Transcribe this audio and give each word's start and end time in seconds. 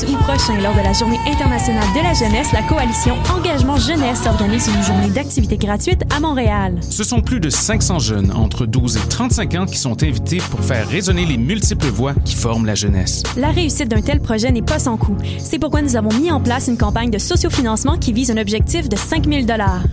12 0.00 0.14
août 0.14 0.18
prochain, 0.20 0.60
lors 0.60 0.74
de 0.74 0.80
la 0.80 0.92
Journée 0.92 1.18
internationale 1.26 1.84
de 1.94 2.02
la 2.02 2.14
jeunesse, 2.14 2.52
la 2.52 2.62
coalition 2.62 3.16
Engagement 3.34 3.76
Jeunesse 3.76 4.24
organise 4.26 4.68
une 4.68 4.82
journée 4.82 5.08
d'activités 5.08 5.56
gratuites 5.56 6.02
à 6.14 6.20
Montréal. 6.20 6.78
Ce 6.80 7.04
sont 7.04 7.20
plus 7.20 7.40
de 7.40 7.50
500 7.50 7.98
jeunes 7.98 8.32
entre 8.32 8.66
12 8.66 8.96
et 8.96 9.08
35 9.08 9.54
ans 9.56 9.66
qui 9.66 9.78
sont 9.78 10.02
invités 10.02 10.38
pour 10.50 10.60
faire 10.60 10.88
résonner 10.88 11.26
les 11.26 11.36
multiples 11.36 11.88
voix 11.88 12.14
qui 12.24 12.34
forment 12.34 12.66
la 12.66 12.74
jeunesse. 12.74 13.22
La 13.36 13.50
réussite 13.50 13.88
d'un 13.88 14.00
tel 14.00 14.20
projet 14.20 14.50
n'est 14.50 14.62
pas 14.62 14.78
sans 14.78 14.96
coût. 14.96 15.16
C'est 15.38 15.58
pourquoi 15.58 15.82
nous 15.82 15.96
avons 15.96 16.12
mis 16.18 16.30
en 16.30 16.40
place 16.40 16.68
une 16.68 16.78
campagne 16.78 17.10
de 17.10 17.18
sociofinancement 17.18 17.98
qui 17.98 18.12
vise 18.12 18.30
un 18.30 18.38
objectif 18.38 18.88
de 18.88 18.96
5 18.96 19.26
000 19.26 19.46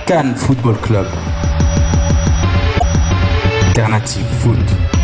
Cannes 0.07 0.35
Football 0.35 0.77
Club. 0.81 1.07
Alternative 3.69 4.27
Foot. 4.41 5.00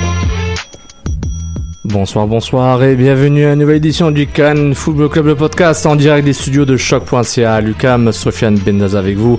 Bonsoir, 1.89 2.27
bonsoir 2.27 2.83
et 2.83 2.97
bienvenue 2.97 3.47
à 3.47 3.53
une 3.53 3.61
nouvelle 3.61 3.77
édition 3.77 4.11
du 4.11 4.27
Cannes 4.27 4.75
Football 4.75 5.09
Club, 5.09 5.27
le 5.27 5.37
podcast 5.37 5.87
en 5.87 5.95
direct 5.95 6.25
des 6.25 6.33
studios 6.33 6.65
de 6.65 6.77
choc.ca. 6.77 7.61
Lucam, 7.61 8.11
Sofiane 8.11 8.59
Bendaz 8.59 8.97
avec 8.97 9.17
vous. 9.17 9.39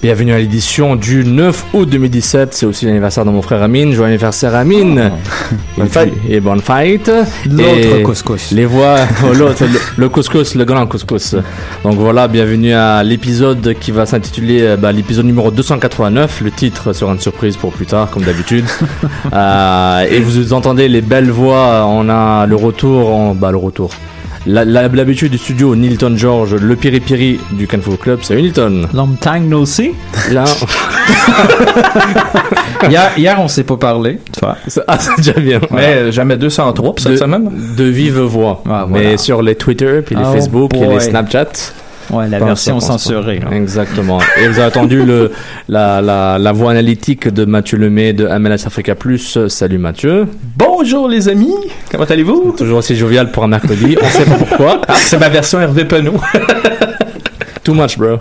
Bienvenue 0.00 0.32
à 0.32 0.38
l'édition 0.38 0.94
du 0.94 1.24
9 1.24 1.74
août 1.74 1.88
2017. 1.90 2.54
C'est 2.54 2.66
aussi 2.66 2.86
l'anniversaire 2.86 3.24
de 3.24 3.30
mon 3.30 3.42
frère 3.42 3.64
Amine. 3.64 3.92
Joyeux 3.92 4.12
anniversaire 4.12 4.54
Amine. 4.54 5.10
Bonne 5.76 5.88
fight. 5.88 6.14
Et 6.28 6.38
bonne 6.38 6.60
fight. 6.60 7.10
L'autre 7.50 8.02
couscous. 8.04 8.52
Les 8.52 8.64
voix, 8.64 8.98
oh, 9.24 9.34
l'autre, 9.34 9.64
le, 9.64 9.80
le 9.96 10.08
couscous, 10.08 10.54
le 10.54 10.64
grand 10.64 10.86
couscous. 10.86 11.34
Donc 11.82 11.94
voilà, 11.96 12.28
bienvenue 12.28 12.74
à 12.74 13.02
l'épisode 13.02 13.74
qui 13.80 13.90
va 13.90 14.06
s'intituler 14.06 14.62
euh, 14.62 14.76
bah, 14.76 14.92
l'épisode 14.92 15.26
numéro 15.26 15.50
289. 15.50 16.42
Le 16.42 16.52
titre 16.52 16.92
sera 16.92 17.12
une 17.12 17.18
surprise 17.18 17.56
pour 17.56 17.72
plus 17.72 17.86
tard, 17.86 18.08
comme 18.10 18.22
d'habitude. 18.22 18.66
Euh, 19.32 20.06
et 20.10 20.20
vous 20.20 20.52
entendez 20.52 20.88
les 20.88 21.00
belles 21.00 21.30
voix. 21.30 21.86
On 21.86 22.08
a 22.08 22.46
le 22.46 22.56
retour, 22.56 23.14
en, 23.14 23.34
bah, 23.34 23.50
le 23.50 23.58
retour. 23.58 23.90
L'habitude 24.50 25.32
du 25.32 25.36
studio, 25.38 25.76
Nilton 25.76 26.16
George, 26.16 26.54
le 26.54 26.74
piri-piri 26.74 27.38
du 27.52 27.66
Can 27.66 27.80
Football 27.82 27.98
Club. 27.98 28.22
Salut 28.22 28.40
Nilton. 28.40 28.88
Long 28.94 29.10
time 29.20 29.46
no 29.46 29.66
see. 29.66 29.92
Là, 30.32 30.44
Hier, 32.88 33.10
hier 33.18 33.36
on 33.38 33.46
s'est 33.48 33.64
pas 33.64 33.76
parlé. 33.76 34.18
Ça- 34.40 34.56
ah, 34.86 34.98
c'est 34.98 35.16
déjà 35.18 35.32
bien. 35.38 35.60
Mais 35.70 36.10
jamais 36.12 36.38
203 36.38 36.94
pour 36.94 36.98
cette 36.98 37.12
de, 37.12 37.16
semaine. 37.18 37.50
de 37.76 37.84
vive 37.84 38.20
voix. 38.20 38.62
Ah, 38.68 38.86
Mais 38.88 39.02
voilà. 39.02 39.18
sur 39.18 39.42
les 39.42 39.54
Twitter, 39.54 40.00
puis 40.04 40.14
les 40.14 40.22
Oh 40.24 40.32
Facebook, 40.32 40.72
et 40.74 40.86
les 40.86 41.00
Snapchat. 41.00 41.48
Ouais, 42.10 42.26
la 42.28 42.38
Pense 42.38 42.48
version 42.48 42.80
censurée. 42.80 43.40
Exactement. 43.52 44.18
Et 44.42 44.48
vous 44.48 44.58
avez 44.58 44.68
entendu 44.68 45.02
le, 45.04 45.30
la, 45.68 46.00
la, 46.00 46.38
la 46.38 46.52
voix 46.52 46.70
analytique 46.70 47.28
de 47.28 47.44
Mathieu 47.44 47.76
Lemay 47.76 48.12
de 48.14 48.26
MLS 48.38 48.66
Africa 48.66 48.94
Plus. 48.94 49.46
Salut 49.48 49.78
Mathieu. 49.78 50.26
Bonjour 50.56 51.08
les 51.08 51.28
amis, 51.28 51.54
comment 51.90 52.04
allez-vous? 52.04 52.54
Toujours 52.56 52.78
aussi 52.78 52.96
jovial 52.96 53.30
pour 53.30 53.44
un 53.44 53.48
mercredi. 53.48 53.96
On 54.02 54.06
sait 54.08 54.24
pas 54.24 54.36
pourquoi. 54.36 54.80
Ah, 54.88 54.94
c'est 54.96 55.18
ma 55.18 55.28
version 55.28 55.60
Hervé 55.60 55.84
Penaud. 55.84 56.14
Too 57.64 57.74
much, 57.74 57.98
bro. 57.98 58.16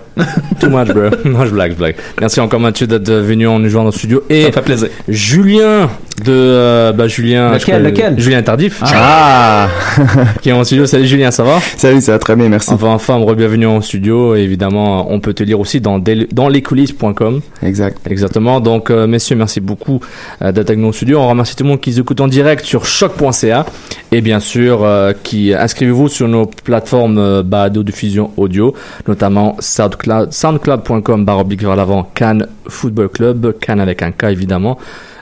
Too 0.60 0.70
much, 0.70 0.88
bro. 0.90 1.04
Non, 1.24 1.46
je 1.46 1.52
blague, 1.52 1.72
je 1.72 1.78
blague. 1.78 1.96
Merci 2.20 2.42
encore 2.42 2.60
Mathieu 2.60 2.86
d'être 2.88 3.10
venu 3.14 3.48
en 3.48 3.60
nous 3.60 3.70
joindre 3.70 3.90
au 3.90 3.92
studio. 3.94 4.22
Ça 4.30 4.36
Et 4.36 4.48
me 4.48 4.52
fait 4.52 4.62
plaisir. 4.62 4.90
Julien 5.08 5.90
de 6.24 6.32
euh, 6.32 6.92
bah 6.94 7.08
Julien 7.08 7.52
Lequel, 7.54 7.60
je 7.60 7.66
crois- 7.66 7.80
lequel 7.80 8.20
Julien 8.20 8.42
Tardif 8.42 8.82
Ah 8.84 9.68
qui 10.42 10.50
est 10.50 10.52
en 10.52 10.64
studio 10.64 10.86
salut 10.88 11.06
Julien 11.06 11.30
ça 11.32 11.44
va 11.44 11.60
Salut, 11.78 12.02
ça 12.02 12.14
va 12.14 12.20
très 12.20 12.36
bien, 12.36 12.50
merci. 12.50 12.72
enfin 12.72 12.88
enfin 12.90 13.24
bienvenue 13.36 13.68
en 13.68 13.82
studio 13.82 14.36
et 14.36 14.40
évidemment 14.42 15.12
on 15.12 15.20
peut 15.20 15.34
te 15.34 15.44
lire 15.44 15.60
aussi 15.60 15.80
dans 15.80 16.00
dans 16.32 16.50
lescoulisses.com 16.50 17.42
Exact. 17.64 17.98
Exactement. 18.10 18.60
Donc, 18.60 18.90
euh, 18.90 19.08
messieurs, 19.08 19.36
merci 19.36 19.60
beaucoup 19.60 20.00
euh, 20.42 20.52
d'être 20.52 20.70
avec 20.70 20.80
nous 20.80 20.88
au 20.88 20.94
studio. 20.94 21.20
On 21.20 21.28
remercie 21.28 21.56
tout 21.56 21.64
le 21.64 21.70
monde 21.70 21.82
qui 21.82 21.90
nous 21.92 22.00
écoute 22.00 22.22
en 22.22 22.28
direct 22.28 22.66
sur 22.66 22.86
choc.ca. 22.86 23.66
Et 24.12 24.22
bien 24.22 24.40
sûr, 24.40 24.84
euh, 24.84 25.14
qui 25.24 25.54
inscrivez-vous 25.54 26.08
sur 26.08 26.28
nos 26.28 26.46
plateformes 26.46 27.18
euh, 27.18 27.44
balado 27.44 27.84
diffusion 27.84 28.32
audio, 28.38 28.74
notamment 29.08 29.56
SoundCloud, 29.60 30.32
soundcloud.com 30.32 31.26
barre 31.26 31.40
oblique 31.40 31.62
vers 31.64 31.76
l'avant, 31.76 32.10
Cannes 32.16 32.48
Football 32.68 33.10
Club, 33.10 33.54
Cannes 33.60 33.80
avec 33.82 34.02
un 34.02 34.12
K 34.12 34.26
évidemment. 34.26 34.78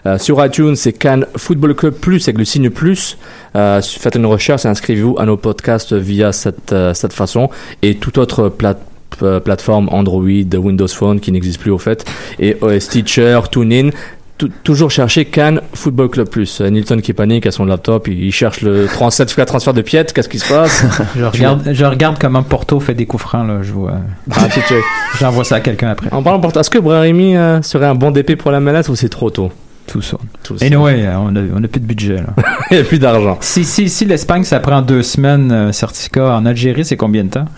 Euh, 0.06 0.18
sur 0.18 0.44
iTunes, 0.46 0.76
c'est 0.76 0.94
Cannes 0.94 1.26
Football 1.36 1.76
Club 1.76 1.94
Plus 1.96 2.28
avec 2.28 2.38
le 2.38 2.46
signe 2.46 2.70
plus. 2.70 3.18
Euh, 3.56 3.82
faites 3.82 4.16
une 4.16 4.26
recherche 4.26 4.66
et 4.66 4.68
inscrivez-vous 4.68 5.16
à 5.20 5.26
nos 5.26 5.38
podcasts 5.38 5.94
via 5.94 6.32
cette, 6.32 6.74
euh, 6.74 6.94
cette 6.94 7.14
façon 7.14 7.50
et 7.82 7.96
toute 7.96 8.18
autre 8.18 8.50
plate 8.50 8.82
euh, 9.24 9.40
plateforme 9.40 9.88
Android, 9.92 10.22
Windows 10.24 10.88
Phone 10.88 11.20
qui 11.20 11.32
n'existe 11.32 11.60
plus 11.62 11.72
au 11.72 11.78
fait, 11.78 12.04
et 12.40 12.58
OS 12.62 12.90
Teacher, 12.90 13.40
TuneIn. 13.50 13.90
Tou- 14.38 14.50
toujours 14.66 14.92
chercher 14.92 15.24
Cannes 15.24 15.62
Football 15.74 16.10
Club 16.10 16.28
Plus. 16.30 16.60
Euh, 16.60 16.68
Nilton 16.70 17.00
qui 17.00 17.14
panique 17.14 17.46
à 17.46 17.52
son 17.52 17.64
laptop, 17.64 18.10
il, 18.10 18.22
il 18.26 18.34
cherche 18.34 18.60
le 18.62 18.88
certificat 19.10 19.46
transfert 19.46 19.74
de 19.74 19.82
Piet, 19.82 20.04
qu'est-ce 20.14 20.28
qui 20.28 20.40
se 20.40 20.50
passe 20.50 20.84
Je 21.16 21.24
regarde, 21.24 21.70
je 21.72 21.86
regarde 21.86 22.18
comment 22.20 22.44
Porto 22.44 22.82
fait 22.82 22.94
des 22.94 23.06
coups 23.06 23.24
francs. 23.24 23.48
Là. 23.48 23.60
Je 23.64 23.72
vois. 23.72 23.94
Ah. 24.32 24.48
J'envoie 25.20 25.46
ça 25.46 25.56
à 25.56 25.60
quelqu'un 25.62 25.88
après. 25.88 26.10
En 26.12 26.22
parlant 26.22 26.40
de 26.40 26.60
est-ce 26.60 26.70
que 26.70 26.80
Brahimi 26.80 27.38
euh, 27.38 27.62
serait 27.62 27.86
un 27.86 27.96
bon 27.96 28.12
DP 28.12 28.36
pour 28.36 28.52
la 28.52 28.60
MLS 28.60 28.90
ou 28.90 28.96
c'est 28.98 29.08
trop 29.08 29.30
tôt? 29.30 29.52
Tout 29.88 30.02
ça. 30.02 30.18
Tout 30.44 30.58
ça. 30.58 30.66
Et 30.66 30.68
anyway, 30.68 31.08
on 31.16 31.36
a, 31.36 31.40
on 31.56 31.64
a 31.64 31.68
plus 31.68 31.80
de 31.80 31.86
budget. 31.86 32.16
Là. 32.16 32.34
Il 32.72 32.78
n'y 32.78 32.82
a 32.82 32.86
plus 32.86 33.00
d'argent. 33.00 33.38
si 33.42 33.64
si, 33.64 33.88
si 33.90 34.06
l'Espagne, 34.06 34.44
ça 34.44 34.60
prend 34.60 34.82
deux 34.82 35.04
semaines, 35.04 35.52
euh, 35.52 35.72
certificat. 35.72 36.36
En 36.36 36.46
Algérie, 36.46 36.84
c'est 36.84 36.98
combien 36.98 37.24
de 37.24 37.30
temps? 37.30 37.46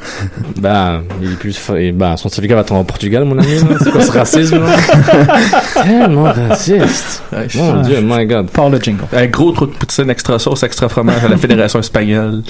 Ben, 0.57 1.03
il 1.21 1.33
est 1.33 1.35
plus, 1.35 1.59
ben, 1.93 2.17
son 2.17 2.29
certificat 2.29 2.55
va 2.55 2.61
être 2.61 2.71
en 2.71 2.83
Portugal, 2.83 3.23
mon 3.25 3.37
ami. 3.37 3.47
C'est 3.83 3.91
quoi 3.91 4.01
ce 4.01 4.11
racisme 4.11 4.59
là? 4.59 4.75
Tellement 5.83 6.23
raciste. 6.23 7.23
Mon 7.55 7.81
Dieu, 7.81 7.99
my 8.01 8.25
God. 8.25 8.49
Par 8.49 8.69
le 8.69 8.79
jingle. 8.79 9.03
Un 9.13 9.27
gros 9.27 9.51
trou 9.51 9.67
de 9.67 9.71
poutine 9.71 10.09
extra 10.09 10.39
sauce, 10.39 10.63
extra 10.63 10.89
fromage 10.89 11.23
à 11.23 11.27
la 11.27 11.37
Fédération 11.37 11.79
espagnole. 11.79 12.41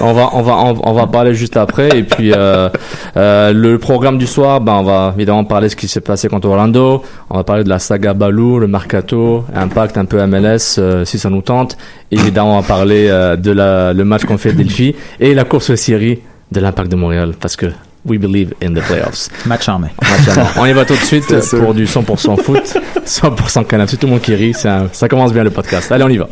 On 0.00 0.12
va, 0.12 0.30
on 0.32 0.42
va, 0.42 0.52
on, 0.56 0.80
on 0.82 0.92
va 0.92 1.06
parler 1.06 1.34
juste 1.34 1.56
après. 1.56 1.88
Et 1.98 2.02
puis, 2.04 2.32
euh, 2.32 2.68
euh, 3.16 3.52
le 3.52 3.78
programme 3.78 4.18
du 4.18 4.26
soir, 4.26 4.60
ben, 4.60 4.74
on 4.74 4.82
va 4.84 5.12
évidemment 5.16 5.44
parler 5.44 5.66
de 5.66 5.72
ce 5.72 5.76
qui 5.76 5.88
s'est 5.88 6.00
passé 6.00 6.28
contre 6.28 6.48
Orlando. 6.48 7.02
On 7.30 7.36
va 7.36 7.44
parler 7.44 7.64
de 7.64 7.68
la 7.68 7.78
saga 7.78 8.14
Balou, 8.14 8.58
le 8.58 8.68
mercato, 8.94 9.44
impact 9.54 9.96
un 9.98 10.04
peu 10.04 10.24
MLS, 10.26 10.76
euh, 10.78 11.04
si 11.04 11.18
ça 11.18 11.28
nous 11.30 11.42
tente. 11.42 11.76
Évidemment, 12.10 12.56
on 12.58 12.60
va 12.60 12.66
parler 12.66 13.08
euh, 13.08 13.36
de 13.36 13.50
la, 13.50 13.92
le 13.92 14.04
match 14.04 14.24
qu'on 14.24 14.38
fait 14.38 14.52
Delphi 14.52 14.94
et 15.20 15.34
la 15.34 15.44
course 15.44 15.70
aux 15.70 15.76
séries 15.76 16.20
de 16.52 16.60
l'impact 16.60 16.90
de 16.90 16.96
Montréal. 16.96 17.32
Parce 17.40 17.56
que 17.56 17.66
we 18.06 18.18
believe 18.18 18.52
in 18.62 18.72
the 18.72 18.80
playoffs. 18.82 19.28
Match 19.46 19.68
en 19.68 19.78
main. 19.80 19.88
Match 20.02 20.36
à- 20.38 20.60
On 20.60 20.66
y 20.66 20.72
va 20.72 20.84
tout 20.84 20.94
de 20.94 20.98
suite 21.00 21.34
pour 21.58 21.74
du 21.74 21.86
100% 21.86 22.40
foot, 22.42 22.76
100% 23.04 23.64
canap. 23.66 23.88
C'est 23.88 23.96
tout 23.96 24.06
le 24.06 24.12
monde 24.12 24.22
qui 24.22 24.34
rit. 24.34 24.54
ça 24.54 25.08
commence 25.08 25.32
bien 25.32 25.42
le 25.44 25.50
podcast. 25.50 25.90
Allez, 25.90 26.04
on 26.04 26.08
y 26.08 26.18
va. 26.18 26.28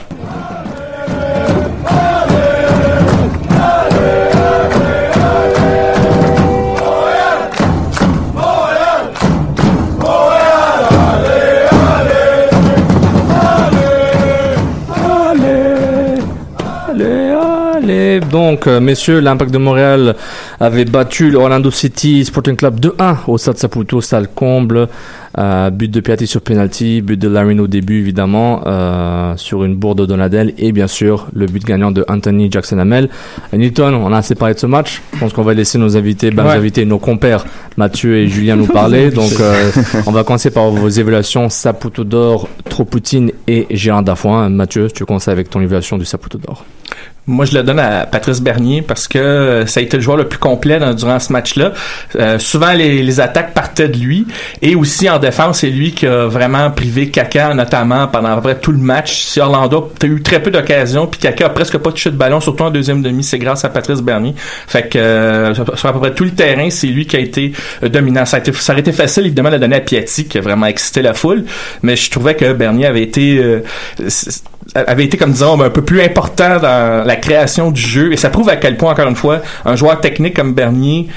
Donc, 18.20 18.66
euh, 18.66 18.80
messieurs, 18.80 19.20
l'Impact 19.20 19.50
de 19.53 19.59
Montréal 19.59 20.14
avait 20.60 20.84
battu 20.84 21.30
le 21.30 21.38
Orlando 21.38 21.70
City 21.70 22.24
Sporting 22.24 22.56
Club 22.56 22.78
2-1 22.80 23.16
au 23.26 23.38
Stade 23.38 23.59
Saputo, 23.59 24.00
salle 24.00 24.28
comble. 24.28 24.88
Euh, 25.38 25.70
but 25.70 25.91
de 25.91 26.00
Piatti 26.00 26.26
sur 26.26 26.42
penalty, 26.42 27.00
but 27.00 27.18
de 27.18 27.26
Larin 27.26 27.59
au 27.60 27.66
début 27.66 28.00
évidemment, 28.00 28.60
euh, 28.66 29.32
sur 29.36 29.64
une 29.64 29.74
bourde 29.76 30.00
de 30.00 30.04
Donadel 30.06 30.53
et 30.59 30.72
bien 30.72 30.86
sûr 30.86 31.26
le 31.32 31.47
but 31.47 31.64
gagnant 31.64 31.91
de 31.91 32.04
Anthony 32.06 32.50
Jackson 32.50 32.78
Hamel. 32.78 33.09
Newton, 33.54 33.94
on 33.94 34.12
a 34.12 34.18
assez 34.18 34.34
parlé 34.34 34.53
de 34.53 34.58
ce 34.58 34.66
match. 34.66 35.00
Je 35.15 35.20
pense 35.20 35.32
qu'on 35.32 35.42
va 35.42 35.54
laisser 35.54 35.78
nos 35.78 35.97
invités, 35.97 36.30
ben, 36.30 36.42
nos 36.42 36.50
Ouais. 36.50 36.56
invités, 36.56 36.84
nos 36.84 36.98
compères 36.98 37.47
Mathieu 37.78 38.16
et 38.18 38.28
Julien 38.28 38.56
nous 38.56 38.66
parler. 38.66 39.10
Donc, 39.15 39.32
euh, 39.41 39.70
on 40.06 40.12
va 40.12 40.22
commencer 40.22 40.50
par 40.50 40.68
vos 40.70 40.88
évaluations 40.91 41.48
Saputo 41.48 42.04
d'or, 42.04 42.50
Tropoutine 42.68 43.30
et 43.48 43.66
Gérard 43.70 44.03
Dafoin. 44.03 44.50
Mathieu, 44.50 44.88
tu 44.94 45.06
commences 45.06 45.28
avec 45.28 45.48
ton 45.48 45.60
évaluation 45.62 45.97
du 45.97 46.04
Saputo 46.04 46.36
d'or? 46.36 46.66
Moi, 47.28 47.45
je 47.45 47.54
le 47.54 47.63
donne 47.63 47.78
à 47.78 48.04
Patrice 48.04 48.41
Bernier 48.41 48.83
parce 48.83 49.07
que 49.07 49.19
euh, 49.19 49.66
ça 49.66 49.78
a 49.78 49.83
été 49.83 49.97
le 49.97 50.03
joueur 50.03 50.16
le 50.16 50.27
plus 50.27 50.41
complet 50.41 50.80
durant 50.95 51.21
ce 51.21 51.33
match-là. 51.33 51.72
Euh, 52.16 52.41
souvent, 52.41 52.72
les, 52.72 53.21
attaques 53.21 53.54
partaient 53.54 53.89
de 53.89 53.97
lui. 53.97 54.27
Et 54.60 54.74
aussi, 54.74 55.09
en 55.09 55.21
défense, 55.21 55.60
c'est 55.60 55.71
lui 55.71 55.92
qui 55.92 56.07
a 56.07 56.27
vraiment 56.27 56.71
privé 56.72 57.10
Kaka, 57.10 57.54
notamment 57.54 58.09
pendant 58.09 58.30
à 58.30 58.34
peu 58.36 58.42
près 58.42 58.59
tout 58.59 58.72
le 58.72 58.78
match. 58.78 59.22
Si 59.22 59.39
Orlando 59.39 59.92
a 60.03 60.07
eu 60.07 60.21
très 60.21 60.42
peu 60.42 60.51
d'occasions, 60.51 61.07
puis 61.07 61.21
Kaka 61.21 61.47
a 61.47 61.48
presque 61.51 61.78
pas 61.78 61.92
touché 61.92 62.10
de 62.10 62.16
ballon, 62.16 62.41
surtout 62.41 62.65
en 62.65 62.71
deuxième 62.71 63.03
demi, 63.03 63.22
c'est 63.22 63.39
grâce 63.39 63.65
à 63.65 63.68
Patrice 63.68 64.01
Bernier. 64.01 64.34
Fait 64.66 64.89
que 64.89 64.98
euh, 64.98 65.54
sur 65.54 65.89
à 65.89 65.92
peu 65.92 66.01
près 66.01 66.15
tout 66.15 66.25
le 66.25 66.33
terrain, 66.33 66.71
c'est 66.71 66.89
lui 66.89 67.07
qui 67.07 67.16
a 67.16 67.21
été 67.21 67.53
euh, 67.84 67.89
dominant. 67.89 68.25
Ça, 68.25 68.39
a 68.39 68.41
été, 68.41 68.53
ça 68.53 68.72
aurait 68.72 68.80
été 68.80 68.92
facile, 68.92 69.27
évidemment, 69.27 69.51
de 69.51 69.54
le 69.54 69.60
donner 69.60 69.77
à 69.77 69.80
Piatti, 69.80 70.25
qui 70.25 70.39
a 70.39 70.41
vraiment 70.41 70.66
excité 70.66 71.03
la 71.03 71.15
foule. 71.15 71.45
Mais 71.83 71.95
je 71.95 72.10
trouvais 72.10 72.34
que 72.34 72.53
Bernier 72.53 72.86
avait 72.86 73.03
été... 73.03 73.63
avait 74.74 75.04
été 75.04 75.16
comme 75.16 75.33
disons 75.33 75.60
un 75.60 75.71
peu 75.71 75.83
plus 75.83 76.01
important 76.03 76.59
dans 76.59 77.07
la 77.07 77.16
création 77.16 77.71
du 77.71 77.80
jeu. 77.80 78.13
Et 78.13 78.16
ça 78.16 78.30
prouve 78.30 78.48
à 78.48 78.57
quel 78.57 78.77
point 78.77 78.92
encore 78.92 79.09
une 79.09 79.16
fois 79.16 79.41
un 79.65 79.77
joueur 79.77 80.01
technique 80.01 80.34
comme 80.34 80.54
Bernier 80.54 81.09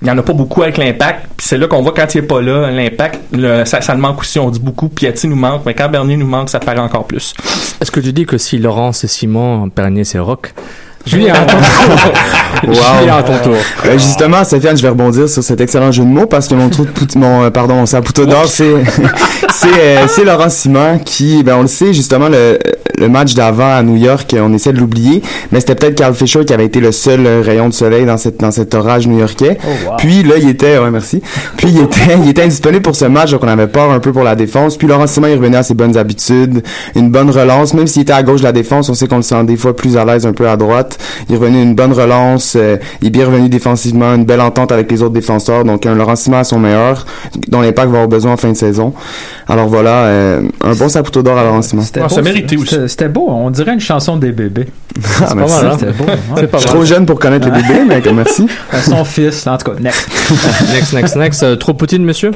il 0.00 0.08
y 0.08 0.10
en 0.10 0.18
a 0.18 0.22
pas 0.22 0.32
beaucoup 0.32 0.64
avec 0.64 0.78
l'impact. 0.78 1.28
Puis 1.36 1.46
c'est 1.46 1.56
là 1.56 1.68
qu'on 1.68 1.80
voit 1.80 1.94
quand 1.94 2.12
il 2.12 2.18
est 2.18 2.22
pas 2.22 2.40
là 2.40 2.70
l'impact 2.72 3.20
ça, 3.64 3.80
ça 3.80 3.94
le 3.94 4.00
manque 4.00 4.20
aussi. 4.20 4.38
On 4.38 4.50
dit 4.50 4.58
beaucoup 4.58 4.88
Piatti 4.88 5.28
nous 5.28 5.36
manque 5.36 5.62
mais 5.64 5.74
quand 5.74 5.88
Bernier 5.88 6.16
nous 6.16 6.26
manque 6.26 6.50
ça 6.50 6.58
paraît 6.58 6.80
encore 6.80 7.06
plus. 7.06 7.34
Est-ce 7.80 7.90
que 7.90 8.00
tu 8.00 8.12
dis 8.12 8.26
que 8.26 8.38
si 8.38 8.58
Laurent 8.58 8.92
c'est 8.92 9.08
Simon, 9.08 9.68
Pernier 9.70 10.04
c'est 10.04 10.18
Rock 10.18 10.54
Julien, 11.06 11.34
à 11.34 11.44
ton 11.44 11.56
tour. 11.56 12.12
Wow. 12.64 12.74
Julien, 13.00 13.16
à 13.16 13.22
ton 13.24 13.38
tour. 13.42 13.56
Euh, 13.86 13.92
justement, 13.98 14.44
Sofiane, 14.44 14.76
je 14.76 14.82
vais 14.82 14.90
rebondir 14.90 15.28
sur 15.28 15.42
cet 15.42 15.60
excellent 15.60 15.90
jeu 15.90 16.04
de 16.04 16.08
mots 16.08 16.26
parce 16.26 16.46
que 16.46 16.54
mon 16.54 16.68
trou 16.68 16.84
de 16.84 16.90
pout- 16.90 17.16
mon, 17.16 17.42
euh, 17.44 17.50
pardon, 17.50 17.74
mon 17.74 17.86
saputo 17.86 18.24
d'or, 18.24 18.44
c'est, 18.46 18.70
c'est, 19.52 19.66
euh, 19.80 20.06
c'est 20.06 20.24
Laurent 20.24 20.48
Simon 20.48 21.00
qui, 21.04 21.42
ben, 21.42 21.56
on 21.56 21.62
le 21.62 21.66
sait, 21.66 21.92
justement, 21.92 22.28
le, 22.28 22.58
le 22.98 23.08
match 23.08 23.34
d'avant 23.34 23.74
à 23.74 23.82
New 23.82 23.96
York, 23.96 24.36
on 24.40 24.52
essaie 24.54 24.72
de 24.72 24.78
l'oublier, 24.78 25.22
mais 25.50 25.58
c'était 25.58 25.74
peut-être 25.74 25.96
Carl 25.96 26.14
Fisher 26.14 26.44
qui 26.44 26.52
avait 26.54 26.66
été 26.66 26.78
le 26.78 26.92
seul 26.92 27.26
rayon 27.42 27.68
de 27.68 27.74
soleil 27.74 28.04
dans 28.04 28.16
cette, 28.18 28.38
dans 28.38 28.52
cet 28.52 28.74
orage 28.74 29.08
new-yorkais. 29.08 29.58
Puis 29.98 30.22
là, 30.22 30.34
il 30.38 30.48
était, 30.48 30.78
ouais, 30.78 30.90
merci. 30.92 31.20
Puis 31.56 31.68
il 31.70 31.80
était, 31.82 32.16
il 32.22 32.28
était 32.28 32.42
indisponible 32.42 32.82
pour 32.82 32.94
ce 32.94 33.06
match, 33.06 33.32
donc 33.32 33.42
on 33.42 33.48
avait 33.48 33.66
peur 33.66 33.90
un 33.90 33.98
peu 33.98 34.12
pour 34.12 34.22
la 34.22 34.36
défense. 34.36 34.76
Puis 34.76 34.86
Laurent 34.86 35.08
Simon, 35.08 35.26
il 35.28 35.34
revenait 35.36 35.56
à 35.56 35.62
ses 35.64 35.74
bonnes 35.74 35.96
habitudes, 35.96 36.62
une 36.94 37.10
bonne 37.10 37.30
relance, 37.30 37.74
même 37.74 37.88
s'il 37.88 38.02
était 38.02 38.12
à 38.12 38.22
gauche 38.22 38.40
de 38.40 38.46
la 38.46 38.52
défense, 38.52 38.88
on 38.88 38.94
sait 38.94 39.08
qu'on 39.08 39.16
le 39.16 39.22
sent 39.22 39.42
des 39.44 39.56
fois 39.56 39.74
plus 39.74 39.96
à 39.96 40.04
l'aise 40.04 40.26
un 40.26 40.32
peu 40.32 40.48
à 40.48 40.56
droite. 40.56 40.91
Il 41.28 41.34
est 41.34 41.38
revenu 41.38 41.62
une 41.62 41.74
bonne 41.74 41.92
relance, 41.92 42.54
euh, 42.56 42.76
il 43.00 43.08
est 43.08 43.10
bien 43.10 43.26
revenu 43.26 43.48
défensivement, 43.48 44.14
une 44.14 44.24
belle 44.24 44.40
entente 44.40 44.72
avec 44.72 44.90
les 44.90 45.02
autres 45.02 45.14
défenseurs, 45.14 45.64
donc 45.64 45.86
un 45.86 45.94
Laurent 45.94 46.16
Simon 46.16 46.38
à 46.38 46.44
son 46.44 46.58
meilleur, 46.58 47.04
dont 47.48 47.60
l'impact 47.60 47.88
va 47.90 47.98
avoir 47.98 48.08
besoin 48.08 48.32
en 48.32 48.36
fin 48.36 48.50
de 48.50 48.56
saison. 48.56 48.92
Alors 49.48 49.68
voilà, 49.68 50.04
euh, 50.06 50.42
un 50.64 50.74
bon 50.74 50.88
saputo 50.88 51.22
d'or 51.22 51.38
à 51.38 51.44
Laurent 51.44 51.62
Simon. 51.62 51.82
C'était 51.82 52.00
Ah, 52.00 52.08
beau, 52.08 52.14
ça 52.14 52.22
méritait 52.22 52.56
aussi. 52.56 52.68
c'était- 52.68 52.88
C'était 52.88 53.08
beau, 53.08 53.26
on 53.28 53.50
dirait 53.50 53.74
une 53.74 53.80
chanson 53.80 54.16
des 54.16 54.32
bébés. 54.32 54.66
Ah, 55.26 55.34
merci. 55.34 55.62
mal, 55.62 55.72
hein? 55.72 55.76
C'était 55.78 55.92
beau. 55.92 56.04
ouais. 56.04 56.16
C'est 56.36 56.46
pas 56.50 56.58
Je 56.58 56.62
suis 56.62 56.68
mal. 56.70 56.76
trop 56.76 56.84
jeune 56.84 57.06
pour 57.06 57.18
connaître 57.18 57.46
les 57.48 57.62
bébés, 57.62 57.80
mais 57.88 58.00
comme 58.02 58.16
merci. 58.16 58.46
Son 58.84 59.04
fils, 59.04 59.46
en 59.46 59.56
tout 59.56 59.70
cas, 59.70 59.78
next. 59.80 60.08
Next, 60.74 60.92
next, 60.92 61.16
next. 61.16 61.42
Euh, 61.42 61.56
trop 61.56 61.74
Poutine, 61.74 62.04
monsieur? 62.04 62.30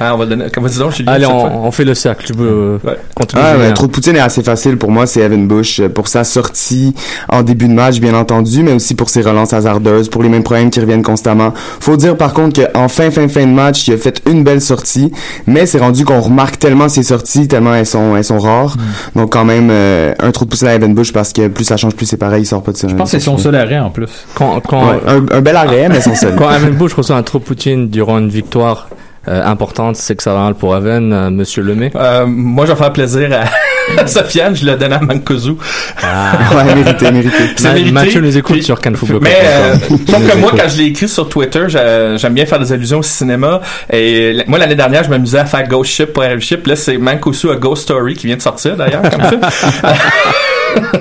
Ah, 0.00 0.14
on 0.14 0.18
va 0.18 0.26
donner 0.26 0.50
comme 0.50 0.66
dis 0.66 0.78
donc 0.78 0.92
Julien, 0.92 1.12
Allez, 1.12 1.26
on, 1.26 1.66
on 1.66 1.70
fait 1.70 1.84
le 1.84 1.94
cercle. 1.94 2.26
Tu 2.26 2.32
peux 2.32 2.42
euh, 2.44 2.78
Ouais. 2.88 2.96
continuer. 3.14 3.42
Ah, 3.44 3.72
trop 3.72 3.86
de 3.86 3.92
Poutine 3.92 4.16
est 4.16 4.20
assez 4.20 4.42
facile 4.42 4.76
pour 4.76 4.90
moi, 4.90 5.06
c'est 5.06 5.20
Evan 5.20 5.46
Bush 5.46 5.80
euh, 5.80 5.88
pour 5.88 6.08
sa 6.08 6.24
sortie 6.24 6.94
en 7.28 7.42
début 7.42 7.68
de 7.68 7.72
match, 7.72 8.00
bien 8.00 8.14
entendu, 8.14 8.62
mais 8.62 8.72
aussi 8.72 8.94
pour 8.94 9.08
ses 9.08 9.22
relances 9.22 9.52
hasardeuses, 9.52 10.08
pour 10.08 10.22
les 10.22 10.28
mêmes 10.28 10.42
problèmes 10.42 10.70
qui 10.70 10.80
reviennent 10.80 11.02
constamment. 11.02 11.52
Faut 11.80 11.96
dire 11.96 12.16
par 12.16 12.32
contre 12.34 12.60
qu'en 12.72 12.88
fin, 12.88 13.10
fin, 13.10 13.28
fin 13.28 13.42
de 13.46 13.52
match, 13.52 13.86
il 13.86 13.94
a 13.94 13.96
fait 13.98 14.20
une 14.28 14.42
belle 14.44 14.60
sortie, 14.60 15.12
mais 15.46 15.66
c'est 15.66 15.78
rendu 15.78 16.04
qu'on 16.04 16.20
remarque 16.20 16.58
tellement 16.58 16.88
ses 16.88 17.02
sorties, 17.02 17.46
tellement 17.48 17.74
elles 17.74 17.86
sont, 17.86 18.16
elles 18.16 18.24
sont 18.24 18.38
rares. 18.38 18.76
Donc 19.14 19.32
quand 19.32 19.44
même, 19.44 19.68
euh, 19.70 20.12
un 20.18 20.30
trop 20.32 20.44
de 20.44 20.50
Poutine 20.50 20.68
à 20.68 20.74
Evan 20.74 20.92
Bush 20.94 21.12
parce 21.12 21.32
que 21.32 21.48
plus 21.48 21.64
ça 21.64 21.76
change, 21.76 21.94
plus 21.94 22.06
c'est 22.06 22.16
pareil, 22.16 22.42
il 22.42 22.46
sort 22.46 22.62
pas 22.62 22.72
de 22.72 22.76
ça. 22.76 22.88
Je 22.88 22.94
pense 22.94 23.10
que 23.12 23.18
c'est 23.18 23.24
son 23.24 23.38
seul 23.38 23.54
arrêt 23.54 23.78
en 23.78 23.90
plus. 23.90 24.08
Quand, 24.34 24.60
quand, 24.60 24.84
Ouais, 24.90 25.00
un, 25.06 25.24
un 25.36 25.40
bel 25.40 25.56
arrêt, 25.56 25.88
mais 25.88 26.00
son 26.00 26.14
seul. 26.14 26.34
quand 26.38 26.50
Evan 26.50 26.72
Bush 26.72 26.94
reçoit 26.94 27.16
un 27.16 27.22
trop 27.22 27.38
Poutine 27.38 27.88
durant 27.88 28.18
une 28.18 28.28
victoire 28.28 28.88
importante, 29.26 29.96
c'est 29.96 30.14
que 30.16 30.22
ça 30.22 30.34
va 30.34 30.40
mal 30.40 30.54
pour 30.54 30.76
Evan, 30.76 31.12
euh, 31.12 31.30
monsieur 31.30 31.62
Lemay. 31.62 31.90
Euh, 31.96 32.24
moi 32.26 32.66
je 32.66 32.72
vais 32.72 32.78
faire 32.78 32.92
plaisir 32.92 33.30
à, 33.32 34.00
à 34.02 34.06
Sofiane 34.06 34.54
je 34.56 34.66
le 34.66 34.76
donne 34.76 34.92
à 34.92 35.00
Mankozu 35.00 35.50
ouais, 36.02 36.74
mérité, 36.74 37.10
mérité. 37.10 37.44
C'est 37.56 37.68
mérité. 37.72 37.92
Mathieu 37.92 38.20
nous 38.20 38.36
écoute 38.36 38.56
Puis- 38.56 38.64
sur 38.64 38.80
Can 38.80 38.94
Football 38.94 39.20
Mais 39.22 39.36
euh, 39.42 39.74
sauf 40.08 40.30
que 40.30 40.36
moi, 40.38 40.52
quand 40.56 40.68
je 40.68 40.78
l'ai 40.78 40.84
écrit 40.86 41.08
sur 41.08 41.28
Twitter, 41.28 41.64
j'a- 41.68 42.16
j'aime 42.16 42.34
bien 42.34 42.46
faire 42.46 42.58
des 42.58 42.72
allusions 42.72 42.98
au 42.98 43.02
cinéma. 43.02 43.60
Et 43.92 44.36
moi, 44.46 44.58
l'année 44.58 44.74
dernière, 44.74 45.04
je 45.04 45.10
m'amusais 45.10 45.38
à 45.38 45.44
faire 45.46 45.66
Ghost 45.68 45.90
Ship 45.90 46.12
pour 46.12 46.24
Air 46.24 46.40
Ship. 46.40 46.66
Là, 46.66 46.76
c'est 46.76 46.96
Mankosu 46.98 47.50
a 47.50 47.56
Ghost 47.56 47.82
Story 47.84 48.14
qui 48.14 48.26
vient 48.26 48.36
de 48.36 48.42
sortir 48.42 48.76
d'ailleurs, 48.76 49.02
comme 49.02 49.22
ça. 49.22 49.92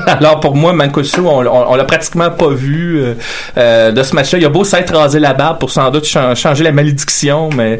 Alors 0.07 0.39
pour 0.39 0.55
moi, 0.55 0.71
Mankosu, 0.73 1.19
on, 1.21 1.39
on, 1.45 1.71
on 1.71 1.75
l'a 1.75 1.83
pratiquement 1.85 2.29
pas 2.29 2.49
vu 2.49 2.99
euh, 3.01 3.13
euh, 3.57 3.91
de 3.91 4.03
ce 4.03 4.13
match-là. 4.15 4.37
Il 4.39 4.45
a 4.45 4.49
beau 4.49 4.63
s'être 4.63 4.95
rasé 4.95 5.19
la 5.19 5.33
barbe 5.33 5.57
pour 5.59 5.71
sans 5.71 5.89
doute 5.89 6.05
chan- 6.05 6.35
changer 6.35 6.63
la 6.63 6.71
malédiction, 6.71 7.49
mais 7.55 7.77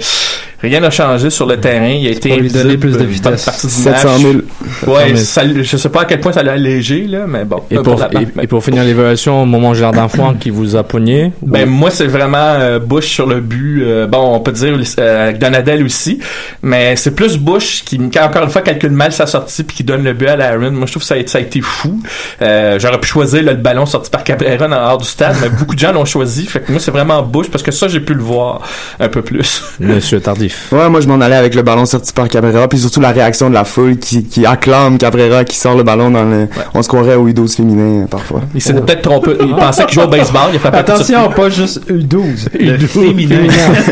rien 0.64 0.80
n'a 0.80 0.90
changé 0.90 1.30
sur 1.30 1.46
le 1.46 1.60
terrain. 1.60 1.90
Il 1.90 2.08
a 2.08 2.12
été 2.12 2.30
pour 2.30 2.40
lui 2.40 2.50
donner 2.50 2.78
plus 2.78 2.98
de 2.98 3.04
vitesse. 3.04 3.46
partie 3.46 3.68
du 3.68 3.74
700 3.74 4.18
000. 4.18 4.34
match. 4.34 4.44
Ouais, 4.88 5.08
000. 5.10 5.18
ça, 5.18 5.42
je 5.62 5.78
sais 5.78 5.90
pas 5.90 6.02
à 6.02 6.06
quel 6.06 6.20
point 6.22 6.32
ça 6.32 6.42
l'a 6.42 6.54
allégé 6.54 7.06
là, 7.06 7.26
mais 7.28 7.46
bon. 7.46 7.62
Et 7.70 7.76
pour, 7.76 8.02
et, 8.04 8.44
et 8.44 8.62
finir 8.62 8.84
l'évaluation, 8.84 9.44
au 9.44 9.46
moment 9.46 9.74
Jardin 9.74 10.08
Foin 10.08 10.36
qui 10.40 10.50
vous 10.50 10.76
a 10.76 10.84
pogné. 10.84 11.34
ben 11.42 11.68
moi 11.68 11.90
c'est 11.92 12.08
vraiment 12.08 12.38
euh, 12.38 12.80
Bush 12.80 13.08
sur 13.08 13.28
le 13.28 13.42
but. 13.42 13.84
Euh, 13.84 14.08
bon, 14.08 14.36
on 14.36 14.40
peut 14.40 14.52
dire 14.52 14.78
euh, 15.00 15.24
avec 15.24 15.40
Donadel 15.40 15.84
aussi, 15.84 16.20
mais 16.62 16.96
c'est 16.96 17.14
plus 17.16 17.38
Bush 17.38 17.84
qui, 17.84 18.00
qui 18.10 18.20
encore 18.20 18.44
une 18.44 18.50
fois 18.50 18.62
calcule 18.62 18.92
mal 18.92 19.12
sa 19.12 19.26
sortie 19.28 19.64
puis 19.64 19.78
qui 19.78 19.84
donne 19.84 20.04
le 20.04 20.14
but 20.14 20.28
à 20.28 20.34
Aaron. 20.34 20.72
Moi 20.72 20.86
je 20.86 20.92
trouve 20.94 21.04
que 21.04 21.08
ça 21.08 21.16
a, 21.16 21.28
ça 21.28 21.40
a 21.40 21.42
été 21.42 21.62
fou. 21.62 22.02
Euh, 22.42 22.80
J'aurais 22.80 23.00
pu 23.00 23.08
choisir 23.08 23.44
là, 23.44 23.52
le 23.52 23.58
ballon 23.60 23.86
sorti 23.86 24.10
par 24.10 24.24
Cabrera 24.24 24.68
en 24.68 24.72
hors 24.72 24.98
du 24.98 25.06
stade, 25.08 25.36
mais 25.42 25.50
beaucoup 25.50 25.76
de 25.76 25.80
gens 25.80 25.92
l'ont 25.92 26.06
choisi. 26.06 26.46
Fait 26.46 26.62
que 26.62 26.72
moi 26.72 26.80
c'est 26.80 26.92
vraiment 26.92 27.22
Bush 27.22 27.50
parce 27.50 27.64
que 27.64 27.72
ça 27.72 27.88
j'ai 27.88 28.00
pu 28.00 28.14
le 28.14 28.24
voir 28.24 28.62
un 29.00 29.10
peu 29.10 29.22
plus. 29.22 29.64
Monsieur 29.80 30.20
Tardif. 30.20 30.53
Ouais, 30.72 30.90
moi 30.90 31.02
je 31.02 31.08
m'en 31.08 31.20
allais 31.22 31.36
avec 31.36 31.56
le 31.56 31.62
ballon 31.62 31.86
sorti 31.86 32.12
par 32.14 32.28
Cabrera, 32.28 32.68
puis 32.68 32.80
surtout 32.80 33.00
la 33.02 33.12
réaction 33.12 33.50
de 33.50 33.54
la 33.54 33.64
foule 33.64 33.98
qui, 33.98 34.24
qui 34.24 34.46
acclame 34.46 34.98
Cabrera, 34.98 35.44
qui 35.44 35.58
sort 35.58 35.76
le 35.76 35.84
ballon 35.84 36.10
dans 36.12 36.24
le... 36.24 36.48
On 36.74 36.82
se 36.82 36.88
croirait 36.88 37.16
au 37.16 37.28
U12 37.30 37.56
féminin 37.56 38.04
euh, 38.04 38.08
parfois. 38.08 38.42
Il 38.56 38.62
s'est 38.62 38.74
peut-être 38.74 39.02
trompé. 39.02 39.32
Il 39.42 39.56
pensait 39.56 39.86
qu'il 39.86 39.96
jouait 39.96 40.04
au 40.06 40.08
baseball. 40.08 40.42
Il 40.52 40.56
a 40.56 40.60
frappé 40.60 40.78
Attention, 40.78 41.30
pas 41.30 41.50
juste 41.50 41.82
U12. 41.90 42.48
Le 42.60 42.78
féminin. 42.88 43.38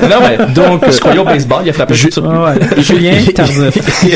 non 0.04 0.18
mais 0.22 0.46
donc 0.54 0.82
je 0.90 1.00
croyais 1.00 1.20
au 1.20 1.26
baseball. 1.26 1.60
Il 1.64 1.70
a 1.70 1.74
frappé 1.74 1.94
tout 1.96 2.22
Ah 2.26 2.44
ouais. 2.54 2.82
Julien 2.82 3.14
Tardif. 3.34 3.78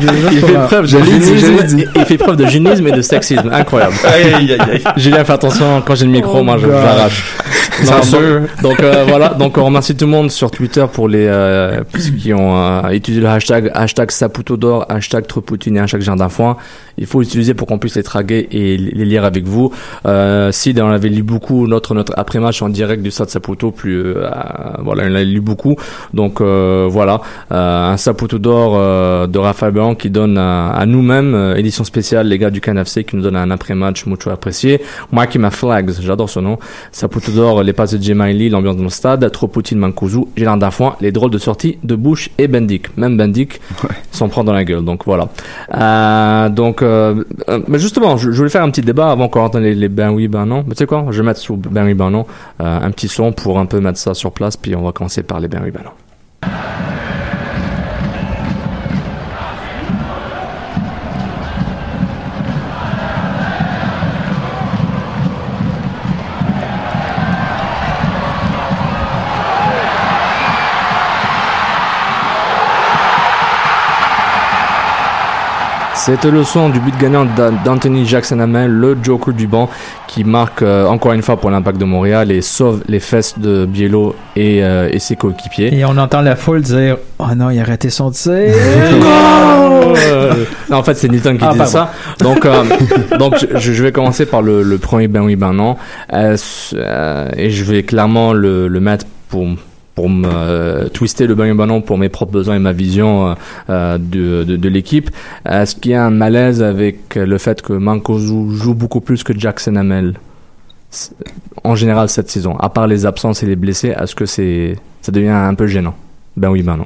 Il 0.00 0.40
fait 0.40 0.52
preuve 0.66 0.82
de 0.82 0.86
Je 0.88 0.98
l'ai 0.98 1.18
dit, 1.18 1.26
je 1.26 1.32
l'ai 1.32 1.38
génisme, 1.58 1.76
dit. 1.76 1.84
il 1.96 2.04
fait 2.04 2.18
preuve 2.18 2.36
de 2.36 2.46
génisme 2.46 2.86
et 2.86 2.92
de 2.92 3.02
sexisme. 3.02 3.50
Incroyable. 3.52 3.94
Aïe, 4.04 4.34
aïe, 4.34 4.52
aïe, 4.52 4.58
aïe. 4.72 4.82
Julien, 4.96 5.24
fais 5.24 5.32
attention, 5.32 5.82
quand 5.84 5.94
j'ai 5.94 6.04
le 6.04 6.10
micro, 6.10 6.38
Oh 6.40 6.42
moi, 6.44 6.56
je- 6.60 6.66
j'arrache. 6.68 7.24
Bien 7.82 7.96
Non, 7.96 8.02
sûr. 8.02 8.18
Donc, 8.20 8.62
donc, 8.62 8.80
euh, 8.80 9.04
voilà, 9.08 9.28
donc 9.30 9.56
on 9.56 9.64
remercie 9.64 9.96
tout 9.96 10.04
le 10.04 10.10
monde 10.10 10.30
sur 10.30 10.50
Twitter 10.50 10.84
pour 10.92 11.08
les 11.08 11.26
euh, 11.28 11.82
qui 12.18 12.32
ont 12.32 12.56
euh, 12.56 12.90
utilisé 12.90 13.22
le 13.22 13.28
hashtag 13.28 13.70
hashtag 13.74 14.10
Saputo 14.10 14.56
d'or, 14.56 14.86
hashtag 14.88 15.26
Tropoutine 15.26 15.76
et 15.76 15.80
hashtag 15.80 16.00
Jardin 16.00 16.28
Foin. 16.28 16.56
Il 16.96 17.06
faut 17.06 17.20
l'utiliser 17.20 17.54
pour 17.54 17.68
qu'on 17.68 17.78
puisse 17.78 17.94
les 17.94 18.02
traguer 18.02 18.48
et 18.50 18.76
les 18.76 19.04
lire 19.04 19.24
avec 19.24 19.44
vous. 19.44 19.72
Euh, 20.06 20.50
si 20.52 20.74
on 20.78 20.88
avait 20.88 21.08
lu 21.08 21.22
beaucoup 21.22 21.66
notre 21.66 21.94
notre 21.94 22.12
après 22.16 22.40
match 22.40 22.60
en 22.62 22.68
direct 22.68 23.02
du 23.02 23.10
Stade 23.10 23.30
Saputo, 23.30 23.70
plus 23.70 24.02
euh, 24.02 24.28
voilà, 24.82 25.04
on 25.04 25.10
l'a 25.10 25.24
lu 25.24 25.40
beaucoup. 25.40 25.76
Donc 26.12 26.40
voilà, 26.40 27.20
un 27.50 27.96
Saputo 27.96 28.38
d'or 28.38 29.28
de 29.28 29.38
Raphaël 29.38 29.72
Blanc 29.72 29.94
qui 29.94 30.10
donne 30.10 30.38
à, 30.38 30.84
nous-mêmes 30.86 31.54
édition 31.56 31.84
spéciale 31.84 32.26
les 32.26 32.38
gars 32.38 32.50
du 32.50 32.60
CanFC 32.60 33.04
qui 33.04 33.16
nous 33.16 33.22
donne 33.22 33.36
un 33.36 33.50
après-match 33.50 34.06
mucho 34.06 34.30
apprécié. 34.30 34.80
Marky 35.12 35.38
My 35.38 35.50
Flags, 35.50 36.00
j'adore 36.00 36.28
ce 36.28 36.40
nom. 36.40 36.58
Saputo 36.92 37.32
d'or, 37.32 37.62
les 37.62 37.72
passes 37.72 37.94
de 37.94 38.02
Gemaili, 38.02 38.48
l'ambiance 38.48 38.76
dans 38.76 38.84
le 38.84 38.88
stade, 38.88 39.30
trop 39.30 39.46
Poutine 39.46 39.78
Mankouzou, 39.78 40.28
Gélant 40.36 40.56
d'Afoin, 40.56 40.96
les 41.08 41.12
drôles 41.12 41.30
de 41.30 41.38
sortie 41.38 41.78
de 41.82 41.94
Bush 41.94 42.28
et 42.36 42.48
Bendik. 42.48 42.94
Même 42.98 43.16
Bendik 43.16 43.62
s'en 44.10 44.28
prend 44.28 44.44
dans 44.44 44.52
la 44.52 44.64
gueule. 44.64 44.84
Donc 44.84 45.06
voilà. 45.06 45.30
Euh, 45.74 46.50
donc, 46.50 46.82
euh, 46.82 47.24
euh, 47.48 47.60
mais 47.66 47.78
justement, 47.78 48.18
je, 48.18 48.30
je 48.30 48.36
voulais 48.36 48.50
faire 48.50 48.62
un 48.62 48.70
petit 48.70 48.82
débat 48.82 49.10
avant 49.10 49.28
qu'on 49.28 49.40
entende 49.40 49.62
les, 49.62 49.74
les 49.74 49.88
ben 49.88 50.10
oui, 50.10 50.28
ben 50.28 50.44
non. 50.44 50.64
Mais 50.66 50.74
tu 50.74 50.80
sais 50.80 50.86
quoi, 50.86 51.06
je 51.10 51.22
vais 51.22 51.26
mettre 51.26 51.40
sous 51.40 51.56
ben 51.56 51.86
oui, 51.86 51.94
ben 51.94 52.10
non 52.10 52.26
un 52.58 52.90
petit 52.90 53.08
son 53.08 53.32
pour 53.32 53.58
un 53.58 53.64
peu 53.64 53.80
mettre 53.80 53.98
ça 53.98 54.12
sur 54.12 54.32
place, 54.32 54.56
puis 54.58 54.76
on 54.76 54.82
va 54.82 54.92
commencer 54.92 55.22
par 55.22 55.40
les 55.40 55.48
ben 55.48 55.60
oui, 55.64 55.70
ben 55.70 55.80
non. 55.82 56.48
C'était 76.08 76.30
le 76.30 76.42
son 76.42 76.70
du 76.70 76.80
but 76.80 76.94
gagnant 76.98 77.26
d'An- 77.26 77.52
d'Anthony 77.66 78.06
Jackson 78.06 78.40
Hamel, 78.40 78.70
le 78.70 78.96
Joker 79.02 79.34
du 79.34 79.46
banc, 79.46 79.68
qui 80.06 80.24
marque 80.24 80.62
euh, 80.62 80.86
encore 80.86 81.12
une 81.12 81.20
fois 81.20 81.36
pour 81.38 81.50
l'Impact 81.50 81.76
de 81.78 81.84
Montréal 81.84 82.30
et 82.32 82.40
sauve 82.40 82.82
les 82.88 82.98
fesses 82.98 83.38
de 83.38 83.66
Biello 83.66 84.16
et, 84.34 84.64
euh, 84.64 84.88
et 84.90 85.00
ses 85.00 85.16
coéquipiers. 85.16 85.74
Et 85.74 85.84
on 85.84 85.98
entend 85.98 86.22
la 86.22 86.34
foule 86.34 86.62
dire 86.62 86.96
Oh 87.18 87.26
non, 87.36 87.50
il 87.50 87.60
a 87.60 87.64
raté 87.64 87.90
son 87.90 88.10
tir. 88.10 88.32
Non, 90.70 90.78
en 90.78 90.82
fait, 90.82 90.94
c'est 90.94 91.08
Nilton 91.08 91.36
qui 91.36 91.44
Ah, 91.44 91.52
dit 91.52 91.58
pardon. 91.58 91.72
ça. 91.72 91.92
Donc, 92.20 92.44
euh, 92.44 92.64
donc 93.18 93.34
je, 93.56 93.70
je 93.72 93.82
vais 93.82 93.92
commencer 93.92 94.26
par 94.26 94.42
le, 94.42 94.62
le 94.62 94.78
premier 94.78 95.08
ben 95.08 95.22
oui, 95.22 95.34
ben 95.36 95.52
non. 95.52 95.76
Et 96.12 97.50
je 97.50 97.64
vais 97.64 97.82
clairement 97.82 98.32
le, 98.32 98.68
le 98.68 98.80
mettre 98.80 99.06
pour 99.28 99.46
pour 99.98 100.08
me 100.08 100.28
euh, 100.32 100.88
twister 100.88 101.26
le 101.26 101.34
ben 101.34 101.52
non 101.66 101.80
pour 101.80 101.98
mes 101.98 102.08
propres 102.08 102.30
besoins 102.30 102.54
et 102.54 102.60
ma 102.60 102.70
vision 102.70 103.30
euh, 103.30 103.34
euh, 103.68 103.98
de, 103.98 104.44
de, 104.44 104.54
de 104.56 104.68
l'équipe. 104.68 105.10
Est-ce 105.44 105.74
qu'il 105.74 105.90
y 105.90 105.94
a 105.94 106.04
un 106.04 106.10
malaise 106.10 106.62
avec 106.62 107.16
le 107.16 107.36
fait 107.36 107.60
que 107.62 107.72
Mankozu 107.72 108.54
joue 108.54 108.74
beaucoup 108.74 109.00
plus 109.00 109.24
que 109.24 109.36
Jackson 109.36 109.74
C'est- 110.90 111.10
en 111.64 111.74
général 111.74 112.08
cette 112.08 112.30
saison, 112.30 112.56
à 112.58 112.68
part 112.68 112.86
les 112.86 113.06
absences 113.06 113.42
et 113.42 113.46
les 113.46 113.56
blessés, 113.56 113.92
est-ce 114.00 114.14
que 114.14 114.24
c'est 114.24 114.76
ça 115.02 115.10
devient 115.10 115.30
un 115.30 115.54
peu 115.54 115.66
gênant? 115.66 115.96
Ben 116.36 116.48
oui, 116.48 116.62
ben 116.62 116.76
non. 116.76 116.84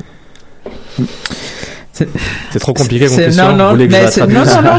C'est- 1.92 2.08
trop 2.60 2.72
compliqué 2.72 3.08
comme 3.08 3.16
question. 3.16 3.50
Non, 3.50 3.56
non, 3.56 3.64
Vous 3.64 3.70
voulez 3.72 3.88
que 3.88 3.94
je 3.94 4.20
non, 4.20 4.26
non, 4.46 4.62
non, 4.62 4.78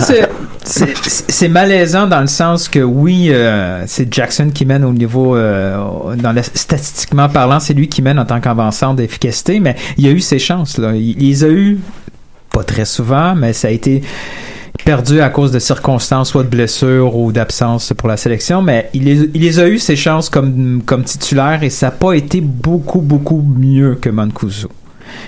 c'est- 0.66 1.48
malaisant 1.48 2.08
dans 2.08 2.22
le 2.22 2.28
sens 2.28 2.68
que 2.70 2.80
oui, 2.80 3.28
euh, 3.32 3.84
c'est 3.88 4.12
Jackson 4.14 4.50
qui 4.54 4.66
mène 4.66 4.84
au 4.86 4.94
niveau, 4.94 5.36
euh, 5.36 5.78
dans 6.16 6.32
la, 6.32 6.44
statistiquement 6.44 7.30
parlant, 7.30 7.60
c'est 7.60 7.74
lui 7.74 7.88
qui 7.90 8.02
mène 8.02 8.20
en 8.20 8.26
tant 8.26 8.40
qu'avançant 8.40 8.94
d'efficacité, 8.94 9.60
mais 9.60 9.76
il 9.98 10.08
a 10.08 10.12
eu 10.12 10.20
ses 10.20 10.40
chances. 10.40 10.78
Là. 10.78 10.96
Il, 10.96 11.22
il 11.22 11.30
les 11.30 11.44
a 11.44 11.50
eu 11.50 11.80
pas 12.52 12.64
très 12.64 12.86
souvent, 12.86 13.36
mais 13.36 13.52
ça 13.54 13.68
a 13.68 13.72
été 13.72 14.04
perdu 14.86 15.22
à 15.22 15.30
cause 15.30 15.52
de 15.52 15.60
circonstances, 15.60 16.30
soit 16.30 16.44
de 16.44 16.50
blessures 16.50 17.16
ou 17.16 17.32
d'absence 17.32 17.94
pour 17.98 18.08
la 18.10 18.18
sélection, 18.18 18.62
mais 18.62 18.90
il 18.94 19.04
les, 19.06 19.30
il 19.34 19.42
les 19.42 19.60
a 19.60 19.68
eu 19.68 19.80
ses 19.80 19.96
chances 19.96 20.30
comme, 20.30 20.82
comme 20.86 21.04
titulaire 21.04 21.64
et 21.64 21.70
ça 21.70 21.88
n'a 21.88 21.92
pas 21.92 22.14
été 22.14 22.42
beaucoup, 22.42 23.00
beaucoup 23.02 23.42
mieux 23.42 23.96
que 23.96 24.10
Mancuso. 24.10 24.70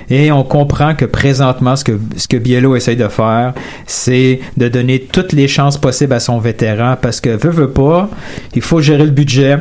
Et 0.10 0.32
on 0.32 0.44
comprend 0.44 0.96
que 0.96 1.06
présentement, 1.06 1.75
ce 1.75 1.84
que, 1.84 2.38
Biello 2.38 2.75
essaye 2.75 2.96
de 2.96 3.08
faire, 3.08 3.54
c'est 3.88 4.39
de 4.58 4.68
donner 4.68 5.01
toutes 5.01 5.34
les 5.34 5.48
chances 5.48 5.77
possibles 5.77 6.13
à 6.13 6.20
son 6.20 6.39
vétéran 6.39 6.96
parce 7.01 7.22
que, 7.22 7.30
veut, 7.30 7.51
veut 7.51 7.72
pas, 7.72 8.10
il 8.54 8.62
faut 8.62 8.82
gérer 8.82 9.06
le 9.06 9.12
budget. 9.12 9.58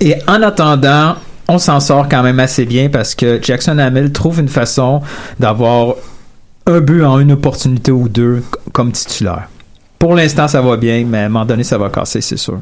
Et 0.00 0.16
en 0.26 0.42
attendant, 0.42 1.16
on 1.48 1.58
s'en 1.58 1.80
sort 1.80 2.08
quand 2.08 2.22
même 2.22 2.40
assez 2.40 2.64
bien 2.64 2.88
parce 2.88 3.14
que 3.14 3.40
Jackson 3.42 3.78
Hamill 3.78 4.12
trouve 4.12 4.40
une 4.40 4.48
façon 4.48 5.02
d'avoir 5.38 5.94
un 6.66 6.80
but 6.80 7.04
en 7.04 7.18
une 7.18 7.32
opportunité 7.32 7.90
ou 7.90 8.08
deux 8.08 8.42
comme 8.72 8.92
titulaire. 8.92 9.48
Pour 9.98 10.14
l'instant, 10.14 10.48
ça 10.48 10.62
va 10.62 10.76
bien, 10.76 11.04
mais 11.06 11.18
à 11.18 11.24
un 11.26 11.28
moment 11.28 11.44
donné, 11.44 11.64
ça 11.64 11.76
va 11.76 11.90
casser, 11.90 12.20
c'est 12.20 12.36
sûr. 12.36 12.60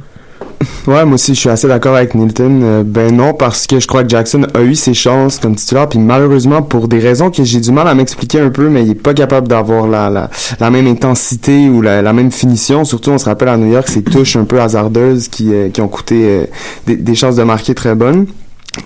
Ouais, 0.87 1.05
moi 1.05 1.15
aussi, 1.15 1.35
je 1.35 1.41
suis 1.41 1.49
assez 1.51 1.69
d'accord 1.69 1.97
avec 1.97 2.15
Nilton. 2.15 2.61
Euh, 2.63 2.83
ben 2.83 3.15
non, 3.15 3.35
parce 3.35 3.67
que 3.67 3.79
je 3.79 3.87
crois 3.87 4.05
que 4.05 4.09
Jackson 4.09 4.47
a 4.55 4.63
eu 4.63 4.75
ses 4.75 4.95
chances 4.95 5.39
comme 5.39 5.55
titulaire, 5.55 5.89
puis 5.89 5.99
malheureusement, 5.99 6.63
pour 6.63 6.89
des 6.89 6.99
raisons 6.99 7.31
que 7.31 7.45
j'ai 7.45 7.61
du 7.61 7.73
mal 7.73 7.87
à 7.87 7.95
m'expliquer 7.95 8.41
un 8.41 8.49
peu, 8.49 8.69
mais 8.71 8.85
il 8.85 8.93
est 8.93 8.95
pas 8.95 9.13
capable 9.13 9.49
d'avoir 9.49 9.87
la, 9.87 10.09
la, 10.09 10.31
la 10.59 10.71
même 10.71 10.87
intensité 10.87 11.69
ou 11.69 11.83
la, 11.83 12.13
même 12.13 12.33
finition. 12.33 12.85
Surtout, 12.85 13.11
on 13.11 13.19
se 13.19 13.27
rappelle 13.27 13.49
à 13.49 13.57
New 13.57 13.71
York, 13.71 13.87
ces 13.87 14.03
touches 14.03 14.37
un 14.37 14.45
peu 14.45 14.61
hasardeuses 14.61 15.29
qui, 15.29 15.53
euh, 15.53 15.69
qui 15.69 15.83
ont 15.83 15.89
coûté 15.89 16.25
euh, 16.25 16.45
des 16.87 17.15
chances 17.15 17.37
de 17.37 17.43
marquer 17.43 17.75
très 17.75 17.95
bonnes. 17.95 18.27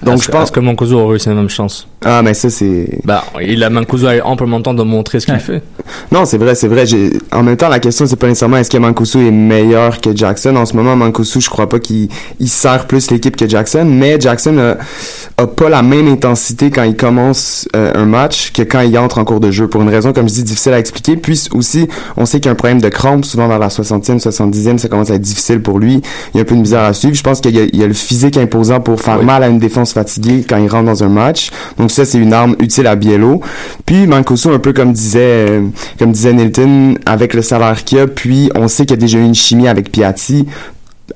Donc, 0.03 0.15
Est-ce 0.17 0.25
je 0.25 0.31
pense... 0.31 0.51
Que 0.51 0.61
Mancuso 0.61 0.99
aurait 0.99 1.17
eu 1.17 1.21
la 1.27 1.35
même 1.35 1.49
chance 1.49 1.87
Ah, 2.05 2.23
mais 2.23 2.35
ça, 2.35 2.51
c'est... 2.51 2.99
Bah, 3.05 3.25
il 3.41 3.63
a 3.63 3.71
Mancuso 3.71 4.07
a 4.07 4.17
eu 4.17 4.21
amplement 4.21 4.57
le 4.59 4.63
temps 4.63 4.75
de 4.75 4.83
montrer 4.83 5.21
ce 5.21 5.27
qu'il 5.27 5.39
fait. 5.39 5.63
Non, 6.11 6.25
c'est 6.25 6.39
vrai, 6.39 6.55
c'est 6.55 6.69
vrai. 6.69 6.87
J'ai... 6.87 7.11
En 7.33 7.43
même 7.43 7.57
temps, 7.57 7.69
la 7.69 7.79
question, 7.79 8.07
c'est 8.07 8.17
pas 8.17 8.27
nécessairement 8.27 8.57
est-ce 8.57 8.71
que 8.71 8.79
Mancuso 8.79 9.21
est 9.21 9.31
meilleur 9.31 10.01
que 10.01 10.15
Jackson. 10.17 10.57
En 10.57 10.67
ce 10.67 10.75
moment, 10.77 10.97
Mancuso, 10.97 11.41
je 11.41 11.49
crois 11.51 11.69
pas 11.69 11.79
qu'il 11.79 12.09
il 12.41 12.49
sert 12.49 12.87
plus 12.87 13.11
l'équipe 13.11 13.37
que 13.37 13.49
Jackson, 13.49 13.87
mais 13.89 14.21
Jackson 14.21 14.59
a, 14.59 15.43
a 15.43 15.47
pas 15.47 15.69
la 15.69 15.83
même 15.83 16.09
intensité 16.09 16.71
quand 16.71 16.83
il 16.85 16.97
commence 16.97 17.69
euh, 17.77 17.93
un 17.95 18.05
match 18.05 18.53
que 18.53 18.63
quand 18.63 18.81
il 18.81 18.97
entre 18.99 19.19
en 19.19 19.25
cours 19.25 19.41
de 19.41 19.51
jeu. 19.51 19.69
Pour 19.69 19.83
une 19.83 19.89
raison, 19.89 20.13
comme 20.13 20.29
je 20.29 20.35
dis, 20.35 20.45
difficile 20.45 20.73
à 20.73 20.79
expliquer. 20.79 21.17
Puis 21.17 21.49
aussi, 21.55 21.89
on 22.17 22.27
sait 22.27 22.39
qu'il 22.41 22.47
y 22.47 22.49
a 22.49 22.53
un 22.53 22.57
problème 22.57 22.81
de 22.81 22.89
crampe. 22.89 23.25
Souvent, 23.25 23.49
vers 23.49 23.59
la 23.59 23.69
60e, 23.69 24.21
70e, 24.21 24.79
ça 24.79 24.89
commence 24.89 25.11
à 25.11 25.15
être 25.15 25.23
difficile 25.23 25.61
pour 25.63 25.79
lui. 25.79 26.03
Il 26.35 26.37
y 26.37 26.41
a 26.41 26.43
un 26.43 26.45
peu 26.45 26.55
de 26.55 26.61
misère 26.61 26.83
à 26.83 26.93
suivre. 26.93 27.15
Je 27.15 27.23
pense 27.23 27.41
qu'il 27.41 27.55
y 27.57 27.61
a, 27.61 27.65
il 27.65 27.77
y 27.79 27.83
a 27.85 27.87
le 27.87 27.93
physique 27.95 28.37
imposant 28.37 28.81
pour 28.81 29.01
faire 29.01 29.19
Oui. 29.21 29.25
mal 29.25 29.43
à 29.43 29.49
une 29.49 29.59
défense 29.59 29.82
fatiguée 29.91 30.45
quand 30.49 30.59
il 30.59 30.69
rentre 30.69 30.87
dans 30.87 31.03
un 31.03 31.09
match. 31.09 31.51
Donc 31.79 31.91
ça, 31.91 32.05
c'est 32.05 32.19
une 32.19 32.33
arme 32.33 32.55
utile 32.61 32.87
à 32.87 32.95
Biello. 32.95 33.41
Puis 33.85 34.07
Mancoso, 34.07 34.53
un 34.53 34.59
peu 34.59 34.73
comme 34.73 34.93
disait, 34.93 35.49
euh, 35.51 35.63
comme 35.99 36.13
disait 36.13 36.33
Nilton, 36.33 36.95
avec 37.07 37.35
le 37.35 37.43
salaire 37.43 37.83
qu'il 37.85 37.99
a, 37.99 38.07
puis 38.07 38.51
on 38.55 38.69
sait 38.69 38.85
qu'il 38.85 38.93
y 38.97 38.99
a 38.99 39.01
déjà 39.01 39.19
eu 39.19 39.25
une 39.25 39.35
chimie 39.35 39.69
avec 39.69 39.91
Piatti, 39.91 40.47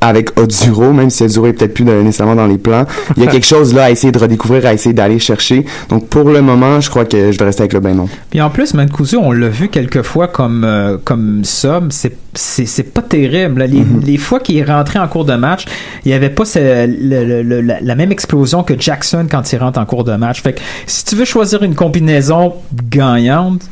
avec 0.01 0.39
Oduro, 0.41 0.93
même 0.93 1.11
si 1.11 1.23
Oduro 1.25 1.47
est 1.47 1.53
peut-être 1.53 1.75
plus 1.75 1.85
de- 1.85 1.93
nécessairement 2.03 2.35
dans 2.37 2.47
les 2.47 2.59
plans. 2.59 2.85
Il 3.17 3.23
y 3.25 3.27
a 3.27 3.31
quelque 3.31 3.47
chose 3.47 3.75
là 3.75 3.85
à 3.85 3.91
essayer 3.91 4.13
de 4.13 4.19
redécouvrir, 4.19 4.67
à 4.67 4.73
essayer 4.75 4.93
d'aller 4.93 5.19
chercher. 5.19 5.65
Donc 5.89 6.09
pour 6.09 6.29
le 6.31 6.43
moment, 6.43 6.81
je 6.81 6.91
crois 6.91 7.05
que 7.05 7.33
je 7.33 7.39
vais 7.39 7.45
rester 7.45 7.63
avec 7.63 7.73
le 7.73 7.81
ben 7.81 7.95
non. 7.97 8.09
Puis 8.31 8.41
en 8.41 8.51
plus, 8.51 8.75
Mancuso, 8.75 9.19
on 9.23 9.33
l'a 9.33 9.49
vu 9.49 9.69
quelques 9.69 10.03
fois 10.03 10.29
comme 10.29 10.65
euh, 10.65 10.99
comme 11.05 11.45
ça, 11.45 11.81
c'est 11.91 12.17
c'est 12.35 12.67
c'est 12.67 12.83
pas 12.83 13.03
terrible. 13.03 13.63
Les, 13.65 13.83
les 14.05 14.19
fois 14.19 14.41
qu'il 14.41 14.57
est 14.59 14.65
rentré 14.65 14.99
en 14.99 15.09
cours 15.09 15.25
de 15.25 15.35
match, 15.35 15.65
il 16.05 16.11
y 16.11 16.15
avait 16.15 16.31
pas 16.31 16.45
ce- 16.45 16.87
le- 16.87 17.25
le- 17.25 17.43
le- 17.43 17.61
la, 17.63 17.81
la 17.81 17.95
même 17.95 18.13
explosion 18.13 18.63
que 18.63 18.75
Jackson 18.79 19.27
quand 19.31 19.53
il 19.53 19.59
rentre 19.59 19.79
en 19.81 19.87
cours 19.87 20.05
de 20.05 20.15
match. 20.17 20.43
Fait 20.43 20.53
que 20.53 20.61
si 20.87 21.05
tu 21.05 21.17
veux 21.17 21.25
choisir 21.25 21.63
une 21.63 21.75
combinaison 21.75 22.55
gagnante, 22.91 23.63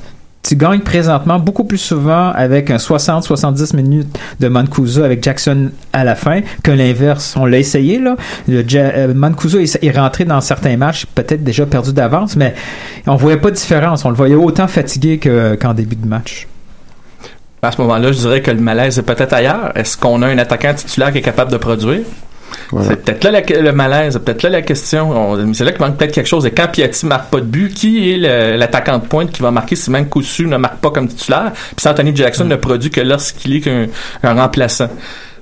tu 0.44 0.56
gagnes 0.56 0.80
présentement 0.80 1.38
beaucoup 1.38 1.64
plus 1.64 1.78
souvent 1.78 2.30
avec 2.30 2.70
un 2.70 2.76
60-70 2.76 3.74
minutes 3.74 4.18
de 4.40 4.48
Mancuso 4.48 5.02
avec 5.02 5.24
Jackson 5.24 5.70
à 5.92 6.04
la 6.04 6.14
fin 6.14 6.42
que 6.62 6.70
l'inverse. 6.70 7.34
On 7.36 7.46
l'a 7.46 7.58
essayé, 7.58 7.98
là. 7.98 8.16
Le 8.46 8.62
euh, 8.74 9.14
Mancuso 9.14 9.58
est, 9.58 9.96
rentré 9.96 10.24
dans 10.24 10.40
certains 10.42 10.76
matchs, 10.76 11.06
peut-être 11.14 11.42
déjà 11.42 11.64
perdu 11.64 11.92
d'avance, 11.92 12.36
mais 12.36 12.54
on 13.06 13.16
voyait 13.16 13.38
pas 13.38 13.50
de 13.50 13.56
différence. 13.56 14.04
On 14.04 14.10
le 14.10 14.16
voyait 14.16 14.34
autant 14.34 14.68
fatigué 14.68 15.18
que- 15.18 15.54
qu'en 15.54 15.72
début 15.72 15.96
de 15.96 16.06
match. 16.06 16.46
À 17.62 17.72
ce 17.72 17.80
moment-là, 17.80 18.12
je 18.12 18.18
dirais 18.18 18.42
que 18.42 18.50
le 18.50 18.60
malaise 18.60 18.98
est 18.98 19.02
peut-être 19.02 19.32
ailleurs. 19.32 19.72
Est-ce 19.74 19.96
qu'on 19.96 20.20
a 20.20 20.26
un 20.26 20.36
attaquant 20.36 20.74
titulaire 20.74 21.10
qui 21.10 21.18
est 21.18 21.22
capable 21.22 21.50
de 21.50 21.56
produire? 21.56 22.00
C'est 22.82 23.04
peut-être 23.04 23.24
là 23.24 23.40
le 23.62 23.72
malaise, 23.72 24.12
c'est 24.14 24.24
peut-être 24.24 24.42
là 24.44 24.50
la 24.50 24.62
question. 24.62 25.10
On- 25.10 25.52
C'est 25.54 25.64
là 25.64 25.72
qu'il 25.72 25.80
manque 25.84 25.96
peut-être 25.96 26.12
quelque 26.12 26.26
chose. 26.26 26.46
Et 26.46 26.50
quand 26.50 26.68
Piatti 26.68 27.06
marque 27.06 27.30
pas 27.30 27.40
de 27.40 27.44
but, 27.46 27.72
qui 27.74 28.12
est 28.12 28.56
l'attaquant 28.56 28.98
de 28.98 29.06
pointe 29.06 29.30
qui 29.30 29.42
va 29.42 29.50
marquer 29.50 29.76
si 29.76 29.90
même 29.90 30.08
Koussu 30.08 30.46
ne 30.46 30.56
marque 30.56 30.76
pas 30.76 30.90
comme 30.90 31.08
titulaire? 31.08 31.52
Puis 31.76 31.88
Anthony 31.88 32.14
Jackson 32.14 32.44
ne 32.44 32.56
produit 32.56 32.90
que 32.90 33.00
lorsqu'il 33.00 33.56
est 33.56 33.60
qu'un 33.60 33.86
un 34.22 34.34
remplaçant. 34.34 34.88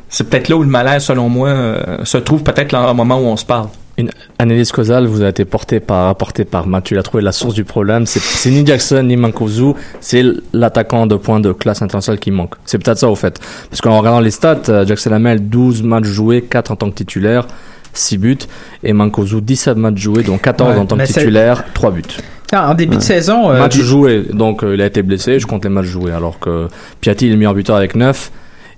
C'est 0.09 0.28
peut-être 0.28 0.49
là 0.49 0.56
où 0.56 0.62
le 0.62 0.68
malaise, 0.68 1.04
selon 1.04 1.28
moi, 1.28 1.49
euh, 1.49 2.04
se 2.04 2.18
trouve 2.18 2.42
peut-être 2.42 2.75
au 2.76 2.94
moment 2.94 3.16
où 3.16 3.25
on 3.26 3.37
se 3.37 3.44
parle. 3.47 3.68
Une 3.99 4.11
analyse 4.38 4.72
causale 4.72 5.06
vous 5.06 5.22
a 5.22 5.28
été 5.28 5.44
portée 5.44 5.78
par, 5.78 6.08
apportée 6.08 6.46
par 6.46 6.66
Mathieu. 6.66 6.96
Il 6.96 6.99
a 6.99 7.02
trouvé 7.02 7.22
la 7.22 7.32
source 7.32 7.54
du 7.54 7.64
problème. 7.64 8.06
C'est, 8.06 8.50
ni 8.50 8.66
Jackson 8.66 9.02
ni 9.02 9.16
Mankozu, 9.16 9.75
c'est 10.00 10.25
l'attaquant 10.54 11.06
de 11.06 11.16
points 11.16 11.40
de 11.40 11.52
classe 11.52 11.82
internationale 11.82 12.18
qui 12.18 12.30
manque. 12.30 12.54
C'est 12.64 12.78
peut-être 12.78 12.99
ça 12.99 13.08
au 13.08 13.16
fait. 13.16 13.38
Parce 13.68 13.82
qu'en 13.82 13.99
regardant 13.99 14.20
les 14.20 14.30
stats, 14.30 14.62
euh, 14.70 14.87
Jackson 14.87 15.12
Hamel, 15.12 15.49
12 15.49 15.82
matchs 15.82 16.06
joués, 16.06 16.42
4 16.42 16.70
en 16.70 16.76
tant 16.76 16.90
que 16.90 16.94
titulaire, 16.94 17.46
6 17.92 18.16
buts. 18.18 18.38
Et 18.82 18.94
Mankozu, 18.94 19.42
17 19.42 19.76
matchs 19.76 19.99
joués, 19.99 20.22
dont 20.22 20.38
14 20.38 20.70
Ouais, 20.70 20.80
en 20.80 20.87
tant 20.87 20.96
que 20.96 21.04
titulaire, 21.04 21.64
3 21.75 21.90
buts. 21.90 22.02
Ah, 22.50 22.70
en 22.70 22.75
début 22.75 22.96
de 22.96 23.02
saison, 23.02 23.50
euh, 23.50 23.58
matchs 23.58 23.78
joués, 23.78 24.25
donc 24.30 24.62
euh, 24.62 24.75
il 24.75 24.82
a 24.82 24.87
été 24.87 25.02
blessé, 25.02 25.38
je 25.38 25.46
compte 25.46 25.64
les 25.64 25.70
matchs 25.70 25.87
joués. 25.87 26.12
Alors 26.12 26.38
que 26.38 26.68
Piatti 27.00 27.26
est 27.26 27.30
le 27.30 27.37
meilleur 27.37 27.54
buteur 27.54 27.76
avec 27.76 27.94
9. 27.94 28.30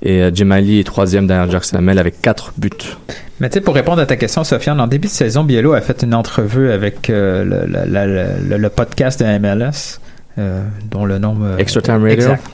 Et 0.07 0.21
euh, 0.23 0.31
Jemali 0.35 0.81
est 0.81 0.85
troisième 0.85 1.27
derrière 1.27 1.51
Jackson 1.51 1.77
Hamel 1.77 1.99
avec 1.99 2.21
4 2.21 2.53
buts. 2.59 2.71
Mais 3.41 3.49
tu 3.49 3.55
sais, 3.55 3.61
pour 3.63 3.75
répondre 3.75 4.01
à 4.03 4.07
ta 4.07 4.17
question, 4.17 4.45
Sofiane, 4.45 4.79
en 4.81 4.87
début 4.87 5.09
de 5.09 5.13
saison, 5.13 5.43
Biello 5.45 5.73
a 5.73 5.81
fait 5.81 6.03
une 6.03 6.15
entrevue 6.15 6.71
avec 6.71 7.09
euh, 7.11 7.43
le, 7.43 7.67
le- 7.67 8.07
le- 8.07 8.49
le- 8.51 8.57
le 8.59 8.69
podcast 8.69 9.19
de 9.21 9.39
MLS, 9.39 9.99
euh, 10.39 10.63
dont 10.91 11.05
le 11.07 11.19
nom... 11.19 11.37
euh, 11.43 11.57
Extra 11.57 11.81
Time 11.81 12.03
Radio. 12.03 12.13
Exact. 12.13 12.45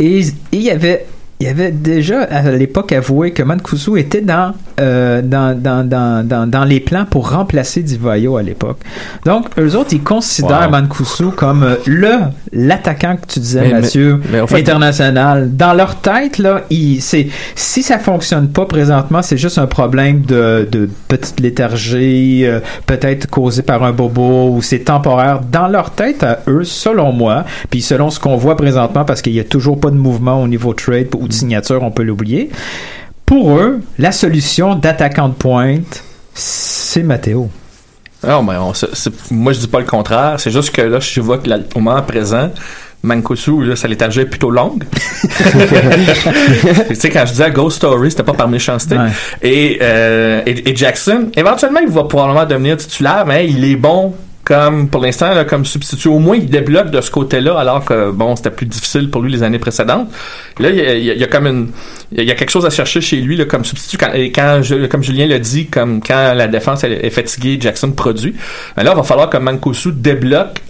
Et 0.00 0.20
il 0.52 0.62
y 0.62 0.70
avait... 0.70 1.06
Il 1.40 1.46
y 1.46 1.50
avait 1.50 1.70
déjà 1.70 2.22
à 2.22 2.50
l'époque 2.50 2.90
avoué 2.90 3.30
que 3.30 3.44
Mancuso 3.44 3.96
était 3.96 4.22
dans, 4.22 4.54
euh, 4.80 5.22
dans, 5.22 5.56
dans, 5.56 5.88
dans, 5.88 6.26
dans, 6.26 6.50
dans 6.50 6.64
les 6.64 6.80
plans 6.80 7.04
pour 7.04 7.30
remplacer 7.30 7.80
Divayo 7.84 8.36
à 8.36 8.42
l'époque. 8.42 8.78
Donc, 9.24 9.46
eux 9.56 9.76
autres, 9.76 9.90
ils 9.92 10.02
considèrent 10.02 10.62
Wow. 10.64 10.70
Mancuso 10.70 11.30
comme 11.30 11.62
euh, 11.62 11.76
le 11.86 12.10
l'attaquant 12.52 13.14
que 13.16 13.26
tu 13.32 13.38
disais, 13.38 13.60
Mais- 13.60 13.72
Mathieu, 13.80 14.20
mais 14.32 14.40
en 14.40 14.48
fait- 14.48 14.58
international. 14.58 15.54
Dans 15.56 15.74
leur 15.74 15.96
tête, 16.00 16.38
là, 16.38 16.62
ils, 16.70 17.00
c'est, 17.00 17.28
si 17.54 17.84
ça 17.84 18.00
fonctionne 18.00 18.48
pas 18.48 18.66
présentement, 18.66 19.22
c'est 19.22 19.36
juste 19.36 19.58
un 19.58 19.66
problème 19.68 20.22
de, 20.22 20.66
de 20.72 20.88
petite 21.06 21.38
léthargie, 21.38 22.44
euh, 22.46 22.58
peut-être 22.86 23.28
causé 23.28 23.62
par 23.62 23.84
un 23.84 23.92
bobo 23.92 24.50
ou 24.56 24.62
c'est 24.62 24.80
temporaire. 24.80 25.40
Dans 25.52 25.68
leur 25.68 25.90
tête, 25.90 26.24
à 26.24 26.40
eux, 26.48 26.64
selon 26.64 27.12
moi, 27.12 27.44
puis 27.70 27.80
selon 27.80 28.10
ce 28.10 28.18
qu'on 28.18 28.36
voit 28.36 28.56
présentement, 28.56 29.04
parce 29.04 29.22
qu'il 29.22 29.34
y 29.34 29.40
a 29.40 29.44
toujours 29.44 29.78
pas 29.78 29.90
de 29.90 29.96
mouvement 29.96 30.42
au 30.42 30.48
niveau 30.48 30.72
trade 30.74 31.06
ou 31.16 31.27
de 31.28 31.32
signature, 31.32 31.82
on 31.82 31.90
peut 31.90 32.02
l'oublier. 32.02 32.50
Pour 33.26 33.58
eux, 33.58 33.80
la 33.98 34.10
solution 34.12 34.74
d'attaquant 34.74 35.28
de 35.28 35.34
pointe, 35.34 36.02
c'est 36.34 37.02
Matteo. 37.02 37.50
Non, 38.26 38.42
mais 38.42 38.56
on, 38.56 38.74
c'est- 38.74 38.94
c'est- 38.94 39.30
moi 39.30 39.52
je 39.52 39.60
dis 39.60 39.68
pas 39.68 39.78
le 39.80 39.86
contraire. 39.86 40.34
C'est 40.38 40.50
juste 40.50 40.70
que 40.74 40.82
là, 40.82 40.98
je 40.98 41.20
vois 41.20 41.38
que 41.38 41.48
là, 41.48 41.58
au 41.74 41.80
moment 41.80 42.02
présent, 42.02 42.50
Mankosu, 43.02 43.64
là, 43.64 43.76
sa 43.76 43.86
léthargie 43.86 44.20
est 44.20 44.24
plutôt 44.26 44.50
longue. 44.50 44.82
tu 45.22 46.94
sais, 46.96 47.10
quand 47.10 47.24
je 47.26 47.32
disais 47.32 47.50
Ghost 47.52 47.76
Story, 47.76 48.10
c'était 48.10 48.24
pas 48.24 48.32
par 48.34 48.48
méchanceté. 48.48 48.96
Ouais. 48.96 49.10
Et, 49.42 49.78
euh, 49.82 50.42
et, 50.46 50.70
et 50.70 50.74
Jackson, 50.76 51.28
éventuellement, 51.36 51.80
il 51.80 51.88
va 51.92 52.04
probablement 52.04 52.44
devenir 52.44 52.76
titulaire, 52.76 53.24
mais 53.26 53.46
il 53.48 53.64
est 53.64 53.76
bon 53.76 54.14
comme 54.48 54.88
pour 54.88 55.02
l'instant 55.02 55.34
là, 55.34 55.44
comme 55.44 55.64
substitut 55.66 56.08
au 56.08 56.18
moins 56.18 56.36
il 56.36 56.46
débloque 56.48 56.90
de 56.90 57.00
ce 57.02 57.10
côté-là 57.10 57.58
alors 57.58 57.84
que 57.84 58.10
bon 58.10 58.34
c'était 58.34 58.50
plus 58.50 58.64
difficile 58.66 59.10
pour 59.10 59.20
lui 59.22 59.30
les 59.30 59.42
années 59.42 59.58
précédentes. 59.58 60.08
Là 60.58 60.70
il 60.70 60.76
y 60.76 60.80
a, 60.80 60.94
il 60.94 61.04
y 61.20 61.22
a- 61.22 61.26
comme 61.26 61.46
une 61.46 61.68
il 62.12 62.24
y 62.24 62.30
a 62.30 62.34
quelque 62.34 62.50
chose 62.50 62.64
à 62.64 62.70
chercher 62.70 63.02
chez 63.02 63.16
lui 63.20 63.36
là, 63.36 63.44
comme 63.44 63.64
substitut 63.64 63.98
quand, 63.98 64.12
et 64.14 64.32
quand 64.32 64.60
je- 64.62 64.86
comme 64.86 65.02
Julien 65.02 65.26
l'a 65.26 65.38
dit 65.38 65.66
comme 65.66 66.00
quand 66.02 66.32
la 66.34 66.48
défense 66.48 66.82
est 66.84 67.10
fatiguée 67.10 67.58
Jackson 67.60 67.90
produit. 67.92 68.34
Mais 68.76 68.84
là 68.84 68.92
il 68.94 68.96
va 68.96 69.02
falloir 69.02 69.28
que 69.28 69.36
Mankosu 69.36 69.92
débloque 69.92 70.62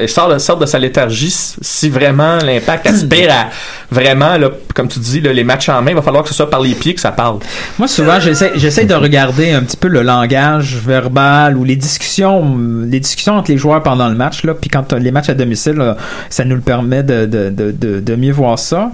et 0.00 0.06
sort 0.08 0.28
de, 0.32 0.38
sort 0.38 0.66
sa 0.66 0.78
léthargie 0.78 1.30
si- 1.30 1.88
vraiment 1.90 2.38
l'impact 2.38 2.86
aspire 2.86 3.30
à 3.30 3.50
vraiment 3.90 4.38
là, 4.38 4.48
comme 4.74 4.88
tu 4.88 4.98
dis 4.98 5.20
là, 5.20 5.32
les 5.34 5.44
matchs 5.44 5.68
en 5.68 5.82
main 5.82 5.90
il 5.90 5.94
va 5.94 6.00
falloir 6.02 6.22
que 6.22 6.30
ce 6.30 6.34
soit 6.34 6.48
par 6.48 6.60
les 6.62 6.74
pieds 6.74 6.94
que 6.94 7.00
ça 7.00 7.12
parle 7.12 7.38
Moi, 7.78 7.88
souvent, 7.88 8.18
j'essaie, 8.18 8.52
j'essaie 8.56 8.86
de 8.86 8.94
regarder 8.94 9.52
un 9.52 9.62
petit 9.62 9.76
peu 9.76 9.88
le 9.88 10.02
langage 10.02 10.76
verbal 10.76 11.58
ou 11.58 11.64
les 11.64 11.76
discussions, 11.76 12.56
les 12.86 13.00
discussions 13.00 13.34
entre 13.36 13.50
les 13.50 13.58
joueurs 13.58 13.82
pendant 13.82 14.08
le 14.08 14.14
match, 14.14 14.44
là. 14.44 14.54
Puis 14.54 14.70
quand 14.70 14.92
les 14.94 15.10
matchs 15.10 15.28
à 15.28 15.34
domicile, 15.34 15.94
ça 16.30 16.44
nous 16.46 16.54
le 16.56 16.62
permet 16.62 17.02
de, 17.02 17.26
de, 17.26 17.50
de, 17.50 18.00
de 18.00 18.16
mieux 18.16 18.32
voir 18.32 18.58
ça. 18.58 18.90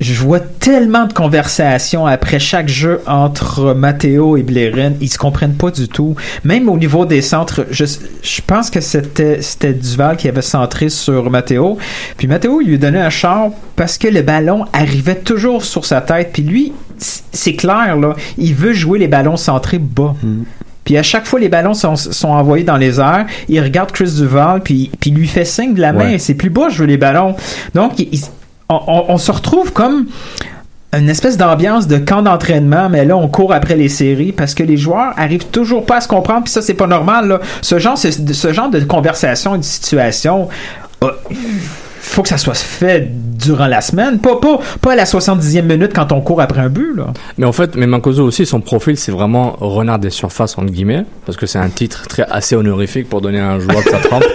Je 0.00 0.14
vois 0.14 0.40
tellement 0.40 1.04
de 1.06 1.12
conversations 1.12 2.06
après 2.06 2.38
chaque 2.38 2.68
jeu 2.68 3.02
entre 3.06 3.74
Matteo 3.74 4.38
et 4.38 4.42
Blairin. 4.42 4.92
Ils 5.02 5.10
se 5.10 5.18
comprennent 5.18 5.56
pas 5.56 5.70
du 5.70 5.88
tout. 5.88 6.16
Même 6.42 6.70
au 6.70 6.78
niveau 6.78 7.04
des 7.04 7.20
centres, 7.20 7.66
je, 7.70 7.84
je 7.84 8.40
pense 8.46 8.70
que 8.70 8.80
c'était, 8.80 9.42
c'était 9.42 9.74
Duval 9.74 10.16
qui 10.16 10.26
avait 10.28 10.40
centré 10.40 10.88
sur 10.88 11.30
Matteo. 11.30 11.76
Puis 12.16 12.28
Matteo, 12.28 12.62
il 12.62 12.68
lui 12.68 12.78
donnait 12.78 13.00
un 13.00 13.10
char 13.10 13.50
parce 13.76 13.98
que 13.98 14.08
le 14.08 14.22
ballon 14.22 14.64
arrivait 14.72 15.16
toujours 15.16 15.64
sur 15.66 15.84
sa 15.84 16.00
tête. 16.00 16.30
Puis 16.32 16.44
lui, 16.44 16.72
c'est 16.98 17.54
clair, 17.54 17.96
là. 17.96 18.14
Il 18.38 18.54
veut 18.54 18.72
jouer 18.72 18.98
les 18.98 19.08
ballons 19.08 19.36
centrés 19.36 19.78
bas. 19.78 20.14
Puis 20.84 20.96
à 20.96 21.02
chaque 21.02 21.26
fois, 21.26 21.38
les 21.40 21.50
ballons 21.50 21.74
sont, 21.74 21.94
sont 21.96 22.28
envoyés 22.30 22.64
dans 22.64 22.78
les 22.78 23.00
airs. 23.00 23.26
Il 23.50 23.60
regarde 23.60 23.92
Chris 23.92 24.12
Duval, 24.16 24.62
puis, 24.62 24.90
puis 24.98 25.10
lui 25.10 25.26
fait 25.28 25.44
signe 25.44 25.74
de 25.74 25.80
la 25.82 25.92
main. 25.92 26.12
Ouais. 26.12 26.18
C'est 26.18 26.34
plus 26.34 26.48
bas, 26.50 26.68
je 26.70 26.78
veux 26.78 26.86
les 26.86 26.96
ballons. 26.96 27.36
Donc, 27.74 27.98
il- 27.98 28.18
on, 28.70 28.80
on- 28.86 29.04
on 29.10 29.18
se 29.18 29.30
retrouve 29.32 29.72
comme 29.72 30.06
une 30.92 31.08
espèce 31.08 31.36
d'ambiance 31.36 31.86
de 31.86 31.98
camp 31.98 32.22
d'entraînement, 32.22 32.88
mais 32.88 33.04
là, 33.04 33.16
on 33.16 33.28
court 33.28 33.52
après 33.52 33.76
les 33.76 33.88
séries 33.88 34.32
parce 34.32 34.54
que 34.54 34.62
les 34.64 34.76
joueurs 34.76 35.12
arrivent 35.16 35.46
toujours 35.46 35.86
pas 35.86 35.98
à 35.98 36.00
se 36.00 36.08
comprendre, 36.08 36.44
puis 36.44 36.52
ça, 36.52 36.62
c'est 36.62 36.74
pas 36.74 36.88
normal. 36.88 37.28
Là. 37.28 37.40
Ce, 37.62 37.78
genre, 37.78 37.96
ce, 37.96 38.10
ce 38.10 38.52
genre 38.52 38.70
de 38.70 38.80
conversation 38.80 39.54
et 39.54 39.58
de 39.58 39.62
situation, 39.62 40.48
euh, 41.04 41.10
faut 42.00 42.22
que 42.22 42.28
ça 42.28 42.38
soit 42.38 42.56
fait 42.56 43.08
durant 43.12 43.68
la 43.68 43.80
semaine, 43.82 44.18
pas, 44.18 44.36
pas, 44.40 44.58
pas 44.80 44.92
à 44.92 44.96
la 44.96 45.04
70e 45.04 45.62
minute 45.62 45.92
quand 45.94 46.10
on 46.10 46.20
court 46.22 46.40
après 46.40 46.60
un 46.60 46.68
but. 46.68 46.96
Là. 46.96 47.06
Mais 47.38 47.46
en 47.46 47.52
fait, 47.52 47.76
mais 47.76 47.86
Mancoso 47.86 48.24
aussi, 48.24 48.44
son 48.44 48.60
profil, 48.60 48.96
c'est 48.96 49.12
vraiment 49.12 49.56
renard 49.60 50.00
des 50.00 50.10
surfaces, 50.10 50.58
entre 50.58 50.72
guillemets, 50.72 51.04
parce 51.24 51.38
que 51.38 51.46
c'est 51.46 51.58
un 51.58 51.68
titre 51.68 52.08
très 52.08 52.24
assez 52.28 52.56
honorifique 52.56 53.08
pour 53.08 53.20
donner 53.20 53.38
à 53.38 53.50
un 53.50 53.60
joueur 53.60 53.78
de 53.84 53.88
sa 53.90 53.98
trempe. 53.98 54.24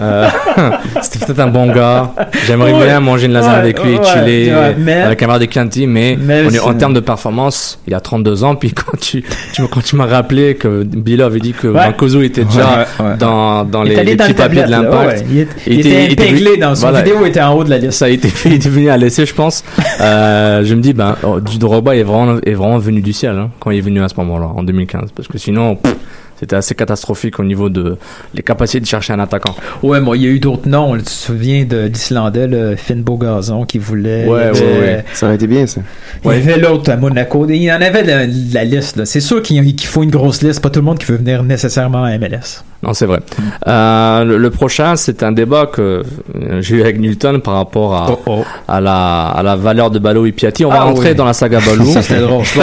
Euh, 0.00 0.28
C'était 1.02 1.24
peut-être 1.26 1.40
un 1.40 1.48
bon 1.48 1.70
gars. 1.72 2.12
J'aimerais 2.46 2.72
bien 2.72 3.00
manger 3.00 3.26
une 3.26 3.32
lasagne 3.32 3.52
Ouais, 3.52 3.58
avec 3.58 3.82
lui 3.84 3.92
et 3.94 4.02
chiller 4.04 4.52
ouais, 4.54 4.74
mais- 4.78 4.92
avec 5.02 5.22
un 5.22 5.26
verre 5.26 5.38
de 5.38 5.46
Chianti, 5.50 5.86
mais, 5.86 6.16
Mais 6.20 6.42
on 6.46 6.50
est, 6.50 6.58
en 6.60 6.74
termes 6.74 6.94
de 6.94 7.00
performance, 7.00 7.78
il 7.86 7.94
a 7.94 8.00
32 8.00 8.44
ans, 8.44 8.54
puis 8.54 8.72
quand 8.74 8.98
tu, 9.00 9.22
quand 9.70 9.82
tu 9.82 9.96
m'as 9.96 10.06
rappelé 10.06 10.54
que 10.54 10.82
Bilo 10.84 11.24
avait 11.24 11.40
dit 11.40 11.52
que 11.52 11.68
Ouais. 11.68 12.24
Était 12.24 12.44
déjà 12.44 12.86
dans, 13.18 13.64
les, 13.82 14.02
les 14.04 14.16
dans 14.16 14.24
petits 14.24 14.34
papiers 14.34 14.62
de 14.64 14.70
l'impact. 14.70 15.24
Il, 15.30 15.38
était- 15.80 16.12
était 16.12 16.30
était- 16.30 16.56
dans 16.56 16.74
son 16.74 16.88
voilà. 16.90 17.02
vidéo, 17.02 17.24
était 17.26 17.40
en 17.40 17.54
haut 17.54 17.64
de 17.64 17.70
la 17.70 17.78
liste. 17.78 17.92
Ça 17.92 18.06
a 18.06 18.08
été 18.08 18.28
fait, 18.28 18.48
il 18.50 18.54
est 18.54 18.68
venu 18.68 18.88
à 18.90 18.96
l'essai, 18.96 19.26
je 19.26 19.34
pense. 19.34 19.62
Euh, 20.00 20.62
je 20.64 20.74
me 20.74 20.80
dis, 20.80 20.92
ben, 20.92 21.16
oh, 21.22 21.40
du 21.40 21.58
Drogba 21.58 21.94
est 21.96 22.02
vraiment, 22.02 22.38
est 22.44 22.54
vraiment 22.54 22.78
venu 22.78 23.00
du 23.00 23.12
ciel, 23.12 23.36
hein, 23.38 23.50
quand 23.60 23.70
il 23.70 23.78
est 23.78 23.82
venu 23.82 24.02
à 24.02 24.08
ce 24.08 24.14
moment-là, 24.18 24.46
en 24.54 24.62
2015. 24.62 25.10
Parce 25.14 25.28
que 25.28 25.38
sinon, 25.38 25.76
pff, 25.76 25.94
c'était 26.40 26.56
assez 26.56 26.74
catastrophique 26.74 27.38
au 27.38 27.44
niveau 27.44 27.68
de 27.68 27.96
les 28.34 28.42
capacités 28.42 28.80
de 28.80 28.86
chercher 28.86 29.12
un 29.12 29.20
attaquant. 29.20 29.54
Ouais, 29.82 30.00
moi, 30.00 30.16
il 30.16 30.22
y 30.22 30.26
a 30.26 30.30
eu 30.30 30.40
d'autres 30.40 30.68
noms. 30.68 30.96
Tu 30.96 31.02
te 31.04 31.10
souviens 31.10 31.64
de 31.64 31.86
l'Islandais, 31.86 32.46
le 32.46 32.76
Finn 32.76 33.02
Beaugazon, 33.02 33.64
qui 33.66 33.78
voulait. 33.78 34.26
Ouais, 34.26 34.42
avait- 34.44 34.60
ouais, 34.60 34.78
ouais. 34.80 35.04
Ça 35.12 35.26
aurait 35.26 35.34
été 35.36 35.46
bien, 35.46 35.66
ça. 35.66 35.82
Il 36.24 36.30
y 36.30 36.34
avait 36.34 36.58
l'autre 36.58 36.90
à 36.90 36.96
Monaco. 36.96 37.46
Il 37.48 37.56
y 37.56 37.70
en 37.72 37.80
avait 37.80 38.02
de 38.02 38.54
la 38.54 38.64
liste. 38.64 38.96
là. 38.96 39.04
C'est 39.06 39.20
sûr 39.20 39.42
qu'il 39.42 39.76
qu'il 39.76 39.86
faut 39.88 40.02
une 40.02 40.10
grosse 40.10 40.42
liste. 40.42 40.60
Pas 40.62 40.70
tout 40.70 40.80
le 40.80 40.86
monde 40.86 40.98
qui 40.98 41.06
veut 41.06 41.18
venir 41.18 41.42
nécessairement 41.44 42.04
à 42.04 42.16
MLS. 42.18 42.64
Non, 42.82 42.94
c'est 42.94 43.04
vrai. 43.06 43.20
Euh, 43.68 44.24
le, 44.24 44.38
le 44.38 44.50
prochain, 44.50 44.96
c'est 44.96 45.22
un 45.22 45.32
débat 45.32 45.66
que 45.66 46.02
euh, 46.34 46.62
j'ai 46.62 46.76
eu 46.76 46.80
avec 46.80 46.98
Newton 46.98 47.40
par 47.42 47.54
rapport 47.54 47.94
à, 47.94 48.06
oh. 48.26 48.42
à, 48.66 48.80
la, 48.80 49.26
à 49.26 49.42
la 49.42 49.54
valeur 49.56 49.90
de 49.90 49.98
Balou 49.98 50.24
et 50.24 50.32
Piatti. 50.32 50.64
On 50.64 50.70
va 50.70 50.76
Ah, 50.80 50.84
rentrer 50.84 51.10
oui. 51.10 51.14
dans 51.14 51.26
la 51.26 51.34
saga 51.34 51.58
Balou. 51.60 51.84
Ça, 51.92 52.00
c'était 52.00 52.20
drôle. 52.20 52.42
Je 52.44 52.60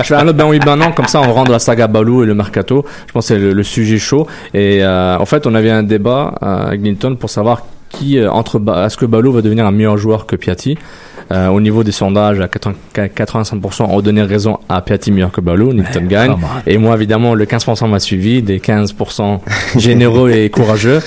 je 0.00 0.02
fais 0.04 0.14
un 0.16 0.28
autre 0.28 0.36
ben 0.36 0.46
oui 0.46 0.58
ben 0.58 0.76
non 0.76 0.92
comme 0.92 1.06
ça 1.06 1.20
on 1.22 1.32
rentre 1.32 1.46
dans 1.46 1.52
la 1.54 1.58
saga 1.58 1.86
Balou 1.86 2.22
et 2.22 2.26
le 2.26 2.34
mercato 2.34 2.84
je 3.06 3.12
pense 3.12 3.28
que 3.28 3.34
c'est 3.34 3.40
le, 3.40 3.52
le 3.52 3.62
sujet 3.62 3.98
chaud 3.98 4.26
et 4.52 4.82
euh, 4.84 5.16
en 5.18 5.24
fait 5.24 5.46
on 5.46 5.54
avait 5.54 5.70
un 5.70 5.82
débat 5.82 6.34
euh, 6.42 6.66
avec 6.68 6.82
Newton 6.82 7.16
pour 7.16 7.30
savoir 7.30 7.62
qui 7.88 8.18
euh, 8.18 8.30
entre 8.30 8.60
est-ce 8.84 8.96
que 8.96 9.06
Balou 9.06 9.32
va 9.32 9.40
devenir 9.40 9.64
un 9.66 9.70
meilleur 9.70 9.96
joueur 9.96 10.26
que 10.26 10.36
Piatti? 10.36 10.76
Euh, 11.32 11.48
au 11.48 11.58
niveau 11.60 11.82
des 11.84 11.90
sondages 11.92 12.38
à 12.40 12.48
80 12.48 12.74
85% 12.94 13.86
on 13.88 14.00
donnait 14.02 14.22
raison 14.22 14.58
à 14.68 14.82
Piatti 14.82 15.10
meilleur 15.10 15.32
que 15.32 15.40
Balou 15.40 15.72
Newton 15.72 16.06
gagne 16.06 16.32
come 16.32 16.44
on. 16.44 16.70
et 16.70 16.76
moi 16.76 16.94
évidemment 16.96 17.34
le 17.34 17.46
15% 17.46 17.88
m'a 17.88 17.98
suivi 17.98 18.42
des 18.42 18.58
15% 18.58 19.38
généreux 19.78 20.30
et 20.32 20.50
courageux 20.50 21.00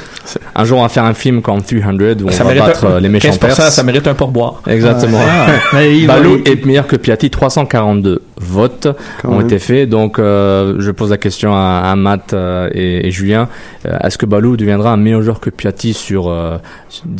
un 0.56 0.66
jour 0.66 0.80
on 0.80 0.82
va 0.82 0.90
faire 0.90 1.04
un 1.06 1.14
film 1.14 1.42
comme 1.44 1.62
300 1.62 1.92
où 1.92 2.28
on 2.28 2.44
va 2.48 2.54
battre 2.56 2.86
un- 2.86 2.92
euh, 2.94 3.00
les 3.00 3.10
méchants 3.10 3.30
15%, 3.30 3.38
Perses 3.40 3.70
ça 3.76 3.84
mérite 3.84 4.08
un 4.08 4.16
pourboire 4.16 4.62
exactement 4.68 5.20
va- 5.74 6.08
Balou 6.08 6.42
est 6.46 6.66
meilleur 6.66 6.88
que 6.88 6.96
Piatti, 6.96 7.30
342 7.30 8.22
votes 8.40 8.88
Quand 9.22 9.30
ont 9.30 9.38
même. 9.38 9.46
été 9.48 9.58
faits. 9.60 9.90
Donc, 9.90 10.20
euh, 10.20 10.76
je 10.80 10.92
pose 10.92 11.10
la 11.12 11.18
question 11.18 11.54
à, 11.56 11.82
à 11.92 11.96
Matt 11.96 12.34
euh, 12.34 12.70
et, 12.74 13.08
et 13.08 13.12
Julien. 13.12 13.50
Euh, 13.88 13.98
Est-ce 14.04 14.18
que 14.18 14.26
Balou 14.28 14.58
deviendra 14.58 14.92
un 14.92 14.98
meilleur 14.98 15.22
joueur 15.24 15.40
que 15.40 15.50
Piatti 15.50 15.94
sur, 15.94 16.30
euh, 16.30 16.58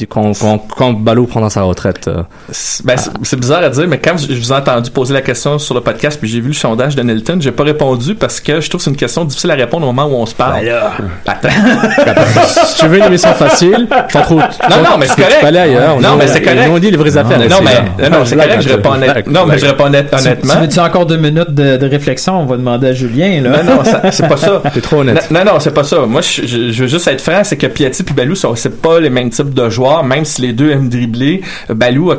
quand, 0.10 0.32
quand, 0.40 0.60
quand 0.76 0.94
Balou 0.94 1.26
prendra 1.26 1.50
sa 1.50 1.64
retraite 1.64 2.08
euh, 2.08 2.22
Ben, 2.88 2.96
c'est- 3.24 3.36
bizarre 3.38 3.64
à 3.64 3.70
dire, 3.70 3.86
mais 3.88 4.00
quand 4.00 4.16
je 4.18 4.34
vous 4.34 4.52
ai 4.52 4.56
entendu 4.56 4.90
poser 4.90 5.14
la 5.14 5.22
question 5.22 5.60
sur 5.60 5.76
le 5.76 5.82
podcast, 5.82 6.18
puis 6.20 6.30
j'ai 6.30 6.40
vu 6.40 6.48
le 6.48 6.54
sondage 6.54 6.96
de 6.96 7.04
Nelton, 7.04 7.38
j'ai 7.40 7.52
pas 7.52 7.64
répondu 7.64 8.16
parce 8.16 8.40
que 8.40 8.62
je 8.62 8.70
trouve 8.70 8.80
que 8.80 8.86
c'est 8.86 8.90
une 8.92 8.96
question 8.96 9.26
difficile 9.26 9.52
à 9.52 9.56
répondre 9.56 9.86
au 9.88 9.92
moment 9.92 10.08
où 10.10 10.22
on 10.22 10.26
se 10.26 10.34
parle. 10.34 10.66
Attends. 11.28 11.50
Si 12.68 12.78
tu 12.84 12.88
veux 12.88 12.98
une 13.00 13.06
émission 13.06 13.34
facile, 13.34 13.88
j'en 14.10 14.22
trouve. 14.22 14.40
Non, 14.70 14.78
non, 14.84 14.98
mais 15.00 15.08
c'est 15.08 15.16
correct. 15.22 15.38
peux 15.42 15.48
aller 15.48 15.60
ailleurs. 15.60 16.00
Non, 16.00 16.10
On- 16.14 16.18
mais 16.18 16.28
c'est 16.28 16.42
correct. 16.42 16.70
On 16.72 16.80
dit 16.80 16.92
les 16.92 16.98
vraies 16.98 17.18
affaires. 17.18 17.40
non, 17.40 17.58
mais, 17.64 17.72
c'est- 17.72 18.10
non, 18.10 18.20
non, 18.20 18.26
c'est 18.26 18.36
correct, 18.36 18.62
je 18.62 18.70
réponds 18.70 18.92
Non, 19.28 19.46
mais 19.46 19.58
je 19.58 19.66
réponds 19.66 19.86
honnêtement. 19.86 20.18
tu 20.20 20.58
veux-tu 20.60 20.80
encore 20.80 21.06
deux 21.06 21.18
minutes 21.18 21.54
de, 21.54 21.78
de 21.78 21.86
réflexion? 21.88 22.40
On 22.42 22.46
va 22.46 22.58
demander 22.58 22.88
à 22.88 22.94
Julien. 22.94 23.42
Là. 23.42 23.64
Non, 23.64 23.76
non, 23.78 23.84
c'est 24.12 24.28
pas 24.28 24.38
ça. 24.38 24.62
T'es 24.74 24.82
trop 24.82 24.98
honnête. 25.02 25.30
Non, 25.32 25.44
non, 25.46 25.60
c'est 25.60 25.74
pas 25.74 25.84
ça. 25.84 25.98
Moi, 26.08 26.22
je, 26.22 26.82
veux 26.82 26.88
juste 26.88 27.08
être 27.08 27.22
franc, 27.22 27.42
c'est 27.44 27.58
que 27.58 27.68
Piatti 27.68 28.04
et 28.08 28.14
Balou, 28.14 28.36
sont- 28.36 28.56
c'est 28.56 28.82
pas 28.82 29.00
les 29.00 29.10
mêmes 29.10 29.30
types 29.30 29.54
de 29.54 29.70
joueurs, 29.70 30.04
même 30.04 30.26
si 30.26 30.42
les 30.42 30.54
deux 30.54 30.72
aiment 30.72 30.90
dribbler. 30.90 31.42
Balou, 31.70 32.12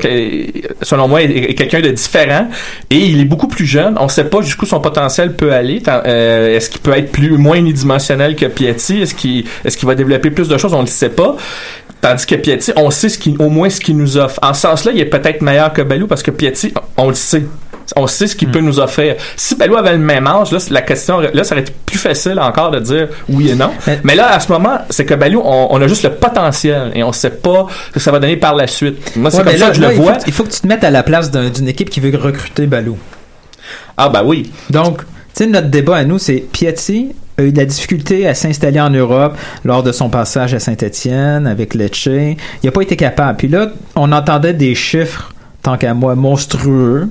selon 0.82 1.08
moi, 1.08 1.22
est, 1.22 1.54
quelqu'un 1.54 1.80
de 1.80 1.90
différent 1.90 2.48
et 2.90 2.96
il 2.96 3.20
est 3.20 3.24
beaucoup 3.24 3.48
plus 3.48 3.66
jeune. 3.66 3.96
On 3.98 4.08
sait 4.08 4.24
pas 4.24 4.40
jusqu'où 4.42 4.66
son 4.66 4.80
potentiel 4.80 5.34
peut 5.34 5.52
aller. 5.52 5.82
Euh, 5.88 6.56
est-ce 6.56 6.70
qu'il 6.70 6.80
peut 6.80 6.96
être 6.96 7.12
plus 7.12 7.36
moins 7.36 7.56
unidimensionnel 7.56 8.36
que 8.36 8.46
Piatti? 8.46 9.02
Est-ce 9.02 9.14
qu'il 9.14 9.44
est-ce 9.64 9.76
qu'il 9.76 9.86
va 9.86 9.94
développer 9.94 10.30
plus 10.30 10.48
de 10.48 10.56
choses? 10.56 10.74
On 10.74 10.80
le 10.80 10.86
sait 10.86 11.10
pas. 11.10 11.36
Tandis 12.00 12.26
que 12.26 12.36
Piatti, 12.36 12.72
on 12.76 12.90
sait 12.90 13.08
ce 13.08 13.18
au 13.40 13.48
moins 13.48 13.68
ce 13.70 13.80
qu'il 13.80 13.96
nous 13.96 14.16
offre. 14.16 14.38
En 14.42 14.54
ce 14.54 14.60
sens-là, 14.62 14.92
il 14.94 15.00
est 15.00 15.04
peut-être 15.06 15.42
meilleur 15.42 15.72
que 15.72 15.82
Balou 15.82 16.06
parce 16.06 16.22
que 16.22 16.30
Piatti, 16.30 16.72
on 16.96 17.08
le 17.08 17.14
sait. 17.14 17.44
On 17.96 18.06
sait 18.06 18.26
ce 18.26 18.36
qu'il 18.36 18.50
peut 18.50 18.60
nous 18.60 18.78
offrir. 18.80 19.16
Si 19.34 19.54
Balou 19.56 19.74
avait 19.76 19.92
le 19.92 19.98
même 19.98 20.26
âge, 20.26 20.52
là, 20.52 20.58
la 20.70 20.82
question, 20.82 21.20
là, 21.20 21.42
ça 21.42 21.54
aurait 21.54 21.62
été 21.62 21.72
plus 21.86 21.96
facile 21.98 22.38
encore 22.38 22.70
de 22.70 22.80
dire 22.80 23.08
oui 23.30 23.50
et 23.50 23.54
non. 23.54 23.70
Mais- 23.86 24.00
Mais 24.04 24.14
là, 24.14 24.30
à 24.34 24.38
ce 24.40 24.52
moment, 24.52 24.78
c'est 24.90 25.06
que 25.06 25.14
Balou, 25.14 25.40
on, 25.42 25.68
on 25.70 25.80
a 25.80 25.88
juste 25.88 26.04
le 26.04 26.10
potentiel 26.10 26.92
et 26.94 27.02
on 27.02 27.12
sait 27.12 27.30
pas 27.30 27.66
ce 27.88 27.92
que 27.94 27.98
ça 28.00 28.12
va 28.12 28.18
donner 28.20 28.36
par 28.36 28.54
la 28.54 28.66
suite. 28.66 29.16
Moi, 29.16 29.30
c'est 29.30 29.38
Ouais, 29.38 29.44
comme 29.44 29.52
ça 29.54 29.58
là, 29.64 29.70
que 29.70 29.76
je 29.76 29.80
là, 29.80 29.88
le 29.88 29.94
il 29.94 29.96
faut 29.96 30.02
vois. 30.02 30.18
il 30.26 30.32
faut 30.34 30.44
que 30.44 30.50
tu 30.50 30.60
te 30.60 30.66
mettes 30.66 30.84
à 30.84 30.90
la 30.90 31.02
place 31.02 31.30
d'un- 31.30 31.48
d'une 31.48 31.66
équipe 31.66 31.88
qui 31.88 32.00
veut 32.00 32.16
recruter 32.16 32.66
Balou. 32.66 32.98
Ah, 33.96 34.08
bah 34.10 34.22
oui. 34.24 34.52
Donc, 34.70 35.00
tu 35.02 35.06
sais, 35.32 35.46
notre 35.46 35.68
débat 35.68 35.96
à 35.96 36.04
nous, 36.04 36.18
c'est 36.18 36.44
Piatti 36.52 37.14
a 37.38 37.42
eu 37.42 37.52
de 37.52 37.58
la 37.58 37.64
difficulté 37.66 38.26
à 38.26 38.34
s'installer 38.34 38.80
en 38.80 38.90
Europe 38.90 39.36
lors 39.64 39.82
de 39.84 39.92
son 39.92 40.08
passage 40.10 40.54
à 40.54 40.58
Saint-Étienne 40.58 41.46
avec 41.46 41.74
Lecce. 41.74 42.06
Il 42.06 42.36
n'a 42.64 42.70
pas 42.72 42.82
été 42.82 42.96
capable. 42.96 43.36
Puis 43.36 43.48
là, 43.48 43.68
on 43.94 44.10
entendait 44.10 44.54
des 44.54 44.74
chiffres, 44.74 45.32
tant 45.62 45.76
qu'à 45.76 45.94
moi, 45.94 46.16
monstrueux, 46.16 47.08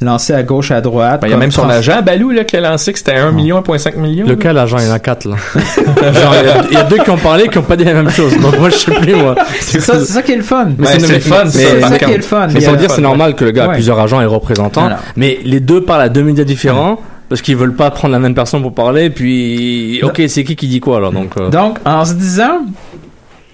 lancés 0.00 0.34
à 0.34 0.44
gauche, 0.44 0.70
à 0.70 0.80
droite. 0.80 1.20
Ben, 1.22 1.26
il 1.26 1.30
y 1.32 1.34
a 1.34 1.36
même 1.36 1.50
son 1.50 1.68
agent, 1.68 2.00
Balou, 2.02 2.30
là, 2.30 2.44
qui 2.44 2.56
a 2.56 2.60
lancé 2.60 2.92
que 2.92 2.98
c'était 2.98 3.16
1 3.16 3.32
million, 3.32 3.60
1,5 3.60 3.96
million. 3.96 4.24
là. 4.26 4.32
Lequel 4.32 4.56
agent? 4.56 4.78
Il 4.78 4.86
y 4.86 4.90
en 4.90 4.92
a 4.92 4.98
quatre 5.00 5.24
là. 5.26 5.34
Genre, 5.56 6.34
il 6.40 6.46
y 6.46 6.50
a- 6.50 6.64
il 6.70 6.74
y, 6.74 6.76
a 6.76 6.84
deux 6.84 6.98
qui 6.98 7.10
ont 7.10 7.16
parlé 7.16 7.48
qui 7.48 7.58
ont 7.58 7.62
pas 7.62 7.76
dit 7.76 7.84
la 7.84 7.94
même 7.94 8.10
chose. 8.10 8.38
Donc 8.38 8.58
moi 8.60 8.68
je 8.70 8.76
sais 8.76 8.92
plus 8.92 9.14
moi. 9.16 9.34
C'est 9.60 9.80
ça, 9.80 9.98
c'est 9.98 10.12
ça 10.12 10.22
qui 10.22 10.32
est 10.32 10.36
le 10.36 10.42
fun. 10.42 10.68
Mais 10.78 10.86
c'est 10.86 11.08
le 11.12 11.18
fun, 11.18 11.42
C'est 11.48 11.80
ça, 11.80 11.98
qui 11.98 12.04
est 12.12 12.16
le 12.18 12.22
fun. 12.22 12.46
Mais 12.54 12.64
a- 12.68 12.76
dire 12.76 12.90
c'est 12.90 13.00
normal 13.00 13.34
que 13.34 13.44
le 13.44 13.50
gars 13.50 13.64
a 13.64 13.68
Ouais. 13.68 13.74
plusieurs 13.74 13.98
agents 13.98 14.20
et 14.20 14.26
représentants. 14.26 14.90
Mais 15.16 15.38
les 15.44 15.58
deux 15.58 15.82
parlent 15.82 16.02
à 16.02 16.08
deux 16.08 16.22
médias 16.22 16.44
différents. 16.44 17.00
Parce 17.28 17.42
qu'ils 17.42 17.56
veulent 17.56 17.74
pas 17.74 17.90
prendre 17.90 18.12
la 18.12 18.20
même 18.20 18.34
personne 18.34 18.62
pour 18.62 18.72
parler, 18.74 19.10
puis 19.10 20.00
ok, 20.02 20.22
c'est 20.28 20.44
qui 20.44 20.54
qui 20.56 20.68
dit 20.68 20.80
quoi 20.80 20.98
alors 20.98 21.12
donc 21.12 21.30
euh, 21.38 21.50
Donc, 21.50 21.78
en 21.84 22.04
se 22.04 22.14
disant, 22.14 22.60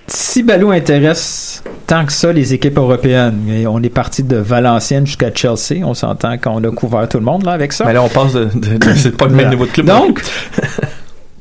si 0.06 0.42
Balou 0.42 0.70
intéresse 0.72 1.62
tant 1.86 2.04
que 2.04 2.12
ça 2.12 2.32
les 2.32 2.52
équipes 2.54 2.76
européennes. 2.78 3.40
Et 3.50 3.66
on 3.66 3.82
est 3.82 3.88
parti 3.90 4.22
de 4.22 4.36
Valenciennes 4.36 5.06
jusqu'à 5.06 5.30
Chelsea. 5.34 5.84
On 5.84 5.94
s'entend 5.94 6.36
qu'on 6.38 6.62
a 6.64 6.70
couvert 6.70 7.08
tout 7.08 7.18
le 7.18 7.24
monde 7.24 7.44
là 7.44 7.52
avec 7.52 7.72
ça. 7.72 7.84
Mais 7.86 7.92
là, 7.94 8.02
on 8.02 8.08
passe 8.08 8.32
de, 8.34 8.44
de- 8.54 8.76
de- 8.78 8.94
c'est 8.94 9.16
pas 9.16 9.26
le 9.26 9.34
même 9.34 9.48
niveau 9.50 9.64
de 9.66 9.70
club. 9.70 9.86
Donc, 9.86 10.22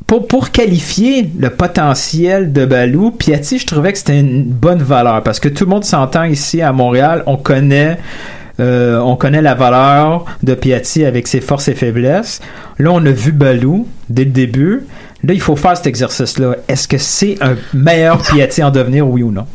pour, 0.07 0.27
pour 0.27 0.51
qualifier 0.51 1.29
le 1.37 1.49
potentiel 1.49 2.51
de 2.51 2.65
Balou, 2.65 3.11
Piatti, 3.11 3.59
je 3.59 3.65
trouvais 3.67 3.91
que 3.93 3.97
c'était 3.97 4.19
une 4.19 4.43
bonne 4.43 4.81
valeur 4.83 5.23
parce 5.23 5.39
que 5.39 5.47
tout 5.49 5.63
le 5.65 5.69
monde 5.69 5.85
s'entend 5.85 6.23
ici 6.23 6.61
à 6.61 6.71
Montréal. 6.73 7.23
On 7.27 7.37
connaît, 7.37 7.97
euh, 8.59 8.99
on 8.99 9.15
connaît 9.15 9.41
la 9.41 9.55
valeur 9.55 10.25
de 10.43 10.53
Piatti 10.53 11.05
avec 11.05 11.27
ses 11.27 11.41
forces 11.41 11.67
et 11.67 11.75
faiblesses. 11.75 12.41
Là, 12.79 12.91
on 12.91 13.05
a 13.05 13.11
vu 13.11 13.31
Balou 13.31 13.87
dès 14.09 14.25
le 14.25 14.31
début. 14.31 14.83
Là, 15.23 15.33
il 15.33 15.41
faut 15.41 15.55
faire 15.55 15.77
cet 15.77 15.87
exercice-là. 15.87 16.55
Est-ce 16.67 16.87
que 16.87 16.97
c'est 16.97 17.37
un 17.41 17.55
meilleur 17.73 18.17
Piatti 18.21 18.63
en 18.63 18.71
devenir, 18.71 19.07
oui 19.07 19.23
ou 19.23 19.31
non? 19.31 19.45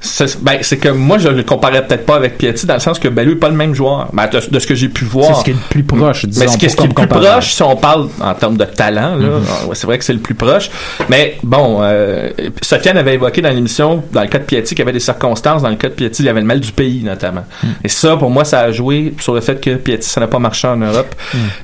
C'est 0.00 0.42
ben, 0.42 0.58
c'est 0.62 0.76
que 0.78 0.88
moi, 0.88 1.18
je 1.18 1.28
le 1.28 1.42
comparais 1.42 1.86
peut-être 1.86 2.04
pas 2.06 2.16
avec 2.16 2.38
Piatti 2.38 2.66
dans 2.66 2.74
le 2.74 2.80
sens 2.80 2.98
que 2.98 3.08
Balou 3.08 3.32
est 3.32 3.36
pas 3.36 3.48
le 3.48 3.54
même 3.56 3.74
joueur. 3.74 4.08
Ben, 4.12 4.26
de, 4.26 4.40
de 4.50 4.58
ce 4.58 4.66
que 4.66 4.74
j'ai 4.74 4.88
pu 4.88 5.04
voir. 5.04 5.26
C'est 5.34 5.40
ce 5.40 5.44
qui 5.44 5.50
est 5.50 5.54
le 5.54 5.60
plus 5.70 5.82
proche, 5.84 6.24
disons. 6.26 6.40
Mais 6.44 6.48
ce 6.50 6.58
qui 6.58 6.66
est, 6.66 6.68
ce 6.68 6.76
qui 6.76 6.84
est 6.84 6.88
le 6.88 6.94
plus 6.94 7.06
proche, 7.06 7.52
si 7.52 7.62
on 7.62 7.76
parle 7.76 8.08
en 8.20 8.34
termes 8.34 8.56
de 8.56 8.64
talent, 8.64 9.16
là, 9.16 9.28
ouais, 9.66 9.74
c'est 9.74 9.86
vrai 9.86 9.98
que 9.98 10.04
c'est 10.04 10.12
le 10.12 10.18
plus 10.18 10.34
proche. 10.34 10.70
Mais 11.08 11.36
bon, 11.42 11.78
euh, 11.82 12.30
Sofiane 12.62 12.96
avait 12.98 13.14
évoqué 13.14 13.42
dans 13.42 13.50
l'émission, 13.50 14.02
dans 14.12 14.22
le 14.22 14.28
cas 14.28 14.38
de 14.38 14.44
Piatti, 14.44 14.70
qu'il 14.74 14.80
y 14.80 14.82
avait 14.82 14.92
des 14.92 15.00
circonstances. 15.00 15.62
Dans 15.62 15.68
le 15.70 15.76
cas 15.76 15.88
de 15.88 15.94
Piatti, 15.94 16.22
il 16.22 16.26
y 16.26 16.28
avait 16.28 16.40
le 16.40 16.46
mal 16.46 16.60
du 16.60 16.72
pays, 16.72 17.02
notamment. 17.04 17.44
Mm. 17.62 17.66
Et 17.84 17.88
ça, 17.88 18.16
pour 18.16 18.30
moi, 18.30 18.44
ça 18.44 18.60
a 18.60 18.72
joué 18.72 19.14
sur 19.20 19.34
le 19.34 19.40
fait 19.40 19.60
que 19.60 19.76
Piatti, 19.76 20.08
ça 20.08 20.20
n'a 20.20 20.26
pas 20.26 20.38
marché 20.38 20.66
en 20.68 20.76
Europe. 20.76 21.14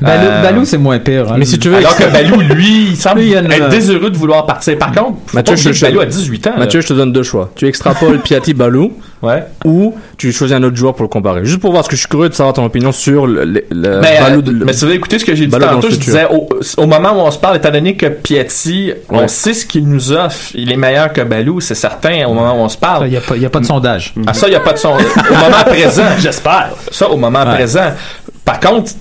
Balou, 0.00 0.22
Euh, 0.26 0.42
Balou, 0.42 0.64
c'est 0.64 0.78
moins 0.78 0.98
pire. 0.98 1.32
hein. 1.32 1.37
Mais 1.38 1.44
si 1.44 1.58
tu 1.58 1.68
veux, 1.68 1.76
alors 1.76 1.96
que 1.96 2.04
Balou, 2.11 2.40
lui, 2.40 2.88
il 2.90 2.96
semble 2.96 3.20
Lui, 3.20 3.26
il 3.28 3.32
y 3.32 3.37
a 3.37 3.40
une- 3.40 3.50
être 3.52 3.68
désheureux 3.68 4.11
de 4.11 4.16
vouloir 4.16 4.46
partir. 4.46 4.76
Par 4.78 4.92
contre, 4.92 5.18
Mathieu, 5.34 5.56
je- 5.56 5.80
Balou 5.80 6.00
a 6.00 6.06
18 6.06 6.46
ans. 6.46 6.50
là. 6.52 6.58
Mathieu, 6.58 6.80
je 6.80 6.88
te 6.88 6.92
donne 6.92 7.12
deux 7.12 7.22
choix. 7.22 7.50
Tu 7.56 7.66
extrapoles 7.90 8.18
Piatti 8.20 8.55
Balou 8.55 8.92
Ouais. 9.20 9.42
ou 9.64 9.96
tu 10.16 10.31
choisis 10.31 10.57
un 10.57 10.62
autre 10.62 10.77
joueur 10.77 10.94
pour 10.94 11.03
le 11.03 11.09
comparer. 11.09 11.44
Juste 11.44 11.59
pour 11.61 11.72
voir, 11.72 11.81
parce 11.83 11.88
que 11.88 11.96
je 11.96 12.01
suis 12.03 12.09
curieux 12.09 12.29
de 12.29 12.35
savoir 12.35 12.55
ton 12.55 12.64
opinion 12.64 12.92
sur 12.92 13.27
le, 13.27 13.44
le, 13.44 13.64
le 13.70 13.98
Mais, 14.01 14.20
Balou 14.20 14.38
euh, 14.38 14.42
de- 14.42 14.51
le- 14.53 14.64
mais 14.64 14.72
si 14.72 14.85
vous 14.85 14.92
écoutez 14.92 15.18
ce 15.18 15.24
que 15.24 15.35
j'ai 15.35 15.46
dit 15.46 15.51
Balou 15.51 15.64
tantôt, 15.74 15.88
je 15.90 15.94
futur. 15.96 16.05
disais 16.12 16.27
au, 16.31 16.48
au 16.77 16.87
moment 16.87 17.11
où 17.14 17.27
on 17.27 17.31
se 17.33 17.38
parle, 17.38 17.57
étant 17.57 17.72
donné 17.72 17.96
que 17.96 18.07
Piatti, 18.07 18.92
on 19.09 19.27
sait 19.27 19.55
ce 19.55 19.66
qu'il 19.66 19.88
nous 19.88 20.12
offre, 20.12 20.51
il 20.55 20.70
est 20.70 20.77
meilleur 20.77 21.12
que 21.12 21.20
Balou, 21.22 21.61
c'est 21.61 21.74
certain, 21.74 22.27
au 22.29 22.33
moment 22.35 22.53
où 22.55 22.64
on 22.64 22.68
se 22.68 22.77
Il 22.77 22.81
parle. 22.81 23.09
n'y 23.09 23.16
a, 23.16 23.20
pas- 23.20 23.35
il 23.35 23.42
y 23.42 23.46
a 23.46 23.51
pas 23.51 23.59
de 23.61 23.66
sondage. 23.66 24.14
Ah, 24.24 24.33
ça, 24.35 24.46
il 24.46 24.51
n'y 24.51 24.57
a 24.57 24.61
pas 24.61 24.72
de 24.74 24.79
son. 24.79 24.90
Au 24.90 25.35
moment 25.35 25.64
présent. 25.66 26.03
J'espère. 26.20 26.70
Ça, 26.92 27.11
au 27.11 27.16
moment 27.16 27.44
présent. 27.44 27.90
Par 28.44 28.61
contre, 28.61 28.92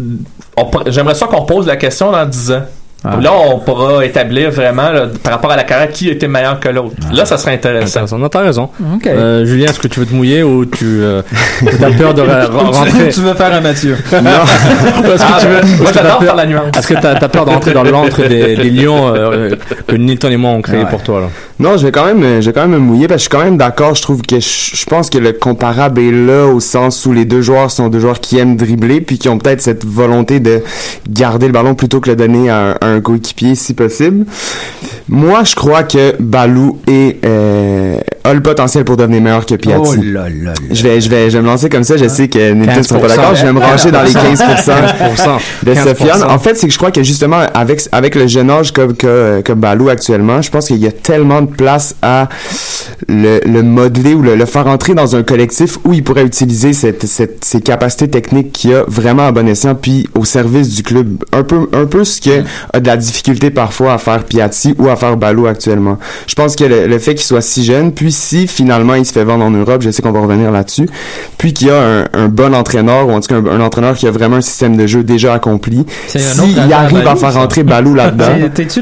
j'aimerais 0.87 1.13
ça 1.15 1.27
qu'on 1.27 1.43
pose 1.45 1.67
la 1.67 1.75
question 1.75 2.11
dans 2.11 2.25
10 2.25 2.51
ans. 2.53 2.63
Ah. 3.05 3.17
Là, 3.21 3.31
on 3.53 3.59
pourra 3.59 4.03
établir 4.03 4.49
vraiment, 4.51 4.89
là, 4.91 5.05
par 5.23 5.33
rapport 5.33 5.51
à 5.51 5.55
la 5.55 5.63
carrière, 5.63 5.89
qui 5.91 6.09
était 6.09 6.27
meilleur 6.27 6.59
que 6.59 6.67
l'autre. 6.67 6.95
Là, 7.13 7.25
ça 7.25 7.37
serait 7.37 7.53
intéressant. 7.53 7.87
Intéressant. 7.99 8.17
Non, 8.17 8.27
t'as 8.27 8.41
raison. 8.41 8.69
Euh, 9.05 9.45
Julien, 9.45 9.67
est-ce 9.67 9.79
que 9.79 9.87
tu 9.87 9.99
veux 9.99 10.05
te 10.05 10.13
mouiller 10.15 10.41
ou 10.43 10.65
tu 10.65 10.83
euh, 11.01 11.21
as 11.63 11.91
peur 11.91 12.13
de 12.13 12.21
re- 12.23 12.25
re- 12.49 12.71
rentrer? 12.71 13.09
tu 13.09 13.21
veux 13.21 13.33
faire 13.35 13.53
un 13.53 13.61
Mathieu. 13.61 13.93
Est-ce 14.11 15.23
Ah, 15.23 15.37
que 15.37 15.41
tu 15.41 15.47
veux- 15.47 15.61
ben, 15.61 15.77
moi, 15.83 15.91
j'adore 15.93 16.17
peur- 16.17 16.23
faire 16.23 16.35
la 16.35 16.45
nuance. 16.47 16.77
Est-ce 16.77 16.87
que 16.87 16.93
t'as 16.95 17.11
as 17.13 17.29
peur 17.29 17.45
de 17.45 17.51
rentrer 17.51 17.73
dans 17.73 17.83
l'antre 17.83 18.21
des, 18.27 18.55
des 18.55 18.69
lions 18.69 19.13
euh, 19.15 19.55
que 19.87 19.95
Nilton 19.95 20.29
et 20.29 20.37
moi 20.37 20.51
ont 20.51 20.61
créé 20.61 20.79
Ouais. 20.79 20.89
pour 20.89 21.01
toi 21.03 21.21
là? 21.21 21.27
Non, 21.59 21.75
je 21.77 21.85
vais 21.87 21.91
quand 21.91 22.05
même, 22.05 22.39
je 22.41 22.45
vais 22.47 22.53
quand 22.53 22.61
même 22.61 22.71
me 22.71 22.77
mouiller 22.77 23.07
parce 23.07 23.17
que 23.17 23.23
je 23.23 23.29
suis 23.29 23.29
quand 23.29 23.43
même 23.43 23.57
d'accord. 23.57 23.95
Je 23.95 24.01
trouve 24.03 24.21
que 24.21 24.39
je, 24.39 24.47
je 24.75 24.85
pense 24.85 25.09
que 25.09 25.17
le 25.17 25.33
comparable 25.33 26.01
est 26.01 26.11
là 26.11 26.45
au 26.45 26.59
sens 26.59 27.05
où 27.07 27.13
les 27.13 27.25
deux 27.25 27.41
joueurs 27.41 27.71
sont 27.71 27.87
deux 27.87 27.99
joueurs 27.99 28.19
qui 28.19 28.37
aiment 28.37 28.55
dribbler 28.57 29.01
puis 29.01 29.17
qui 29.17 29.27
ont 29.29 29.37
peut-être 29.39 29.61
cette 29.61 29.83
volonté 29.85 30.39
de 30.39 30.61
garder 31.09 31.47
le 31.47 31.53
ballon 31.53 31.73
plutôt 31.73 31.99
que 31.99 32.09
le 32.11 32.15
donner 32.15 32.49
à 32.51 32.77
un, 32.81 32.86
un 32.87 33.01
coéquipier 33.01 33.55
si 33.55 33.73
possible. 33.73 34.25
Moi, 35.09 35.43
je 35.43 35.55
crois 35.55 35.83
que 35.83 36.15
Balou 36.19 36.79
est, 36.87 37.23
euh, 37.25 37.99
a 38.27 38.33
le 38.33 38.41
potentiel 38.41 38.83
pour 38.83 38.97
devenir 38.97 39.21
meilleur 39.21 39.45
que 39.45 39.55
Piatti. 39.55 39.81
Oh 39.83 39.95
là 40.01 40.23
là 40.23 40.29
là. 40.29 40.53
Je 40.71 40.83
vais, 40.83 41.01
je 41.01 41.09
vais, 41.09 41.29
je 41.29 41.37
vais 41.37 41.41
me 41.43 41.47
lancer 41.47 41.69
comme 41.69 41.83
ça. 41.83 41.97
Je 41.97 42.07
sais 42.07 42.27
que 42.27 42.51
Nilton 42.51 42.77
ne 42.77 42.83
sera 42.83 42.99
pas 42.99 43.07
15%. 43.07 43.15
d'accord. 43.15 43.35
Je 43.35 43.45
vais 43.45 43.53
me 43.53 43.59
ranger 43.59 43.91
dans 43.91 44.03
les 44.03 44.11
15%. 44.11 44.35
15%. 44.35 45.39
de 45.63 45.73
15%. 45.73 45.83
Sofiane. 45.83 46.23
En 46.23 46.39
fait, 46.39 46.55
c'est 46.55 46.67
que 46.67 46.73
je 46.73 46.77
crois 46.77 46.91
que 46.91 47.03
justement, 47.03 47.41
avec, 47.53 47.81
avec 47.91 48.15
le 48.15 48.27
jeune 48.27 48.49
âge 48.49 48.71
comme, 48.71 48.95
que, 48.95 49.41
comme 49.45 49.59
Balou 49.59 49.89
actuellement, 49.89 50.41
je 50.41 50.49
pense 50.51 50.67
qu'il 50.67 50.77
y 50.77 50.87
a 50.87 50.91
tellement 50.91 51.41
de 51.41 51.47
place 51.51 51.95
à 52.01 52.29
le, 53.07 53.39
le 53.45 53.63
modeler 53.63 54.13
ou 54.13 54.21
le, 54.21 54.35
le 54.35 54.45
faire 54.45 54.67
entrer 54.67 54.93
dans 54.93 55.15
un 55.15 55.23
collectif 55.23 55.77
où 55.85 55.93
il 55.93 56.03
pourrait 56.03 56.25
utiliser 56.25 56.73
cette, 56.73 57.05
cette, 57.05 57.45
ces 57.45 57.61
capacités 57.61 58.09
techniques 58.09 58.51
qu'il 58.51 58.73
a 58.73 58.83
vraiment 58.87 59.27
à 59.27 59.31
bon 59.31 59.47
escient 59.47 59.75
puis 59.75 60.07
au 60.15 60.25
service 60.25 60.69
du 60.75 60.83
club. 60.83 61.23
Un 61.31 61.43
peu, 61.43 61.69
un 61.73 61.85
peu 61.85 62.03
ce 62.03 62.19
que 62.21 62.43
a 62.73 62.79
de 62.79 62.87
la 62.87 62.97
difficulté 62.97 63.49
parfois 63.51 63.93
à 63.93 63.97
faire 63.97 64.23
Piatti 64.23 64.75
ou 64.77 64.89
à 64.89 64.95
faire 64.95 65.17
Balou 65.17 65.47
actuellement. 65.47 65.97
Je 66.27 66.35
pense 66.35 66.55
que 66.55 66.63
le, 66.63 66.87
le 66.87 66.99
fait 66.99 67.15
qu'il 67.15 67.25
soit 67.25 67.41
si 67.41 67.63
jeune, 67.63 67.91
puis 67.91 68.11
si 68.17 68.47
finalement 68.47 68.95
il 68.95 69.05
se 69.05 69.13
fait 69.13 69.23
vendre 69.23 69.45
en 69.45 69.51
Europe, 69.51 69.81
je 69.81 69.91
sais 69.91 70.01
qu'on 70.01 70.11
va 70.11 70.19
revenir 70.21 70.51
là-dessus, 70.51 70.89
puis 71.37 71.53
qu'il 71.53 71.67
y 71.67 71.71
a 71.71 71.79
un, 71.81 72.03
un 72.13 72.27
bon 72.27 72.53
entraîneur, 72.53 73.07
ou 73.07 73.11
en 73.11 73.19
tout 73.21 73.27
cas 73.27 73.35
un, 73.35 73.45
un 73.59 73.61
entraîneur 73.61 73.95
qui 73.95 74.07
a 74.07 74.11
vraiment 74.11 74.37
un 74.37 74.41
système 74.41 74.75
de 74.75 74.87
jeu 74.87 75.03
déjà 75.03 75.33
accompli, 75.33 75.85
s'il 76.07 76.19
affaire 76.59 76.77
arrive 76.79 76.97
à 76.97 77.03
Balou, 77.03 77.19
faire 77.19 77.33
rentrer 77.33 77.63
Balou 77.63 77.93
là-dedans, 77.93 78.25
T'es- 78.53 78.65
T'es-tu 78.65 78.79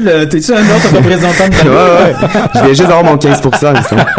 un 0.52 0.60
autre 0.60 0.96
représentant 0.96 1.48
de 1.48 1.52
ouais, 1.52 1.64
Balou? 1.64 1.74
ouais. 1.74 2.40
Je 2.54 2.58
viens 2.60 2.68
juste 2.68 2.82
d'avoir 2.88 3.04
mon 3.04 3.16
15%, 3.16 3.76
justement. 3.76 4.04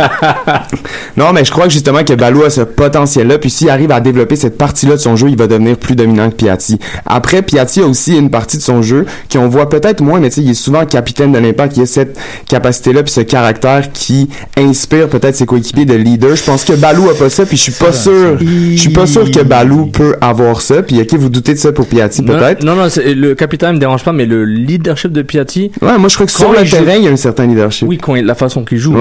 Non, 1.17 1.33
mais 1.33 1.43
je 1.43 1.51
crois 1.51 1.65
que 1.65 1.71
justement 1.71 2.03
que 2.03 2.13
Balou 2.13 2.43
a 2.43 2.49
ce 2.51 2.61
potentiel-là, 2.61 3.39
puis 3.39 3.49
s'il 3.49 3.69
arrive 3.71 3.91
à 3.91 3.99
développer 3.99 4.35
cette 4.35 4.57
partie-là 4.57 4.93
de 4.93 4.99
son 4.99 5.15
jeu, 5.15 5.29
il 5.29 5.37
va 5.37 5.47
devenir 5.47 5.75
plus 5.77 5.95
dominant 5.95 6.29
que 6.29 6.35
Piatti. 6.35 6.77
Après, 7.07 7.41
Piatti 7.41 7.81
a 7.81 7.85
aussi 7.85 8.15
une 8.15 8.29
partie 8.29 8.57
de 8.57 8.61
son 8.61 8.81
jeu 8.83 9.05
qu'on 9.31 9.47
voit 9.47 9.67
peut-être 9.67 10.01
moins, 10.01 10.19
mais 10.19 10.29
tu 10.29 10.35
sais, 10.35 10.41
il 10.41 10.51
est 10.51 10.53
souvent 10.53 10.85
capitaine 10.85 11.31
de 11.31 11.39
l'impact, 11.39 11.75
il 11.77 11.83
a 11.83 11.85
cette 11.87 12.19
capacité-là, 12.47 13.01
puis 13.03 13.11
ce 13.11 13.21
caractère 13.21 13.91
qui 13.91 14.29
inspire 14.57 15.06
peut-être 15.07 15.35
ses 15.35 15.45
coéquipiers 15.45 15.85
de 15.85 15.95
leader. 15.95 16.35
Je 16.35 16.43
pense 16.43 16.63
que 16.63 16.73
Balou 16.73 17.09
a 17.09 17.15
pas 17.17 17.29
ça, 17.29 17.45
puis 17.45 17.57
je 17.57 17.63
suis 17.63 17.71
pas 17.71 17.91
sûr, 17.91 18.37
je 18.39 18.75
suis 18.77 18.91
pas 18.91 19.05
sûr 19.07 19.29
que 19.31 19.41
Balou 19.41 19.87
peut 19.87 20.15
avoir 20.21 20.61
ça, 20.61 20.81
puis 20.83 21.01
ok, 21.01 21.13
vous 21.15 21.29
doutez 21.29 21.53
de 21.53 21.59
ça 21.59 21.71
pour 21.71 21.87
Piatti, 21.87 22.21
peut-être? 22.21 22.63
Non, 22.63 22.75
non, 22.75 22.87
le 22.97 23.33
capitaine 23.33 23.75
me 23.75 23.79
dérange 23.79 24.03
pas, 24.03 24.13
mais 24.13 24.25
le 24.25 24.45
leadership 24.45 25.11
de 25.11 25.21
Piatti, 25.21 25.71
Ouais, 25.81 25.97
moi 25.97 26.09
je 26.09 26.15
crois 26.15 26.25
que 26.25 26.31
sur 26.31 26.51
le 26.51 26.69
terrain, 26.69 26.95
il 26.95 27.03
y 27.03 27.07
a 27.07 27.11
un 27.11 27.15
certain 27.15 27.47
leadership. 27.47 27.87
oui, 27.87 27.97
quand 27.97 28.15
la 28.15 28.35
façon 28.35 28.63
qu'il 28.63 28.77
joue, 28.77 28.95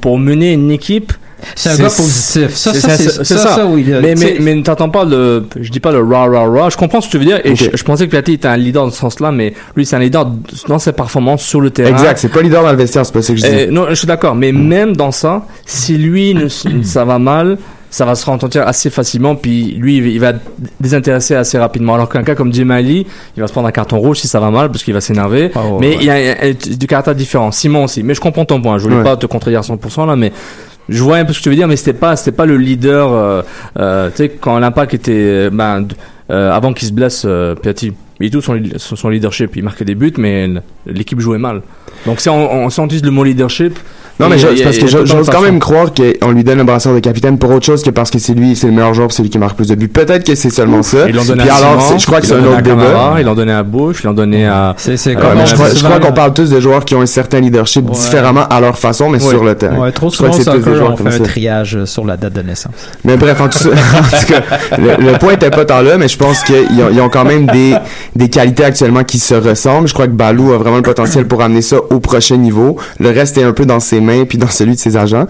pour 0.00 0.18
mener 0.18 0.52
une 0.52 0.70
équipe, 0.70 1.12
C'est 1.54 1.70
un 1.70 1.76
gars 1.76 1.84
positif. 1.84 2.54
Ça, 2.54 2.72
c'est 2.72 2.80
ça, 2.80 2.96
ça, 2.96 3.24
ça, 3.24 3.38
ça. 3.38 3.54
ça, 3.56 3.66
oui. 3.66 3.84
là, 3.84 4.00
mais, 4.00 4.14
mais, 4.14 4.36
mais 4.40 4.62
t'entends 4.62 4.88
pas 4.90 5.04
le, 5.04 5.46
je 5.60 5.70
dis 5.70 5.80
pas 5.80 5.92
le 5.92 6.02
rah 6.02 6.26
rah 6.26 6.48
rah. 6.48 6.68
Je 6.70 6.76
comprends 6.76 7.00
ce 7.00 7.06
que 7.06 7.12
tu 7.12 7.18
veux 7.18 7.24
dire 7.24 7.40
et 7.44 7.54
je, 7.56 7.66
je 7.74 7.82
pensais 7.84 8.06
que 8.06 8.10
Piatti 8.10 8.32
était 8.34 8.48
un 8.48 8.56
leader 8.56 8.84
dans 8.84 8.90
ce 8.90 8.98
sens-là, 8.98 9.32
mais 9.32 9.54
lui 9.76 9.84
c'est 9.86 9.96
un 9.96 10.00
leader 10.00 10.30
dans 10.68 10.78
ses 10.78 10.92
performances 10.92 11.42
sur 11.42 11.60
le 11.60 11.70
terrain. 11.70 11.90
Exact, 11.90 12.18
c'est 12.18 12.28
pas 12.28 12.42
leader 12.42 12.62
dans 12.62 12.70
le 12.72 12.76
vestiaire, 12.76 13.04
c'est 13.06 13.12
pas 13.12 13.22
ça 13.22 13.32
que 13.34 13.38
je 13.40 13.46
dis. 13.46 13.72
Non, 13.72 13.86
je 13.88 13.94
suis 13.94 14.06
d'accord, 14.06 14.34
mais 14.34 14.52
même 14.52 14.96
dans 14.96 15.12
ça, 15.12 15.46
si 15.66 15.96
lui 15.96 16.34
ne, 16.34 16.48
ça 16.82 17.04
va 17.04 17.18
mal, 17.18 17.58
ça 17.92 18.04
va 18.04 18.14
se 18.14 18.24
ressentir 18.24 18.66
assez 18.68 18.88
facilement, 18.88 19.34
puis 19.34 19.74
lui 19.76 19.96
il 19.96 20.20
va- 20.20 20.34
désintéresser 20.78 21.34
assez 21.34 21.58
rapidement. 21.58 21.94
Alors 21.94 22.08
qu'un 22.08 22.22
cas 22.22 22.34
comme 22.36 22.52
Jemali, 22.54 23.04
il 23.36 23.40
va 23.40 23.46
se 23.48 23.52
prendre 23.52 23.66
un 23.66 23.72
carton 23.72 23.98
rouge 23.98 24.18
si 24.18 24.28
ça 24.28 24.38
va 24.38 24.50
mal 24.50 24.70
parce 24.70 24.84
qu'il 24.84 24.94
va 24.94 25.00
s'énerver. 25.00 25.50
Oh, 25.56 25.78
mais 25.80 25.96
ouais. 25.96 25.98
il 26.00 26.06
y 26.06 26.10
a 26.10 26.52
du 26.76 26.86
caractère 26.86 27.16
différent. 27.16 27.50
Simon 27.50 27.84
aussi. 27.84 28.02
Mais 28.04 28.14
je 28.14 28.20
comprends 28.20 28.44
ton 28.44 28.60
point. 28.62 28.78
Je 28.78 28.84
voulais 28.84 28.96
Ouais. 28.96 29.02
pas 29.02 29.16
te 29.16 29.26
contredire 29.26 29.58
à 29.58 29.62
100% 29.62 30.06
là, 30.06 30.14
mais 30.14 30.30
je 30.90 31.02
vois 31.02 31.16
un 31.16 31.24
peu 31.24 31.32
ce 31.32 31.38
que 31.38 31.44
tu 31.44 31.48
veux 31.48 31.56
dire, 31.56 31.68
mais 31.68 31.76
c'était 31.76 31.92
pas, 31.92 32.16
c'était 32.16 32.36
pas 32.36 32.46
le 32.46 32.56
leader. 32.56 33.12
Euh, 33.12 33.42
euh, 33.78 34.10
tu 34.10 34.16
sais, 34.16 34.28
quand 34.28 34.58
l'impact 34.58 34.92
était, 34.94 35.48
ben, 35.50 35.86
euh, 36.30 36.52
avant 36.52 36.72
qu'il 36.72 36.88
se 36.88 36.92
blesse, 36.92 37.26
Piatti, 37.62 37.92
il 38.18 38.30
tout 38.30 38.42
son 38.42 38.60
son 38.76 39.08
leadership, 39.08 39.56
il 39.56 39.62
marquait 39.62 39.84
des 39.84 39.94
buts, 39.94 40.12
mais 40.18 40.48
l'équipe 40.84 41.20
jouait 41.20 41.38
mal. 41.38 41.62
Donc 42.06 42.20
si 42.20 42.28
on, 42.28 42.52
on, 42.52 42.70
si 42.70 42.80
on 42.80 42.84
utilise 42.84 43.04
le 43.04 43.10
mot 43.10 43.24
leadership, 43.24 43.78
Non, 44.20 44.28
mais 44.28 44.44
a- 44.44 44.64
parce 44.64 44.78
que 44.78 44.84
a 44.84 45.04
j'ose 45.04 45.30
quand 45.30 45.40
même 45.40 45.58
croire 45.58 45.92
qu'on 45.92 46.30
lui 46.30 46.44
donne 46.44 46.58
le 46.58 46.64
brassard 46.64 46.94
de 46.94 47.00
capitaine 47.00 47.38
pour 47.38 47.50
autre 47.50 47.64
chose 47.64 47.82
que 47.82 47.90
parce 47.90 48.10
que 48.10 48.18
c'est 48.18 48.34
lui, 48.34 48.54
c'est 48.54 48.66
le 48.66 48.72
meilleur 48.72 48.94
joueur, 48.94 49.12
c'est 49.12 49.22
lui 49.22 49.30
qui 49.30 49.38
marque 49.38 49.56
plus 49.56 49.68
de 49.68 49.74
buts. 49.74 49.88
Peut-être 49.88 50.24
que 50.24 50.34
c'est 50.34 50.50
seulement 50.50 50.82
ça. 50.82 51.08
Ils 51.08 51.14
l'ont 51.14 51.24
donné 51.24 51.42
Puis 51.42 51.50
à 51.50 51.56
alors, 51.56 51.82
Simon, 51.82 51.98
je 51.98 52.06
crois 52.06 52.20
que 52.20 52.26
c'est 52.26 52.34
un 52.34 52.40
donné 52.40 52.54
autre 52.54 52.62
débat. 52.62 53.14
Ils 53.18 53.24
l'ont 53.24 53.34
donné 53.34 53.52
à 53.52 53.62
Bush, 53.62 54.00
ils 54.02 54.06
l'ont 54.06 54.12
donné 54.12 54.46
à. 54.46 54.74
C'est 54.76 54.96
c'est 54.96 55.12
je 55.12 55.84
crois, 55.84 56.00
qu'on 56.00 56.12
parle 56.12 56.34
tous 56.34 56.50
de 56.50 56.60
joueurs 56.60 56.84
qui 56.84 56.94
ont 56.94 57.00
un 57.00 57.06
certain 57.06 57.40
leadership 57.40 57.84
différemment 57.90 58.46
à 58.48 58.60
leur 58.60 58.78
façon, 58.78 59.08
mais 59.08 59.18
sur 59.18 59.44
le 59.44 59.54
terrain. 59.54 59.78
Ouais, 59.78 59.92
trop 59.92 60.10
souvent 60.10 60.30
on 60.30 60.96
fait 60.96 61.06
un 61.08 61.24
triage 61.24 61.84
sur 61.84 62.04
la 62.04 62.16
date 62.16 62.32
de 62.32 62.42
naissance. 62.42 62.72
Mais 63.04 63.16
bref, 63.16 63.40
en 63.40 63.48
tout, 63.48 63.70
cas, 64.28 64.42
le, 64.78 65.18
point 65.18 65.32
était 65.32 65.50
pas 65.50 65.64
tant 65.64 65.82
là, 65.82 65.96
mais 65.96 66.08
je 66.08 66.16
pense 66.16 66.42
qu'ils 66.42 67.00
ont, 67.00 67.08
quand 67.08 67.24
même 67.24 67.46
des, 67.46 67.74
des 68.16 68.28
qualités 68.28 68.64
actuellement 68.64 69.04
qui 69.04 69.18
se 69.18 69.34
ressemblent. 69.34 69.88
Je 69.88 69.94
crois 69.94 70.06
que 70.06 70.12
Balou 70.12 70.52
a 70.52 70.58
vraiment 70.58 70.76
le 70.76 70.82
potentiel 70.82 71.26
pour 71.26 71.42
amener 71.42 71.62
ça 71.62 71.76
au 71.90 72.00
prochain 72.00 72.36
niveau. 72.36 72.76
Le 72.98 73.10
reste 73.10 73.38
est 73.38 73.42
un 73.42 73.52
peu 73.52 73.66
dans 73.66 73.80
ses 73.80 74.00
mains 74.00 74.09
puis 74.26 74.38
dans 74.38 74.48
celui 74.48 74.74
de 74.74 74.78
ses 74.78 74.96
agents. 74.96 75.26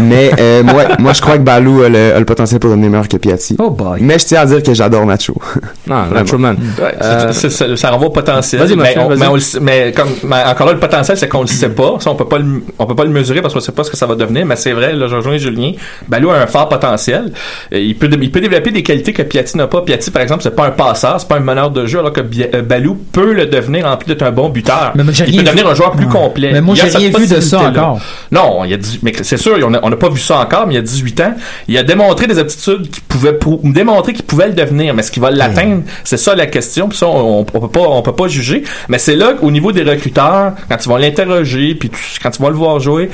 Mais 0.00 0.30
euh, 0.38 0.62
moi, 0.62 0.84
moi, 0.98 1.12
je 1.12 1.20
crois 1.20 1.36
que 1.38 1.42
Balou 1.42 1.82
a 1.82 1.88
le, 1.88 2.14
a 2.14 2.18
le 2.18 2.24
potentiel 2.24 2.60
pour 2.60 2.70
devenir 2.70 2.90
meilleur 2.90 3.08
que 3.08 3.16
Piatti. 3.16 3.56
Oh 3.58 3.70
boy. 3.70 4.00
Mais 4.00 4.18
je 4.18 4.26
tiens 4.26 4.40
à 4.40 4.46
dire 4.46 4.62
que 4.62 4.74
j'adore 4.74 5.06
Nacho. 5.06 5.34
Vraiment. 5.86 6.06
Nacho 6.14 6.38
Man. 6.38 6.56
Ouais, 6.80 6.94
Euh, 7.02 7.32
ça, 7.32 7.76
ça 7.76 7.90
renvoie 7.90 8.08
au 8.08 8.10
potentiel. 8.10 8.60
Vas-y, 8.62 8.70
mais, 8.76 8.82
Mathieu, 8.84 9.00
on- 9.02 9.08
vas-y. 9.08 9.18
mais, 9.18 9.26
on 9.28 9.34
le 9.34 9.40
sait- 9.40 9.60
mais 9.60 9.92
comme 9.92 10.08
mais 10.24 10.42
encore 10.46 10.66
là, 10.66 10.72
le 10.72 10.78
potentiel, 10.80 11.16
c'est 11.16 11.28
qu'on 11.28 11.42
le 11.42 11.46
sait 11.46 11.68
pas. 11.70 11.96
Ça, 12.00 12.10
on 12.10 12.14
peut 12.14 12.26
pas 12.26 12.38
le, 12.38 12.62
on 12.78 12.86
peut 12.86 12.94
pas 12.94 13.04
le 13.04 13.10
mesurer 13.10 13.40
parce 13.42 13.54
qu'on 13.54 13.60
sait 13.60 13.72
pas 13.72 13.84
ce 13.84 13.90
que 13.90 13.96
ça 13.96 14.06
va 14.06 14.14
devenir. 14.14 14.44
Mais 14.46 14.56
c'est 14.56 14.72
vrai, 14.72 14.92
là, 14.92 15.06
je 15.08 15.14
rejoins 15.16 15.36
Julien. 15.38 15.72
Balou 16.08 16.30
a 16.30 16.36
un 16.38 16.46
fort 16.46 16.68
potentiel. 16.68 17.32
Et 17.70 17.82
il 17.82 17.96
peut, 17.96 18.08
il 18.20 18.30
peut 18.30 18.40
développer 18.40 18.70
des 18.70 18.82
qualités 18.82 19.12
que 19.12 19.22
Piatti 19.22 19.56
n'a 19.56 19.66
pas. 19.66 19.82
Piatti, 19.82 20.10
par 20.10 20.22
exemple, 20.22 20.42
c'est 20.42 20.54
pas 20.54 20.66
un 20.66 20.70
passeur, 20.70 21.20
c'est 21.20 21.28
pas 21.28 21.36
un 21.36 21.40
meneur 21.40 21.70
de 21.70 21.86
jeu, 21.86 21.98
alors 22.00 22.12
que 22.12 22.20
euh, 22.20 22.62
Balou 22.62 22.96
peut 23.12 23.32
le 23.32 23.46
devenir 23.46 23.86
en 23.86 23.96
plus 23.96 24.06
d'être 24.06 24.22
un 24.22 24.32
bon 24.32 24.48
buteur. 24.48 24.92
Mais 24.94 25.02
il 25.04 25.10
rien 25.10 25.24
peut 25.26 25.30
vu. 25.38 25.44
devenir 25.44 25.68
un 25.68 25.74
joueur 25.74 25.92
plus 25.92 26.06
complet. 26.08 26.50
Mais 26.52 26.60
moi, 26.60 26.74
j'ai 26.74 26.88
rien 26.88 27.10
vu 27.16 27.26
de 27.26 27.40
ça 27.40 27.60
encore. 27.70 28.00
Non, 28.32 28.64
il 28.64 28.70
y 28.70 28.74
a 28.74 28.76
18 28.76 29.02
mais 29.02 29.12
c'est 29.22 29.36
sûr, 29.36 29.56
on 29.82 29.88
n'a 29.90 29.96
pas 29.96 30.08
vu 30.08 30.20
ça 30.20 30.38
encore, 30.40 30.66
mais 30.66 30.74
il 30.74 30.76
y 30.76 30.80
a 30.80 30.82
18 30.82 31.20
ans, 31.20 31.34
il 31.68 31.76
a 31.78 31.82
démontré 31.82 32.26
des 32.26 32.38
aptitudes 32.38 32.90
qui 32.90 33.00
pouvaient 33.00 33.38
démontrer 33.62 34.12
qu'il 34.12 34.24
pouvait 34.24 34.48
le 34.48 34.54
devenir, 34.54 34.94
mais 34.94 35.00
est-ce 35.00 35.10
qu'il 35.12 35.22
va 35.22 35.30
l'atteindre 35.30 35.82
C'est 36.04 36.16
ça 36.16 36.34
la 36.34 36.46
question. 36.46 36.88
Puis 36.88 36.98
ça, 36.98 37.06
on, 37.08 37.40
on 37.40 37.44
peut 37.44 37.68
pas, 37.68 37.80
on 37.88 38.02
peut 38.02 38.12
pas 38.14 38.28
juger. 38.28 38.64
Mais 38.88 38.98
c'est 38.98 39.16
là 39.16 39.34
qu'au 39.34 39.50
niveau 39.50 39.72
des 39.72 39.82
recruteurs, 39.82 40.52
quand 40.68 40.76
ils 40.84 40.88
vont 40.88 40.96
l'interroger, 40.96 41.74
puis 41.74 41.90
tu- 41.90 42.20
quand 42.22 42.30
ils 42.36 42.42
vont 42.42 42.48
le 42.48 42.54
voir 42.56 42.80
jouer. 42.80 43.10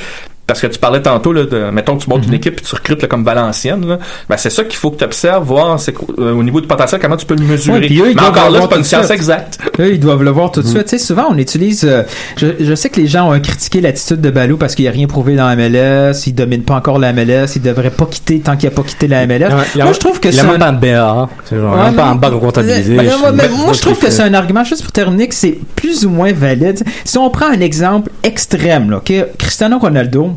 Parce 0.52 0.60
que 0.60 0.66
tu 0.66 0.78
parlais 0.78 1.00
tantôt, 1.00 1.32
là, 1.32 1.44
de, 1.44 1.70
mettons 1.70 1.96
que 1.96 2.04
tu 2.04 2.10
montes 2.10 2.26
une 2.26 2.34
équipe 2.34 2.58
et 2.60 2.62
tu 2.62 2.74
recrutes 2.74 3.00
là, 3.00 3.08
comme 3.08 3.24
Valenciennes, 3.24 3.86
là, 3.88 3.98
ben 4.28 4.36
c'est 4.36 4.50
ça 4.50 4.64
qu'il 4.64 4.76
faut 4.76 4.90
que 4.90 4.98
tu 4.98 5.04
observes, 5.04 5.44
voir 5.46 5.80
c'est 5.80 5.94
euh, 6.18 6.34
au 6.34 6.42
niveau 6.42 6.60
du 6.60 6.66
potentiel, 6.66 7.00
comment 7.00 7.16
tu 7.16 7.24
peux 7.24 7.34
le 7.34 7.44
mesurer. 7.46 7.80
Ouais, 7.80 7.86
puis 7.86 8.00
eux, 8.00 8.04
ils 8.10 8.14
Mais 8.14 8.14
doivent 8.16 8.28
encore 8.36 8.50
là, 8.50 8.58
c'est 8.62 8.68
pas 8.68 8.76
une 8.76 8.84
science 8.84 9.10
exacte. 9.10 9.58
Eux, 9.80 9.92
ils 9.94 9.98
doivent 10.00 10.22
le 10.22 10.30
voir 10.30 10.52
tout 10.52 10.60
de 10.60 10.66
suite. 10.66 10.84
Tu 10.84 10.88
sais, 10.90 10.98
souvent, 10.98 11.28
on 11.30 11.38
utilise. 11.38 11.84
euh, 11.84 12.02
je, 12.36 12.48
je 12.60 12.74
sais 12.74 12.90
que 12.90 13.00
les 13.00 13.06
gens 13.06 13.32
ont 13.32 13.40
critiqué 13.40 13.80
l'attitude 13.80 14.20
de 14.20 14.30
Balou 14.30 14.58
parce 14.58 14.74
qu'il 14.74 14.86
a 14.86 14.90
rien 14.90 15.06
prouvé 15.06 15.36
dans 15.36 15.48
la 15.48 15.56
MLS, 15.56 16.26
il 16.26 16.34
domine 16.34 16.62
pas 16.64 16.74
encore 16.74 16.98
la 16.98 17.14
MLS, 17.14 17.46
il 17.56 17.62
devrait 17.62 17.88
pas 17.90 18.04
quitter 18.04 18.40
tant 18.40 18.56
qu'il 18.58 18.68
a 18.68 18.72
pas 18.72 18.82
quitté 18.82 19.08
la 19.08 19.26
MLS. 19.26 19.48
moi, 19.76 19.92
je 19.94 19.98
trouve 19.98 20.20
que 20.20 20.28
il 20.28 20.34
c'est 20.34 20.40
un- 20.40 20.50
même 20.50 20.58
pas 20.58 20.66
un 20.68 20.72
BA. 20.74 21.28
C'est 21.46 21.56
genre, 21.56 21.74
Ouais, 21.76 21.84
même 21.84 21.94
pas 21.94 22.04
mais- 22.04 22.10
un 22.10 22.14
bac 22.16 22.32
comptabilisé. 22.38 22.96
Ben, 22.96 23.04
Je- 23.04 23.24
ouais, 23.24 23.32
mais 23.34 23.44
je- 23.48 23.62
moi, 23.64 23.72
je 23.72 23.80
trouve 23.80 23.98
que 23.98 24.10
c'est 24.10 24.22
un 24.22 24.34
argument, 24.34 24.64
juste 24.64 24.82
pour 24.82 24.92
terminer, 24.92 25.28
que 25.28 25.34
c'est 25.34 25.58
plus 25.76 26.04
ou 26.04 26.10
moins 26.10 26.32
valide. 26.34 26.82
Si 27.04 27.16
on 27.16 27.30
prend 27.30 27.46
un 27.46 27.60
exemple 27.60 28.10
extrême, 28.22 28.90
là, 28.90 29.00
Cristiano 29.38 29.78
Ronaldo, 29.78 30.32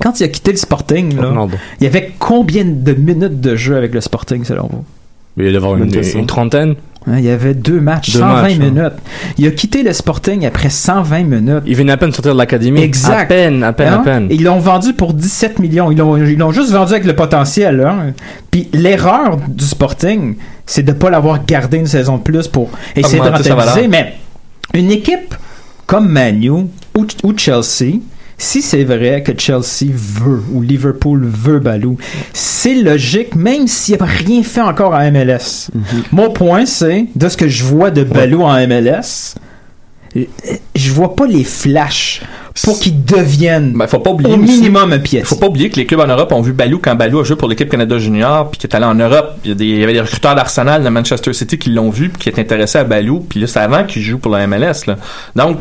quand 0.00 0.20
il 0.20 0.24
a 0.24 0.28
quitté 0.28 0.50
le 0.52 0.56
Sporting, 0.58 1.16
là, 1.16 1.46
il 1.80 1.84
y 1.84 1.86
avait 1.86 2.12
combien 2.18 2.64
de 2.64 2.92
minutes 2.92 3.40
de 3.40 3.56
jeu 3.56 3.76
avec 3.76 3.94
le 3.94 4.00
Sporting, 4.00 4.44
selon 4.44 4.68
vous? 4.70 4.84
Il 5.38 5.52
y 5.52 5.56
avoir 5.56 5.76
une, 5.76 5.90
une 5.94 6.26
trentaine. 6.26 6.74
Hein, 7.06 7.18
il 7.18 7.24
y 7.24 7.30
avait 7.30 7.54
deux 7.54 7.80
matchs, 7.80 8.12
Deux 8.12 8.18
120 8.18 8.42
matchs, 8.42 8.52
hein. 8.54 8.58
minutes. 8.58 8.92
Il 9.38 9.46
a 9.46 9.50
quitté 9.52 9.82
le 9.84 9.92
Sporting 9.92 10.44
après 10.44 10.68
120 10.68 11.22
minutes. 11.22 11.62
Il 11.64 11.76
venait 11.76 11.92
à 11.92 11.96
peine 11.96 12.10
de 12.10 12.14
sortir 12.14 12.32
de 12.34 12.38
l'académie. 12.38 12.80
Exact. 12.82 13.22
À 13.22 13.24
peine, 13.24 13.62
à 13.62 13.72
peine, 13.72 13.88
Hein? 13.94 14.00
à 14.00 14.04
peine. 14.04 14.26
Et 14.30 14.34
Ils 14.34 14.42
l'ont 14.42 14.58
vendu 14.58 14.92
pour 14.94 15.14
17 15.14 15.60
millions. 15.60 15.90
Ils 15.92 15.96
l'ont, 15.98 16.16
ils 16.16 16.36
l'ont 16.36 16.50
juste 16.50 16.72
vendu 16.72 16.92
avec 16.92 17.04
le 17.04 17.14
potentiel. 17.14 17.80
Hein? 17.80 18.12
Puis 18.50 18.68
l'erreur 18.72 19.38
du 19.48 19.64
Sporting, 19.64 20.36
c'est 20.66 20.82
de 20.82 20.92
ne 20.92 20.96
pas 20.98 21.08
l'avoir 21.08 21.44
gardé 21.46 21.78
une 21.78 21.86
saison 21.86 22.18
de 22.18 22.22
plus 22.22 22.48
pour 22.48 22.68
essayer 22.96 23.20
Augmenter 23.20 23.48
de 23.48 23.52
rentabiliser. 23.54 23.88
Mais 23.88 24.14
une 24.74 24.90
équipe 24.90 25.34
comme 25.86 26.08
Manu 26.08 26.50
ou, 26.50 26.68
ou 27.22 27.32
Chelsea, 27.36 28.00
si 28.38 28.62
c'est 28.62 28.84
vrai 28.84 29.22
que 29.24 29.32
Chelsea 29.36 29.92
veut 29.92 30.42
ou 30.52 30.62
Liverpool 30.62 31.24
veut 31.24 31.58
Balou, 31.58 31.98
c'est 32.32 32.74
logique, 32.74 33.34
même 33.34 33.66
s'il 33.66 33.98
n'a 33.98 34.06
rien 34.06 34.44
fait 34.44 34.60
encore 34.60 34.94
en 34.94 35.10
MLS. 35.10 35.70
Mon 36.12 36.30
point, 36.30 36.64
c'est, 36.64 37.06
de 37.16 37.28
ce 37.28 37.36
que 37.36 37.48
je 37.48 37.64
vois 37.64 37.90
de 37.90 38.04
Balou 38.04 38.42
en 38.42 38.54
MLS, 38.66 39.34
je 40.14 40.92
vois 40.92 41.16
pas 41.16 41.26
les 41.26 41.44
flashs 41.44 42.22
pour 42.64 42.78
qu'ils 42.78 43.04
deviennent 43.04 43.72
Ben, 43.74 43.86
faut 43.86 43.98
pas 43.98 44.10
oublier 44.10 44.32
au 44.32 44.36
minimum 44.36 44.92
un 44.92 44.98
pied. 44.98 45.22
Faut 45.24 45.36
pas 45.36 45.46
oublier 45.46 45.70
que 45.70 45.76
les 45.76 45.86
clubs 45.86 46.00
en 46.00 46.06
Europe 46.06 46.32
ont 46.32 46.40
vu 46.40 46.52
Balou 46.52 46.78
quand 46.82 46.94
Balou 46.94 47.20
a 47.20 47.24
joué 47.24 47.36
pour 47.36 47.48
l'équipe 47.48 47.68
Canada 47.70 47.98
Junior, 47.98 48.50
puis 48.50 48.58
qu'il 48.58 48.70
est 48.70 48.74
allé 48.76 48.84
en 48.86 48.94
Europe. 48.94 49.34
Il 49.44 49.50
y, 49.50 49.52
a 49.52 49.54
des- 49.54 49.64
il 49.66 49.78
y 49.80 49.84
avait 49.84 49.92
des 49.92 50.00
recruteurs 50.00 50.34
d'Arsenal 50.34 50.82
de 50.82 50.88
Manchester 50.88 51.32
City 51.32 51.58
qui 51.58 51.70
l'ont 51.70 51.90
vu, 51.90 52.08
puis 52.08 52.18
qui 52.18 52.28
est 52.28 52.40
intéressé 52.40 52.78
à 52.78 52.84
Balou, 52.84 53.20
puis 53.28 53.40
là 53.40 53.46
c'est 53.46 53.60
avant 53.60 53.84
qu'il 53.84 54.02
joue 54.02 54.18
pour 54.18 54.32
la 54.32 54.46
MLS. 54.46 54.86
Là. 54.86 54.96
Donc 55.36 55.58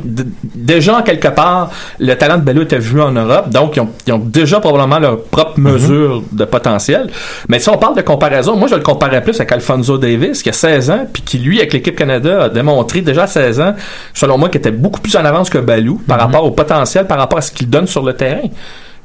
déjà 0.55 0.97
en 0.97 1.01
quelque 1.03 1.27
part, 1.27 1.71
le 1.99 2.13
talent 2.15 2.37
de 2.37 2.43
Balou 2.43 2.61
était 2.63 2.79
vu 2.79 3.01
en 3.01 3.11
Europe, 3.11 3.49
donc 3.49 3.75
ils 3.75 3.81
ont, 3.81 3.89
ils 4.05 4.13
ont 4.13 4.19
déjà 4.19 4.59
probablement 4.59 4.99
leur 4.99 5.21
propre 5.23 5.59
mesure 5.59 6.23
de 6.31 6.45
potentiel. 6.45 7.09
Mais 7.49 7.59
si 7.59 7.69
on 7.69 7.77
parle 7.77 7.95
de 7.95 8.01
comparaison, 8.01 8.55
moi 8.55 8.67
je 8.67 8.75
le 8.75 8.81
comparais 8.81 9.21
plus 9.23 9.35
avec 9.39 9.51
Alfonso 9.51 9.97
Davis 9.97 10.41
qui 10.43 10.49
a 10.49 10.53
16 10.53 10.89
ans, 10.91 11.07
puis 11.11 11.21
qui 11.23 11.37
lui 11.37 11.57
avec 11.59 11.73
l'équipe 11.73 11.95
Canada 11.95 12.43
a 12.45 12.49
démontré 12.49 13.01
déjà 13.01 13.23
à 13.23 13.27
16 13.27 13.59
ans, 13.59 13.73
selon 14.13 14.37
moi, 14.37 14.49
qu'il 14.49 14.59
était 14.59 14.71
beaucoup 14.71 15.01
plus 15.01 15.15
en 15.15 15.25
avance 15.25 15.49
que 15.49 15.57
Balou 15.57 16.01
par 16.07 16.19
rapport 16.19 16.43
au 16.43 16.51
potentiel, 16.51 16.86
par 17.07 17.17
rapport 17.17 17.39
à 17.39 17.41
ce 17.41 17.51
qu'il 17.51 17.69
donne 17.69 17.87
sur 17.87 18.03
le 18.03 18.13
terrain. 18.13 18.47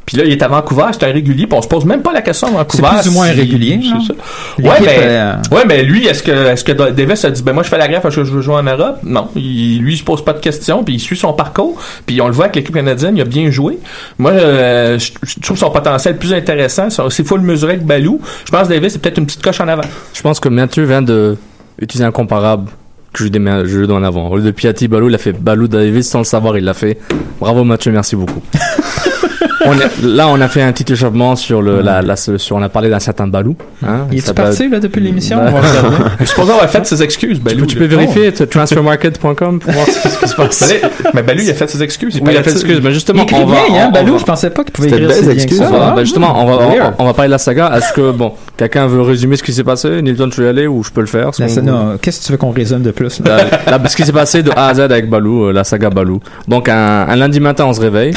Puis 0.04 0.16
là, 0.16 0.24
il 0.26 0.32
est 0.32 0.42
à 0.42 0.48
Vancouver, 0.48 0.86
c'est 0.90 1.04
un 1.04 1.12
régulier, 1.12 1.46
puis 1.46 1.56
on 1.56 1.62
se 1.62 1.68
pose 1.68 1.84
même 1.84 2.02
pas 2.02 2.12
la 2.12 2.22
question 2.22 2.48
à 2.48 2.50
Vancouver. 2.50 2.88
C'est 2.96 3.02
plus 3.02 3.08
ou 3.10 3.12
moins 3.12 3.28
si- 3.28 3.34
régulier, 3.38 3.80
c'est 3.84 4.08
ça. 4.08 4.14
Ouais, 4.58 4.80
mais, 4.80 4.96
euh, 4.98 5.32
ouais, 5.52 5.62
mais 5.64 5.84
lui, 5.84 6.08
est-ce 6.08 6.24
que, 6.24 6.32
est-ce 6.32 6.64
que 6.64 6.72
Davis 6.90 7.24
a 7.24 7.30
dit, 7.30 7.40
ben 7.44 7.52
moi, 7.52 7.62
je 7.62 7.68
fais 7.68 7.78
la 7.78 7.86
greffe 7.86 8.02
parce 8.02 8.16
que 8.16 8.24
je 8.24 8.32
veux 8.32 8.42
jouer 8.42 8.56
en 8.56 8.64
Europe? 8.64 8.98
Non. 9.04 9.28
Il, 9.36 9.78
lui, 9.80 9.94
il 9.94 9.96
se 9.96 10.02
pose 10.02 10.24
pas 10.24 10.32
de 10.32 10.40
questions, 10.40 10.82
puis 10.82 10.94
il 10.94 10.98
suit 10.98 11.16
son 11.16 11.32
parcours, 11.34 11.80
puis 12.04 12.20
on 12.20 12.26
le 12.26 12.32
voit 12.32 12.46
avec 12.46 12.56
l'équipe 12.56 12.74
canadienne, 12.74 13.16
il 13.16 13.20
a 13.20 13.24
bien 13.24 13.48
joué. 13.52 13.78
Moi, 14.18 14.32
euh, 14.32 14.98
je, 14.98 15.12
je 15.22 15.38
trouve 15.38 15.56
son 15.56 15.70
potentiel 15.70 16.16
plus 16.18 16.34
intéressant. 16.34 16.88
S'il 17.08 17.24
faut 17.24 17.36
le 17.36 17.44
mesurer 17.44 17.74
avec 17.74 17.86
Balou, 17.86 18.20
je 18.44 18.50
pense 18.50 18.66
que 18.66 18.72
Davis, 18.74 18.94
c'est 18.94 18.98
peut-être 19.00 19.18
une 19.18 19.26
petite 19.26 19.42
coche 19.42 19.60
en 19.60 19.68
avant. 19.68 19.82
Je 20.12 20.20
pense 20.20 20.40
que 20.40 20.48
Mathieu 20.48 20.82
vient 20.82 21.02
de 21.02 21.36
utiliser 21.80 22.04
un 22.04 22.10
comparable 22.12 22.68
que 23.12 23.24
je 23.24 23.28
lui 23.30 23.38
mets- 23.38 23.66
je 23.66 23.78
lui 23.78 23.86
donne 23.86 24.02
en 24.04 24.06
avant. 24.06 24.28
Au 24.28 24.36
lieu 24.36 24.42
de 24.42 24.50
Piatti 24.50 24.88
Balou, 24.88 25.08
il 25.08 25.14
a 25.14 25.18
fait 25.18 25.32
Balou 25.32 25.68
Davis 25.68 26.08
sans 26.08 26.18
le 26.20 26.24
savoir, 26.24 26.56
il 26.56 26.64
l'a 26.64 26.74
fait. 26.74 26.98
Bravo 27.40 27.64
Mathieu, 27.64 27.92
merci 27.92 28.16
beaucoup. 28.16 28.42
on 29.66 29.72
est- 29.74 30.02
là, 30.02 30.28
on 30.28 30.40
a 30.40 30.48
fait 30.48 30.62
un 30.62 30.72
petit 30.72 30.92
échauffement 30.92 31.36
sur 31.36 31.62
le, 31.62 31.80
la, 31.82 32.02
la- 32.02 32.16
sur, 32.16 32.36
on 32.56 32.62
a 32.62 32.68
parlé 32.68 32.88
d'un 32.90 32.98
certain 33.00 33.26
Balou. 33.26 33.56
Hein, 33.86 34.06
Il 34.10 34.18
Il 34.18 34.24
est 34.28 34.34
parti 34.34 34.68
là, 34.68 34.78
depuis 34.80 35.00
l'émission? 35.00 35.36
Bah. 35.38 35.50
Va. 35.50 35.60
Je 36.20 36.24
suppose 36.26 36.50
avoir 36.50 36.68
fait 36.68 36.86
ses 36.86 37.02
excuses, 37.02 37.38
Tu 37.38 37.42
Balou. 37.44 37.60
peux, 37.60 37.66
tu 37.66 37.76
peux 37.76 37.84
vérifier 37.86 38.32
tu- 38.32 38.46
transfermarket.com 38.46 39.60
pour 39.60 39.72
voir 39.72 39.86
ce 39.86 40.18
qui 40.18 40.28
se 40.28 40.34
passe. 40.34 40.68
Mais, 40.68 40.88
mais 41.14 41.22
Balou, 41.22 41.40
il 41.42 41.50
a 41.50 41.54
fait 41.54 41.68
ses 41.68 41.82
excuses. 41.82 42.14
Oui, 42.16 42.20
il 42.24 42.28
a 42.28 42.32
fait 42.32 42.50
paraît-il- 42.50 42.56
excuse, 42.60 42.80
mais 42.82 42.90
Il 42.90 42.94
justement, 42.94 43.26
on 43.32 43.46
va, 43.46 43.54
bien, 43.68 43.84
hein, 43.84 43.86
on- 43.88 43.92
Balou? 43.92 44.08
on 44.08 44.12
va- 44.14 44.18
Je 44.18 44.24
pensais 44.24 44.50
pas 44.50 44.64
qu'il 44.64 44.72
pouvait 44.72 44.88
écrire 44.88 45.08
que 45.08 45.30
excuses, 45.30 45.58
ça. 45.58 45.66
hein. 45.66 45.70
hein. 45.74 45.92
Bah, 45.96 46.04
justement, 46.04 46.34
on 46.42 46.46
va, 46.46 46.94
on, 46.98 47.04
va 47.04 47.14
parler 47.14 47.28
de 47.28 47.32
la 47.32 47.38
saga. 47.38 47.72
Est-ce 47.76 47.92
que, 47.92 48.10
bon, 48.12 48.32
quelqu'un 48.56 48.86
veut 48.86 49.02
résumer 49.02 49.36
ce 49.36 49.42
qui 49.42 49.52
s'est 49.52 49.64
passé? 49.64 50.02
Nilton, 50.02 50.28
tu 50.30 50.40
veux 50.40 50.46
y 50.46 50.50
aller 50.50 50.66
ou 50.66 50.82
je 50.82 50.90
peux 50.90 51.00
le 51.00 51.06
faire? 51.06 51.30
Qu'est-ce 51.30 52.20
que 52.20 52.26
tu 52.26 52.32
veux 52.32 52.38
qu'on 52.38 52.50
résume 52.50 52.82
de 52.82 52.90
plus? 52.90 53.20
là, 53.24 53.78
ce 53.88 53.96
qui 53.96 54.04
s'est 54.04 54.12
passé 54.12 54.42
de 54.42 54.50
A 54.56 54.68
à 54.68 54.74
Z 54.74 54.80
avec 54.80 55.08
Balou, 55.08 55.46
euh, 55.46 55.52
la 55.52 55.64
saga 55.64 55.90
Balou. 55.90 56.20
Donc, 56.48 56.68
un, 56.68 57.06
un 57.08 57.16
lundi 57.16 57.40
matin, 57.40 57.64
on 57.66 57.72
se 57.72 57.80
réveille. 57.80 58.12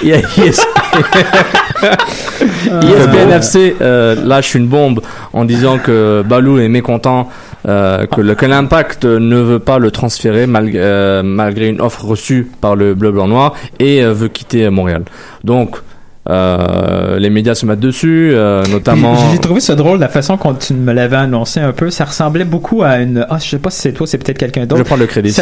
ESPN 2.82 3.30
FC 3.30 3.76
euh, 3.80 4.14
lâche 4.24 4.54
une 4.54 4.66
bombe 4.66 5.00
en 5.32 5.44
disant 5.44 5.78
que 5.78 6.22
Balou 6.26 6.58
est 6.58 6.68
mécontent, 6.68 7.28
euh, 7.66 8.06
que, 8.06 8.46
l'impact 8.46 9.04
ne 9.04 9.36
veut 9.36 9.58
pas 9.58 9.78
le 9.78 9.90
transférer 9.90 10.46
malgré, 10.46 10.78
euh, 10.80 11.22
malgré 11.22 11.68
une 11.68 11.80
offre 11.80 12.04
reçue 12.04 12.50
par 12.60 12.76
le 12.76 12.94
bleu 12.94 13.12
blanc 13.12 13.28
noir 13.28 13.54
et 13.78 14.02
veut 14.02 14.28
quitter 14.28 14.68
Montréal. 14.70 15.04
Donc, 15.44 15.78
euh, 16.28 17.18
les 17.18 17.30
médias 17.30 17.54
se 17.54 17.64
mettent 17.64 17.80
dessus, 17.80 18.30
euh, 18.34 18.62
notamment. 18.70 19.14
J'ai 19.32 19.38
trouvé 19.38 19.60
ça 19.60 19.74
drôle 19.74 19.98
la 19.98 20.08
façon 20.08 20.36
dont 20.42 20.52
tu 20.54 20.74
me 20.74 20.92
l'avais 20.92 21.16
annoncé 21.16 21.58
un 21.60 21.72
peu. 21.72 21.90
Ça 21.90 22.04
ressemblait 22.04 22.44
beaucoup 22.44 22.82
à 22.82 22.98
une. 22.98 23.24
Ah, 23.30 23.38
je 23.42 23.48
sais 23.48 23.58
pas 23.58 23.70
si 23.70 23.80
c'est 23.80 23.92
toi, 23.92 24.06
c'est 24.06 24.18
peut-être 24.18 24.36
quelqu'un 24.38 24.62
Je 24.62 24.66
d'autre. 24.66 24.84
prends 24.84 24.96
le 24.96 25.06
crédit. 25.06 25.32
Si 25.32 25.40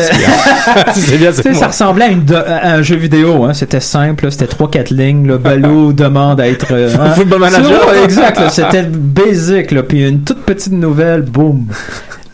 c'est 1.01 1.19
bien. 1.19 1.33
C'est 1.33 1.43
bien, 1.49 1.55
ça 1.55 1.67
ressemblait 1.69 2.05
à, 2.05 2.09
une 2.11 2.25
do- 2.25 2.35
à 2.37 2.69
un 2.71 2.83
jeu 2.83 2.97
vidéo. 2.97 3.45
Hein. 3.45 3.55
C'était 3.55 3.81
simple. 3.81 4.31
C'était 4.31 4.47
trois 4.47 4.71
quatre 4.71 4.91
lignes. 4.91 5.27
Le 5.27 5.39
Balou 5.39 5.93
demande 5.93 6.41
à 6.41 6.49
être. 6.49 6.69
euh, 6.73 6.89
hein. 7.01 7.11
Football 7.15 7.41
manager. 7.41 7.83
Exact. 8.05 8.41
C'était 8.51 8.85
basic. 8.85 9.73
Là. 9.73 9.83
Puis 9.83 10.07
une 10.09 10.23
toute 10.23 10.43
petite 10.43 10.73
nouvelle. 10.73 11.23
Boum. 11.23 11.67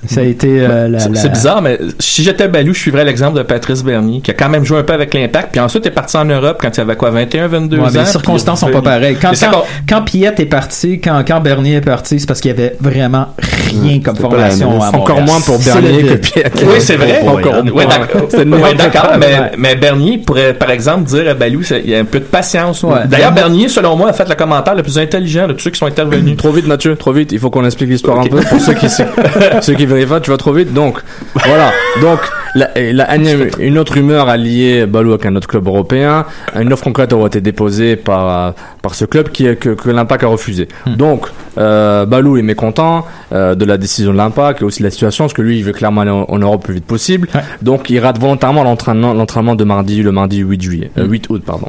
Ça 0.07 0.21
a 0.21 0.25
été 0.25 0.49
euh, 0.61 0.89
la, 0.89 0.99
C'est 0.99 1.09
la- 1.11 1.15
c'est 1.15 1.29
bizarre, 1.29 1.63
mais 1.63 1.79
si 2.01 2.25
j'étais 2.25 2.49
Balou, 2.49 2.75
je 2.75 2.79
suivrais 2.81 3.05
l'exemple 3.05 3.39
de 3.39 3.43
Patrice 3.45 3.85
Bernier, 3.85 4.21
qui 4.21 4.33
a 4.33 4.35
quand 4.35 4.49
même 4.49 4.65
joué 4.65 4.79
un 4.79 4.83
peu 4.83 4.93
avec 4.95 5.15
l'impact, 5.15 5.51
puis 5.53 5.61
ensuite 5.61 5.87
est 5.87 5.91
parti 5.93 6.17
en 6.17 6.25
Europe 6.25 6.59
quand 6.61 6.77
il 6.77 6.81
avait 6.81 6.97
quoi, 6.97 7.11
21, 7.11 7.47
22 7.47 7.77
Ouais, 7.79 7.85
ans. 7.85 7.91
les 8.01 8.05
circonstances 8.07 8.61
sont 8.61 8.71
pas 8.71 8.83
pareilles. 8.83 9.17
Quand, 9.23 9.31
quand, 9.89 10.03
Piette 10.03 10.41
est 10.41 10.47
parti, 10.47 11.01
quand, 11.01 11.23
quand 11.27 11.41
Bernier 11.41 11.77
est 11.77 11.81
parti, 11.81 12.19
c'est 12.19 12.27
parce 12.27 12.41
qu'il 12.41 12.51
y 12.51 12.55
avait 12.55 12.77
vraiment 12.81 13.29
rien 13.39 14.01
comme 14.01 14.17
pas 14.17 14.29
la 14.37 14.51
formation 14.51 14.83
à 14.83 14.89
Encore 14.89 15.21
moins 15.23 15.41
pour 15.41 15.59
Bernier 15.61 16.03
que. 16.03 16.15
Pierre. 16.15 16.51
Oui, 16.67 16.81
c'est 16.81 16.97
vrai. 16.97 17.21
Encore 17.27 17.65
moins. 17.65 17.85
d'accord. 18.75 19.13
Mais, 19.57 19.77
Bernier 19.77 20.19
pourrait, 20.19 20.55
par 20.55 20.71
exemple, 20.71 21.05
dire 21.05 21.29
à 21.29 21.35
Balou, 21.35 21.63
il 21.85 21.91
y 21.91 21.95
a 21.95 21.99
un 22.01 22.05
peu 22.05 22.19
de 22.19 22.25
patience. 22.25 22.83
Ouais. 22.83 23.07
D'ailleurs, 23.07 23.33
Bernier, 23.33 23.69
selon 23.69 23.97
moi, 23.97 24.09
a 24.11 24.13
fait 24.13 24.29
le 24.29 24.35
commentaire 24.35 24.75
le 24.75 24.83
plus 24.83 24.99
intelligent 24.99 25.47
de 25.47 25.53
tous 25.53 25.61
ceux 25.65 25.71
qui 25.71 25.79
sont 25.79 25.87
intervenus. 25.87 26.37
Trop 26.37 26.51
vite, 26.51 26.67
Mathieu, 26.67 26.97
trop 26.97 27.13
vite. 27.13 27.31
Il 27.33 27.39
faut 27.39 27.51
qu'on 27.51 27.65
explique 27.65 27.91
l'histoire 27.91 28.19
un 28.19 28.27
peu 28.27 28.41
pour 28.41 28.61
ceux 28.61 28.75
qui 28.75 28.89
ceux 28.89 29.75
qui 29.75 29.87
Tu 30.21 30.31
vas 30.31 30.37
trop 30.37 30.53
vite. 30.53 30.73
Donc 30.73 30.99
voilà. 31.35 31.73
Donc 32.01 32.21
la, 32.55 32.69
la- 32.77 33.17
une, 33.61 33.79
autre 33.79 33.95
rumeur 33.95 34.29
a 34.29 34.37
lié 34.37 34.87
Balou 34.87 35.13
avec 35.13 35.27
un 35.27 35.35
autre 35.37 35.49
club 35.49 35.67
européen. 35.67 36.27
Une 36.59 36.73
offre 36.73 36.85
concrète 36.85 37.13
aura 37.13 37.27
été 37.29 37.41
déposée 37.41 37.97
par 37.97 38.55
par 38.83 38.95
ce 38.95 39.05
club 39.05 39.29
qui 39.31 39.45
que, 39.57 39.71
que 39.71 39.91
l'Impact 39.91 40.25
a 40.25 40.27
refusé. 40.27 40.69
Donc 40.87 41.27
euh, 41.59 42.05
Balou 42.07 42.37
est 42.37 42.43
mécontent 42.43 43.07
euh, 43.33 43.55
de 43.55 43.65
la 43.65 43.79
décision 43.79 44.13
de 44.13 44.17
l'Impact 44.19 44.63
et 44.63 44.65
aussi 44.65 44.81
de 44.81 44.85
la 44.85 44.91
situation 44.91 45.25
parce 45.25 45.35
que 45.35 45.43
lui 45.43 45.59
il 45.59 45.65
veut 45.65 45.73
clairement 45.73 46.01
aller 46.03 46.11
en, 46.11 46.25
en 46.29 46.39
Europe 46.39 46.61
le 46.63 46.65
plus 46.67 46.75
vite 46.75 46.87
possible. 46.87 47.29
Donc 47.63 47.89
il 47.91 47.99
rate 48.01 48.19
volontairement 48.19 48.65
l'entraînement 48.65 49.15
l'entraînement 49.15 49.55
de 49.55 49.65
mardi 49.65 50.03
le 50.03 50.13
mardi 50.13 50.39
8 50.39 50.61
juillet 50.63 50.91
euh, 50.99 51.07
8 51.07 51.27
août 51.31 51.43
pardon. 51.47 51.69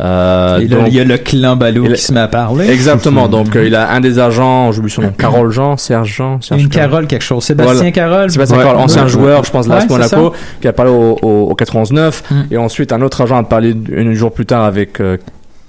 Euh, 0.00 0.58
là, 0.58 0.84
il 0.86 0.94
y 0.94 1.00
a 1.00 1.04
le 1.04 1.18
clan 1.18 1.56
Balou 1.56 1.88
qui 1.92 2.00
se 2.00 2.12
met 2.12 2.20
à 2.20 2.28
parler. 2.28 2.68
Exactement. 2.70 3.26
Donc 3.28 3.56
euh, 3.56 3.66
il 3.66 3.74
a 3.74 3.90
un 3.90 4.00
des 4.00 4.18
agents, 4.20 4.70
j'oublie 4.70 4.90
son 4.90 5.02
nom, 5.02 5.10
Carole 5.16 5.50
Jean, 5.50 5.76
Serge 5.76 6.14
Jean, 6.14 6.40
Serge 6.40 6.62
Une 6.62 6.68
Carole. 6.68 7.06
Quelque 7.06 7.22
chose. 7.24 7.42
Sébastien 7.44 7.74
Voilà. 7.74 7.90
Carole. 7.90 8.30
Sébastien 8.30 8.58
Ouais. 8.58 8.64
Carole, 8.64 8.80
ancien 8.80 9.02
Ouais. 9.04 9.08
joueur, 9.08 9.44
je 9.44 9.50
pense, 9.50 9.66
l'AS 9.66 9.74
Ouais, 9.74 9.80
c'est 9.88 10.14
Monaco, 10.18 10.36
qui 10.60 10.68
a 10.68 10.72
parlé 10.72 10.90
au, 10.90 11.18
au, 11.22 11.50
au 11.50 11.54
99. 11.54 12.22
Mm. 12.30 12.34
Et 12.50 12.56
ensuite, 12.56 12.92
un 12.92 13.02
autre 13.02 13.20
agent 13.20 13.36
a 13.36 13.42
parlé 13.42 13.74
un 13.96 14.12
jour 14.14 14.32
plus 14.32 14.46
tard 14.46 14.64
avec 14.64 15.00
euh, 15.00 15.16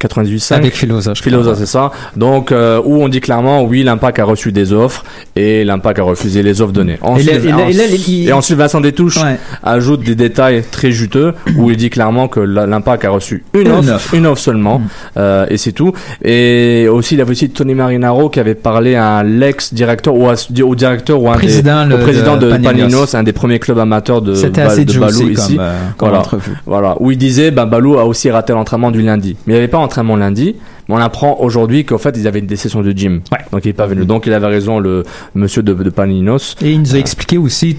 98-5. 0.01 0.53
Avec 0.55 0.73
crois. 0.73 1.13
Filosa, 1.15 1.55
c'est 1.55 1.65
ça. 1.65 1.91
Donc, 2.15 2.51
euh, 2.51 2.81
où 2.83 3.01
on 3.03 3.07
dit 3.09 3.19
clairement, 3.19 3.63
oui, 3.63 3.83
l'Impact 3.83 4.19
a 4.19 4.23
reçu 4.23 4.51
des 4.51 4.71
offres 4.73 5.03
et 5.35 5.63
l'Impact 5.65 5.99
a 5.99 6.03
refusé 6.03 6.41
les 6.43 6.61
offres 6.61 6.71
données. 6.73 6.97
Ensuite, 7.01 7.27
là- 7.27 7.33
et 7.33 7.39
là- 7.39 7.69
et 7.69 7.73
là, 7.73 7.83
ensuite- 7.85 8.07
il- 8.07 8.29
et 8.29 8.33
ensuite, 8.33 8.57
Vincent 8.57 8.81
Détouche 8.81 9.17
Ouais. 9.17 9.37
ajoute 9.63 10.01
des 10.03 10.15
détails 10.15 10.63
très 10.71 10.91
juteux 10.91 11.33
où 11.57 11.69
il 11.71 11.77
dit 11.77 11.89
clairement 11.89 12.27
que 12.27 12.39
l'Impact 12.39 13.05
a 13.05 13.09
reçu 13.09 13.43
une, 13.53 13.61
Une 13.61 13.71
offre, 13.71 13.95
offre. 13.95 14.13
une 14.13 14.25
offre 14.27 14.41
seulement, 14.41 14.81
euh, 15.17 15.45
et 15.49 15.57
c'est 15.57 15.71
tout. 15.73 15.91
Et 16.23 16.87
aussi, 16.89 17.15
il 17.15 17.21
avait 17.21 17.31
aussi 17.31 17.49
Tony 17.49 17.73
Marinaro 17.75 18.29
qui 18.29 18.39
avait 18.39 18.55
parlé 18.55 18.95
à 18.95 19.23
l'ex-directeur 19.23 20.15
ou 20.15 20.29
à- 20.29 20.35
au 20.63 20.75
directeur 20.75 21.21
ou 21.21 21.29
un 21.29 21.33
Président, 21.33 21.83
des, 21.83 21.89
le- 21.89 21.95
au 21.95 22.03
président 22.03 22.37
de 22.37 22.51
de 22.51 22.57
Paninos. 22.57 23.15
Un 23.15 23.23
des 23.23 23.33
premiers 23.33 23.59
clubs 23.59 23.79
amateurs 23.79 24.21
de, 24.21 24.33
C'était 24.33 24.61
assez 24.61 24.85
de 24.85 24.97
Balou 24.99 25.19
comme, 25.19 25.31
ici. 25.31 25.57
euh, 25.59 25.73
comme 25.97 26.09
Voilà. 26.09 26.23
Voilà, 26.65 26.95
où 26.99 27.11
il 27.11 27.17
disait, 27.17 27.51
ben 27.51 27.65
Balou 27.65 27.97
a 27.97 28.05
aussi 28.05 28.29
raté 28.31 28.53
l'entraînement 28.53 28.91
du 28.91 29.01
lundi. 29.01 29.35
Mais 29.45 29.53
il 29.53 29.55
n'y 29.55 29.59
avait 29.59 29.67
pas 29.67 29.77
entraînement 29.89 30.15
lundi, 30.15 30.55
mais 30.87 30.95
on 30.95 30.99
apprend 30.99 31.37
aujourd'hui 31.39 31.83
qu'en 31.85 31.97
fait, 31.97 32.15
ils 32.17 32.27
avaient 32.27 32.41
des 32.41 32.55
sessions 32.55 32.81
de 32.81 32.91
gym. 32.91 33.21
Ouais. 33.31 33.39
Donc 33.51 33.65
il 33.65 33.69
n'est 33.69 33.73
pas 33.73 33.87
venu. 33.87 34.05
Donc 34.05 34.25
il 34.25 34.33
avait 34.33 34.47
raison, 34.47 34.79
le 34.79 35.03
monsieur 35.35 35.61
de, 35.63 35.73
de 35.73 35.89
Paninos. 35.89 36.55
Et 36.61 36.71
il 36.71 36.79
nous 36.81 36.95
a 36.95 36.99
expliqué 36.99 37.37
aussi 37.37 37.77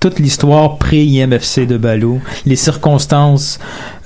toute 0.00 0.18
l'histoire 0.20 0.78
pré-IMFC 0.78 1.66
de 1.66 1.76
Balou, 1.76 2.20
les 2.46 2.54
circonstances 2.56 3.58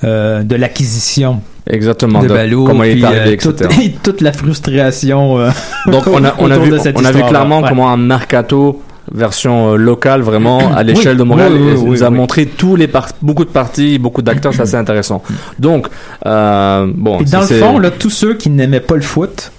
euh, 0.03 0.41
de 0.43 0.55
l'acquisition 0.55 1.41
Exactement. 1.69 2.21
de 2.23 2.27
de 2.27 2.33
Balou, 2.33 2.65
comment 2.65 2.83
il 2.83 2.99
est 2.99 3.03
arrivé, 3.05 3.21
euh, 3.29 3.31
etc. 3.33 3.51
toute, 3.57 3.61
et 3.79 3.91
toute 4.03 4.21
la 4.21 4.33
frustration. 4.33 5.39
euh, 5.39 5.49
Donc 5.87 6.07
on 6.07 6.23
a, 6.25 6.33
on 6.39 6.49
a 6.49 6.55
autour 6.55 6.65
vu, 6.65 6.71
de 6.71 6.77
cette 6.79 6.99
on 6.99 7.05
a 7.05 7.11
vu 7.11 7.23
clairement 7.23 7.61
Ouais. 7.61 7.69
comment 7.69 7.89
un 7.91 7.97
mercato 7.97 8.81
version 9.11 9.73
euh, 9.73 9.75
locale 9.75 10.21
vraiment 10.21 10.73
à 10.73 10.83
l'échelle 10.83 11.13
Oui, 11.13 11.17
de 11.19 11.23
Montréal 11.23 11.51
oui, 11.53 11.73
oui, 11.75 11.89
nous 11.89 12.03
a 12.03 12.09
montré 12.09 12.45
tous 12.45 12.75
les 12.75 12.89
beaucoup 13.21 13.43
de 13.45 13.49
parties 13.49 13.99
beaucoup 13.99 14.21
d'acteurs 14.21 14.53
c'est 14.53 14.61
assez 14.61 14.75
intéressant 14.75 15.21
donc 15.59 15.87
euh, 16.25 16.87
bon 16.95 17.19
Et 17.19 17.25
dans 17.25 17.41
le 17.41 17.47
fond, 17.47 17.79
là, 17.79 17.91
tous 17.91 18.09
ceux 18.09 18.33
qui 18.35 18.49
n'aimaient 18.49 18.79
pas 18.79 18.95
le 18.95 19.01
foot, 19.01 19.51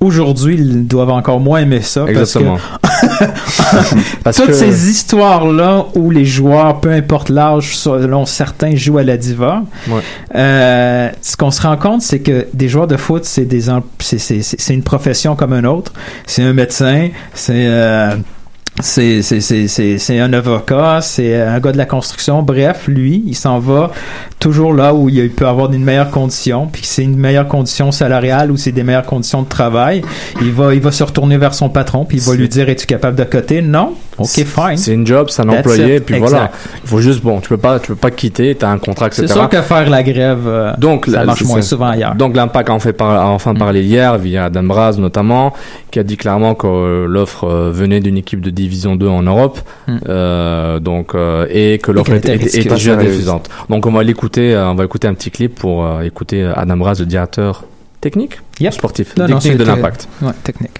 aujourd'hui, 0.00 0.54
ils 0.56 0.86
doivent 0.86 1.10
encore 1.10 1.40
moins 1.40 1.60
aimer 1.60 1.80
ça. 1.80 2.04
exactement 2.06 2.58
Parce 2.82 3.94
Parce 4.22 4.36
que 4.38 4.42
toutes 4.46 4.50
que- 4.52 4.56
ces 4.56 4.90
histoires-là 4.90 5.86
où 5.94 6.10
les 6.10 6.24
joueurs, 6.24 6.80
peu 6.80 6.90
importe 6.92 7.28
l'âge, 7.30 7.76
selon 7.76 8.24
certains, 8.26 8.76
jouent 8.76 8.98
à 8.98 9.02
la 9.02 9.16
diva, 9.16 9.62
Ouais. 9.88 10.00
euh, 10.36 11.08
ce 11.20 11.36
qu'on 11.36 11.50
se 11.50 11.62
rend 11.62 11.76
compte, 11.76 12.02
c'est 12.02 12.20
que 12.20 12.46
des 12.54 12.68
joueurs 12.68 12.86
de 12.86 12.96
foot, 12.96 13.24
c'est 13.24 13.44
des 13.44 13.62
c'est 13.98 14.18
c'est- 14.18 14.42
c'est- 14.42 14.60
c'est 14.60 14.74
une 14.74 14.82
profession 14.84 15.34
comme 15.36 15.52
un 15.52 15.64
autre. 15.64 15.92
C'est 16.26 16.42
un 16.42 16.52
médecin, 16.52 17.08
c'est 17.34 17.66
euh, 17.66 18.14
c'est 18.80 19.22
c'est 19.22 19.40
c'est 19.40 19.66
c'est 19.66 19.98
c'est 19.98 20.18
un 20.20 20.32
avocat, 20.32 21.00
c'est 21.00 21.40
un 21.40 21.58
gars 21.58 21.72
de 21.72 21.78
la 21.78 21.86
construction. 21.86 22.42
Bref, 22.42 22.86
lui, 22.86 23.22
il 23.26 23.34
s'en 23.34 23.58
va 23.58 23.90
toujours 24.38 24.72
là 24.72 24.94
où 24.94 25.08
il 25.08 25.30
peut 25.30 25.46
avoir 25.46 25.72
une 25.72 25.82
meilleure 25.82 26.10
condition, 26.10 26.66
puis 26.66 26.82
c'est 26.84 27.02
une 27.02 27.16
meilleure 27.16 27.48
condition 27.48 27.90
salariale 27.90 28.50
ou 28.50 28.56
c'est 28.56 28.72
des 28.72 28.84
meilleures 28.84 29.06
conditions 29.06 29.42
de 29.42 29.48
travail. 29.48 30.02
Il 30.40 30.52
va 30.52 30.74
il 30.74 30.80
va 30.80 30.92
se 30.92 31.02
retourner 31.02 31.38
vers 31.38 31.54
son 31.54 31.68
patron 31.68 32.04
puis 32.04 32.18
il 32.18 32.24
va 32.24 32.34
lui 32.34 32.48
dire 32.48 32.68
es-tu 32.68 32.86
capable 32.86 33.16
de 33.16 33.24
coter? 33.24 33.62
Non. 33.62 33.94
OK, 34.18 34.44
fine. 34.44 34.76
c'est 34.76 34.92
une 34.92 35.06
job 35.06 35.28
c'est 35.30 35.42
un 35.42 35.46
That's 35.46 35.58
employé 35.60 35.96
it. 35.96 36.04
puis 36.04 36.16
Exact. 36.16 36.28
voilà 36.30 36.50
il 36.82 36.88
faut 36.88 37.00
juste 37.00 37.22
bon 37.22 37.40
tu 37.40 37.48
peux 37.48 37.56
pas 37.56 37.78
tu 37.80 37.88
peux 37.88 37.94
pas 37.96 38.10
quitter 38.10 38.54
t'as 38.54 38.68
un 38.70 38.78
contrat 38.78 39.06
etc 39.06 39.24
C'est 39.26 39.32
sûr 39.32 39.48
que 39.48 39.60
faire 39.62 39.88
la 39.90 40.02
grève, 40.02 40.44
euh, 40.46 40.72
Donc, 40.78 41.06
ça 41.06 41.24
marche 41.24 41.42
moins 41.44 41.60
ça. 41.62 41.68
souvent 41.68 41.86
ailleurs. 41.88 42.14
Donc 42.14 42.34
l'impact 42.36 42.68
a 42.70 42.72
enfin, 42.72 42.92
par- 42.92 43.10
a 43.10 43.26
enfin 43.28 43.52
Mm. 43.54 43.58
parlé 43.58 43.82
hier 43.82 44.16
via 44.18 44.44
Adam 44.46 44.62
Braz 44.64 44.98
notamment, 44.98 45.52
qui 45.90 45.98
a 45.98 46.02
dit 46.02 46.16
clairement 46.16 46.54
que 46.54 46.66
euh, 46.66 47.06
l'offre 47.06 47.44
euh, 47.44 47.70
venait 47.72 48.00
d'une 48.00 48.16
équipe 48.16 48.40
de 48.40 48.50
division 48.50 48.96
2 48.96 49.06
en 49.08 49.22
Europe, 49.22 49.58
Mm. 49.86 49.96
euh, 50.08 50.78
donc 50.80 51.14
euh, 51.14 51.46
et 51.50 51.78
que 51.78 51.90
l'offre 51.92 52.12
était, 52.14 52.34
était 52.36 52.48
Sérieuse. 52.48 52.88
insuffisante. 52.88 53.48
Donc 53.70 53.86
on 53.86 53.92
va 53.92 54.02
l'écouter, 54.02 54.54
euh, 54.54 54.70
on 54.70 54.74
va 54.74 54.84
écouter 54.84 55.08
un 55.08 55.14
petit 55.14 55.30
clip 55.30 55.54
pour 55.54 55.84
euh, 55.84 56.02
écouter 56.02 56.44
Adam 56.54 56.76
Braz, 56.76 56.96
le 57.00 57.06
directeur 57.06 57.64
technique, 58.00 58.38
Yep. 58.60 58.72
sportif, 58.72 59.16
Non, 59.16 59.26
non, 59.28 59.38
technique 59.38 59.58
de 59.58 59.64
c'était- 59.64 59.76
l'impact. 59.76 60.08
Ouais, 60.22 60.32
technique. 60.44 60.78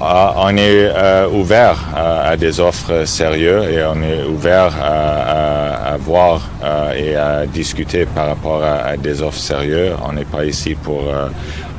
Ah, 0.00 0.32
on 0.36 0.56
est 0.56 0.60
euh, 0.94 1.28
ouvert 1.28 1.76
à, 1.94 2.28
à 2.28 2.36
des 2.36 2.60
offres 2.60 3.04
sérieuses 3.04 3.66
et 3.72 3.82
on 3.84 4.00
est 4.00 4.22
ouvert 4.24 4.72
à, 4.80 4.86
à- 4.86 5.92
à 5.94 5.96
voir 5.96 6.40
euh, 6.62 6.92
et 6.92 7.16
à 7.16 7.46
discuter 7.46 8.06
par 8.06 8.28
rapport 8.28 8.62
à, 8.62 8.96
des 8.96 9.22
offres 9.22 9.38
sérieuses. 9.40 9.94
On 10.08 10.12
n'est 10.12 10.24
pas 10.24 10.44
ici 10.44 10.76
pour, 10.76 11.00
euh, 11.08 11.26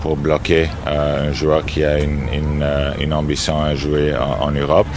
pour 0.02 0.18
bloquer 0.18 0.68
euh, 0.88 1.30
un 1.30 1.34
joueur 1.34 1.64
qui 1.66 1.86
a 1.86 1.98
une, 2.00 2.24
une, 2.34 2.62
euh, 2.62 2.92
une 3.00 3.14
ambition 3.14 3.62
à 3.64 3.74
jouer 3.76 4.14
en, 4.42 4.52
Europe. 4.52 4.88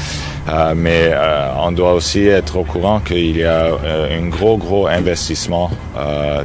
Euh, 0.48 0.72
mais 0.76 1.10
euh, 1.12 1.50
on 1.60 1.70
doit 1.70 1.92
aussi 1.92 2.26
être 2.26 2.56
au 2.56 2.64
courant 2.64 2.98
qu'il 2.98 3.36
y 3.36 3.44
a 3.44 3.66
euh, 3.84 4.18
un 4.20 4.26
gros, 4.30 4.56
gros 4.56 4.88
investissement 4.88 5.70
euh, 5.96 6.42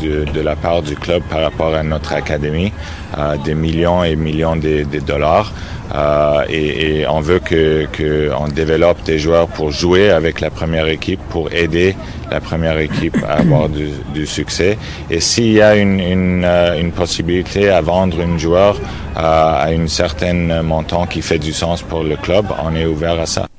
de, 0.00 0.24
de 0.32 0.40
la 0.40 0.54
part 0.54 0.82
du 0.82 0.94
club 0.94 1.22
par 1.28 1.40
rapport 1.42 1.74
à 1.74 1.82
notre 1.82 2.12
académie, 2.12 2.72
euh, 3.18 3.36
des 3.44 3.54
millions 3.54 4.04
et 4.04 4.14
millions 4.14 4.54
de, 4.54 4.84
de 4.84 5.00
dollars. 5.00 5.52
Euh, 5.94 6.44
et, 6.48 7.00
et 7.00 7.08
on 7.08 7.20
veut 7.20 7.40
que, 7.40 7.86
que 7.92 8.30
on 8.38 8.48
développe 8.48 9.02
des 9.02 9.18
joueurs 9.18 9.48
pour 9.48 9.70
jouer 9.70 10.10
avec 10.10 10.40
la 10.40 10.50
première 10.50 10.86
équipe, 10.88 11.20
pour 11.30 11.52
aider 11.52 11.96
la 12.30 12.40
première 12.40 12.78
équipe 12.78 13.16
à 13.28 13.34
avoir 13.40 13.68
du, 13.68 13.88
du 14.14 14.26
succès. 14.26 14.78
Et 15.10 15.20
s'il 15.20 15.52
y 15.52 15.62
a 15.62 15.74
une, 15.76 15.98
une, 15.98 16.44
euh, 16.44 16.80
une 16.80 16.92
possibilité 16.92 17.70
à 17.70 17.80
vendre 17.80 18.18
un 18.20 18.38
joueur 18.38 18.76
euh, 19.16 19.64
à 19.64 19.72
une 19.72 19.88
certaine 19.88 20.62
montant 20.62 21.06
qui 21.06 21.22
fait 21.22 21.38
du 21.38 21.52
sens 21.52 21.82
pour 21.82 22.04
le 22.04 22.16
club, 22.16 22.46
on 22.64 22.74
est 22.76 22.86
ouvert 22.86 23.18
à 23.18 23.26
ça. 23.26 23.49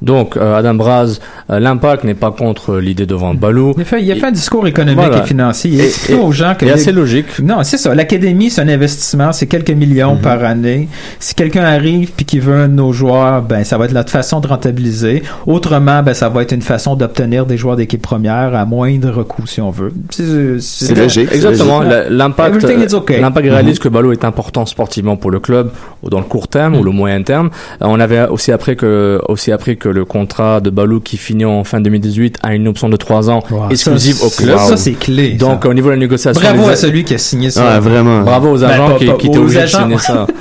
Donc 0.00 0.36
euh, 0.36 0.56
Adam 0.56 0.74
Braz, 0.74 1.18
euh, 1.50 1.58
l'impact 1.58 2.04
n'est 2.04 2.14
pas 2.14 2.30
contre 2.30 2.76
l'idée 2.78 3.06
de 3.06 3.14
vendre 3.14 3.40
Balou. 3.40 3.74
Il 3.76 3.82
a 3.82 3.84
fait, 3.84 4.02
il 4.02 4.12
a 4.12 4.14
fait 4.14 4.26
un 4.26 4.30
discours 4.32 4.66
économique 4.66 4.98
Voilà. 4.98 5.24
et 5.24 5.26
financier. 5.26 5.70
Il 6.08 6.14
et- 6.14 6.18
aux 6.18 6.30
gens 6.32 6.54
que 6.56 6.64
Et 6.64 6.68
les- 6.68 6.74
assez 6.74 6.92
logique. 6.92 7.26
Non, 7.42 7.62
c'est 7.64 7.78
ça. 7.78 7.94
L'académie, 7.94 8.50
c'est 8.50 8.60
un 8.62 8.68
investissement, 8.68 9.32
c'est 9.32 9.46
quelques 9.46 9.70
millions 9.70 10.14
Mhm. 10.14 10.20
par 10.20 10.44
année. 10.44 10.88
Si 11.18 11.34
quelqu'un 11.34 11.64
arrive 11.64 12.12
puis 12.16 12.24
qui 12.24 12.38
veut 12.38 12.54
un 12.54 12.68
de 12.68 12.74
nos 12.74 12.92
joueurs, 12.92 13.42
ben 13.42 13.64
ça 13.64 13.76
va 13.78 13.86
être 13.86 13.92
notre 13.92 14.10
façon 14.10 14.40
de 14.40 14.46
rentabiliser. 14.46 15.22
Autrement, 15.46 16.02
ben 16.02 16.14
ça 16.14 16.28
va 16.28 16.42
être 16.42 16.52
une 16.52 16.62
façon 16.62 16.94
d'obtenir 16.94 17.46
des 17.46 17.56
joueurs 17.56 17.76
d'équipe 17.76 18.02
première 18.02 18.54
à 18.54 18.64
moindre 18.64 19.22
coût, 19.24 19.46
si 19.46 19.60
on 19.60 19.70
veut. 19.70 19.92
C'est 20.10 20.60
C'est 20.60 20.94
logique. 20.94 21.28
c'est 21.30 21.34
Exactement. 21.36 21.80
L'impact, 22.08 22.56
Everything 22.62 22.88
is 22.88 22.94
okay. 22.94 23.20
l'impact 23.20 23.48
réalise 23.48 23.78
que 23.78 23.88
Ballot 23.88 24.12
est 24.12 24.24
important 24.24 24.64
sportivement 24.66 25.16
pour 25.16 25.30
le 25.30 25.40
club, 25.40 25.70
ou 26.02 26.10
dans 26.10 26.18
le 26.18 26.24
court 26.24 26.48
terme 26.48 26.76
ou 26.76 26.82
le 26.84 26.90
moyen 26.90 27.22
terme. 27.22 27.50
Euh, 27.82 27.86
on 27.88 27.98
avait 28.00 28.26
aussi 28.28 28.52
appris 28.52 28.76
que, 28.76 29.20
aussi 29.28 29.52
appris 29.52 29.76
que 29.76 29.87
le 29.90 30.04
contrat 30.04 30.60
de 30.60 30.70
Ballot 30.70 31.00
qui 31.00 31.16
finit 31.16 31.44
en 31.44 31.64
fin 31.64 31.80
2018 31.80 32.38
a 32.42 32.54
une 32.54 32.68
option 32.68 32.88
de 32.88 32.96
3 32.96 33.30
ans 33.30 33.42
Wow, 33.50 33.70
exclusive 33.70 34.16
ça, 34.16 34.26
au 34.26 34.30
club. 34.30 34.58
Ça, 34.58 34.76
c'est 34.76 34.92
clé. 34.92 35.30
Donc 35.32 35.62
ça. 35.64 35.68
au 35.68 35.74
niveau 35.74 35.88
de 35.88 35.92
la 35.94 35.98
négociation, 35.98 36.40
bravo 36.40 36.64
les- 36.66 36.72
à 36.72 36.76
celui 36.76 37.04
qui 37.04 37.14
a 37.14 37.18
signé 37.18 37.50
ça. 37.50 37.64
Ouais, 37.74 37.80
vraiment. 37.80 38.22
bravo 38.22 38.54
aux 38.54 38.58
Ben, 38.58 38.70
agents 38.70 38.88
pas- 38.90 38.98
qui, 38.98 39.06
pas- 39.06 39.12
qui 39.14 39.26
étaient 39.28 39.38
obligés 39.38 39.62
de 39.62 39.66
signer 39.66 39.98
ça. 39.98 40.26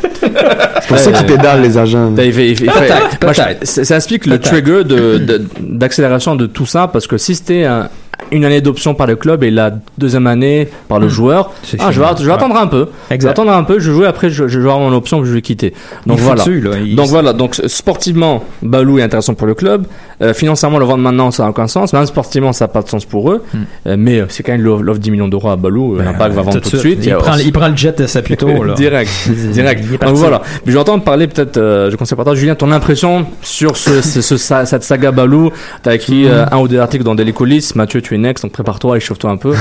C'est 0.82 0.88
pour 0.88 0.98
ça 1.00 1.12
qu'ils 1.12 1.26
pédalent 1.26 1.62
les 1.62 1.78
agents. 1.78 2.12
Ben, 2.12 2.24
il 2.28 2.34
fait- 2.34 2.50
il 2.50 2.56
fait- 2.58 2.66
il 2.66 2.72
fait- 2.72 2.80
Peut-être, 2.88 3.24
moi, 3.24 3.34
je- 3.34 3.42
peut-être. 3.42 3.66
ça, 3.86 3.96
explique 3.96 4.26
le 4.26 4.40
trigger 4.40 4.84
de, 4.84 5.18
de- 5.18 5.42
d'accélération 5.60 6.36
de 6.36 6.46
tout 6.46 6.66
ça 6.66 6.88
parce 6.88 7.08
que 7.08 7.18
si 7.18 7.36
c'était 7.36 7.66
un- 7.66 7.90
une 8.32 8.44
année 8.46 8.62
d'option 8.62 8.94
par 8.94 9.08
le 9.08 9.16
club 9.16 9.44
et 9.44 9.52
la 9.52 9.72
deuxième 9.98 10.28
année 10.28 10.68
par 10.90 11.00
le 11.00 11.08
joueur, 11.08 11.52
C'est 11.64 11.78
ah, 11.80 11.92
je 11.92 12.00
vais, 12.02 12.06
fini. 12.08 12.20
je 12.20 12.24
vais 12.26 12.30
Ouais. 12.32 12.36
attendre 12.36 12.58
un 12.58 12.68
peu. 12.68 12.88
Je 13.06 13.10
vais 13.10 13.16
Exact. 13.16 13.30
attendre 13.32 13.52
un 13.52 13.64
peu, 13.64 13.80
je 13.80 13.90
vais 13.90 13.96
jouer 13.98 14.08
après, 14.08 14.30
je, 14.30 14.48
je 14.48 14.60
vais 14.60 14.66
avoir 14.70 14.80
mon 14.80 14.94
option, 14.96 15.24
je 15.24 15.32
vais 15.34 15.42
quitter. 15.42 15.74
Donc 16.06 16.18
Il 16.18 16.24
voilà. 16.24 16.44
foutu, 16.44 16.60
là. 16.62 16.72
Il- 16.84 16.96
Donc 16.96 17.08
voilà, 17.08 17.32
donc 17.34 17.56
sportivement, 17.68 18.44
Balou 18.62 19.00
est 19.00 19.04
intéressant 19.04 19.34
pour 19.34 19.48
le 19.48 19.54
club. 19.54 19.86
Euh, 20.22 20.34
financièrement, 20.34 20.80
le 20.80 20.86
vendre 20.86 21.04
maintenant, 21.04 21.30
ça 21.32 21.44
n'a 21.44 21.50
aucun 21.50 21.68
sens. 21.68 21.94
Même 21.94 22.06
sportivement, 22.06 22.52
ça 22.54 22.66
n'a 22.66 22.70
pas 22.70 22.82
de 22.82 22.90
sens 22.90 23.06
pour 23.06 23.32
eux. 23.32 23.44
Hmm. 23.54 23.58
Euh, 23.88 23.96
mais 24.00 24.20
euh, 24.20 24.26
c'est 24.30 24.42
quand 24.44 24.52
même 24.54 24.62
l'offre 24.62 24.84
l'offre 24.84 25.00
10 25.00 25.12
millions 25.12 25.28
d'euros 25.28 25.50
à 25.50 25.56
Balou. 25.56 25.96
Ben, 25.98 26.06
L'Impact 26.06 26.34
va 26.36 26.42
vendre 26.42 26.60
tout 26.60 26.70
de 26.72 26.78
suite. 26.78 27.06
Il, 27.06 27.14
prend, 27.16 27.36
il 27.38 27.54
prend 27.54 27.68
le 27.68 27.78
jet 27.78 27.98
de 27.98 28.08
Saputo, 28.08 28.48
direct, 28.76 29.12
direct. 29.52 29.84
Donc 30.02 30.16
voilà. 30.16 30.40
Puis 30.40 30.62
je 30.68 30.72
vais 30.72 30.80
entendre 30.80 31.04
parler 31.04 31.28
peut-être, 31.28 31.58
euh, 31.58 31.92
je 31.92 31.96
conseille 31.96 32.16
partager 32.16 32.42
Julien, 32.42 32.56
ton 32.56 32.72
impression 32.72 33.26
sur 33.42 33.78
ce, 33.78 34.02
ce, 34.02 34.22
ce- 34.22 34.38
sa- 34.38 34.66
cette 34.66 34.84
saga 34.84 35.12
Balou? 35.12 35.52
T'as 35.84 35.94
écrit 35.96 36.26
Mm. 36.28 36.46
un 36.52 36.58
ou 36.58 36.68
deux 36.68 36.80
articles 36.80 37.04
dans 37.04 37.16
Daily 37.16 37.32
Coulisses. 37.34 37.76
Mathieu, 37.76 38.02
tu 38.08 38.16
es 38.16 38.18
next, 38.18 38.44
donc 38.44 38.54
prépare-toi, 38.54 38.98
échauffe-toi 38.98 39.30
un 39.32 39.38
peu. 39.38 39.54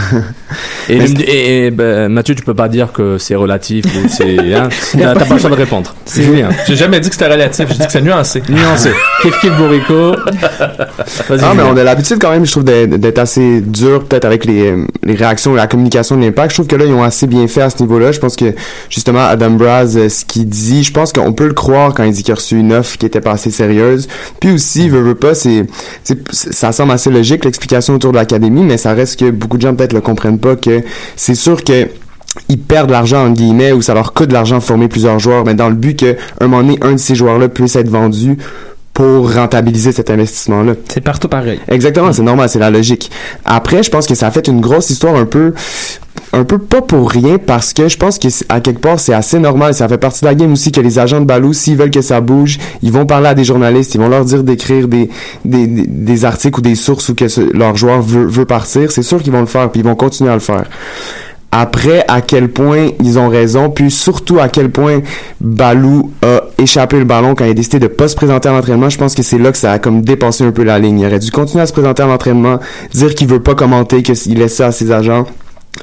et, 0.89 0.97
et, 0.99 1.67
et, 1.67 1.71
ben, 1.71 2.09
Mathieu, 2.09 2.35
tu 2.35 2.43
peux 2.43 2.55
pas 2.55 2.69
dire 2.69 2.93
que 2.93 3.19
c'est 3.19 3.35
relatif 3.35 3.85
ou 3.87 4.09
c'est, 4.09 4.37
hein, 4.55 4.69
t'as 4.93 5.15
t'as 5.15 5.25
pas 5.25 5.35
le 5.35 5.41
choix 5.41 5.51
de 5.51 5.55
répondre. 5.57 5.95
C'est 6.05 6.23
Julien. 6.23 6.49
J'ai 6.67 6.77
jamais 6.77 7.01
dit 7.01 7.09
que 7.09 7.15
c'était 7.15 7.31
relatif, 7.33 7.67
j'ai 7.69 7.79
dit 7.79 7.87
que 7.87 7.93
c'est 7.93 8.03
nuancé. 8.03 8.43
Nuancé. 8.49 8.91
Kiff 9.23 9.57
Borico. 9.59 10.15
Vas-y. 11.29 11.41
Ah, 11.43 11.53
mais 11.57 11.63
on 11.63 11.77
a 11.77 11.83
l'habitude 11.85 12.19
quand 12.21 12.31
même, 12.31 12.47
je 12.47 12.51
trouve, 12.53 12.65
d'être 12.65 12.91
d'être 12.97 13.19
assez 13.19 13.61
dur, 13.61 14.05
peut-être 14.05 14.25
avec 14.25 14.45
les, 14.45 14.75
les 15.03 15.15
réactions 15.15 15.55
et 15.55 15.57
la 15.57 15.67
communication 15.67 16.17
de 16.17 16.23
l'impact. 16.23 16.51
Je 16.51 16.57
trouve 16.57 16.67
que 16.67 16.77
là, 16.77 16.85
ils 16.85 16.93
ont 16.93 17.03
assez 17.03 17.27
bien 17.27 17.47
fait 17.49 17.63
à 17.63 17.71
ce 17.71 17.81
niveau-là. 17.83 18.13
Je 18.13 18.21
pense 18.21 18.37
que, 18.37 18.55
justement, 18.91 19.25
Adam 19.25 19.51
Braz, 19.51 19.97
euh, 19.97 20.09
ce 20.09 20.25
qu'il 20.25 20.49
dit, 20.49 20.83
je 20.85 20.93
pense 20.93 21.13
qu'on 21.13 21.33
peut 21.33 21.47
le 21.47 21.55
croire 21.55 21.95
quand 21.95 22.05
il 22.05 22.13
dit 22.13 22.23
qu'il 22.23 22.33
a 22.33 22.37
reçu 22.37 22.59
une 22.59 22.73
offre 22.73 22.97
qui 22.99 23.07
était 23.07 23.21
pas 23.21 23.33
assez 23.33 23.51
sérieuse. 23.51 24.09
Puis 24.41 24.53
aussi, 24.53 24.89
veut, 24.89 25.01
veut 25.01 25.15
pas, 25.15 25.35
c'est, 25.35 25.67
c'est- 26.05 26.53
ça 26.53 26.73
semble 26.73 26.93
assez 26.93 27.11
logique, 27.11 27.45
l'explication 27.45 27.95
autour 27.95 28.13
de 28.13 28.17
l'académie, 28.37 28.63
mais 28.63 28.77
ça 28.77 28.93
reste 28.93 29.19
que 29.21 29.31
beaucoup 29.31 29.57
de 29.57 29.63
gens 29.63 29.75
peut-être 29.75 29.93
le 29.93 30.01
comprennent 30.01 30.39
pas 30.39 30.57
que 30.57 30.83
c'est 31.17 31.35
sûr 31.35 31.63
que 31.65 31.89
ils 32.49 32.59
perdent 32.59 32.89
de 32.89 32.93
l'argent 32.93 33.27
en 33.27 33.31
guillemets 33.31 33.73
ou 33.73 33.81
ça 33.81 33.95
leur 33.95 34.13
coûte 34.13 34.29
de 34.29 34.35
l'argent 34.35 34.59
de 34.59 34.63
former 34.63 34.89
plusieurs 34.89 35.19
joueurs 35.19 35.45
mais 35.47 35.55
dans 35.55 35.71
le 35.71 35.75
but 35.75 35.99
que 35.99 36.17
un 36.41 36.49
moment 36.49 36.63
donné 36.63 36.79
un 36.83 36.93
de 36.93 36.99
ces 36.99 37.15
joueurs 37.15 37.39
là 37.39 37.49
puisse 37.49 37.77
être 37.77 37.89
vendu 37.89 38.37
pour 38.93 39.33
rentabiliser 39.35 39.93
cet 39.93 40.11
investissement 40.11 40.63
là 40.63 40.75
C'est 40.89 41.03
partout 41.03 41.29
pareil. 41.29 41.61
Exactement, 41.69 42.13
c'est 42.15 42.23
normal, 42.23 42.49
c'est 42.49 42.59
la 42.59 42.71
logique. 42.71 43.11
Après, 43.45 43.83
je 43.83 43.91
pense 43.91 44.07
que 44.07 44.15
ça 44.15 44.27
a 44.27 44.31
fait 44.31 44.49
une 44.49 44.61
grosse 44.63 44.89
histoire 44.89 45.17
un 45.17 45.27
peu 45.27 45.53
un 46.37 46.45
peu 46.45 46.59
pas 46.59 46.83
pour 46.83 47.11
rien 47.11 47.39
parce 47.39 47.73
que 47.73 47.89
je 47.89 47.97
pense 47.97 48.19
que 48.19 48.29
à 48.49 48.61
quelque 48.61 48.81
part 48.81 49.01
c'est 49.01 49.15
assez 49.15 49.39
normal. 49.39 49.75
Ça 49.75 49.89
fait 49.89 49.99
partie 49.99 50.21
de 50.21 50.27
la 50.27 50.35
game 50.35 50.53
aussi 50.53 50.71
que 50.71 50.81
les 50.81 50.99
agents 50.99 51.21
de 51.21 51.25
Balou, 51.25 51.53
s'ils 51.53 51.77
veulent 51.77 51.91
que 51.91 52.03
ça 52.03 52.21
bouge, 52.21 52.59
ils 52.83 52.93
vont 52.93 53.07
parler 53.07 53.29
à 53.29 53.35
des 53.35 53.45
journalistes, 53.45 53.95
ils 53.95 54.01
vont 54.01 54.09
leur 54.09 54.25
dire 54.25 54.43
d'écrire 54.45 54.87
des, 54.89 56.25
articles 56.25 56.59
ou 56.59 56.63
des 56.63 56.75
sources 56.75 57.09
où 57.09 57.15
que 57.15 57.27
leur 57.57 57.77
joueur 57.77 58.03
veut, 58.03 58.45
partir. 58.45 58.93
C'est 58.93 59.03
sûr 59.03 59.23
qu'ils 59.23 59.33
vont 59.33 59.41
le 59.41 59.47
faire 59.47 59.71
puis 59.71 59.81
ils 59.81 59.85
vont 59.85 59.97
continuer 59.97 60.31
à 60.31 60.35
le 60.35 60.41
faire. 60.41 60.65
Après, 61.53 62.05
à 62.09 62.21
quel 62.21 62.51
point 62.51 62.89
ils 63.03 63.19
ont 63.19 63.29
raison, 63.29 63.71
puis 63.71 63.91
surtout 63.91 64.39
à 64.41 64.49
quel 64.49 64.69
point 64.71 65.01
Balou 65.41 66.11
a 66.21 66.43
échappé 66.59 66.99
le 66.99 67.05
ballon 67.05 67.35
quand 67.35 67.45
il 67.45 67.53
a 67.53 67.55
décidé 67.55 67.79
de 67.79 67.87
pas 67.87 68.09
se 68.09 68.17
présenter 68.17 68.49
à 68.49 68.53
l'entraînement, 68.53 68.91
je 68.91 68.99
pense 68.99 69.15
que 69.15 69.23
c'est 69.23 69.39
là 69.39 69.53
que 69.53 69.59
ça 69.59 69.73
a 69.73 69.79
comme 69.79 70.03
dépassé 70.03 70.45
un 70.45 70.51
peu 70.51 70.65
la 70.65 70.79
ligne. 70.79 71.01
Il 71.01 71.07
aurait 71.07 71.19
dû 71.19 71.31
continuer 71.31 71.63
à 71.63 71.67
se 71.67 71.73
présenter 71.73 72.03
à 72.03 72.07
l'entraînement, 72.07 72.59
dire 72.93 73.15
qu'il 73.15 73.29
veut 73.29 73.41
pas 73.41 73.55
commenter, 73.55 74.03
qu'il 74.03 74.39
laisse 74.39 74.57
ça 74.57 74.67
à 74.67 74.73
ses 74.73 74.93
agents 74.93 75.25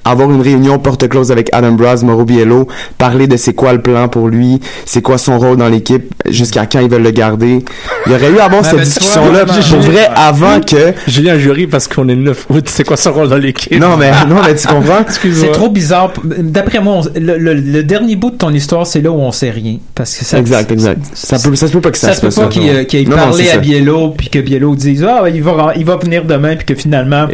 avoir 0.05 0.29
une 0.31 0.41
réunion 0.41 0.79
porte 0.79 1.07
close 1.07 1.31
avec 1.31 1.49
Adam 1.53 1.71
Braz, 1.73 2.03
Mauro 2.03 2.25
Biello, 2.25 2.67
parler 2.97 3.27
de 3.27 3.37
c'est 3.37 3.53
quoi 3.53 3.73
le 3.73 3.81
plan 3.81 4.07
pour 4.07 4.27
lui, 4.27 4.59
c'est 4.85 5.01
quoi 5.01 5.17
son 5.17 5.39
rôle 5.39 5.57
dans 5.57 5.69
l'équipe, 5.69 6.13
jusqu'à 6.29 6.65
quand 6.65 6.79
ils 6.79 6.89
veulent 6.89 7.03
le 7.03 7.11
garder. 7.11 7.63
Il 8.05 8.11
y 8.11 8.15
aurait 8.15 8.31
eu 8.31 8.39
à 8.39 8.45
avoir 8.45 8.65
cette 8.65 8.75
ben, 8.77 8.83
discussion-là 8.83 9.45
pour 9.45 9.79
vrai 9.81 10.07
avant 10.15 10.59
que... 10.59 10.93
Julien 11.07 11.37
jury 11.37 11.67
parce 11.67 11.87
qu'on 11.87 12.07
est 12.09 12.15
le 12.15 12.21
9 12.23 12.45
août. 12.49 12.65
C'est 12.67 12.83
quoi 12.85 12.97
son 12.97 13.13
rôle 13.13 13.29
dans 13.29 13.37
l'équipe? 13.37 13.71
Non 13.79 13.97
mais, 13.97 14.11
non 14.27 14.37
mais 14.45 14.55
tu 14.55 14.67
comprends? 14.67 15.03
C'est 15.33 15.51
trop 15.51 15.69
bizarre. 15.69 16.13
D'après 16.23 16.79
moi, 16.79 17.01
on- 17.01 17.19
le, 17.19 17.37
le- 17.37 17.53
le 17.53 17.83
dernier 17.83 18.15
bout 18.15 18.31
de 18.31 18.35
ton 18.37 18.51
histoire, 18.53 18.85
c'est 18.87 19.01
là 19.01 19.11
où 19.11 19.19
on 19.19 19.31
sait 19.31 19.49
rien. 19.51 19.77
Parce 19.95 20.15
que 20.17 20.25
ça, 20.25 20.37
Exact, 20.39 20.71
exact. 20.71 21.01
Ça 21.13 21.37
peut, 21.39 21.55
ça 21.55 21.67
se 21.67 21.73
peut 21.73 21.81
pas 21.81 21.91
que 21.91 21.97
ça, 21.97 22.09
ça 22.09 22.15
se 22.15 22.21
peut 22.21 22.29
pas 22.41 22.47
qu'il 22.47 22.69
euh, 22.69 22.83
qu'il 22.83 22.99
ait 23.01 23.03
Non, 23.05 23.11
non, 23.17 23.23
parlé 23.23 23.47
à 23.49 23.51
ça. 23.53 23.57
Biello 23.57 24.09
puis 24.17 24.29
que 24.29 24.39
Biello 24.39 24.75
dise 24.75 25.03
ah 25.07 25.23
il 25.33 25.41
va 25.43 25.73
il 25.75 25.85
va 25.85 25.97
venir 25.97 26.25
demain 26.25 26.55
puis 26.55 26.65
que 26.65 26.75
finalement 26.75 27.27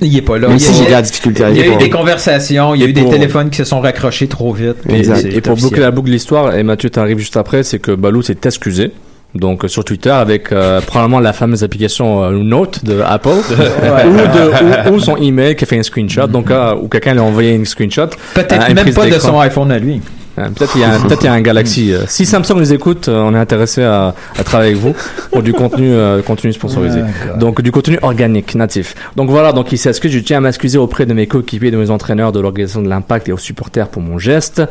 il 0.00 0.16
est 0.16 0.22
pas 0.22 0.38
là. 0.38 0.48
Même 0.48 0.56
il 0.58 0.62
y 0.62 0.66
a, 0.68 0.72
si 0.72 0.78
j'ai 0.78 0.86
de 0.86 0.90
la 0.90 1.02
difficulté 1.02 1.44
à 1.44 1.50
il 1.50 1.58
y 1.68 1.72
a 1.72 1.74
eu 1.74 1.78
des 1.78 1.90
conversations, 1.90 2.74
il 2.74 2.80
y 2.80 2.84
a 2.84 2.86
Et 2.86 2.90
eu 2.90 2.92
des 2.92 3.02
pour- 3.02 3.10
téléphones 3.12 3.50
qui 3.50 3.56
se 3.58 3.64
sont 3.64 3.80
raccrochés 3.80 4.26
trop 4.28 4.52
vite. 4.52 4.76
puis 4.86 4.96
Exact. 4.98 5.18
c'est 5.22 5.32
Et 5.32 5.40
pour 5.40 5.56
boucler 5.56 5.80
la 5.80 5.90
boucle 5.90 6.08
de 6.08 6.12
l'histoire, 6.14 6.54
et 6.56 6.62
Mathieu 6.62 6.90
t'arrive 6.90 7.18
juste 7.18 7.36
après, 7.36 7.62
c'est 7.62 7.78
que 7.78 7.92
Balou 7.92 8.22
s'est 8.22 8.36
excusé. 8.44 8.90
Donc 9.34 9.64
euh, 9.64 9.68
sur 9.68 9.84
Twitter 9.84 10.08
avec 10.10 10.50
euh, 10.50 10.80
probablement 10.80 11.20
la 11.20 11.34
fameuse 11.34 11.62
application 11.62 12.24
euh, 12.24 12.30
Note 12.38 12.84
de 12.84 13.00
Apple 13.04 13.28
ou, 13.50 14.88
de, 14.88 14.90
ou, 14.90 14.94
ou 14.94 15.00
son 15.00 15.16
email 15.16 15.56
qui 15.56 15.64
a 15.64 15.66
fait 15.66 15.78
un 15.78 15.82
screenshot 15.82 16.26
donc 16.26 16.50
euh, 16.50 16.74
ou 16.80 16.88
quelqu'un 16.88 17.12
lui 17.12 17.20
a 17.20 17.24
envoyé 17.24 17.54
un 17.54 17.64
screenshot 17.66 18.06
Peut-être 18.34 18.70
euh, 18.70 18.74
même 18.74 18.94
pas 18.94 19.06
de 19.06 19.18
son 19.18 19.38
iPhone 19.40 19.70
à 19.72 19.78
lui. 19.78 20.00
Euh, 20.38 20.48
peut-être 20.50 20.72
il 20.76 20.82
y 20.82 20.84
a 20.84 20.92
un, 20.92 21.00
peut-être 21.00 21.22
il 21.22 21.26
y 21.26 21.28
a 21.28 21.32
un 21.32 21.40
Galaxy 21.40 21.94
euh. 21.94 22.02
si 22.06 22.26
Samsung 22.26 22.56
nous 22.58 22.72
écoute 22.74 23.08
euh, 23.08 23.20
on 23.22 23.34
est 23.34 23.38
intéressé 23.38 23.82
à, 23.82 24.14
à 24.38 24.44
travailler 24.44 24.72
avec 24.72 24.82
vous 24.82 24.94
pour 25.32 25.42
du 25.42 25.54
contenu 25.54 25.90
euh, 25.90 26.20
contenu 26.20 26.52
sponsorisé. 26.52 27.00
Donc 27.38 27.62
du 27.62 27.72
contenu 27.72 27.98
organique 28.02 28.54
natif. 28.54 28.94
Donc 29.16 29.30
voilà 29.30 29.52
donc 29.52 29.72
il 29.72 29.78
s'excuse 29.78 30.12
je 30.12 30.18
tiens 30.18 30.38
à 30.38 30.40
m'excuser 30.40 30.76
auprès 30.76 31.06
de 31.06 31.14
mes 31.14 31.26
coéquipiers 31.26 31.70
de 31.70 31.78
mes 31.78 31.90
entraîneurs 31.90 32.32
de 32.32 32.40
l'organisation 32.40 32.82
de 32.82 32.88
l'impact 32.88 33.28
et 33.28 33.32
aux 33.32 33.38
supporters 33.38 33.88
pour 33.88 34.02
mon 34.02 34.18
geste. 34.18 34.62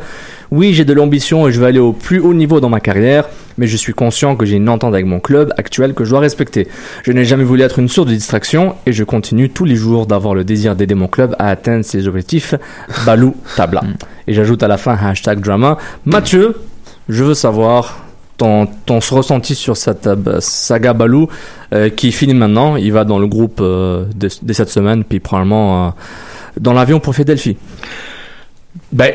Oui 0.52 0.72
j'ai 0.72 0.84
de 0.84 0.92
l'ambition 0.92 1.48
et 1.48 1.52
je 1.52 1.58
vais 1.60 1.66
aller 1.66 1.80
au 1.80 1.92
plus 1.92 2.20
haut 2.20 2.34
niveau 2.34 2.60
dans 2.60 2.68
ma 2.68 2.80
carrière 2.80 3.24
mais 3.58 3.66
je 3.66 3.76
suis 3.76 3.94
conscient 3.94 4.36
que 4.36 4.46
j'ai 4.46 4.56
une 4.56 4.68
entente 4.68 4.94
avec 4.94 5.06
mon 5.06 5.20
club 5.20 5.52
actuel 5.56 5.94
que 5.94 6.04
je 6.04 6.10
dois 6.10 6.20
respecter. 6.20 6.68
Je 7.04 7.12
n'ai 7.12 7.24
jamais 7.24 7.44
voulu 7.44 7.62
être 7.62 7.78
une 7.78 7.88
source 7.88 8.08
de 8.08 8.14
distraction 8.14 8.76
et 8.86 8.92
je 8.92 9.04
continue 9.04 9.50
tous 9.50 9.64
les 9.64 9.76
jours 9.76 10.06
d'avoir 10.06 10.34
le 10.34 10.44
désir 10.44 10.76
d'aider 10.76 10.94
mon 10.94 11.08
club 11.08 11.34
à 11.38 11.48
atteindre 11.48 11.84
ses 11.84 12.08
objectifs. 12.08 12.54
Balou 13.04 13.34
Tabla. 13.56 13.82
Et 14.26 14.34
j'ajoute 14.34 14.62
à 14.62 14.68
la 14.68 14.76
fin 14.76 14.96
hashtag 14.96 15.40
drama. 15.40 15.78
Mathieu 16.04 16.54
je 17.08 17.22
veux 17.22 17.34
savoir 17.34 18.04
ton, 18.36 18.66
ton 18.66 18.98
ressenti 18.98 19.54
sur 19.54 19.76
cette 19.76 20.06
euh, 20.06 20.40
saga 20.40 20.92
Balou 20.92 21.28
euh, 21.72 21.88
qui 21.88 22.12
finit 22.12 22.34
maintenant. 22.34 22.76
Il 22.76 22.92
va 22.92 23.04
dans 23.04 23.18
le 23.18 23.26
groupe 23.26 23.60
euh, 23.60 24.04
de, 24.14 24.28
de 24.42 24.52
cette 24.52 24.68
semaine, 24.68 25.04
puis 25.04 25.20
probablement 25.20 25.86
euh, 25.86 25.90
dans 26.60 26.72
l'avion 26.72 27.00
pour 27.00 27.14
Philadelphie. 27.14 27.56
Ben, 28.92 29.12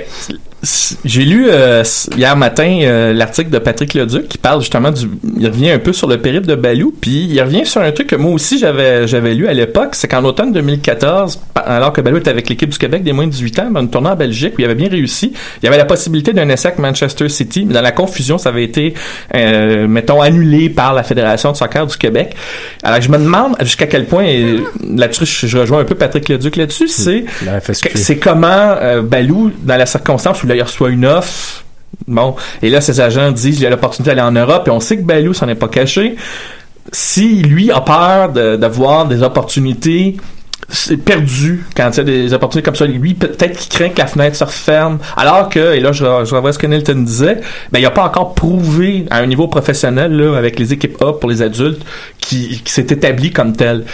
j'ai 1.04 1.26
lu 1.26 1.48
euh, 1.50 1.84
hier 2.16 2.36
matin 2.38 2.80
euh, 2.84 3.14
l'article 3.14 3.50
de 3.50 3.58
Patrick 3.58 3.96
Leduc 3.96 4.28
qui 4.28 4.38
parle 4.38 4.60
justement 4.62 4.92
du. 4.92 5.10
Il 5.40 5.48
revient 5.48 5.72
un 5.72 5.80
peu 5.80 5.92
sur 5.92 6.08
le 6.08 6.20
périple 6.20 6.46
de 6.46 6.54
Balou, 6.56 6.94
puis 7.02 7.26
il 7.26 7.42
revient 7.42 7.66
sur 7.66 7.82
un 7.82 7.92
truc 7.92 8.08
que 8.08 8.16
moi 8.16 8.32
aussi 8.32 8.60
j'avais 8.60 9.08
j'avais 9.08 9.34
lu 9.34 9.48
à 9.48 9.54
l'époque, 9.54 9.90
c'est 9.94 10.08
qu'en 10.08 10.24
automne 10.24 10.52
2014, 10.52 11.40
pa- 11.54 11.62
alors 11.62 11.92
que 11.94 12.02
Balou 12.02 12.18
était 12.18 12.30
avec 12.30 12.48
l'équipe 12.48 12.70
du 12.70 12.78
Québec 12.78 13.02
des 13.04 13.12
moins 13.12 13.26
de 13.26 13.32
18 13.32 13.60
ans, 13.60 13.72
dans 13.72 13.82
une 13.82 13.90
tournée 13.90 14.10
en 14.10 14.16
Belgique 14.16 14.54
où 14.58 14.62
il 14.62 14.66
avait 14.66 14.76
bien 14.76 14.90
réussi, 14.90 15.34
il 15.62 15.66
y 15.66 15.68
avait 15.68 15.78
la 15.78 15.86
possibilité 15.86 16.32
d'un 16.34 16.48
essai 16.50 16.68
avec 16.68 16.80
Manchester 16.80 17.28
City, 17.30 17.66
mais 17.66 17.74
dans 17.74 17.82
la 17.82 17.92
confusion, 17.92 18.38
ça 18.38 18.50
avait 18.50 18.64
été, 18.64 18.94
euh, 19.34 19.88
mettons, 19.88 20.22
annulé 20.22 20.70
par 20.70 20.94
la 20.94 21.02
Fédération 21.02 21.52
de 21.52 21.58
soccer 21.58 21.88
du 21.88 21.98
Québec. 21.98 22.36
Alors 22.84 23.02
je 23.02 23.10
me 23.10 23.18
demande 23.18 23.56
jusqu'à 23.62 23.88
quel 23.88 24.06
point, 24.06 24.26
et 24.26 24.58
là-dessus 24.96 25.26
je 25.26 25.48
je 25.48 25.58
rejoins 25.58 25.80
un 25.80 25.86
peu 25.86 25.96
Patrick 25.96 26.30
Leduc 26.30 26.56
là-dessus, 26.56 26.88
c'est 26.88 27.26
C'est 27.96 28.18
comment 28.18 28.48
euh, 28.80 29.02
Balou, 29.02 29.52
dans 29.64 29.76
la 29.78 29.86
circonstance 29.88 30.44
où 30.44 30.48
il 30.56 30.62
reçoit 30.62 30.90
une 30.90 31.06
offre, 31.06 31.64
bon, 32.08 32.36
et 32.62 32.70
là, 32.70 32.82
ses 32.82 33.02
agents 33.02 33.32
disent 33.32 33.60
il 33.60 33.64
y 33.64 33.66
a 33.66 33.70
l'opportunité 33.70 34.16
d'aller 34.16 34.28
en 34.28 34.32
Europe, 34.32 34.68
et 34.68 34.72
on 34.72 34.80
sait 34.80 34.98
que 34.98 35.04
Balou 35.04 35.34
s'en 35.34 35.48
est 35.48 35.56
pas 35.56 35.68
caché. 35.68 36.16
Si 36.92 37.42
lui 37.42 37.72
a 37.72 37.82
peur 37.82 38.30
de, 38.30 38.56
de 38.56 38.68
voir 38.68 39.06
des 39.06 39.24
opportunités 39.24 40.18
c'est 40.72 40.98
perdu 40.98 41.66
quand 41.76 41.90
il 41.92 41.98
y 41.98 42.00
a 42.00 42.04
des 42.04 42.34
opportunités 42.34 42.66
comme 42.66 42.76
ça. 42.76 42.86
Lui, 42.86 43.14
peut-être 43.14 43.58
qu'il 43.58 43.70
craint 43.70 43.90
que 43.90 44.00
la 44.00 44.08
fenêtre 44.08 44.36
se 44.36 44.44
referme. 44.44 45.00
Alors 45.18 45.50
que, 45.50 45.76
et 45.76 45.80
là, 45.80 45.92
je, 45.92 46.04
je 46.04 46.36
revois 46.36 46.54
ce 46.54 46.60
que 46.60 46.68
Nelton 46.68 47.04
disait, 47.04 47.42
ben, 47.72 47.80
il 47.80 47.86
a 47.86 47.92
pas 47.92 48.04
encore 48.04 48.34
prouvé 48.34 49.06
à 49.10 49.18
un 49.18 49.26
niveau 49.26 49.48
professionnel, 49.48 50.14
là, 50.14 50.38
avec 50.38 50.60
les 50.60 50.74
équipes 50.74 51.02
A 51.02 51.14
pour 51.14 51.30
les 51.30 51.42
adultes, 51.42 51.84
qui, 52.20 52.62
s'est 52.66 52.88
établi 52.90 53.32
comme 53.32 53.56
tel. 53.56 53.86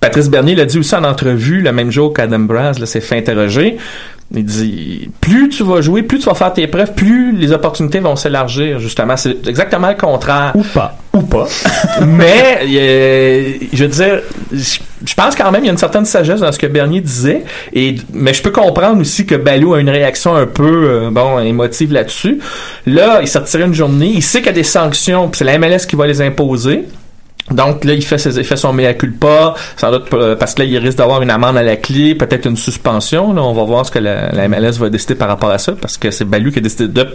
Patrice 0.00 0.28
Bernier 0.28 0.56
l'a 0.56 0.64
dit 0.64 0.78
aussi 0.78 0.94
en 0.96 1.04
entrevue, 1.04 1.60
le 1.60 1.70
même 1.70 1.92
jour 1.92 2.12
qu'Adam 2.12 2.40
Braz 2.40 2.80
là, 2.80 2.86
s'est 2.86 3.00
fait 3.00 3.18
interroger. 3.18 3.76
Il 4.34 4.44
dit 4.44 5.10
plus 5.20 5.50
tu 5.50 5.62
vas 5.62 5.80
jouer, 5.80 6.02
plus 6.02 6.18
tu 6.18 6.24
vas 6.24 6.34
faire 6.34 6.52
tes 6.52 6.66
preuves, 6.66 6.94
plus 6.94 7.32
les 7.32 7.52
opportunités 7.52 8.00
vont 8.00 8.16
s'élargir. 8.16 8.78
Justement, 8.78 9.16
c'est 9.16 9.46
exactement 9.46 9.88
le 9.88 9.94
contraire. 9.94 10.52
Ou 10.54 10.62
pas. 10.62 10.96
Ou 11.12 11.20
pas. 11.20 11.46
Mais 12.06 12.60
euh, 12.62 13.52
je 13.72 13.84
veux 13.84 13.90
dire, 13.90 14.20
je 14.52 14.78
je 15.04 15.14
pense 15.14 15.34
quand 15.34 15.50
même 15.50 15.62
il 15.62 15.66
y 15.66 15.68
a 15.68 15.72
une 15.72 15.78
certaine 15.78 16.04
sagesse 16.04 16.40
dans 16.40 16.52
ce 16.52 16.58
que 16.58 16.66
Bernier 16.66 17.00
disait. 17.00 17.44
Et 17.72 17.96
mais 18.12 18.32
je 18.34 18.42
peux 18.42 18.50
comprendre 18.50 19.00
aussi 19.00 19.26
que 19.26 19.34
Balou 19.34 19.74
a 19.74 19.80
une 19.80 19.90
réaction 19.90 20.34
un 20.34 20.46
peu 20.46 20.64
euh, 20.88 21.10
bon 21.10 21.40
émotive 21.40 21.92
là-dessus. 21.92 22.38
Là, 22.86 23.20
il 23.22 23.38
retiré 23.38 23.64
une 23.64 23.74
journée. 23.74 24.12
Il 24.14 24.22
sait 24.22 24.38
qu'il 24.38 24.46
y 24.46 24.50
a 24.50 24.52
des 24.52 24.62
sanctions. 24.62 25.30
C'est 25.32 25.44
la 25.44 25.58
MLS 25.58 25.86
qui 25.88 25.96
va 25.96 26.06
les 26.06 26.20
imposer. 26.20 26.84
Donc 27.50 27.84
là, 27.84 27.92
il 27.92 28.02
fait, 28.04 28.18
ses, 28.18 28.38
il 28.38 28.44
fait 28.44 28.56
son 28.56 28.72
mea 28.72 28.94
culpa, 28.94 29.54
sans 29.76 29.90
doute 29.90 30.04
euh, 30.14 30.36
parce 30.36 30.54
que 30.54 30.62
là, 30.62 30.68
il 30.68 30.78
risque 30.78 30.96
d'avoir 30.98 31.20
une 31.22 31.30
amende 31.30 31.56
à 31.56 31.62
la 31.62 31.76
clé, 31.76 32.14
peut-être 32.14 32.46
une 32.46 32.56
suspension. 32.56 33.32
Là, 33.34 33.42
on 33.42 33.52
va 33.52 33.64
voir 33.64 33.84
ce 33.84 33.90
que 33.90 33.98
la, 33.98 34.30
la 34.32 34.48
MLS 34.48 34.78
va 34.78 34.88
décider 34.88 35.16
par 35.16 35.28
rapport 35.28 35.50
à 35.50 35.58
ça, 35.58 35.72
parce 35.78 35.98
que 35.98 36.10
c'est 36.10 36.24
Balou 36.24 36.50
qui 36.52 36.60
a 36.60 36.62
décidé 36.62 36.88
de, 36.88 37.06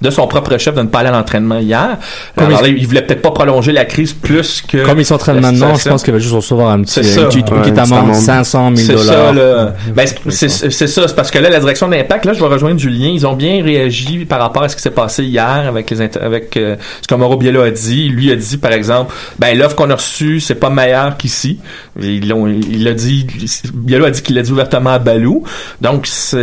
de 0.00 0.10
son 0.10 0.26
propre 0.28 0.56
chef 0.58 0.74
de 0.76 0.82
ne 0.82 0.86
pas 0.86 1.00
aller 1.00 1.08
à 1.08 1.12
l'entraînement 1.12 1.58
hier. 1.58 1.98
Comme 2.36 2.46
Alors 2.46 2.60
il- 2.66 2.72
là, 2.74 2.78
il 2.80 2.86
voulait 2.86 3.02
peut-être 3.02 3.22
pas 3.22 3.32
prolonger 3.32 3.72
la 3.72 3.84
crise 3.84 4.12
plus 4.12 4.62
que. 4.66 4.84
Comme 4.86 5.00
il 5.00 5.04
s'entraîne 5.04 5.36
la 5.36 5.50
maintenant, 5.50 5.74
je 5.74 5.88
pense 5.88 6.02
qu'il 6.02 6.12
va 6.12 6.20
juste 6.20 6.34
recevoir 6.34 6.70
un 6.70 6.82
petit, 6.82 6.92
C'est 6.94 7.02
ça. 7.02 7.20
une 7.22 7.26
petite, 7.28 7.48
une 7.50 7.54
Ouais, 7.56 7.60
petite 7.62 7.74
une 7.74 7.78
amende, 7.80 7.98
amende. 8.04 8.14
500 8.14 8.76
000 8.76 8.86
C'est 8.98 9.04
ça, 9.04 9.14
dollars. 9.14 9.34
là. 9.34 9.74
Ben, 9.94 10.06
c'est- 10.30 10.48
ça. 10.48 11.08
C'est 11.08 11.14
parce 11.16 11.30
que 11.30 11.38
là, 11.38 11.50
la 11.50 11.58
direction 11.60 11.88
d'impact, 11.88 12.24
là, 12.24 12.32
je 12.32 12.40
vais 12.40 12.46
rejoindre 12.48 12.78
Julien. 12.78 13.08
Ils 13.08 13.26
ont 13.26 13.34
bien 13.34 13.62
réagi 13.62 14.24
par 14.26 14.38
rapport 14.40 14.62
à 14.62 14.68
ce 14.68 14.76
qui 14.76 14.82
s'est 14.82 14.90
passé 14.90 15.24
hier 15.24 15.64
avec 15.68 15.90
les 15.90 16.00
avec 16.00 16.56
euh, 16.56 16.76
ce 17.02 17.08
que 17.08 17.14
Mauro 17.14 17.36
Biello 17.36 17.60
a 17.62 17.70
dit. 17.70 18.08
Lui 18.08 18.30
a 18.30 18.36
dit, 18.36 18.56
par 18.56 18.72
exemple, 18.72 19.12
ben 19.38 19.56
qu'on 19.74 19.90
a 19.90 19.94
reçue, 19.94 20.40
c'est 20.40 20.54
pas 20.54 20.70
meilleur 20.70 21.16
qu'ici. 21.16 21.60
Il 22.00 22.88
a 22.88 22.92
dit, 22.94 23.26
Biello 23.74 24.04
a 24.06 24.10
dit 24.10 24.22
qu'il 24.22 24.36
l'a 24.36 24.42
dit 24.42 24.52
ouvertement 24.52 24.90
à 24.90 24.98
Balou. 24.98 25.44
Donc, 25.80 26.06
ça 26.06 26.36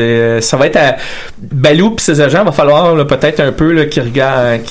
va 0.57 0.67
être 0.67 0.77
à 0.77 0.95
Balou 1.39 1.91
puis 1.91 2.03
ses 2.05 2.21
agents, 2.21 2.43
va 2.43 2.51
falloir 2.51 3.05
peut-être 3.07 3.39
un 3.39 3.51
peu 3.51 3.85
qu'ils 3.85 4.03
regardent, 4.03 4.61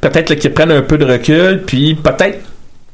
peut-être 0.00 0.34
qu'ils 0.34 0.52
prennent 0.52 0.72
un 0.72 0.82
peu 0.82 0.98
de 0.98 1.04
recul, 1.04 1.62
puis 1.66 1.94
peut-être 1.94 2.38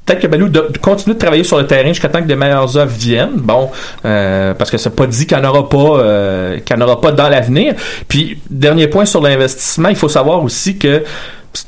Peut-être 0.06 0.20
que 0.20 0.26
Balou 0.28 0.48
continue 0.80 1.14
de 1.14 1.18
travailler 1.18 1.42
sur 1.42 1.58
le 1.58 1.66
terrain 1.66 1.88
jusqu'à 1.88 2.08
temps 2.08 2.22
que 2.22 2.28
des 2.28 2.36
meilleures 2.36 2.76
offres 2.76 2.96
viennent. 2.96 3.38
Bon, 3.38 3.70
euh, 4.04 4.54
parce 4.54 4.70
que 4.70 4.78
c'est 4.78 4.94
pas 4.94 5.08
dit 5.08 5.26
qu'il 5.26 5.36
n'y 5.36 5.44
aura 5.44 5.68
pas, 5.68 5.78
euh, 5.78 6.60
qu'il 6.60 6.76
y 6.76 6.78
en 6.78 6.82
aura 6.82 7.00
pas 7.00 7.10
dans 7.10 7.28
l'avenir. 7.28 7.74
Puis 8.06 8.38
dernier 8.48 8.86
point 8.86 9.04
sur 9.04 9.20
l'investissement, 9.20 9.88
il 9.88 9.96
faut 9.96 10.08
savoir 10.08 10.44
aussi 10.44 10.78
que 10.78 11.02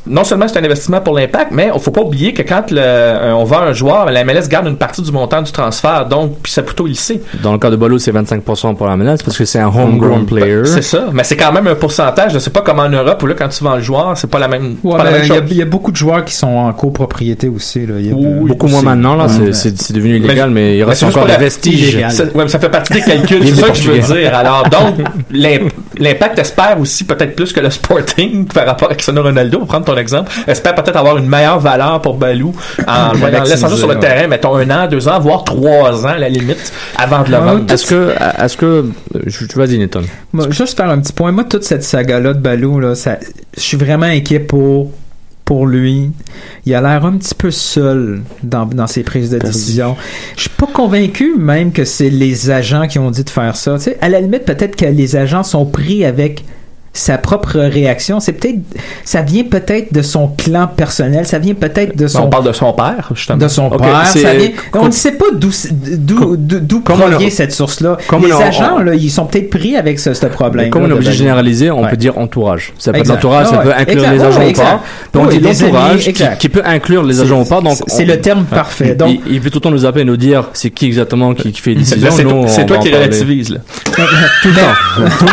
non 0.07 0.25
seulement 0.25 0.47
c'est 0.49 0.59
un 0.59 0.65
investissement 0.65 1.01
pour 1.01 1.15
l'impact, 1.17 1.51
mais 1.53 1.71
il 1.75 1.81
faut 1.81 1.91
pas 1.91 2.01
oublier 2.03 2.33
que 2.35 2.43
quand 2.43 2.71
le- 2.71 2.79
euh, 2.81 3.33
on 3.35 3.45
vend 3.45 3.61
un 3.61 3.73
joueur, 3.73 4.07
la 4.11 4.25
MLS 4.25 4.49
garde 4.49 4.67
une 4.67 4.77
partie 4.77 5.03
du 5.03 5.13
montant 5.13 5.43
du 5.43 5.53
transfert, 5.53 6.07
donc 6.07 6.37
puis 6.43 6.53
c'est 6.53 6.63
plutôt 6.65 6.87
lycée. 6.87 7.21
Dans 7.43 7.53
le 7.53 7.59
cas 7.59 7.71
de 7.71 7.77
Balou, 7.77 7.99
c'est 7.99 8.13
25% 8.13 8.75
pour 8.75 8.87
la 8.87 8.97
menace 8.97 9.23
parce 9.23 9.37
que 9.37 9.45
c'est 9.45 9.59
un 9.61 9.69
homegrown 9.69 10.27
player. 10.27 10.65
C'est 10.65 10.83
ça, 10.83 11.07
mais 11.13 11.25
c'est 11.25 11.37
quand 11.37 11.53
même 11.53 11.67
un 11.67 11.75
pourcentage. 11.75 12.33
Je 12.35 12.39
sais 12.39 12.51
pas 12.51 12.61
comment 12.63 12.83
en 12.83 12.89
Europe 12.89 13.23
où 13.23 13.27
là 13.27 13.35
quand 13.39 13.49
tu 13.49 13.63
vends 13.65 13.77
le 13.77 13.83
joueur, 13.83 14.17
c'est 14.17 14.31
pas 14.31 14.39
la 14.39 14.49
même, 14.49 14.77
Ouais, 14.83 14.97
pas 14.97 15.05
la 15.05 15.11
mais 15.11 15.19
même 15.19 15.23
il 15.25 15.29
y, 15.29 15.33
a- 15.33 15.41
chose. 15.41 15.49
il 15.51 15.57
y 15.57 15.63
a 15.63 15.67
beaucoup 15.67 15.91
de 15.93 15.97
joueurs 15.97 16.25
qui 16.25 16.35
sont 16.35 16.47
en 16.49 16.73
copropriété 16.73 17.49
aussi. 17.49 17.87
Là. 17.87 17.95
Il 17.99 18.07
y 18.09 18.11
a 18.11 18.15
Oui, 18.15 18.49
Beaucoup 18.49 18.67
moins 18.69 18.83
maintenant, 18.83 19.15
là, 19.17 19.29
c'est- 19.29 19.41
Ouais. 19.41 19.53
c'est 19.53 19.79
c'est 19.79 19.93
devenu 19.93 20.17
illégal, 20.17 20.51
mais 20.51 20.77
il 20.79 20.85
reste 20.85 21.03
encore 21.05 21.25
des 21.27 21.33
la- 21.33 21.39
vestiges. 21.39 21.99
Ça, 22.11 22.25
ouais, 22.25 22.31
mais 22.35 22.49
ça 22.49 22.59
fait 22.59 22.69
partie 22.71 22.93
des 22.95 23.01
calculs, 23.03 23.47
c'est 23.47 23.55
ça 23.55 23.69
que 23.69 23.77
je 23.77 23.91
veux 23.93 24.15
dire. 24.15 24.35
Alors, 24.35 24.65
donc, 24.65 25.07
l'im- 25.31 25.69
l'impact 25.99 26.39
espère 26.39 26.77
aussi 26.81 27.05
peut-être 27.05 27.35
plus 27.37 27.53
que 27.53 27.61
le 27.61 27.71
Sporting 27.71 28.47
par 28.47 28.67
rapport 28.67 28.91
à 28.91 28.95
Cristiano 28.95 29.23
Ronaldo. 29.23 29.61
Prendre 29.81 29.95
ton 29.95 30.01
exemple, 30.01 30.33
espère 30.47 30.75
peut-être 30.75 30.97
avoir 30.97 31.17
une 31.19 31.29
meilleure 31.29 31.59
valeur 31.61 32.01
pour 32.03 32.15
Balou 32.17 32.55
en 32.87 33.13
voyant- 33.15 33.43
laissant 33.45 33.69
juste 33.69 33.79
sur 33.81 33.89
le 33.89 33.99
terrain, 33.99 34.27
mettons 34.29 34.57
un 34.57 34.69
an, 34.71 34.87
deux 34.89 35.09
ans, 35.09 35.19
voire 35.21 35.45
trois 35.45 36.05
ans 36.05 36.11
à 36.11 36.19
la 36.19 36.29
limite, 36.29 36.73
avant 36.97 37.23
de 37.23 37.31
le 37.31 37.39
Ouais, 37.39 37.45
vendre. 37.45 37.73
Est-ce 37.73 37.87
que, 37.87 38.13
est-ce 38.39 38.57
que, 38.57 38.87
je, 39.27 39.45
tu 39.47 39.59
vas-y, 39.59 39.79
Nathan. 39.79 40.01
Moi, 40.33 40.47
juste 40.51 40.77
faire 40.77 40.91
un 40.91 40.99
petit 41.01 41.13
point. 41.13 41.33
Moi, 41.33 41.45
toute 41.45 41.65
cette 41.65 41.85
saga-là 41.85 42.35
de 42.35 42.39
Balou, 42.41 42.81
là, 42.81 42.95
ça, 42.95 43.19
je 43.57 43.61
suis 43.61 43.77
vraiment 43.77 44.07
inquiet 44.07 44.41
pour, 44.41 44.91
pour 45.45 45.67
lui. 45.67 46.11
Il 46.67 46.75
a 46.75 46.81
l'air 46.81 47.05
un 47.07 47.13
petit 47.17 47.35
peu 47.35 47.51
seul 47.51 48.21
dans, 48.43 48.67
dans 48.67 48.87
ses 48.87 49.03
prises 49.03 49.31
de 49.31 49.39
décision. 49.39 49.97
Je 50.37 50.43
suis 50.43 50.51
pas 50.51 50.67
convaincu 50.73 51.35
même 51.39 51.73
que 51.73 51.85
c'est 51.85 52.11
les 52.11 52.51
agents 52.51 52.87
qui 52.87 52.99
ont 52.99 53.11
dit 53.11 53.25
de 53.25 53.31
faire 53.31 53.57
ça. 53.57 53.75
Tu 53.77 53.85
sais, 53.85 53.99
à 54.01 54.09
la 54.09 54.21
limite, 54.21 54.45
peut-être 54.45 54.77
que 54.77 54.85
les 54.85 55.17
agents 55.17 55.43
sont 55.45 55.65
pris 55.65 56.05
avec 56.05 56.45
sa 56.99 57.19
propre 57.19 57.59
réaction. 57.59 58.21
C'est 58.21 58.33
peut-être, 58.33 58.59
ça 59.05 59.23
vient 59.23 59.45
peut-être 59.45 59.93
de 59.93 60.03
son 60.03 60.29
clan 60.29 60.67
personnel. 60.67 61.27
Ça 61.27 61.39
vient 61.39 61.55
peut-être 61.55 61.97
de 61.97 62.07
son 62.07 62.25
On 62.25 62.29
parle 62.29 62.45
de 62.47 62.53
son 62.53 62.73
père, 62.73 63.11
justement. 63.15 63.39
de 63.39 63.49
son 63.49 63.71
père. 63.71 64.03
c'est- 64.07 64.21
ça 64.23 64.35
vient- 64.35 64.51
on 64.75 64.87
ne 64.87 64.91
sait 64.91 65.13
pas 65.13 65.27
d'où 65.35 65.51
d'où 66.37 66.81
provient 66.81 67.31
cette 67.31 67.53
source-là. 67.53 67.97
comme 68.09 68.25
Les 68.27 68.33
on 68.33 68.41
agents 68.41 68.79
là, 68.81 68.95
ils 68.95 69.11
sont 69.11 69.27
peut-être 69.27 69.51
pris 69.51 69.77
avec 69.77 69.99
ce, 69.99 70.15
ce 70.15 70.27
problème. 70.27 70.71
Comme 70.71 70.85
on 70.85 70.89
est 70.91 70.93
obligé 70.93 71.11
de 71.11 71.17
généraliser, 71.17 71.71
on 71.71 71.85
peut 71.87 71.97
dire 71.97 72.19
entourage. 72.19 72.73
Ça 72.79 72.93
peut 72.93 72.99
être 72.99 73.07
l'entourage, 73.09 73.47
ça 73.47 73.59
Ah 73.61 73.63
peut 73.63 73.73
inclure 73.73 74.05
Exact. 74.05 74.13
les 74.13 74.19
Ouais, 74.21 74.27
agents 74.27 74.49
ou 74.49 74.53
pas. 74.53 74.81
Puis 75.13 75.23
on 75.23 75.27
dit 75.27 75.41
l'entourage 75.41 76.13
qui, 76.39 76.49
peut 76.49 76.63
inclure 76.65 77.03
les 77.05 77.21
agents 77.21 77.41
ou 77.43 77.45
pas. 77.45 77.61
Donc 77.61 77.79
c'est 77.87 78.05
on- 78.05 78.07
le 78.07 78.21
terme 78.21 78.45
parfait. 78.45 78.89
Il, 78.91 78.97
Donc 78.97 79.21
il 79.31 79.41
peut 79.41 79.51
tout 79.51 79.59
le 79.59 79.63
temps 79.63 79.71
nous 79.71 79.87
appeler 79.87 80.03
et 80.03 80.07
nous 80.07 80.17
dire 80.17 80.49
c'est 80.53 80.71
qui 80.71 80.87
exactement 80.87 81.35
qui, 81.35 81.53
qui 81.53 81.61
fait 81.61 81.71
les 81.75 81.77
Là, 81.77 82.11
décisions. 82.11 82.49
c'est 82.49 82.67
toi, 82.67 82.79
qui 82.79 82.91
parler. 82.91 83.05
relativise, 83.07 83.51
là. 83.51 83.59
Tout 84.43 84.49
le 84.49 84.55
temps. 84.55 85.15
Tout 85.19 85.27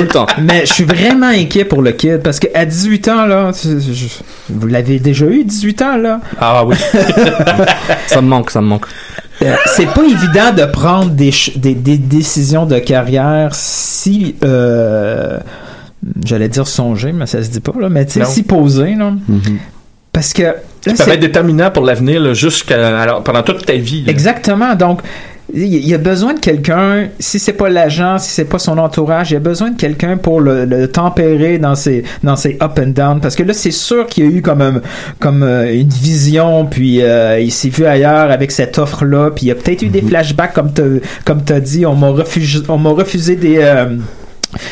le 0.00 0.06
temps. 0.08 0.26
mais, 0.40 0.64
Je 0.68 0.74
suis 0.74 0.84
vraiment 0.84 1.26
inquiet 1.28 1.64
pour 1.64 1.82
le 1.82 1.92
kid 1.92 2.18
parce 2.22 2.38
qu'à 2.38 2.64
18 2.64 3.08
ans 3.08 3.26
là, 3.26 3.50
je- 3.52 4.06
vous 4.50 4.66
l'avez 4.66 4.98
déjà 5.00 5.26
eu 5.26 5.44
18 5.44 5.82
ans 5.82 5.96
là? 5.96 6.20
Ah 6.40 6.64
oui. 6.66 6.76
Ça 8.06 8.20
me 8.20 8.28
manque, 8.28 8.50
ça 8.50 8.60
me 8.60 8.66
manque. 8.66 8.86
Euh, 9.42 9.54
c'est 9.66 9.86
pas 9.86 10.02
évident 10.04 10.52
de 10.56 10.64
prendre 10.64 11.10
des, 11.10 11.30
ch- 11.30 11.56
des, 11.56 11.74
des 11.74 11.96
décisions 11.96 12.66
de 12.66 12.78
carrière 12.80 13.54
si 13.54 14.34
euh, 14.44 15.38
j'allais 16.24 16.48
dire 16.48 16.66
songer 16.66 17.12
mais 17.12 17.26
ça 17.26 17.42
se 17.42 17.48
dit 17.48 17.60
pas 17.60 17.72
là 17.80 17.88
mais 17.88 18.04
tu 18.04 18.14
sais 18.14 18.20
Non. 18.20 18.26
si 18.26 18.42
posé 18.42 18.94
là 18.96 19.12
parce 20.12 20.32
que 20.32 20.42
là, 20.42 20.54
Ça 20.96 21.04
peut 21.04 21.12
être 21.12 21.20
déterminant 21.20 21.70
pour 21.70 21.84
l'avenir, 21.84 22.20
là, 22.20 22.32
jusqu'à, 22.34 23.00
alors, 23.00 23.22
pendant 23.22 23.42
toute 23.42 23.64
ta 23.64 23.74
vie. 23.74 24.02
là. 24.04 24.10
Exactement. 24.10 24.74
Donc, 24.74 25.00
il 25.54 25.88
y 25.88 25.94
a 25.94 25.98
besoin 25.98 26.34
de 26.34 26.40
quelqu'un, 26.40 27.08
si 27.18 27.38
c'est 27.38 27.54
pas 27.54 27.70
l'agent, 27.70 28.18
si 28.18 28.30
c'est 28.30 28.44
pas 28.44 28.58
son 28.58 28.76
entourage, 28.76 29.30
il 29.30 29.34
y 29.34 29.36
a 29.38 29.40
besoin 29.40 29.70
de 29.70 29.76
quelqu'un 29.76 30.16
pour 30.18 30.40
le, 30.40 30.66
le 30.66 30.88
tempérer 30.88 31.58
dans 31.58 31.74
ses, 31.74 32.04
dans 32.22 32.36
ses 32.36 32.58
up 32.62 32.78
and 32.78 32.88
down. 32.88 33.20
Parce 33.20 33.34
que 33.34 33.42
là, 33.42 33.54
c'est 33.54 33.70
sûr 33.70 34.06
qu'il 34.06 34.24
y 34.24 34.28
a 34.28 34.30
eu 34.30 34.42
comme, 34.42 34.60
un- 34.60 34.82
comme 35.18 35.42
euh, 35.42 35.72
une 35.74 35.88
vision, 35.88 36.66
puis 36.66 37.02
euh, 37.02 37.40
il 37.40 37.50
s'est 37.50 37.70
vu 37.70 37.86
ailleurs 37.86 38.30
avec 38.30 38.50
cette 38.50 38.78
offre-là, 38.78 39.30
puis 39.30 39.46
il 39.46 39.48
y 39.48 39.52
a 39.52 39.54
peut-être 39.54 39.82
eu 39.82 39.88
des 39.88 40.02
flashbacks, 40.02 40.52
comme 40.52 40.72
t'as, 40.72 40.84
comme 41.24 41.42
t'as 41.42 41.60
dit, 41.60 41.86
on 41.86 41.94
m'a 41.94 42.08
refusé, 42.10 42.58
on 42.68 42.78
m'a 42.78 42.90
refusé 42.90 43.36
des, 43.36 43.58
euh, 43.58 43.96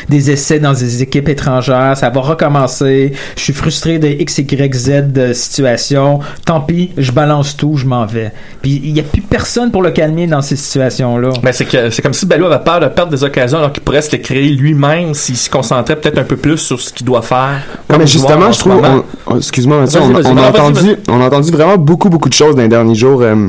des 0.09 0.31
essais 0.31 0.59
dans 0.59 0.73
des 0.73 1.03
équipes 1.03 1.29
étrangères, 1.29 1.95
ça 1.97 2.09
va 2.09 2.21
recommencer. 2.21 3.13
Je 3.35 3.41
suis 3.41 3.53
frustré 3.53 3.99
de 3.99 4.07
X, 4.07 4.39
Y, 4.39 4.73
Z 4.75 5.11
de 5.13 5.33
situation. 5.33 6.19
Tant 6.45 6.61
pis, 6.61 6.91
je 6.97 7.11
balance 7.11 7.55
tout, 7.57 7.75
je 7.77 7.85
m'en 7.85 8.05
vais. 8.05 8.31
Puis 8.61 8.81
il 8.83 8.93
n'y 8.93 8.99
a 8.99 9.03
plus 9.03 9.21
personne 9.21 9.71
pour 9.71 9.81
le 9.81 9.91
calmer 9.91 10.27
dans 10.27 10.41
ces 10.41 10.55
situations-là. 10.55 11.29
Mais 11.43 11.53
c'est 11.53 11.65
que 11.65 11.89
c'est 11.89 12.01
comme 12.01 12.13
si 12.13 12.25
Balou 12.25 12.45
avait 12.45 12.63
peur 12.63 12.79
de 12.79 12.87
perdre 12.87 13.11
des 13.11 13.23
occasions 13.23 13.57
alors 13.59 13.71
qu'il 13.71 13.83
pourrait 13.83 14.01
se 14.01 14.11
les 14.11 14.21
créer 14.21 14.49
lui-même 14.49 15.13
s'il 15.13 15.37
se 15.37 15.49
concentrait 15.49 15.95
peut-être 15.95 16.17
un 16.17 16.23
peu 16.23 16.37
plus 16.37 16.57
sur 16.57 16.79
ce 16.81 16.91
qu'il 16.93 17.05
doit 17.05 17.21
faire. 17.21 17.61
Ouais, 17.89 17.97
mais 17.97 18.07
justement, 18.07 18.51
je 18.51 18.59
trouve, 18.59 18.81
moment. 18.81 19.03
on- 19.27 19.33
on- 19.33 19.37
excuse-moi 19.37 19.79
Mathieu, 19.81 19.99
Vas-y, 19.99 20.09
on, 20.09 20.13
vas-y. 20.13 20.27
on 20.27 20.33
Non, 20.35 20.41
a 20.43 20.51
vas-y, 20.51 20.61
entendu, 20.61 20.95
on 21.07 21.21
a 21.21 21.25
entendu 21.25 21.51
vraiment 21.51 21.77
beaucoup, 21.77 22.09
beaucoup 22.09 22.29
de 22.29 22.33
choses 22.33 22.55
dans 22.55 22.61
les 22.61 22.67
derniers 22.67 22.95
jours. 22.95 23.21
euh, 23.21 23.47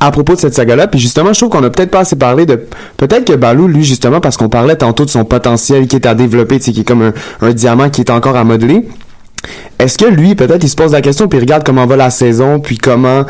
à 0.00 0.10
propos 0.10 0.34
de 0.34 0.40
cette 0.40 0.54
saga-là, 0.54 0.86
puis 0.86 1.00
justement, 1.00 1.32
je 1.32 1.38
trouve 1.40 1.50
qu'on 1.50 1.64
a 1.64 1.70
peut-être 1.70 1.90
pas 1.90 2.00
assez 2.00 2.16
parlé 2.16 2.46
de, 2.46 2.60
peut-être 2.96 3.24
que 3.24 3.32
Balou, 3.32 3.66
lui, 3.66 3.84
justement, 3.84 4.20
parce 4.20 4.36
qu'on 4.36 4.48
parlait 4.48 4.76
tantôt 4.76 5.04
de 5.04 5.10
son 5.10 5.24
potentiel 5.24 5.86
qui 5.86 5.96
est 5.96 6.06
à 6.06 6.14
développer, 6.14 6.58
qui 6.58 6.78
est 6.78 6.84
comme 6.84 7.12
un 7.40 7.52
diamant 7.52 7.88
qui 7.88 8.02
est 8.02 8.10
encore 8.10 8.36
à 8.36 8.44
modeler. 8.44 8.86
Est-ce 9.78 9.96
que 9.96 10.06
lui, 10.06 10.34
peut-être, 10.34 10.64
il 10.64 10.68
se 10.68 10.74
pose 10.76 10.92
la 10.92 11.00
question, 11.00 11.28
puis 11.28 11.38
il 11.38 11.42
regarde 11.42 11.62
comment 11.64 11.86
va 11.86 11.96
la 11.96 12.10
saison, 12.10 12.58
puis 12.58 12.78
comment 12.78 13.24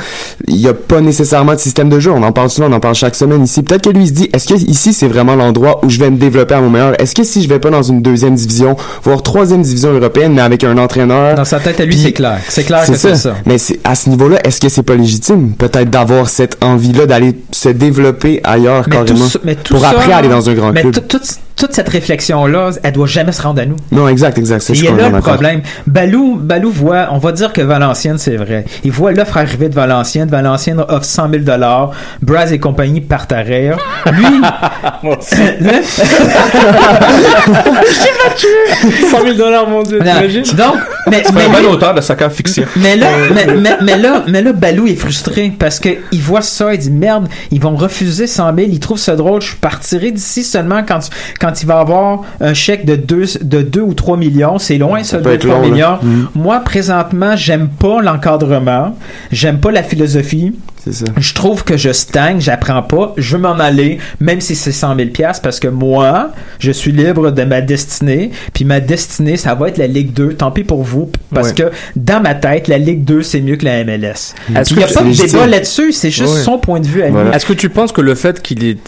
il 0.47 0.57
n'y 0.57 0.67
a 0.69 0.73
pas 0.75 1.01
nécessairement 1.01 1.53
de 1.55 1.59
système 1.59 1.89
de 1.91 2.01
jeu? 2.01 2.11
On 2.11 2.23
en 2.23 2.33
parle 2.33 2.49
souvent, 2.49 2.69
on 2.71 2.73
en 2.73 2.81
parle 2.81 2.95
chaque 2.95 3.15
semaine 3.15 3.45
ici. 3.45 3.63
Peut-être 3.63 3.83
que 3.85 3.91
lui, 3.91 4.05
il 4.05 4.09
se 4.09 4.13
dit, 4.13 4.31
est-ce 4.33 4.49
que 4.49 4.55
ici, 4.55 4.93
c'est 4.95 5.09
vraiment 5.09 5.35
l'endroit 5.37 5.85
où 5.85 5.91
je 5.91 5.99
vais 5.99 6.11
me 6.11 6.17
développer 6.17 6.55
à 6.55 6.61
mon 6.61 6.71
meilleur? 6.71 7.01
Est-ce 7.01 7.15
que 7.15 7.23
si 7.25 7.43
je 7.43 7.49
vais 7.49 7.59
pas 7.59 7.71
dans 7.71 7.83
une 7.83 8.01
deuxième 8.01 8.35
division, 8.35 8.77
voire 9.03 9.23
troisième 9.23 9.61
division 9.63 9.93
européenne, 9.93 10.33
mais 10.35 10.41
avec 10.43 10.65
un 10.65 10.79
entraîneur, 10.79 11.35
Dans 11.35 11.45
sa 11.45 11.61
tête 11.61 11.81
à 11.81 11.85
lui, 11.85 11.99
c'est 11.99 12.13
clair. 12.13 12.39
C'est 12.49 12.65
clair 12.65 12.83
c'est 12.85 12.93
que 12.93 12.99
c'est 12.99 13.09
ça. 13.17 13.17
ça. 13.17 13.35
Mais 13.45 13.57
à 13.85 13.95
ce 13.95 14.09
niveau-là, 14.09 14.39
est-ce 14.45 14.61
que 14.61 14.69
c'est 14.69 14.83
pas 14.83 14.95
légitime, 14.95 15.53
peut-être 15.53 15.91
d'avoir 15.91 16.29
cette 16.31 16.57
envie-là 16.65 17.07
d'aller 17.07 17.35
se 17.53 17.69
développer 17.69 18.41
ailleurs 18.45 18.85
Mais 18.89 18.97
carrément 18.97 19.27
ça- 19.29 19.39
mais 19.45 19.55
tout 19.55 19.75
pour 19.75 19.83
ça, 19.83 19.91
après 19.91 20.13
aller 20.13 20.29
dans 20.29 20.49
un 20.49 20.55
grand 20.55 20.73
mais 20.73 20.81
club? 20.83 21.07
tout- 21.09 21.19
toute, 21.59 21.73
cette 21.75 21.89
réflexion-là, 21.89 22.71
elle 22.83 22.93
doit 22.93 23.07
jamais 23.07 23.33
se 23.33 23.43
rendre 23.43 23.61
à 23.61 23.67
nous. 23.67 23.77
Non, 23.93 24.09
exact, 24.09 24.39
exact. 24.39 24.69
a 24.71 24.73
là 24.97 25.09
le 25.11 25.21
problème. 25.21 25.63
Balou, 25.87 26.37
Balou 26.37 26.71
voit, 26.71 27.09
on 27.11 27.19
va 27.19 27.33
dire 27.33 27.53
que 27.53 27.61
Valenciennes, 27.61 28.19
c'est 28.19 28.37
vrai. 28.37 28.65
Il 28.85 28.93
voit 28.93 29.13
l'offre 29.13 29.37
arriver 29.37 29.69
de 29.69 29.75
Valenciennes. 29.75 30.29
Valenciennes 30.29 30.85
offre 30.89 31.05
100 31.05 31.31
000 31.31 31.43
dollars. 31.45 31.91
Braz 32.23 32.53
et 32.53 32.59
compagnie 32.59 33.01
partent 33.01 33.33
à 33.33 33.39
rire. 33.41 33.77
Lui, 34.13 34.25
le- 35.03 35.83
100 39.11 39.23
000 39.23 39.35
dollars, 39.37 39.69
mon 39.69 39.83
dieu, 39.83 39.99
Non. 39.99 40.05
t'imagines? 40.05 40.43
donc, 40.57 40.77
mais, 41.11 41.23
C'est 41.25 41.33
mais 41.35 41.45
un 41.45 41.49
bon 41.51 41.59
lui- 41.59 41.67
auteur 41.67 41.95
de 41.95 42.01
soccer 42.01 42.31
fiction. 42.33 42.65
mais 42.77 42.97
là, 42.97 43.09
mais, 43.35 43.47
mais, 43.55 43.77
mais 43.83 43.99
là, 43.99 44.25
mais 44.29 44.43
là, 44.43 44.53
Balou 44.53 44.87
est 44.87 44.95
frustré 44.97 45.53
parce 45.59 45.79
que 45.81 45.89
il 46.13 46.21
voit 46.21 46.43
ça, 46.43 46.75
il 46.75 46.79
dit 46.79 46.91
merde, 46.91 47.29
ils 47.51 47.61
vont 47.61 47.77
refuser 47.77 48.27
100 48.27 48.55
000, 48.55 48.69
il 48.71 48.81
trouve 48.81 48.99
ça 48.99 49.17
drôle, 49.17 49.41
je 49.41 49.55
partirai 49.57 50.11
d'ici 50.11 50.45
seulement 50.45 50.83
quand, 50.87 51.01
quand 51.41 51.48
il 51.51 51.67
va 51.67 51.81
avoir 51.81 52.23
un 52.41 52.55
chèque 52.55 52.85
de 52.85 52.97
2, 52.97 53.25
de 53.43 53.63
2 53.63 53.81
ou 53.81 53.95
3 53.95 54.17
millions, 54.17 54.59
c'est 54.59 54.79
loin 54.79 55.03
ça, 55.03 55.19
peut 55.19 55.25
2 55.25 55.31
ou 55.31 55.33
être 55.35 55.41
3 55.49 55.55
long, 55.55 55.63
là. 55.63 55.69
millions. 55.69 55.99
Mhm. 56.03 56.29
Moi, 56.35 56.61
présentement, 56.61 57.37
j'aime 57.37 57.69
pas 57.69 58.01
l'encadrement, 58.01 58.97
j'aime 59.31 59.59
pas 59.59 59.71
la 59.71 59.83
philosophie, 59.83 60.55
ça. 60.93 61.05
je 61.17 61.35
trouve 61.35 61.65
que 61.65 61.77
je 61.77 61.93
stagne, 61.93 62.41
j'apprends 62.41 62.83
pas, 62.83 63.15
je 63.17 63.37
veux 63.37 63.43
m'en 63.43 63.59
aller, 63.59 63.99
même 64.21 64.41
si 64.41 64.55
c'est 64.55 64.73
100 64.73 64.97
000 64.97 65.09
pièces 65.11 65.41
parce 65.41 65.61
que 65.61 65.69
moi, 65.69 66.31
je 66.59 66.71
suis 66.71 66.93
libre 66.93 67.31
de 67.31 67.45
ma 67.45 67.61
destinée, 67.61 68.31
puis 68.53 68.65
ma 68.65 68.81
destinée, 68.81 69.37
ça 69.37 69.55
va 69.55 69.69
être 69.69 69.79
la 69.79 69.87
Ligue 69.87 70.13
2, 70.13 70.35
tant 70.35 70.51
pis 70.51 70.65
pour 70.65 70.83
vous, 70.83 71.11
parce 71.35 71.49
Ouais. 71.49 71.55
que 71.55 71.63
dans 71.97 72.21
ma 72.23 72.35
tête, 72.35 72.69
la 72.69 72.79
Ligue 72.79 73.05
2, 73.05 73.23
c'est 73.23 73.41
mieux 73.41 73.57
que 73.57 73.65
la 73.65 73.85
MLS. 73.85 74.35
Est-ce 74.55 74.73
Il 74.73 74.79
n'y 74.79 74.85
a 74.85 74.87
pas 74.89 75.03
de 75.03 75.13
débat 75.27 75.47
là-dessus, 75.47 75.93
c'est 75.93 76.11
juste 76.11 76.35
Ouais. 76.35 76.41
son 76.43 76.59
point 76.59 76.81
de 76.81 76.87
vue 76.87 77.03
à 77.03 77.07
lui. 77.07 77.13
Voilà. 77.13 77.35
Est-ce 77.35 77.47
que 77.47 77.53
tu 77.53 77.69
penses 77.69 77.93
que 77.93 78.01
le 78.01 78.15
fait 78.15 78.43
qu'il 78.43 78.65
est, 78.65 78.79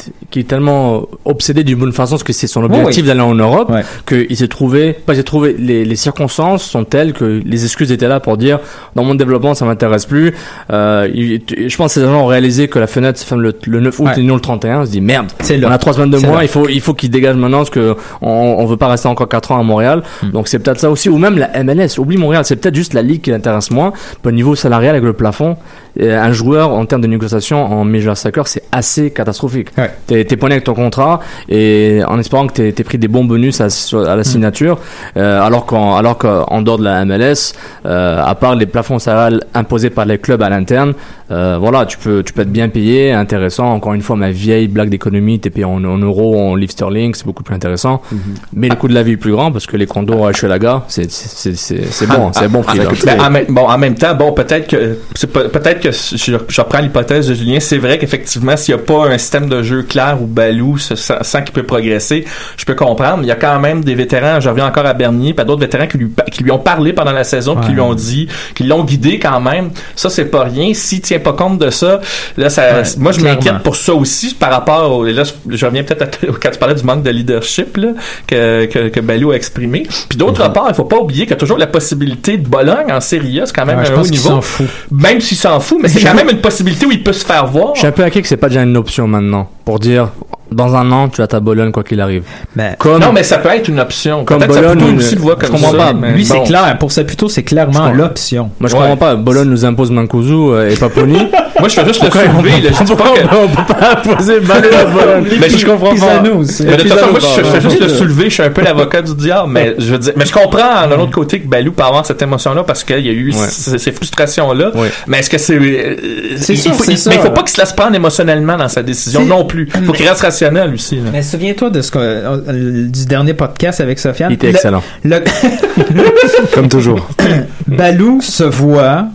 tellement 0.47 1.07
obsédé 1.25 1.65
d'une 1.65 1.79
bonne 1.79 1.93
façon, 1.93 2.13
parce 2.13 2.23
que 2.23 2.33
c'est 2.33 2.47
son 2.47 2.63
objectif 2.65 3.05
d'aller 3.05 3.21
en 3.21 3.35
Europe, 3.35 3.71
Ouais. 3.71 3.83
qu'il 4.07 4.37
s'est 4.37 4.49
trouvé, 4.49 4.93
pas 4.95 5.15
j'ai 5.15 5.25
trouvé, 5.25 5.55
les, 5.59 5.85
les 5.85 5.97
circonstances 5.97 6.63
sont 6.63 6.85
telles 6.85 7.13
que 7.13 7.43
les 7.45 7.65
excuses 7.65 7.93
étaient 7.93 8.09
là 8.09 8.21
pour 8.21 8.37
dire, 8.37 8.59
dans 8.97 9.05
mon 9.05 9.15
développement, 9.15 9.55
ça 9.55 9.65
m'intéresse 9.65 10.07
plus. 10.07 10.33
Euh, 10.73 11.09
je 11.13 11.77
pense 11.77 11.90
que 11.90 11.90
ces 11.91 12.03
gens 12.03 12.23
ont 12.23 12.27
réalisé 12.27 12.69
que 12.69 12.79
la 12.79 12.87
fenêtre 12.87 13.19
se 13.19 13.25
ferme 13.25 13.43
le, 13.43 13.55
le 13.67 13.81
9 13.81 13.99
août 14.01 14.07
Ouais. 14.07 14.21
et 14.21 14.23
non 14.23 14.35
le 14.35 14.41
31. 14.41 14.81
On 14.81 14.87
se 14.87 14.91
dit, 14.91 15.01
merde, 15.01 15.27
on 15.41 15.71
a 15.71 15.79
trois 15.79 15.93
semaines 15.93 16.11
de 16.11 16.19
là. 16.19 16.39
il 16.43 16.49
faut, 16.49 16.69
il 16.69 16.81
faut 16.81 16.95
qu'il 16.95 17.11
dégage 17.11 17.37
maintenant 17.37 17.59
parce 17.59 17.71
que 17.71 17.97
on, 18.23 18.65
veut 18.67 18.77
pas 18.77 18.89
rester 18.89 19.09
encore 19.09 19.29
quatre 19.29 19.53
ans 19.53 19.59
à 19.61 19.63
Montréal. 19.63 20.03
Hmm. 20.23 20.31
Donc 20.31 20.49
c'est 20.49 20.59
peut-être 20.59 20.79
ça 20.81 20.91
aussi, 20.91 21.09
ou 21.09 21.19
même 21.19 21.39
la 21.39 21.63
MLS. 21.65 21.99
Oublie 21.99 22.17
Montréal, 22.17 22.45
c'est 22.45 22.57
peut-être 22.57 22.75
juste 22.75 22.95
la 22.95 23.03
ligue 23.03 23.21
qui 23.23 23.31
l'intéresse 23.31 23.71
moins. 23.71 23.93
Au 24.25 24.31
niveau 24.31 24.55
salarial 24.55 24.91
avec 24.95 25.05
le 25.05 25.13
plafond, 25.13 25.57
euh, 26.01 26.19
un 26.21 26.33
joueur 26.33 26.71
en 26.71 26.85
termes 26.87 27.03
de 27.03 27.07
négociation 27.09 27.65
en 27.65 27.85
Major 27.85 28.17
Soccer, 28.17 28.47
c'est 28.47 28.63
assez 28.73 29.11
catastrophique. 29.11 29.69
Ouais. 29.77 29.91
T'es, 30.07 30.25
t'es 30.25 30.37
poigné 30.37 30.55
avec 30.55 30.65
ton 30.65 30.75
contrat 30.75 31.21
et 31.49 32.01
en 32.07 32.19
espérant 32.19 32.47
que 32.47 32.71
t'aies 32.71 32.85
pris 32.85 32.99
des 32.99 33.09
bons 33.09 33.25
bonus 33.25 33.61
à, 33.61 33.71
sur- 33.71 34.01
Hmm. 34.01 34.07
à 34.09 34.17
la 34.17 34.25
signature, 34.25 34.79
euh, 35.17 35.41
alors 35.43 35.67
qu'en, 35.67 35.97
alors 35.97 36.17
qu'en 36.17 36.63
dehors 36.63 36.79
de 36.79 36.85
la 36.85 37.05
MLS, 37.05 37.55
euh, 37.87 38.23
à 38.25 38.35
part 38.35 38.55
les 38.55 38.67
plafonds 38.67 38.99
salariales 38.99 39.43
imposés 39.55 39.91
par 39.91 40.05
les 40.05 40.19
clubs 40.19 40.41
à 40.43 40.49
l'interne, 40.49 40.95
euh, 41.31 41.59
voilà, 41.61 41.87
tu 41.87 41.97
peux, 41.99 42.23
tu 42.23 42.33
peux 42.33 42.43
être 42.43 42.53
bien 42.53 42.69
payé, 42.69 43.13
intéressant. 43.13 43.73
Encore 43.73 43.95
une 43.95 44.03
fois, 44.03 44.17
ma 44.17 44.31
vieille 44.31 44.69
blague 44.69 44.89
d'économie, 44.89 45.39
t'es 45.41 45.51
payé 45.51 45.65
en, 45.65 45.85
en 45.85 45.99
euros, 45.99 46.39
en 46.39 46.55
livre 46.55 46.73
sterling, 46.73 47.15
c'est 47.15 47.27
beaucoup 47.27 47.43
plus 47.43 47.55
intéressant. 47.55 48.03
Mm-hmm. 48.13 48.19
Mais 48.55 48.69
le 48.69 48.77
coût 48.77 48.89
de 48.89 48.95
la 48.95 49.03
vie 49.03 49.13
est 49.13 49.17
plus 49.17 49.33
grand 49.33 49.53
parce 49.53 49.67
que 49.67 49.77
les 49.77 49.87
condos 49.87 50.25
à 50.25 50.31
Hochelaga, 50.31 50.85
c'est, 50.89 51.11
c'est, 51.11 51.57
c'est, 51.57 51.85
c'est 51.85 52.07
bon, 52.07 52.33
c'est 52.33 52.49
bon 52.49 52.63
prix. 52.63 52.79
là. 52.79 52.85
Ben, 53.05 53.21
en, 53.21 53.31
même, 53.31 53.47
bon, 53.49 53.69
en 53.69 53.79
même 53.79 53.95
temps, 53.95 54.15
bon, 54.15 54.33
peut-être 54.33 54.67
que 54.67 54.99
peut-être 55.27 55.91
je, 55.93 56.37
je 56.49 56.61
reprends 56.61 56.81
l'hypothèse 56.81 57.29
de 57.29 57.35
Julien. 57.35 57.61
C'est 57.61 57.79
vrai 57.79 57.99
qu'effectivement, 57.99 58.57
s'il 58.57 58.75
n'y 58.75 58.81
a 58.81 58.85
pas 58.85 59.09
un 59.09 59.19
système 59.19 59.49
de 59.49 59.63
jeu 59.63 59.83
clair 59.83 60.19
ou 60.21 60.27
Balou 60.27 60.79
sent 60.79 61.45
qu'il 61.45 61.53
peut 61.53 61.63
progresser, 61.63 62.25
je 62.57 62.65
peux 62.65 62.75
comprendre. 62.75 63.23
Il 63.23 63.27
y 63.27 63.33
a 63.33 63.37
quand 63.37 63.59
même 63.61 63.85
des 63.85 63.95
vétérans. 63.95 64.41
Je 64.41 64.49
reviens 64.49 64.67
encore 64.67 64.87
à 64.87 64.95
Bernier, 64.95 65.35
pas 65.35 65.45
d'autres 65.45 65.61
vétérans 65.61 65.87
qui 65.87 65.99
lui, 65.99 66.11
qui 66.33 66.43
lui 66.43 66.51
ont 66.51 66.59
parlé 66.59 66.93
pendant 66.93 67.13
la 67.13 67.25
saison, 67.25 67.57
qui 67.57 67.73
lui 67.73 67.81
ont 67.81 67.95
dit, 67.95 68.29
qui 68.55 68.65
l'ont 68.65 68.85
guidé 68.85 69.19
quand 69.19 69.41
même. 69.41 69.71
Ça, 69.97 70.11
c'est 70.11 70.27
pas 70.27 70.45
rien. 70.45 70.73
Tient 71.03 71.20
pas 71.21 71.33
compte 71.33 71.59
de 71.59 71.71
ça, 71.71 72.01
là, 72.37 72.51
ça, 72.51 72.63
Ouais, 72.73 72.83
moi, 72.99 73.13
je 73.13 73.21
m'inquiète 73.21 73.59
pour 73.63 73.77
ça 73.77 73.95
aussi 73.95 74.35
par 74.35 74.51
rapport 74.51 74.93
au, 74.99 75.07
et 75.07 75.13
là, 75.13 75.23
je- 75.49 75.65
reviens 75.67 75.83
peut-être 75.85 76.19
quand 76.41 76.51
tu 76.51 76.59
parlais 76.59 76.75
du 76.75 76.83
manque 76.85 77.03
de 77.03 77.11
leadership, 77.11 77.77
là, 77.77 77.89
que, 78.27 78.67
que, 78.67 78.89
que 78.89 79.01
Balou 79.01 79.31
a 79.31 79.37
exprimé. 79.37 79.87
Puis 80.09 80.19
d'autre 80.19 80.45
Mhm. 80.47 80.53
part, 80.53 80.67
il 80.69 80.75
faut 80.75 80.85
pas 80.85 80.97
oublier 80.99 81.23
qu'il 81.23 81.31
y 81.31 81.35
a 81.35 81.37
toujours 81.39 81.59
la 81.59 81.67
possibilité 81.67 82.37
de 82.39 82.47
Bologne 82.49 82.91
en 82.93 83.01
Série 83.01 83.41
A, 83.41 83.47
c'est 83.47 83.55
quand 83.55 83.67
même 83.67 83.79
Ouais, 83.79 83.91
un 83.91 84.01
haut 84.01 84.07
niveau. 84.07 84.29
s'en 84.31 84.41
fout. 84.41 84.67
Même 84.91 85.21
s'il 85.21 85.37
s'en 85.37 85.61
fout, 85.61 85.79
mais 85.81 85.89
c'est 85.89 86.01
quand 86.05 86.15
même 86.15 86.29
une 86.31 86.41
possibilité 86.41 86.87
où 86.87 86.93
il 86.93 87.03
peut 87.03 87.13
se 87.13 87.25
faire 87.25 87.47
voir. 87.47 87.75
Je 87.75 87.81
suis 87.81 87.87
un 87.89 87.93
peu 87.93 88.03
inquiet 88.05 88.23
que 88.23 88.29
c'est 88.29 88.37
pas 88.37 88.49
déjà 88.49 88.63
une 88.63 88.77
option 88.77 89.07
maintenant. 89.07 89.49
Pour 89.65 89.79
dire, 89.79 90.09
dans 90.53 90.75
un 90.77 90.91
an, 90.93 91.09
tu 91.09 91.23
as 91.23 91.27
ta 91.27 91.41
Bologne 91.41 91.73
quoi 91.73 91.83
qu'il 91.85 92.01
arrive. 92.01 92.23
Ben, 92.57 92.75
Comme, 92.79 93.01
Non, 93.01 93.13
mais 93.13 93.23
ça 93.23 93.39
peut 93.39 93.49
être 93.51 93.69
une 93.69 93.81
option. 93.81 94.25
Comme 94.25 94.45
Bologne, 94.45 94.97
aussi 94.99 95.15
le 95.15 95.21
voit 95.21 95.37
je 95.41 95.47
comme 95.47 95.57
comprends 95.61 95.73
ça. 95.73 95.93
pas. 95.95 96.09
lui, 96.09 96.25
c'est 96.25 96.35
bon. 96.35 96.45
clair. 96.45 96.77
Pour 96.79 96.93
Saputo, 96.93 97.29
c'est 97.29 97.43
clairement 97.43 97.91
l'option. 97.91 98.51
moi 98.61 98.69
je 98.69 98.75
Ouais. 98.75 98.81
comprends 98.83 98.97
pas. 98.97 99.15
Bologne 99.17 99.49
nous 99.49 99.65
impose 99.65 99.91
Mancuso 99.91 100.55
euh, 100.55 100.71
et 100.71 100.77
Paponi. 100.77 101.19
Moi, 101.61 101.69
je 101.69 101.75
fais 101.75 101.87
juste 101.87 102.03
le 102.03 102.11
soulever. 102.11 102.61
là. 102.63 102.71
Je 102.79 102.85
dis 102.85 102.95
pas 102.95 103.05
que... 103.05 103.37
on 103.37 103.49
peut 103.49 103.75
pas 103.75 103.91
imposer 103.93 104.41
Balou 104.49 104.69
à 104.75 104.85
Bologne? 104.87 105.29
Mais 105.39 105.51
je 105.51 105.67
comprends 105.67 105.91
Pisano 105.93 106.37
aussi. 106.37 106.63
Mais 106.65 106.77
de 106.77 106.83
toute 106.85 106.93
façon, 106.93 107.11
moi, 107.11 107.21
je, 107.21 107.43
je 107.43 107.47
fais 107.51 107.61
juste 107.61 107.81
le 107.83 107.89
soulever. 107.91 108.25
Je 108.31 108.35
suis 108.35 108.43
un 108.43 108.49
peu 108.51 108.63
l'avocat 108.63 109.03
du 109.03 109.15
diable, 109.15 109.51
mais 109.53 109.75
je 109.77 109.93
veux 109.93 109.99
dire, 109.99 110.13
mais 110.17 110.25
je 110.25 110.33
comprends 110.33 110.89
d'un 110.89 110.99
autre 110.99 111.11
côté 111.11 111.39
que 111.39 111.47
Balou 111.47 111.73
peut 111.73 111.83
avoir 111.83 112.07
cette 112.07 112.23
émotion-là 112.23 112.65
parce 112.65 112.83
qu'il 112.83 113.01
y 113.05 113.11
a 113.11 113.13
eu 113.13 113.35
ces 113.35 113.93
frustrations-là. 113.93 114.73
Mais 115.07 115.19
est-ce 115.19 115.29
que 115.29 115.37
c'est, 115.37 115.57
euh, 115.57 115.97
C'est 116.39 116.57
c'est 116.57 116.71
mais 117.09 117.17
il 117.17 117.21
faut 117.21 117.31
pas 117.31 117.43
qu'il 117.43 117.51
se 117.51 117.61
laisse 117.61 117.75
prendre 117.75 117.95
émotionnellement 117.95 118.57
dans 118.57 118.69
sa 118.69 118.83
décision 118.83 119.21
C'est- 119.21 119.27
non 119.29 119.45
plus. 119.45 119.69
Il 119.75 119.85
faut 119.85 119.93
qu'il 119.93 120.09
reste 120.09 120.21
rationnel 120.45 120.75
aussi. 120.75 120.97
là. 120.97 121.11
Mais 121.13 121.23
souviens-toi 121.23 121.71
de 121.71 121.83
ce 121.83 121.91
que, 121.91 121.99
euh, 121.99 122.89
du 122.89 123.07
dernier 123.07 123.35
podcast 123.35 123.81
avec 123.81 123.99
Sofiane. 123.99 124.31
Il 124.31 124.35
était 124.35 124.49
Le- 124.49 124.55
excellent. 124.55 124.83
le- 125.05 125.21
Comme 126.55 126.69
toujours. 126.69 127.07
Balou 127.67 128.21
se 128.21 128.45
voit 128.45 129.07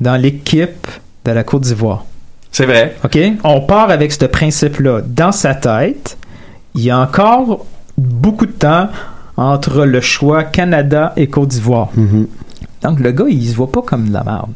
dans 0.00 0.16
l'équipe 0.16 0.86
de 1.24 1.32
la 1.32 1.44
Côte 1.44 1.62
d'Ivoire. 1.62 2.04
C'est 2.52 2.66
vrai. 2.66 2.96
OK? 3.04 3.18
On 3.44 3.60
part 3.60 3.90
avec 3.90 4.12
ce 4.12 4.24
principe-là. 4.24 5.00
Dans 5.06 5.32
sa 5.32 5.54
tête, 5.54 6.16
il 6.74 6.82
y 6.82 6.90
a 6.90 6.98
encore 6.98 7.64
beaucoup 7.96 8.46
de 8.46 8.52
temps 8.52 8.88
entre 9.36 9.84
le 9.84 10.00
choix 10.00 10.44
Canada 10.44 11.12
et 11.16 11.28
Côte 11.28 11.48
d'Ivoire. 11.48 11.88
Mhm. 11.94 12.26
Donc, 12.82 13.00
le 13.00 13.12
gars, 13.12 13.24
il 13.28 13.46
se 13.48 13.54
voit 13.54 13.70
pas 13.70 13.82
comme 13.82 14.08
de 14.08 14.12
la 14.14 14.24
merde. 14.24 14.50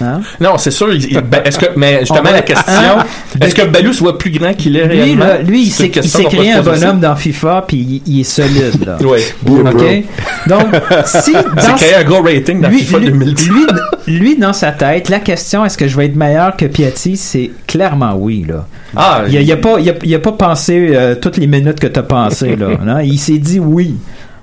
Hein? 0.00 0.20
Non, 0.40 0.58
c'est 0.58 0.70
sûr. 0.70 0.92
il- 0.92 1.20
ben, 1.22 1.40
est-ce 1.44 1.58
que, 1.58 1.66
mais 1.76 2.00
justement, 2.00 2.30
la 2.30 2.42
question, 2.42 2.64
Hein? 2.98 3.04
est-ce 3.40 3.54
que 3.54 3.62
Balou 3.66 3.92
se 3.92 4.00
voit 4.00 4.18
plus 4.18 4.30
grand 4.30 4.52
qu'il 4.54 4.76
est 4.76 4.86
Lui, 4.86 5.00
réellement? 5.00 5.24
là, 5.24 5.38
lui 5.42 5.62
il 5.64 5.70
C'est 5.70 5.92
s'est 6.02 6.24
créé 6.24 6.52
un 6.52 6.62
bonhomme 6.62 7.00
dans 7.00 7.16
FIFA, 7.16 7.64
puis 7.66 8.02
il, 8.06 8.12
il 8.14 8.20
est 8.20 8.24
solide. 8.24 8.84
Là. 8.86 8.96
Ouais. 9.04 9.20
Yeah, 9.20 9.62
bro. 9.62 9.70
OK? 9.70 10.04
Donc, 10.46 10.66
si 11.06 11.32
dans 11.66 11.74
créé 11.76 11.94
un 11.94 12.04
gros 12.04 12.22
rating 12.22 12.60
dans 12.60 12.68
lui, 12.68 12.80
FIFA 12.80 12.98
lui, 12.98 13.10
2010. 13.10 13.48
lui, 13.48 13.66
lui, 14.18 14.36
dans 14.36 14.52
sa 14.52 14.72
tête, 14.72 15.08
la 15.08 15.20
question 15.20 15.64
est-ce 15.64 15.78
que 15.78 15.88
je 15.88 15.96
vais 15.96 16.06
être 16.06 16.16
meilleur 16.16 16.56
que 16.56 16.66
Piatti, 16.66 17.16
c'est 17.16 17.50
clairement 17.66 18.14
oui. 18.16 18.44
Là. 18.46 18.66
Ah, 18.96 19.22
Il, 19.28 19.36
a, 19.36 19.40
il 19.40 19.52
a 19.52 19.56
pas, 19.56 19.80
il 19.80 19.88
a, 19.90 19.94
il 20.04 20.14
a 20.14 20.18
pas 20.18 20.32
pensé 20.32 20.90
euh, 20.92 21.14
toutes 21.14 21.38
les 21.38 21.46
minutes 21.46 21.80
que 21.80 21.86
tu 21.86 21.98
as 21.98 22.02
pensé. 22.02 22.56
Là, 22.56 22.68
non? 22.84 22.98
Il 23.02 23.18
s'est 23.18 23.38
dit 23.38 23.58
oui. 23.58 23.94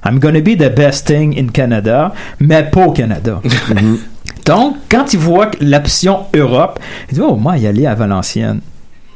I'm 0.08 0.20
gonna 0.20 0.40
be 0.40 0.56
the 0.58 0.70
best 0.76 1.08
thing 1.08 1.36
in 1.40 1.48
Canada, 1.48 2.14
mais 2.40 2.64
pas 2.64 2.86
au 2.86 2.92
Canada. 2.92 3.42
Donc, 4.46 4.76
quand 4.90 5.14
il 5.14 5.20
voit 5.20 5.50
l'option 5.60 6.20
Europe, 6.36 6.80
il 7.10 7.16
dit 7.16 7.22
Oh, 7.22 7.36
moi, 7.36 7.58
y 7.58 7.68
aller 7.68 7.86
à 7.86 7.96
Valenciennes. 7.96 8.62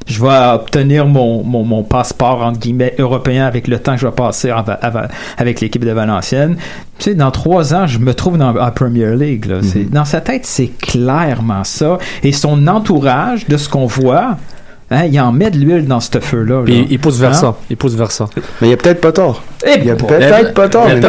Je 0.07 0.19
vais 0.23 0.53
obtenir 0.55 1.05
mon, 1.05 1.43
mon, 1.43 1.63
mon 1.63 1.83
passeport, 1.83 2.41
entre 2.43 2.57
guillemets, 2.59 2.95
européen 2.97 3.45
avec 3.45 3.67
le 3.67 3.77
temps 3.77 3.93
que 3.93 3.99
je 4.01 4.07
vais 4.07 4.11
passer 4.13 4.51
en 4.51 4.63
avec 5.37 5.61
l'équipe 5.61 5.85
de 5.85 5.91
Valenciennes. 5.91 6.55
Tu 6.97 7.03
sais, 7.11 7.13
dans 7.15 7.29
trois 7.29 7.75
ans, 7.75 7.85
je 7.85 7.99
me 7.99 8.15
trouve 8.15 8.39
dans 8.39 8.51
la 8.53 8.71
Premier 8.71 9.15
League. 9.15 9.45
Là. 9.45 9.57
C'est- 9.61 9.83
Dans 9.91 10.05
sa 10.05 10.19
tête, 10.19 10.47
c'est 10.47 10.69
clairement 10.81 11.63
ça. 11.63 11.99
Et 12.23 12.31
son 12.31 12.65
entourage, 12.65 13.47
de 13.47 13.55
ce 13.57 13.69
qu'on 13.69 13.85
voit, 13.85 14.37
hein, 14.91 15.05
il 15.11 15.19
en 15.19 15.31
met 15.31 15.49
de 15.51 15.57
l'huile 15.57 15.85
dans 15.87 15.99
ce 15.99 16.19
feu-là. 16.19 16.61
Puis 16.65 16.79
là. 16.81 16.87
il 16.89 16.99
pousse 16.99 17.17
vers 17.19 17.29
Hein? 17.31 17.33
ça. 17.33 17.55
Il 17.69 17.77
pousse 17.77 17.93
vers 17.95 18.11
ça. 18.11 18.25
Mais 18.61 18.67
il 18.67 18.69
y 18.71 18.73
a 18.73 18.77
peut-être 18.77 19.01
pas 19.01 19.11
tort. 19.11 19.43
Eh, 19.65 19.79
Il 19.79 19.85
y 19.87 19.91
a 19.91 19.95
peut-être 19.95 20.53
pas 20.53 20.69
tort. 20.69 20.87
il 20.89 21.01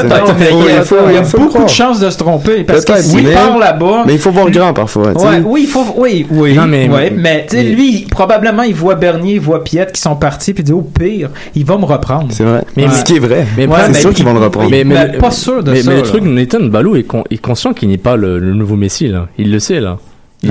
y 1.14 1.16
a 1.16 1.22
beaucoup 1.38 1.62
de 1.64 1.68
chances 1.68 2.00
de 2.00 2.10
se 2.10 2.18
tromper 2.18 2.64
parce 2.64 2.84
que 2.84 3.00
s'il 3.00 3.22
mais- 3.28 3.32
part 3.34 3.56
là-bas, 3.58 4.02
Mais 4.06 4.14
il 4.14 4.18
faut 4.18 4.32
voir 4.32 4.50
grand 4.50 4.72
parfois. 4.72 5.12
Ouais, 5.12 5.40
oui, 5.44 5.62
il 5.64 5.68
faut, 5.68 5.84
oui, 5.96 6.26
oui, 6.30 6.54
Non, 6.54 6.66
mais- 6.66 6.88
ouais, 6.88 7.10
mais, 7.16 7.46
lui, 7.52 8.06
probablement, 8.10 8.62
il 8.62 8.74
voit 8.74 8.96
Bernier, 8.96 9.34
il 9.34 9.40
voit 9.40 9.62
Piette 9.62 9.92
qui 9.92 10.00
sont 10.00 10.16
partis, 10.16 10.52
puis 10.52 10.62
il 10.62 10.66
dit, 10.66 10.72
au 10.72 10.82
pire, 10.82 11.30
il 11.54 11.64
va 11.64 11.78
me 11.78 11.84
reprendre. 11.84 12.28
C'est 12.30 12.44
vrai. 12.44 12.64
Mais- 12.76 12.88
ce 12.90 13.04
qui 13.04 13.16
est 13.16 13.20
vrai. 13.20 13.46
Mais 13.56 13.66
Ouais, 13.66 13.76
c'est 13.86 13.94
sûr 13.94 14.12
qu'ils 14.12 14.24
vont 14.24 14.34
le 14.34 14.40
reprendre. 14.40 14.68
Mais, 14.70 14.84
pas 15.18 15.30
sûr 15.30 15.62
de 15.62 15.70
mais, 15.70 15.82
ça. 15.82 15.90
mais 15.90 15.96
le 15.98 16.02
truc, 16.02 16.22
Nathan 16.24 16.60
Balou 16.64 16.96
est, 16.96 17.04
con- 17.04 17.24
est 17.30 17.38
conscient 17.40 17.72
qu'il 17.72 17.88
n'est 17.88 17.98
pas 17.98 18.16
le, 18.16 18.40
nouveau 18.40 18.74
Messi. 18.76 19.12
Il 19.38 19.52
le 19.52 19.58
sait 19.60 19.80
là. 19.80 19.98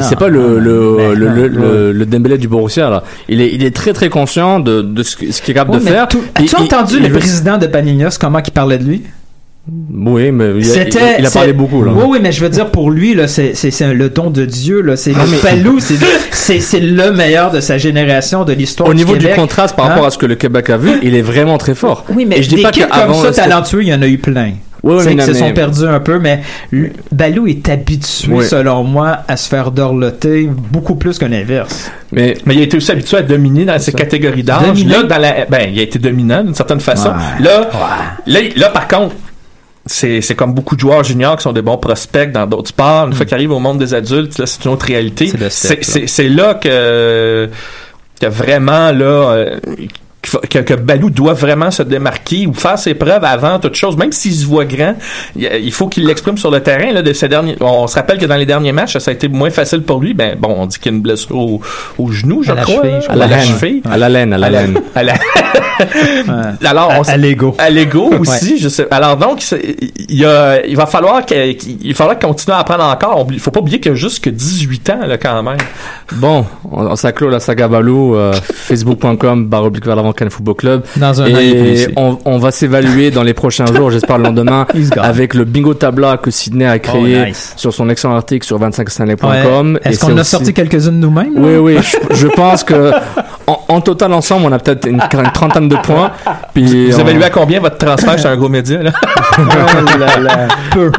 C'est 0.02 0.18
pas 0.20 0.28
le 0.28 0.60
le, 0.60 1.14
le, 1.16 1.92
le, 1.92 2.06
Dembélé 2.06 2.38
du 2.38 2.48
Borussia 2.48 2.90
là. 2.90 3.04
Il 3.28 3.42
est 3.42 3.54
il 3.54 3.64
est 3.64 3.76
très 3.76 3.94
très 3.94 4.10
conscient 4.10 4.60
de, 4.60 4.82
de 4.82 5.04
ce, 5.04 5.16
qu'il 5.18 5.30
est 5.30 5.54
capable 5.54 5.80
de 5.80 5.84
faire. 5.84 6.04
As-tu 6.36 6.56
entendu 6.56 7.00
le 7.00 7.10
président 7.10 7.58
de 7.58 7.68
Paninios, 7.68 8.10
comment 8.20 8.40
il 8.46 8.52
parlait 8.52 8.78
de 8.78 8.84
lui? 8.84 9.04
Oui, 9.94 10.32
mais 10.32 10.52
il, 10.58 10.72
a- 10.72 11.20
il, 11.20 11.30
parlé 11.32 11.54
beaucoup 11.54 11.84
là. 11.84 11.92
Oui, 11.94 12.04
oui, 12.08 12.20
mais 12.22 12.32
je 12.32 12.42
veux 12.42 12.50
dire, 12.50 12.72
pour 12.72 12.90
lui, 12.90 13.14
là, 13.14 13.28
c'est, 13.28 13.54
le 13.94 14.10
don 14.10 14.32
de 14.32 14.44
Dieu, 14.46 14.82
là. 14.82 14.96
C'est 14.96 15.12
le 15.12 15.42
Palou, 15.44 15.80
c'est, 15.80 16.80
le 16.80 17.12
meilleur 17.12 17.52
de 17.52 17.60
sa 17.60 17.78
génération, 17.78 18.46
de 18.46 18.54
l'histoire 18.54 18.90
Au 18.90 18.94
niveau 18.96 19.14
du 19.14 19.20
Québec. 19.20 19.36
contraste 19.36 19.76
par 19.76 19.86
Hein? 19.86 19.90
rapport 19.90 20.06
à 20.06 20.10
ce 20.10 20.18
que 20.18 20.26
le 20.26 20.36
Québec 20.36 20.72
a 20.72 20.78
vu, 20.78 20.94
il 21.04 21.14
est 21.14 21.22
vraiment 21.22 21.58
très 21.60 21.76
fort. 21.76 22.06
Oui, 22.10 22.26
mais 22.28 22.40
Et 22.40 22.44
je 22.44 22.50
dis 22.50 22.56
des 22.56 22.62
pas 22.64 22.72
kids 22.72 22.86
comme 22.92 23.14
ça, 23.14 23.32
talentueux, 23.32 23.84
il 23.84 23.90
y 23.90 23.94
en 23.94 24.02
a 24.02 24.08
eu 24.08 24.18
plein. 24.18 24.54
Sais, 24.82 25.14
mais 25.14 25.16
qui 25.18 25.28
se 25.28 25.34
sont 25.34 25.46
mais- 25.48 25.54
perdus 25.54 25.86
un 25.86 26.00
peu, 26.00 26.20
mais 26.20 26.42
Balou 27.12 27.48
est 27.48 27.68
habitué, 27.70 28.44
selon 28.44 28.84
moi, 28.84 29.20
à 29.28 29.36
se 29.38 29.50
faire 29.50 29.72
dorloter 29.72 30.48
beaucoup 30.50 30.96
plus 30.96 31.18
que 31.18 31.26
l'inverse. 31.26 31.92
Mais 32.12 32.36
Mais 32.46 32.56
il 32.56 32.62
a 32.62 32.64
été 32.64 32.78
aussi 32.78 32.92
habitué 32.92 33.18
à 33.18 33.22
dominer 33.22 33.66
dans 33.66 33.78
ces 33.80 33.92
catégories 33.94 34.44
d'âge. 34.44 34.68
Dominer? 34.68 34.90
Là, 34.94 35.04
dans 35.04 35.18
la, 35.18 35.46
ben, 35.46 35.70
il 35.72 35.80
a 35.80 35.84
été 35.84 36.00
dominant 36.00 36.44
d'une 36.44 36.56
certaine 36.56 36.80
façon. 36.80 37.10
Ouais. 37.10 37.44
Là, 37.44 37.70
là, 38.26 38.40
là, 38.56 38.70
par 38.70 38.88
contre, 38.88 39.16
c'est, 39.86 40.22
c'est 40.22 40.36
comme 40.36 40.54
beaucoup 40.54 40.76
de 40.76 40.82
joueurs 40.82 41.04
juniors 41.04 41.36
qui 41.36 41.44
sont 41.44 41.54
des 41.54 41.62
bons 41.62 41.78
prospects 41.78 42.32
dans 42.32 42.46
d'autres 42.48 42.70
sports. 42.70 43.08
Une 43.08 43.14
fois 43.14 43.26
qu'ils 43.26 43.36
arrivent 43.36 43.52
au 43.52 43.60
monde 43.60 43.80
des 43.80 43.94
adultes, 43.94 44.38
là, 44.38 44.46
c'est 44.46 44.64
une 44.66 44.72
autre 44.72 44.86
réalité. 44.86 45.32
C'est 45.50 45.84
c'est 45.84 46.30
là 46.30 46.54
que, 46.54 47.50
que 48.22 48.28
vraiment, 48.28 48.92
là, 48.92 49.32
euh, 49.32 49.60
que, 50.22 50.60
que 50.60 50.74
Balou 50.74 51.10
doit 51.10 51.34
vraiment 51.34 51.72
se 51.72 51.82
démarquer 51.84 52.46
ou 52.46 52.54
faire 52.54 52.78
ses 52.78 52.94
preuves 52.94 53.24
avant 53.24 53.58
toute 53.60 53.76
chose, 53.76 53.96
même 53.98 54.12
s'il 54.12 54.34
se 54.34 54.46
voit 54.46 54.66
grand, 54.66 54.96
il 55.36 55.72
faut 55.72 55.88
qu'il 55.88 56.06
l'exprime 56.06 56.38
sur 56.38 56.52
le 56.52 56.60
terrain. 56.62 56.92
Là, 56.92 57.02
de 57.02 57.14
ces 57.14 57.28
derniers, 57.30 57.56
on 57.62 57.88
se 57.88 57.96
rappelle 57.96 58.18
que 58.18 58.26
dans 58.26 58.36
les 58.36 58.46
derniers 58.46 58.72
matchs, 58.74 58.98
ça 58.98 59.12
a 59.12 59.14
été 59.14 59.28
moins 59.30 59.50
facile 59.50 59.82
pour 59.82 60.00
lui. 60.02 60.14
Ben 60.14 60.36
bon, 60.38 60.54
on 60.58 60.66
dit 60.66 60.78
qu'il 60.78 60.92
a 60.92 60.96
une 60.96 61.02
blessure 61.02 61.36
au, 61.38 61.62
au 61.98 62.12
genou, 62.12 62.44
je 62.44 62.52
À 62.52 62.56
la 62.56 62.62
crois, 62.64 62.76
cheville, 62.84 62.92
je 62.92 62.96
hein, 62.98 63.00
crois. 63.02 63.14
à 63.14 63.16
la, 63.18 63.28
laine. 63.28 63.46
cheville. 63.48 63.82
à 63.90 63.98
la 63.98 64.10
laine, 64.10 64.34
à 64.34 64.38
la 64.38 64.50
la- 64.50 64.62
laine. 64.62 64.82
à 64.96 65.04
la-. 65.04 65.14
Alors, 66.66 66.92
on 67.00 67.04
à, 67.04 67.18
l'ego. 67.18 67.56
à 67.58 67.70
l'ego 67.70 68.12
aussi, 68.20 68.58
je 68.60 68.68
sais. 68.70 68.88
Alors 68.92 69.18
donc, 69.18 69.42
il, 69.52 70.16
y 70.20 70.26
a, 70.26 70.66
il 70.66 70.76
va 70.76 70.86
falloir 70.86 71.26
qu'il 71.26 71.58
il 71.82 71.92
va 71.94 71.96
falloir 71.98 72.20
continuer 72.20 72.56
à 72.56 72.60
apprendre 72.60 72.84
encore. 72.84 73.28
Il 73.32 73.40
faut 73.40 73.52
pas 73.52 73.60
oublier 73.62 73.80
qu'il 73.80 73.92
a 73.94 73.96
juste 73.96 74.24
que 74.24 74.30
18 74.30 74.90
ans 74.90 75.06
là, 75.08 75.18
quand 75.18 75.42
même. 75.44 75.58
Bon, 76.14 76.46
on, 76.72 76.86
on 76.88 76.96
s'acclôt 76.96 77.30
la 77.30 77.40
saga 77.40 77.68
Balou, 77.68 78.16
euh, 78.16 78.34
facebook.com, 78.54 79.46
barre 79.48 79.64
oblique 79.64 79.86
l'avant 80.10 80.14
Cannes 80.14 80.30
Football 80.30 80.56
Club. 80.56 80.84
Dans 80.98 81.22
un 81.22 81.26
Et 81.28 81.88
on, 81.96 82.18
on 82.26 82.38
va 82.38 82.52
s'évaluer 82.52 83.12
dans 83.12 83.24
les 83.24 83.34
prochains 83.34 83.66
jours, 83.68 83.92
j'espère 83.92 84.18
le 84.18 84.24
lendemain, 84.26 84.66
avec 84.98 85.34
le 85.34 85.46
bingo 85.46 85.74
tabla 85.74 86.18
que 86.18 86.32
Sydney 86.32 86.66
a 86.66 86.80
créé 86.80 87.20
Oh, 87.22 87.26
nice. 87.28 87.54
sur 87.56 87.74
son 87.74 87.90
excellent 87.90 88.16
article 88.16 88.46
sur 88.46 88.60
25stanley.com. 88.60 89.74
Ouais. 89.74 89.80
Et 89.86 89.90
Est-ce 89.90 90.02
qu'on 90.06 90.18
a 90.18 90.22
aussi- 90.22 90.30
sorti 90.32 90.54
quelques-unes 90.54 91.00
nous-mêmes? 91.00 91.34
Oui, 91.38 91.56
oui, 91.58 91.78
je, 91.82 92.16
je 92.16 92.28
pense 92.28 92.64
que 92.64 92.92
en, 93.48 93.60
en 93.68 93.82
total 93.82 94.14
ensemble, 94.14 94.46
on 94.48 94.52
a 94.52 94.60
peut-être 94.60 94.88
une, 94.88 95.00
une 95.02 95.32
trentaine 95.34 95.68
de 95.70 95.76
points. 95.78 96.12
Puis 96.54 96.92
Vous 96.92 96.98
on- 96.98 97.02
évaluez 97.02 97.24
à 97.26 97.30
combien 97.30 97.60
votre 97.60 97.78
transfert 97.78 98.18
chez 98.18 98.28
un 98.28 98.36
gros 98.38 98.50
média 98.50 98.82
là? 98.84 98.92
Oh 99.38 99.98
là 99.98 100.20
là. 100.20 100.48
Peu. 100.72 100.92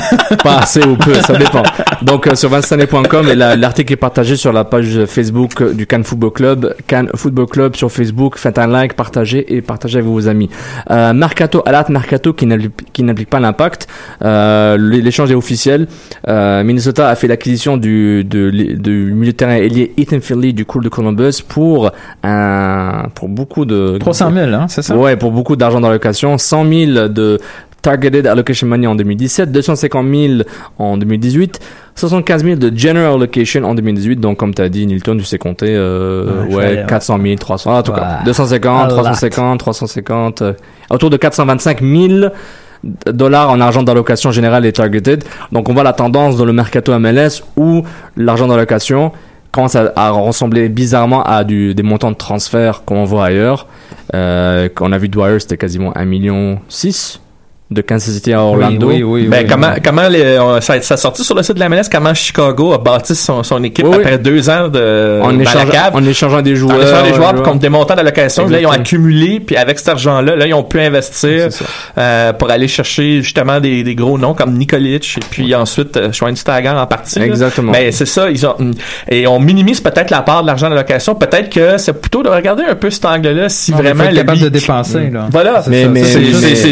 Pas 0.42 0.58
assez 0.58 0.82
ou 0.84 0.96
peu, 0.96 1.14
ça 1.14 1.34
dépend. 1.36 1.62
Donc 2.02 2.26
euh, 2.26 2.34
sur 2.34 2.48
vincennet.com 2.50 3.28
et 3.28 3.34
la- 3.34 3.56
l'article 3.56 3.92
est 3.92 3.96
partagé 3.96 4.36
sur 4.36 4.52
la 4.52 4.64
page 4.64 5.04
Facebook 5.06 5.60
euh, 5.60 5.72
du 5.72 5.86
Cannes 5.86 6.04
Football 6.04 6.30
Club, 6.32 6.74
Cannes 6.86 7.08
Football 7.14 7.46
Club 7.46 7.76
sur 7.76 7.90
Facebook. 7.90 8.36
Faites 8.38 8.58
un 8.58 8.66
like, 8.66 8.94
partagez 8.94 9.54
et 9.56 9.62
partagez 9.62 9.98
avec 9.98 10.08
vos 10.10 10.28
amis. 10.28 10.50
Euh, 10.90 11.12
Mercato, 11.12 11.62
alerte 11.66 11.88
Mercato 11.88 12.32
qui 12.32 12.46
n'applique 12.46 13.30
pas 13.30 13.40
l'impact. 13.40 13.86
Euh, 14.22 14.76
L'échange 14.78 15.30
est 15.30 15.34
officiel. 15.34 15.86
Minnesota 16.26 17.08
a 17.08 17.14
fait 17.14 17.28
l'acquisition 17.28 17.76
du, 17.76 18.26
milieu 18.32 19.32
de 19.32 19.36
terrain 19.36 19.54
ailier 19.56 19.92
Ethan 19.96 20.20
Philly 20.20 20.52
du 20.52 20.64
Cool 20.64 20.84
de 20.84 20.88
Columbus 20.88 21.42
pour 21.46 21.90
un 22.22 23.04
pour 23.14 23.28
beaucoup 23.28 23.64
de 23.64 23.96
300 23.98 24.32
000, 24.32 24.52
hein, 24.52 24.66
c'est 24.68 24.82
ça? 24.82 24.96
Ouais, 24.96 25.16
pour 25.16 25.32
beaucoup 25.32 25.56
d'argent 25.56 25.80
d'allocation. 25.80 26.36
100 26.38 26.64
000 26.68 27.08
de 27.08 27.38
Targeted 27.86 28.26
Allocation 28.26 28.66
Money 28.66 28.88
en 28.88 28.96
2017, 28.96 29.52
250 29.52 30.06
000 30.12 30.32
en 30.76 30.96
2018, 30.96 31.60
75 31.94 32.42
000 32.44 32.56
de 32.56 32.76
General 32.76 33.14
Allocation 33.14 33.62
en 33.62 33.76
2018. 33.76 34.16
Donc, 34.18 34.38
comme 34.38 34.52
tu 34.52 34.60
as 34.60 34.68
dit, 34.68 34.84
Nilton, 34.88 35.16
tu 35.16 35.22
sais 35.24 35.38
compter, 35.38 35.68
euh, 35.70 36.24
Ouais, 36.46 36.50
je 36.50 36.56
ouais, 36.56 36.74
vais- 36.78 36.86
400 36.88 37.18
000, 37.22 37.36
300, 37.36 37.78
en 37.78 37.82
tout 37.84 37.92
cas, 37.92 38.00
Ouais. 38.00 38.24
250, 38.24 38.86
A 38.86 38.88
lot. 38.88 38.94
350, 38.94 39.58
350, 39.60 40.42
euh, 40.42 40.52
autour 40.90 41.10
de 41.10 41.16
425 41.16 41.80
000 41.80 42.30
dollars 43.06 43.50
en 43.50 43.60
argent 43.60 43.84
d'allocation 43.84 44.32
générale 44.32 44.66
et 44.66 44.72
targeted. 44.72 45.22
Donc, 45.52 45.68
on 45.68 45.72
voit 45.72 45.84
la 45.84 45.92
tendance 45.92 46.36
dans 46.36 46.44
le 46.44 46.52
mercato 46.52 46.92
MLS 46.98 47.44
où 47.56 47.84
l'argent 48.16 48.48
d'allocation 48.48 49.12
commence 49.52 49.76
à, 49.76 49.92
à 49.94 50.10
ressembler 50.10 50.68
bizarrement 50.68 51.22
à 51.22 51.44
du, 51.44 51.72
des 51.72 51.84
montants 51.84 52.10
de 52.10 52.16
transfert 52.16 52.82
qu'on 52.84 53.04
voit 53.04 53.26
ailleurs. 53.26 53.68
Euh, 54.14 54.68
on 54.80 54.90
a 54.90 54.98
vu 54.98 55.08
Dwyer, 55.08 55.38
c'était 55.38 55.56
quasiment 55.56 55.92
1,6 55.92 56.04
million 56.06 56.58
de 57.68 57.80
Kansas 57.82 58.14
City 58.14 58.32
à 58.32 58.40
Orlando. 58.42 58.86
Oui, 58.88 59.02
oui, 59.02 59.22
oui. 59.22 59.26
Ben, 59.28 59.44
comment, 59.48 59.72
comment 59.82 60.06
les, 60.08 60.38
on- 60.38 60.60
ça, 60.60 60.80
ça 60.82 60.94
a 60.94 60.96
sorti 60.96 61.24
sur 61.24 61.34
le 61.34 61.42
site 61.42 61.54
de 61.54 61.60
la 61.60 61.68
MLS? 61.68 61.88
Comment 61.90 62.14
Chicago 62.14 62.72
a 62.72 62.78
bâti 62.78 63.16
son, 63.16 63.42
son 63.42 63.62
équipe 63.64 63.86
après 63.86 64.18
deux 64.18 64.48
ans 64.48 64.68
de, 64.68 65.20
en, 65.20 65.32
dans 65.32 65.36
la 65.38 65.42
échangeant, 65.42 65.70
cave? 65.72 65.96
en 65.96 66.04
échangeant 66.04 66.42
des 66.42 66.54
joueurs. 66.54 66.76
en 66.76 66.80
échangeant 66.80 67.02
des 67.08 67.14
joueurs 67.14 67.34
ouais, 67.34 67.42
contre 67.42 67.58
des 67.58 67.68
montants 67.68 67.96
d'allocation. 67.96 68.46
Là, 68.48 68.60
ils 68.60 68.66
ont 68.66 68.70
accumulé, 68.70 69.40
puis 69.40 69.56
avec 69.56 69.80
cet 69.80 69.88
argent-là, 69.88 70.36
là, 70.36 70.46
ils 70.46 70.54
ont 70.54 70.62
pu 70.62 70.78
investir 70.80 71.48
euh, 71.98 72.32
pour 72.34 72.50
aller 72.50 72.68
chercher 72.68 73.20
justement 73.22 73.58
des, 73.58 73.82
des 73.82 73.94
gros 73.96 74.16
noms 74.16 74.34
comme 74.34 74.52
Nikolic 74.54 75.16
et 75.18 75.24
puis 75.28 75.52
ensuite 75.54 75.96
euh, 75.96 76.12
Schweinsteiger 76.12 76.68
en 76.68 76.86
partie. 76.86 77.18
là. 77.18 77.26
Exactement. 77.26 77.72
Mais 77.72 77.90
c'est 77.90 78.06
ça, 78.06 78.30
ils 78.30 78.46
ont 78.46 78.54
et 79.08 79.26
on 79.26 79.40
minimise 79.40 79.80
peut-être 79.80 80.10
la 80.10 80.22
part 80.22 80.42
de 80.42 80.46
l'argent 80.46 80.68
d'allocation. 80.70 81.16
Peut-être 81.16 81.50
que 81.50 81.78
c'est 81.78 82.00
plutôt 82.00 82.22
de 82.22 82.28
regarder 82.28 82.62
un 82.62 82.76
peu 82.76 82.90
cet 82.90 83.06
angle-là 83.06 83.48
si 83.48 83.72
Non, 83.72 83.78
mais 83.78 83.92
vraiment 83.92 84.08
le 84.10 84.16
capable 84.18 84.38
de 84.38 84.48
dépenser, 84.50 85.10
là. 85.10 85.26
Voilà, 85.32 85.62
C'est 85.64 85.70
Mais- 85.70 85.88
mais- 85.88 86.04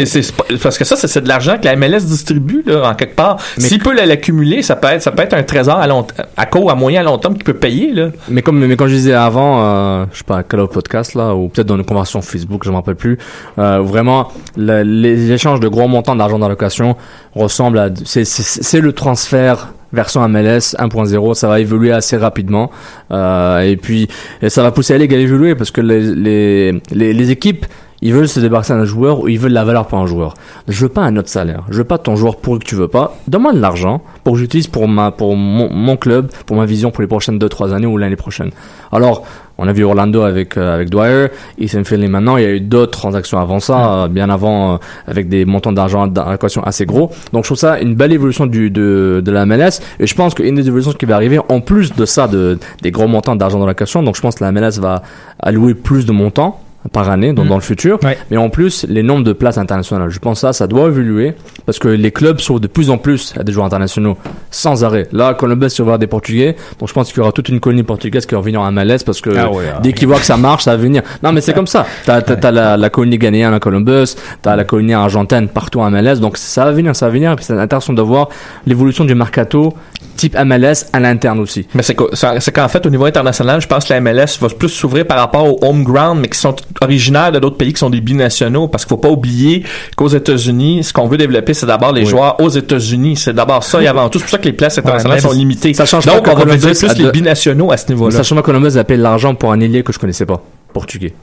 c'est 0.05 0.33
parce 0.63 0.77
que 0.77 0.84
ça, 0.85 0.95
c'est, 0.95 1.21
de 1.21 1.27
l'argent 1.27 1.57
que 1.59 1.65
la 1.65 1.75
MLS 1.75 2.01
distribue, 2.05 2.63
là, 2.65 2.89
en 2.89 2.95
quelque 2.95 3.15
part. 3.15 3.37
S'il 3.57 3.79
peut 3.79 3.93
l'accumuler, 3.95 4.61
ça 4.61 4.75
peut 4.75 4.87
être, 4.89 5.01
ça 5.01 5.11
peut 5.11 5.23
être 5.23 5.33
un 5.33 5.43
trésor 5.43 5.77
à 5.77 5.87
long, 5.87 6.05
à 6.37 6.45
court, 6.45 6.71
à 6.71 6.75
moyen, 6.75 7.01
à 7.01 7.03
long 7.03 7.17
terme 7.17 7.33
qu'il 7.35 7.43
peut 7.43 7.53
payer, 7.53 7.91
là. 7.93 8.09
Mais 8.29 8.41
comme, 8.41 8.63
mais 8.65 8.75
comme 8.75 8.87
je 8.87 8.95
disais 8.95 9.13
avant, 9.13 9.61
euh, 9.63 10.05
je 10.11 10.19
sais 10.19 10.23
pas, 10.23 10.43
quel 10.43 10.59
autre 10.61 10.73
podcast 10.73 11.15
là, 11.15 11.33
ou 11.35 11.49
peut-être 11.49 11.67
dans 11.67 11.75
une 11.77 11.85
conversation 11.85 12.21
Facebook, 12.21 12.63
je 12.65 12.69
m'en 12.71 12.77
rappelle 12.77 12.95
plus, 12.95 13.17
euh, 13.59 13.79
vraiment, 13.79 14.29
le- 14.57 14.83
les 14.83 15.31
échanges 15.31 15.59
de 15.59 15.67
gros 15.67 15.87
montants 15.87 16.15
d'argent 16.15 16.39
d'allocation 16.39 16.95
ressemblent 17.35 17.79
à, 17.79 17.89
c'est, 18.05 18.79
le 18.81 18.93
transfert 18.93 19.69
version 19.93 20.27
MLS 20.27 20.75
1.0, 20.77 21.33
ça 21.35 21.47
va 21.47 21.59
évoluer 21.61 21.91
assez 21.91 22.17
rapidement, 22.17 22.69
euh, 23.11 23.59
et 23.61 23.77
puis, 23.77 24.07
et 24.41 24.49
ça 24.49 24.61
va 24.61 24.71
pousser 24.71 24.93
la 24.93 24.99
ligue 24.99 25.13
à 25.13 25.17
évoluer 25.17 25.55
parce 25.55 25.71
que 25.71 25.79
les, 25.81 26.01
les, 26.13 26.81
les, 26.91 27.13
les 27.13 27.31
équipes, 27.31 27.65
ils 28.05 28.13
veulent 28.13 28.27
se 28.27 28.39
débarrasser 28.39 28.73
d'un 28.73 28.85
joueur 28.85 29.21
ou 29.21 29.27
ils 29.29 29.39
veulent 29.39 29.51
la 29.51 29.63
valeur 29.63 29.87
pour 29.87 29.97
un 29.97 30.05
joueur. 30.05 30.35
Je 30.67 30.79
veux 30.79 30.89
pas 30.89 31.01
un 31.01 31.17
autre 31.17 31.27
salaire. 31.27 31.63
Je 31.71 31.77
veux 31.79 31.85
pas 31.85 31.97
ton 31.97 32.15
joueur 32.15 32.35
pour 32.35 32.59
que 32.59 32.63
tu 32.63 32.75
veux 32.75 32.87
pas. 32.87 33.17
Donne-moi 33.27 33.53
de 33.53 33.59
l'argent 33.59 34.03
pour 34.23 34.33
que 34.33 34.39
j'utilise 34.39 34.67
pour 34.67 34.87
ma, 34.87 35.09
pour 35.09 35.35
mon, 35.35 35.73
mon 35.73 35.97
club, 35.97 36.29
pour 36.45 36.55
ma 36.55 36.67
vision 36.67 36.91
pour 36.91 37.01
les 37.01 37.07
prochaines 37.07 37.39
2-3 37.39 37.73
années 37.73 37.87
ou 37.87 37.97
l'année 37.97 38.15
prochaine. 38.15 38.51
Alors, 38.91 39.25
on 39.57 39.67
a 39.67 39.73
vu 39.73 39.83
Orlando 39.83 40.21
avec, 40.21 40.55
euh, 40.55 40.75
avec 40.75 40.91
Dwyer, 40.91 41.29
Ethan 41.57 41.83
Finley 41.83 42.07
maintenant, 42.07 42.37
il 42.37 42.43
y 42.43 42.45
a 42.45 42.51
eu 42.51 42.59
d'autres 42.59 42.91
transactions 42.91 43.39
avant 43.39 43.59
ça, 43.59 44.03
euh, 44.03 44.07
bien 44.07 44.29
avant, 44.29 44.73
euh, 44.73 44.77
avec 45.07 45.27
des 45.27 45.43
montants 45.45 45.71
d'argent 45.71 46.05
d'allocation 46.05 46.61
assez 46.61 46.85
gros. 46.85 47.09
Donc 47.33 47.45
je 47.45 47.47
trouve 47.47 47.57
ça 47.57 47.79
une 47.79 47.95
belle 47.95 48.13
évolution 48.13 48.45
du, 48.45 48.69
de, 48.69 49.23
de 49.25 49.31
la 49.31 49.47
MLS, 49.47 49.81
et 49.99 50.05
je 50.05 50.13
pense 50.13 50.35
qu'une 50.35 50.53
des 50.53 50.67
évolutions 50.67 50.91
qui 50.91 51.05
va 51.05 51.15
arriver, 51.15 51.39
en 51.49 51.59
plus 51.59 51.95
de 51.95 52.05
ça, 52.05 52.27
de, 52.27 52.59
des 52.83 52.91
gros 52.91 53.07
montants 53.07 53.35
d'argent 53.35 53.59
d'allocation, 53.59 54.03
donc 54.03 54.15
je 54.15 54.21
pense 54.21 54.35
que 54.35 54.43
la 54.43 54.51
MLS 54.51 54.79
va 54.79 55.01
allouer 55.39 55.73
plus 55.73 56.05
de 56.05 56.11
montants 56.11 56.59
par 56.91 57.09
année 57.09 57.33
donc 57.33 57.45
Mhm. 57.45 57.49
dans 57.49 57.55
le 57.55 57.61
futur. 57.61 57.99
Ouais. 58.03 58.17
mais 58.29 58.37
en 58.37 58.49
plus 58.49 58.85
les 58.87 59.03
nombres 59.03 59.23
de 59.23 59.33
places 59.33 59.57
internationales. 59.57 60.09
Je 60.09 60.19
pense 60.19 60.37
que 60.37 60.41
ça 60.41 60.53
ça 60.53 60.67
doit 60.67 60.87
évoluer 60.87 61.33
parce 61.65 61.79
que 61.79 61.87
les 61.87 62.11
clubs 62.11 62.39
s'ouvrent 62.39 62.59
de 62.59 62.67
plus 62.67 62.89
en 62.89 62.97
plus 62.97 63.33
à 63.39 63.43
des 63.43 63.51
joueurs 63.51 63.65
internationaux 63.65 64.17
sans 64.51 64.83
arrêt. 64.83 65.07
Là 65.11 65.33
Columbus 65.33 65.67
il 65.67 65.77
va 65.79 65.83
avoir 65.83 65.99
des 65.99 66.07
portugais. 66.07 66.55
Donc 66.79 66.87
je 66.89 66.93
pense 66.93 67.09
qu'il 67.09 67.17
y 67.17 67.21
aura 67.21 67.31
toute 67.31 67.49
une 67.49 67.59
colonie 67.59 67.83
portugaise 67.83 68.25
qui 68.25 68.35
va 68.35 68.41
venir 68.41 68.61
en 68.61 68.71
MLS 68.71 68.99
parce 69.05 69.21
que 69.21 69.29
Ah 69.35 69.49
ouais, 69.51 69.63
ah 69.75 69.79
dès 69.81 69.93
qu'ils 69.93 70.07
voient 70.07 70.19
que 70.19 70.25
ça 70.25 70.37
marche 70.37 70.63
ça 70.63 70.71
va 70.71 70.77
venir. 70.81 71.01
Non 71.23 71.31
mais 71.31 71.41
c'est 71.41 71.53
comme 71.53 71.67
ça. 71.67 71.85
T'as 72.05 72.21
t'as, 72.21 72.35
t'as 72.35 72.51
la, 72.51 72.77
la 72.77 72.89
colonie 72.89 73.17
ghanéenne 73.17 73.53
à 73.53 73.59
Columbus 73.59 74.15
t'as 74.41 74.55
la 74.55 74.63
colonie 74.63 74.93
argentine 74.93 75.47
partout 75.47 75.79
en 75.81 75.89
MLS. 75.89 76.19
Donc 76.19 76.37
ça 76.37 76.65
va 76.65 76.71
venir 76.71 76.95
ça 76.95 77.07
va 77.07 77.11
venir. 77.13 77.31
Et 77.31 77.35
puis 77.35 77.45
c'est 77.45 77.57
intéressant 77.57 77.93
de 77.93 78.01
voir 78.01 78.29
l'évolution 78.65 79.05
du 79.05 79.15
mercato 79.15 79.73
type 80.17 80.37
MLS 80.45 80.85
à 80.93 80.99
l'interne 80.99 81.39
aussi. 81.39 81.67
Mais 81.73 81.83
c'est 81.83 81.95
c'est 82.39 82.51
qu'en 82.53 82.67
fait, 82.69 82.85
au 82.85 82.89
niveau 82.89 83.03
international, 83.05 83.59
je 83.59 83.67
pense 83.67 83.83
que 83.85 83.93
la 83.93 83.99
MLS 83.99 84.37
va 84.39 84.47
plus 84.47 84.69
s'ouvrir 84.69 85.05
par 85.05 85.17
rapport 85.17 85.45
aux 85.45 85.59
home 85.67 85.83
ground, 85.83 86.19
mais 86.21 86.29
qui 86.29 86.39
sont 86.39 86.55
originaires 86.81 87.31
de 87.31 87.39
d'autres 87.39 87.57
pays 87.57 87.73
qui 87.73 87.79
sont 87.79 87.89
des 87.89 88.01
binationaux. 88.01 88.67
Parce 88.67 88.85
qu'il 88.85 88.89
faut 88.89 88.97
pas 88.97 89.09
oublier 89.09 89.63
qu'aux 89.95 90.07
États-Unis, 90.07 90.83
ce 90.83 90.93
qu'on 90.93 91.07
veut 91.07 91.17
développer, 91.17 91.53
c'est 91.53 91.65
d'abord 91.65 91.91
les 91.91 92.01
Oui. 92.01 92.07
joueurs 92.07 92.39
aux 92.41 92.49
États-Unis. 92.49 93.15
C'est 93.17 93.33
d'abord 93.33 93.63
ça 93.63 93.81
et 93.81 93.87
avant 93.87 94.09
tout. 94.09 94.19
C'est 94.19 94.25
pour 94.25 94.31
ça 94.31 94.37
que 94.37 94.45
les 94.45 94.53
places 94.53 94.77
internationales 94.77 95.17
Ouais, 95.17 95.21
sont 95.21 95.31
limitées. 95.31 95.73
ça 95.73 95.85
change 95.85 96.05
Donc, 96.05 96.27
on 96.27 96.35
va 96.35 96.45
plus 96.45 96.97
les 96.97 97.11
binationaux 97.11 97.71
à 97.71 97.77
ce 97.77 97.87
niveau-là. 97.89 98.15
Sachant 98.17 98.35
que 98.35 98.41
Columbus 98.41 98.77
appelle 98.77 99.01
l'argent 99.01 99.35
pour 99.35 99.51
un 99.51 99.59
ailier 99.59 99.83
que 99.83 99.93
je 99.93 99.99
connaissais 99.99 100.25
pas, 100.25 100.41
portugais. 100.73 101.13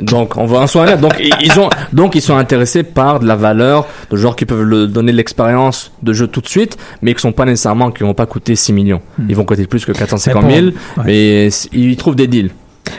Donc 0.00 0.36
on 0.36 0.46
va 0.46 0.60
en 0.60 0.76
honnête. 0.78 1.00
Donc 1.00 1.14
ils 1.40 1.60
ont 1.60 1.68
donc 1.92 2.14
ils 2.14 2.22
sont 2.22 2.36
intéressés 2.36 2.82
par 2.82 3.20
de 3.20 3.26
la 3.26 3.36
valeur 3.36 3.86
de 4.10 4.16
joueurs 4.16 4.36
qui 4.36 4.44
peuvent 4.46 4.62
le, 4.62 4.86
donner 4.86 5.12
de 5.12 5.16
l'expérience 5.16 5.92
de 6.02 6.12
jeu 6.12 6.26
tout 6.26 6.40
de 6.40 6.48
suite, 6.48 6.76
mais 7.02 7.14
qui 7.14 7.20
sont 7.20 7.32
pas 7.32 7.44
nécessairement 7.44 7.90
qui 7.90 8.02
vont 8.02 8.14
pas 8.14 8.26
coûter 8.26 8.56
6 8.56 8.72
millions. 8.72 9.00
Ils 9.28 9.36
vont 9.36 9.44
coûter 9.44 9.66
plus 9.66 9.84
que 9.84 9.92
450 9.92 10.50
000, 10.50 10.66
Mais 11.04 11.48
ils 11.72 11.96
trouvent 11.96 12.16
des 12.16 12.26
deals. 12.26 12.50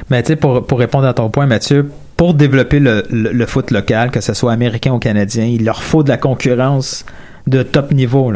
Mais 0.10 0.24
tu 0.24 0.30
sais, 0.30 0.36
pour, 0.36 0.80
répondre 0.80 1.08
à 1.08 1.14
ton 1.14 1.30
point, 1.30 1.46
Mathieu, 1.46 1.90
pour 2.18 2.34
développer 2.34 2.80
le, 2.80 3.46
foot 3.46 3.72
local, 3.72 4.12
que 4.12 4.22
ce 4.22 4.34
soit 4.34 4.52
américain 4.52 4.92
ou 4.92 5.00
canadien, 5.00 5.46
il 5.46 5.66
leur 5.66 5.84
faut 5.84 6.04
de 6.04 6.10
la 6.10 6.18
concurrence 6.18 7.06
de 7.48 7.64
top 7.64 7.92
niveau. 7.92 8.32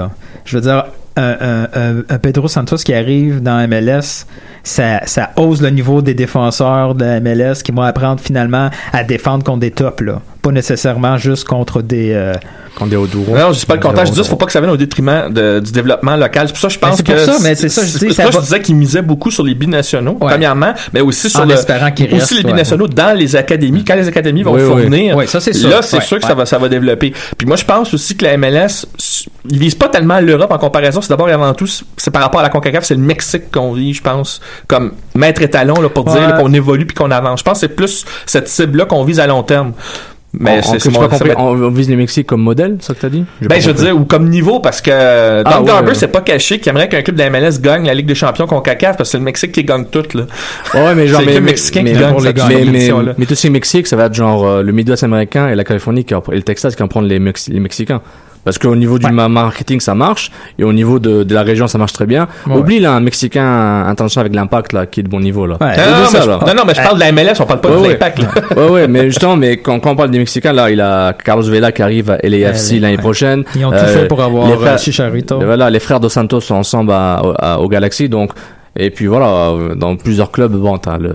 Je 0.45 0.57
veux 0.57 0.61
dire, 0.61 0.85
un, 1.17 2.17
Pedro 2.21 2.47
Santos 2.47 2.77
qui 2.77 2.93
arrive 2.93 3.41
dans 3.41 3.67
MLS, 3.67 4.25
ça, 4.63 5.05
ça 5.05 5.31
hausse 5.35 5.61
le 5.61 5.69
niveau 5.69 6.01
des 6.01 6.13
défenseurs 6.13 6.95
de 6.95 7.19
MLS 7.19 7.61
qui 7.63 7.71
vont 7.71 7.81
apprendre 7.81 8.19
finalement 8.21 8.69
à 8.93 9.03
défendre 9.03 9.43
contre 9.43 9.59
des 9.59 9.71
tops. 9.71 10.03
Pas 10.41 10.51
nécessairement 10.51 11.17
juste 11.17 11.45
contre 11.45 11.81
des... 11.81 12.13
euh, 12.13 12.33
Quand 12.75 12.87
des 12.87 12.95
Oduro. 12.95 13.35
Non, 13.35 13.51
je 13.51 13.59
dis 13.59 13.65
pas 13.65 13.73
le 13.75 13.81
contraire. 13.81 14.05
Je 14.05 14.13
dis, 14.13 14.19
il 14.19 14.23
faut 14.25 14.37
pas 14.37 14.45
que 14.45 14.53
ça 14.53 14.61
vienne 14.61 14.71
au 14.71 14.77
détriment 14.77 15.31
de- 15.33 15.59
du 15.59 15.71
développement 15.73 16.15
local. 16.15 16.47
C'est 16.47 16.53
pour 16.53 16.61
ça 16.61 16.67
que 16.69 16.73
je 16.75 16.79
pense 16.79 16.95
c'est 16.95 17.05
que. 17.05 17.11
pour 17.11 17.21
ça, 17.33 17.39
mais 17.43 17.55
c'est 17.55 17.67
ça, 17.67 17.81
je 17.81 17.87
dis, 17.91 17.97
c'est 17.99 18.13
ça 18.13 18.23
va- 18.25 18.31
je 18.31 18.39
disais 18.39 18.61
qu'ils 18.61 18.75
misaient 18.77 19.01
beaucoup 19.01 19.31
sur 19.31 19.43
les 19.43 19.53
binationaux, 19.53 20.13
Ouais. 20.13 20.29
premièrement, 20.29 20.73
mais 20.93 21.01
aussi 21.01 21.29
sur 21.29 21.41
En 21.41 21.45
le, 21.45 21.55
espérant 21.55 21.91
qu'ils 21.91 22.13
aussi 22.15 22.35
les 22.35 22.43
ouais. 22.45 22.51
binationaux 22.53 22.87
dans 22.87 23.17
les 23.17 23.35
académies. 23.35 23.83
Quand 23.83 23.95
les 23.95 24.07
académies 24.07 24.43
vont 24.43 24.53
Oui, 24.53 24.61
oui. 24.63 24.67
fournir. 24.83 25.17
Ouais, 25.17 25.27
ça, 25.27 25.41
c'est 25.41 25.51
sûr. 25.51 25.69
Là, 25.69 25.81
c'est 25.81 25.97
Ouais, 25.97 26.03
sûr 26.03 26.17
que 26.19 26.23
ouais. 26.23 26.29
ça 26.29 26.35
va, 26.35 26.45
ça 26.45 26.57
va 26.57 26.69
développer. 26.69 27.13
Puis 27.37 27.45
moi, 27.45 27.57
je 27.57 27.65
pense 27.65 27.93
aussi 27.93 28.15
que 28.15 28.23
la 28.23 28.37
MLS, 28.37 28.85
ils 29.49 29.59
visent 29.59 29.75
pas 29.75 29.89
tellement 29.89 30.21
l'Europe 30.21 30.51
en 30.53 30.57
comparaison. 30.57 31.01
C'est 31.01 31.09
d'abord 31.09 31.27
et 31.27 31.33
avant 31.33 31.53
tout, 31.53 31.67
c'est 31.97 32.11
par 32.11 32.21
rapport 32.21 32.39
à 32.39 32.43
la 32.43 32.49
CONCACAF, 32.49 32.85
c'est 32.85 32.95
le 32.95 33.01
Mexique 33.01 33.51
qu'on 33.51 33.73
vit, 33.73 33.93
je 33.93 34.01
pense, 34.01 34.39
comme 34.69 34.93
maître 35.15 35.41
étalon, 35.41 35.81
là, 35.81 35.89
pour 35.89 36.05
dire 36.05 36.13
Ouais. 36.21 36.27
là, 36.27 36.31
qu'on 36.33 36.53
évolue 36.53 36.85
puis 36.85 36.95
qu'on 36.95 37.11
avance. 37.11 37.39
Je 37.39 37.43
pense 37.43 37.55
que 37.55 37.67
c'est 37.67 37.75
plus 37.75 38.05
cette 38.25 38.47
cible-là 38.47 38.85
qu'on 38.85 39.03
vise 39.03 39.19
à 39.19 39.27
long 39.27 39.43
terme. 39.43 39.73
Mais 40.31 40.61
j'ai 40.61 40.77
c'est 40.79 40.91
pas 40.91 41.07
compris. 41.07 41.29
être- 41.31 41.39
On, 41.39 41.53
on 41.63 41.69
vise 41.71 41.89
les 41.89 41.95
Mexiques 41.95 42.27
comme 42.27 42.41
modèle, 42.41 42.77
ça 42.81 42.93
que 42.93 42.99
t'as 42.99 43.09
dit? 43.09 43.25
Ben, 43.41 43.59
je 43.59 43.71
veux 43.71 43.73
dire, 43.83 43.95
ou 43.97 44.05
comme 44.05 44.29
niveau, 44.29 44.59
parce 44.59 44.79
que 44.79 44.91
euh, 44.93 45.43
Don 45.43 45.49
Ah, 45.53 45.61
Garber, 45.65 45.87
ouais. 45.89 45.95
c'est 45.95 46.07
pas 46.09 46.21
caché 46.21 46.59
qu'il 46.59 46.69
aimerait 46.69 46.87
qu'un 46.87 47.01
club 47.01 47.15
de 47.17 47.23
la 47.23 47.29
MLS 47.31 47.59
gagne 47.59 47.85
la 47.87 47.95
Ligue 47.95 48.05
des 48.05 48.13
champions 48.15 48.45
CONCACAF, 48.45 48.95
parce 48.97 49.09
que 49.09 49.11
c'est 49.13 49.17
le 49.17 49.23
Mexique 49.23 49.51
qui 49.51 49.63
gagne 49.63 49.85
tout, 49.85 50.03
là. 50.13 50.23
Ouais, 50.75 50.93
mais 50.95 51.07
genre, 51.07 51.21
C'est 51.21 51.25
mais, 51.25 51.33
les 51.33 51.39
mais, 51.41 51.45
Mexicains 51.47 51.81
mais, 51.81 51.93
qui 51.93 51.99
pour 51.99 52.21
cette 52.21 52.35
les 52.35 52.41
gars, 52.41 52.47
mais, 52.47 52.65
mais, 52.65 53.13
mais 53.17 53.25
tout 53.25 53.33
ce 53.35 53.41
qui 53.41 53.47
est 53.47 53.49
Mexique, 53.49 53.87
ça 53.87 53.95
va 53.95 54.05
être 54.05 54.13
genre 54.13 54.45
euh, 54.45 54.61
le 54.61 54.71
Midwest 54.71 55.03
américain 55.03 55.49
et 55.49 55.55
la 55.55 55.63
Californie 55.63 56.05
qui 56.05 56.13
va- 56.13 56.21
et 56.31 56.35
le 56.35 56.43
Texas 56.43 56.75
qui 56.75 56.81
vont 56.83 56.87
prendre 56.87 57.07
les, 57.07 57.17
Mex- 57.19 57.49
les 57.49 57.59
Mexicains. 57.59 58.01
Parce 58.45 58.57
qu'au 58.57 58.75
niveau 58.75 58.97
du 58.97 59.05
Ouais. 59.05 59.11
marketing, 59.27 59.79
ça 59.79 59.93
marche, 59.95 60.31
et 60.57 60.63
au 60.63 60.71
niveau 60.73 60.97
de, 60.99 61.23
de 61.23 61.33
la 61.33 61.43
région, 61.43 61.67
ça 61.67 61.77
marche 61.77 61.91
très 61.93 62.05
bien. 62.05 62.27
Ouais. 62.47 62.55
Oublie 62.55 62.79
là 62.79 62.93
un 62.93 62.99
Mexicain 63.01 63.85
international 63.85 64.25
avec 64.27 64.35
l'impact 64.35 64.73
là, 64.73 64.85
qui 64.85 65.01
est 65.01 65.03
de 65.03 65.09
bon 65.09 65.19
niveau 65.19 65.45
là. 65.45 65.57
Ouais. 65.59 65.75
Non, 65.77 65.83
non, 65.83 65.99
non, 65.99 66.05
ça, 66.05 66.17
mais 66.19 66.23
je, 66.23 66.29
là. 66.29 66.39
non, 66.47 66.53
non, 66.55 66.63
mais 66.65 66.73
je 66.73 66.81
parle 66.81 66.95
de 66.95 66.99
la 67.01 67.11
MLS, 67.11 67.33
on 67.39 67.45
parle 67.45 67.61
pas 67.61 67.69
Ouais, 67.69 67.83
de 67.87 67.91
l'impact, 67.93 68.19
là. 68.19 68.27
ouais, 68.57 68.69
ouais, 68.69 68.87
mais 68.87 69.05
justement, 69.05 69.35
mais 69.35 69.57
quand, 69.57 69.79
quand 69.79 69.91
on 69.91 69.95
parle 69.95 70.11
des 70.11 70.19
Mexicains, 70.19 70.53
là, 70.53 70.69
il 70.71 70.79
a 70.81 71.13
Carlos 71.13 71.43
Vela 71.43 71.71
qui 71.71 71.81
arrive 71.81 72.09
à 72.11 72.17
LAFC 72.23 72.73
Ouais, 72.75 72.79
l'année 72.79 72.95
ouais. 72.95 73.01
prochaine. 73.01 73.43
Ils 73.55 73.65
ont 73.65 73.71
tout 73.71 73.75
Euh, 73.77 73.87
fait 74.01 74.07
pour 74.07 74.21
avoir 74.23 74.47
les 74.47 74.53
euh, 74.53 74.57
frères- 74.57 74.79
Chicharito. 74.79 75.41
Et 75.41 75.45
Voilà, 75.45 75.69
les 75.69 75.79
frères 75.79 75.99
Dos 75.99 76.09
Santos 76.09 76.39
sont 76.41 76.55
ensemble 76.55 76.91
à, 76.93 77.21
à- 77.39 77.59
au 77.59 77.67
Galaxy, 77.67 78.07
donc 78.09 78.31
et 78.79 78.89
puis 78.91 79.07
voilà, 79.07 79.53
dans 79.75 79.95
plusieurs 79.95 80.31
clubs, 80.31 80.51
bon, 80.53 80.77
t'as 80.77 80.97
le 80.97 81.11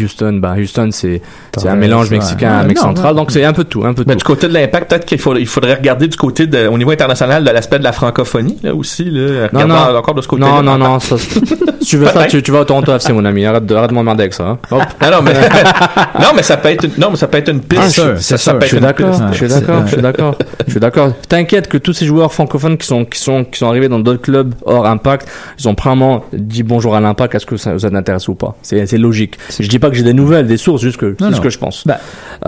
Houston, 0.00 0.38
bah 0.40 0.54
Houston 0.58 0.88
c'est 0.92 1.20
c'est 1.56 1.68
un 1.68 1.74
mélange 1.76 2.10
ouais. 2.10 2.16
mexicain, 2.18 2.60
Ouais, 2.60 2.66
mec 2.68 2.78
central, 2.78 3.14
donc 3.14 3.30
c'est 3.30 3.44
un 3.44 3.52
peu 3.52 3.64
de 3.64 3.68
tout, 3.68 3.84
un 3.84 3.94
peu 3.94 4.04
de 4.04 4.08
Mais 4.08 4.14
tout. 4.14 4.18
du 4.18 4.24
côté 4.24 4.48
de 4.48 4.52
l'impact, 4.54 4.90
peut-être 4.90 5.04
qu'il 5.04 5.18
faut, 5.18 5.34
il 5.36 5.46
faudrait 5.46 5.74
regarder 5.74 6.08
du 6.08 6.16
côté 6.16 6.46
de, 6.46 6.66
au 6.66 6.78
niveau 6.78 6.90
international 6.90 7.44
de 7.44 7.50
l'aspect 7.50 7.78
de 7.78 7.84
la 7.84 7.92
francophonie, 7.92 8.58
là, 8.62 8.74
aussi, 8.74 9.04
là. 9.10 9.48
Non, 9.52 9.66
non. 9.66 9.96
encore 9.96 10.14
de 10.14 10.20
ce 10.22 10.28
côté-là. 10.28 10.62
Non, 10.62 10.62
non, 10.62 10.78
non, 10.78 11.00
ça, 11.00 11.16
si 11.80 11.86
tu 11.86 11.96
veux 11.96 12.06
ça, 12.06 12.24
tu, 12.26 12.42
tu 12.42 12.50
vas 12.52 12.60
au 12.60 12.64
Toronto 12.64 12.92
FC, 12.94 13.12
mon 13.12 13.24
ami. 13.24 13.44
Arrête 13.44 13.66
de, 13.66 13.74
arrête 13.74 13.90
de 13.90 13.94
m'emmerder 13.94 14.22
avec 14.22 14.34
ça. 14.34 14.44
hein. 14.48 14.58
Hop. 14.70 14.82
Non, 15.02 15.10
non, 15.10 15.22
mais, 15.22 15.32
non, 16.20 16.28
mais 16.34 16.42
ça 16.42 16.56
peut 16.56 16.68
être 16.68 16.84
une, 16.84 16.92
non, 16.98 17.08
mais 17.10 17.16
ça 17.16 17.28
peut 17.28 17.38
être 17.38 17.48
une 17.50 17.60
piste. 17.60 17.82
Ah, 17.84 17.88
sûr, 17.90 18.38
Ça- 18.38 18.54
peut 18.54 18.66
Je 18.66 18.76
être 18.76 19.00
une 19.00 19.08
piste. 19.10 19.22
je 19.32 19.36
suis 19.36 19.48
d'accord, 19.48 19.82
je 19.86 19.92
suis 19.92 20.02
d'accord, 20.02 20.34
je 20.66 20.70
suis 20.70 20.80
d'accord. 20.80 21.12
T'inquiète 21.28 21.68
que 21.68 21.78
tous 21.78 21.92
ces 21.92 22.06
joueurs 22.06 22.32
francophones 22.32 22.76
qui 22.76 22.86
sont, 22.86 23.04
qui 23.04 23.18
sont, 23.20 23.44
qui 23.44 23.58
sont 23.58 23.66
arrivés 23.68 23.88
dans 23.88 23.98
d'autres 23.98 24.22
clubs 24.22 24.54
hors 24.64 24.86
impact, 24.86 25.28
ils 25.58 25.68
ont 25.68 25.74
probablement 25.74 26.24
dit 26.42 26.62
bonjour 26.62 26.94
à 26.94 27.00
l'impact, 27.00 27.34
est-ce 27.34 27.46
que 27.46 27.56
ça 27.56 27.72
vous 27.72 27.86
intéresse 27.86 28.28
ou 28.28 28.34
pas? 28.34 28.56
C'est, 28.62 28.86
logique. 28.98 29.38
Je 29.58 29.68
dis 29.68 29.78
pas 29.78 29.90
que 29.90 29.96
j'ai 29.96 30.02
des 30.02 30.14
nouvelles, 30.14 30.46
des 30.46 30.56
sources, 30.56 30.82
juste 30.82 30.96
que, 30.96 31.16
c'est 31.18 31.34
ce 31.34 31.40
que 31.40 31.50
je 31.50 31.58
pense. 31.58 31.86
Ben, 31.86 31.98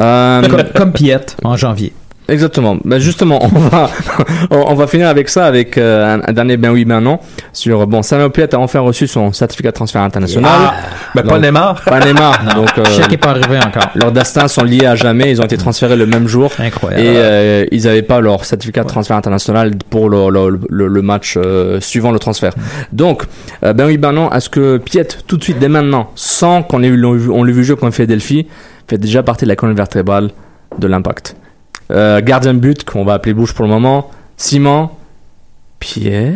Euh, 0.01 0.43
comme, 0.49 0.65
comme 0.75 0.93
Piette 0.93 1.37
en 1.45 1.57
janvier. 1.57 1.93
Exactement. 2.27 2.79
Ben 2.85 2.99
justement, 2.99 3.39
on 3.45 3.49
va 3.49 3.91
on 4.51 4.75
va 4.75 4.87
finir 4.87 5.09
avec 5.09 5.29
ça 5.29 5.45
avec 5.45 5.77
euh, 5.77 6.17
un, 6.17 6.21
un 6.27 6.33
dernier 6.33 6.57
ben 6.57 6.71
oui 6.71 6.87
ben 6.87 7.03
non 7.03 7.19
sur 7.53 7.87
bon 7.87 8.01
Samuel 8.03 8.31
Piet 8.31 8.55
a 8.55 8.59
enfin 8.59 8.81
reçu 8.81 9.07
son 9.07 9.33
certificat 9.35 9.71
de 9.71 9.75
transfert 9.75 10.01
international. 10.01 10.51
Ah, 10.55 10.75
ben 11.15 11.23
pas 11.23 11.39
Neymar. 11.39 11.83
Pas 11.83 12.01
Neymar. 12.01 12.43
donc 12.57 12.79
euh, 12.79 12.85
chèque 12.87 13.13
est 13.13 13.17
pas 13.19 13.31
arrivé 13.31 13.59
encore. 13.59 13.91
leurs 13.95 14.11
destins 14.11 14.49
sont 14.49 14.65
liés 14.65 14.87
à 14.87 14.95
jamais. 14.97 15.31
Ils 15.33 15.41
ont 15.43 15.45
été 15.45 15.59
transférés 15.59 15.97
le 15.97 16.07
même 16.07 16.27
jour. 16.27 16.51
Incroyable. 16.59 17.03
Et 17.03 17.13
euh, 17.17 17.67
ils 17.71 17.85
n'avaient 17.85 18.01
pas 18.03 18.21
leur 18.21 18.47
certificat 18.47 18.85
de 18.85 18.89
transfert 18.89 19.17
international 19.19 19.73
pour 19.91 20.09
le, 20.09 20.31
le, 20.31 20.61
le- 20.71 20.87
le 20.89 21.03
match 21.03 21.35
euh, 21.37 21.79
suivant 21.81 22.11
le 22.11 22.19
transfert. 22.19 22.55
Donc, 22.93 23.25
euh, 23.65 23.75
ben 23.75 23.85
oui, 23.87 23.99
ben 23.99 24.13
non, 24.13 24.33
est-ce 24.33 24.49
que 24.49 24.79
Piet, 24.79 25.07
tout 25.27 25.37
de 25.37 25.43
suite, 25.45 25.59
dès 25.59 25.69
maintenant, 25.69 26.11
sans 26.15 26.63
qu'on 26.63 26.83
ait 26.83 26.87
eu, 26.89 27.05
on 27.31 27.45
l'ait 27.45 27.53
vu 27.53 27.65
jouer 27.65 27.77
contre 27.77 27.95
Philadelphie, 27.97 28.47
fait 28.89 28.97
déjà 28.99 29.23
partie 29.23 29.45
de 29.45 29.51
la 29.51 29.57
colonne 29.57 29.77
vertébrale 29.77 30.31
de 30.79 30.87
l'impact? 30.87 31.37
Euh, 31.91 32.21
Gardien 32.21 32.55
de 32.55 32.59
but, 32.59 32.85
qu'on 32.85 33.05
va 33.05 33.15
appeler 33.15 33.35
Bouche 33.35 33.53
pour 33.53 33.65
le 33.65 33.71
moment, 33.71 34.11
Simon, 34.37 34.91
Piet. 35.81 36.33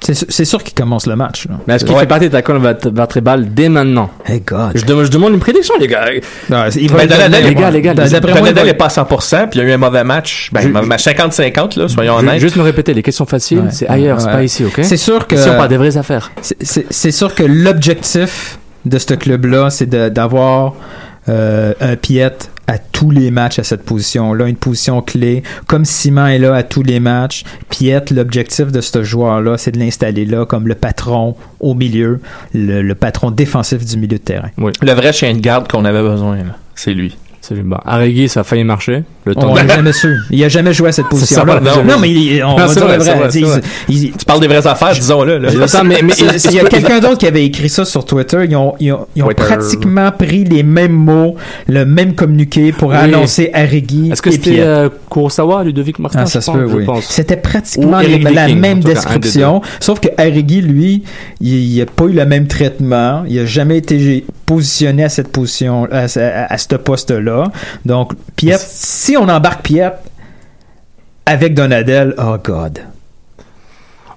C'est 0.00 0.14
su- 0.14 0.26
c'est 0.28 0.44
sûr 0.44 0.62
qu'il 0.62 0.74
commence 0.74 1.06
le 1.08 1.16
match. 1.16 1.48
Là. 1.48 1.56
Mais 1.66 1.74
est-ce 1.74 1.84
qu'il 1.84 1.92
Ouais. 1.94 2.00
fait 2.02 2.06
partie 2.06 2.28
de 2.28 2.32
la 2.32 2.42
colonne 2.42 2.62
vert- 2.62 2.92
vertébrale 2.92 3.52
dès 3.52 3.68
maintenant? 3.68 4.08
Hey 4.24 4.40
God. 4.40 4.72
je, 4.76 4.84
demande- 4.84 5.04
je 5.06 5.10
demande 5.10 5.32
une 5.32 5.40
prédiction, 5.40 5.74
les 5.80 5.88
gars. 5.88 6.04
Non, 6.48 6.64
il 6.76 6.88
va 6.92 7.06
Ben, 7.06 7.08
donné, 7.08 7.42
les 7.42 7.54
gars, 7.56 7.70
les 7.72 7.80
gars, 7.82 7.92
les- 7.94 8.08
D'après 8.10 8.38
moi, 8.38 8.50
il 8.50 8.68
est 8.68 8.74
pas 8.74 8.84
à 8.84 8.88
100%, 8.90 9.48
puis 9.48 9.58
il 9.58 9.62
y 9.64 9.66
a 9.66 9.68
eu 9.70 9.72
un 9.72 9.78
mauvais 9.78 10.04
match. 10.04 10.50
Ben, 10.52 10.60
Je- 10.60 10.68
un 10.68 10.82
match 10.82 11.02
50-50, 11.02 11.74
là, 11.76 11.88
soyons 11.88 12.14
honnêtes. 12.16 12.38
Juste 12.40 12.54
me 12.56 12.62
répéter, 12.62 12.94
les 12.94 13.02
questions 13.02 13.26
faciles, 13.26 13.58
Ouais. 13.60 13.70
c'est 13.72 13.88
ailleurs, 13.88 14.20
c'est 14.20 14.26
Ouais. 14.28 14.32
pas 14.32 14.42
ici, 14.44 14.64
ok? 14.64 14.80
C'est 14.82 14.96
sûr 14.96 15.26
que 15.26 15.34
Si 15.36 15.48
on 15.48 15.56
parle 15.56 15.68
des 15.70 15.76
vraies 15.76 15.96
affaires. 15.96 16.30
c'est- 16.40 16.56
c'est 16.60 16.86
c'est 16.90 17.10
sûr 17.10 17.34
que 17.34 17.42
l'objectif 17.42 18.58
de 18.84 18.98
ce 18.98 19.14
club-là, 19.14 19.70
c'est 19.70 19.88
d'avoir 19.88 20.74
euh, 21.28 21.72
un 21.80 21.96
Piet 21.96 22.30
à 22.66 22.78
tous 22.78 23.10
les 23.10 23.30
matchs 23.30 23.58
à 23.58 23.64
cette 23.64 23.84
position-là, 23.84 24.46
une 24.46 24.56
position 24.56 25.02
clé. 25.02 25.42
Comme 25.66 25.84
Simon 25.84 26.26
est 26.26 26.38
là 26.38 26.54
à 26.54 26.62
tous 26.62 26.82
les 26.82 27.00
matchs, 27.00 27.44
Piet, 27.70 28.04
l'objectif 28.10 28.72
de 28.72 28.80
ce 28.80 29.02
joueur-là, 29.02 29.58
c'est 29.58 29.72
de 29.72 29.78
l'installer 29.78 30.24
là 30.24 30.46
comme 30.46 30.66
le 30.68 30.74
patron 30.74 31.36
au 31.60 31.74
milieu, 31.74 32.20
le, 32.54 32.92
patron 32.94 33.30
défensif 33.30 33.84
du 33.84 33.96
milieu 33.96 34.18
de 34.18 34.22
terrain. 34.22 34.50
Le 34.56 34.92
vrai 34.92 35.12
chien 35.12 35.34
de 35.34 35.40
garde 35.40 35.70
qu'on 35.70 35.84
avait 35.84 36.02
besoin, 36.02 36.38
c'est 36.74 36.94
lui. 36.94 37.16
Arregui, 37.84 38.28
ça 38.28 38.40
a 38.40 38.44
failli 38.44 38.64
marcher. 38.64 39.04
Le 39.24 39.34
temps 39.34 39.50
On 39.50 39.54
l'a 39.54 39.66
jamais 39.66 39.92
su. 39.92 40.14
Il 40.30 40.42
a 40.44 40.48
jamais 40.48 40.72
joué 40.72 40.88
à 40.88 40.92
cette 40.92 41.06
C'est 41.12 41.34
ça, 41.34 41.44
position-là. 41.44 41.60
non, 41.60 41.84
Non, 41.84 41.98
mais 42.00 42.10
il- 42.10 42.42
on 42.44 42.50
Non, 42.50 42.56
va 42.56 42.68
c'est 42.68 42.74
dire 42.76 42.84
vrai, 42.86 42.98
le 42.98 43.04
c'est 43.04 43.10
vrai. 43.10 43.18
vrai, 43.20 43.30
c'est 43.30 43.38
Il- 43.40 43.44
vrai. 43.46 43.60
il- 43.88 44.12
Tu 44.12 44.24
parles 44.24 44.40
des 44.40 44.46
vraies 44.48 44.66
affaires, 44.66 44.92
disons-le. 44.92 45.38
mais, 45.40 45.48
mais, 46.02 46.12
Il 46.44 46.52
y 46.54 46.60
a 46.60 46.64
quelqu'un 46.64 47.00
d'autre 47.00 47.18
qui 47.18 47.26
avait 47.26 47.44
écrit 47.44 47.68
ça 47.68 47.84
sur 47.84 48.04
Twitter. 48.04 48.38
Ils 48.48 48.56
ont, 48.56 48.74
ils 48.80 48.92
ont, 48.92 49.06
ils 49.16 49.22
ont 49.22 49.26
Twitter. 49.26 49.42
pratiquement 49.42 50.10
pris 50.12 50.44
les 50.44 50.62
mêmes 50.62 50.92
mots, 50.92 51.36
le 51.68 51.84
même 51.84 52.14
communiqué 52.14 52.72
pour 52.72 52.90
Oui. 52.90 52.96
annoncer 52.96 53.50
Arigui 53.52 54.10
Est-ce 54.12 54.22
que 54.22 54.30
c'était 54.30 54.60
euh, 54.60 54.88
Kurosawa, 55.10 55.64
Ludovic 55.64 55.98
Martin 55.98 56.20
Ah, 56.22 56.26
ça 56.26 56.40
se 56.40 56.50
peut, 56.50 56.64
oui. 56.72 56.84
C'était 57.02 57.36
pratiquement 57.36 58.00
les- 58.00 58.18
la 58.18 58.48
même 58.48 58.82
cas, 58.82 58.90
description, 58.94 59.60
sauf 59.80 60.00
que 60.00 60.08
Arigui, 60.18 60.62
lui, 60.62 61.02
il 61.40 61.78
n'a 61.78 61.86
pas 61.86 62.04
eu 62.04 62.12
le 62.12 62.24
même 62.26 62.46
traitement. 62.46 63.24
Il 63.28 63.36
n'a 63.36 63.44
jamais 63.46 63.78
été 63.78 64.24
positionné 64.46 65.04
à 65.04 65.08
cette 65.08 65.28
position, 65.28 65.88
à 65.90 66.06
ce 66.58 66.74
poste-là. 66.76 67.35
Donc, 67.84 68.12
Piet, 68.36 68.58
si 68.58 69.16
on 69.16 69.28
embarque 69.28 69.62
Piet 69.62 69.92
avec 71.24 71.54
Donadel, 71.54 72.14
oh 72.18 72.36
God. 72.42 72.80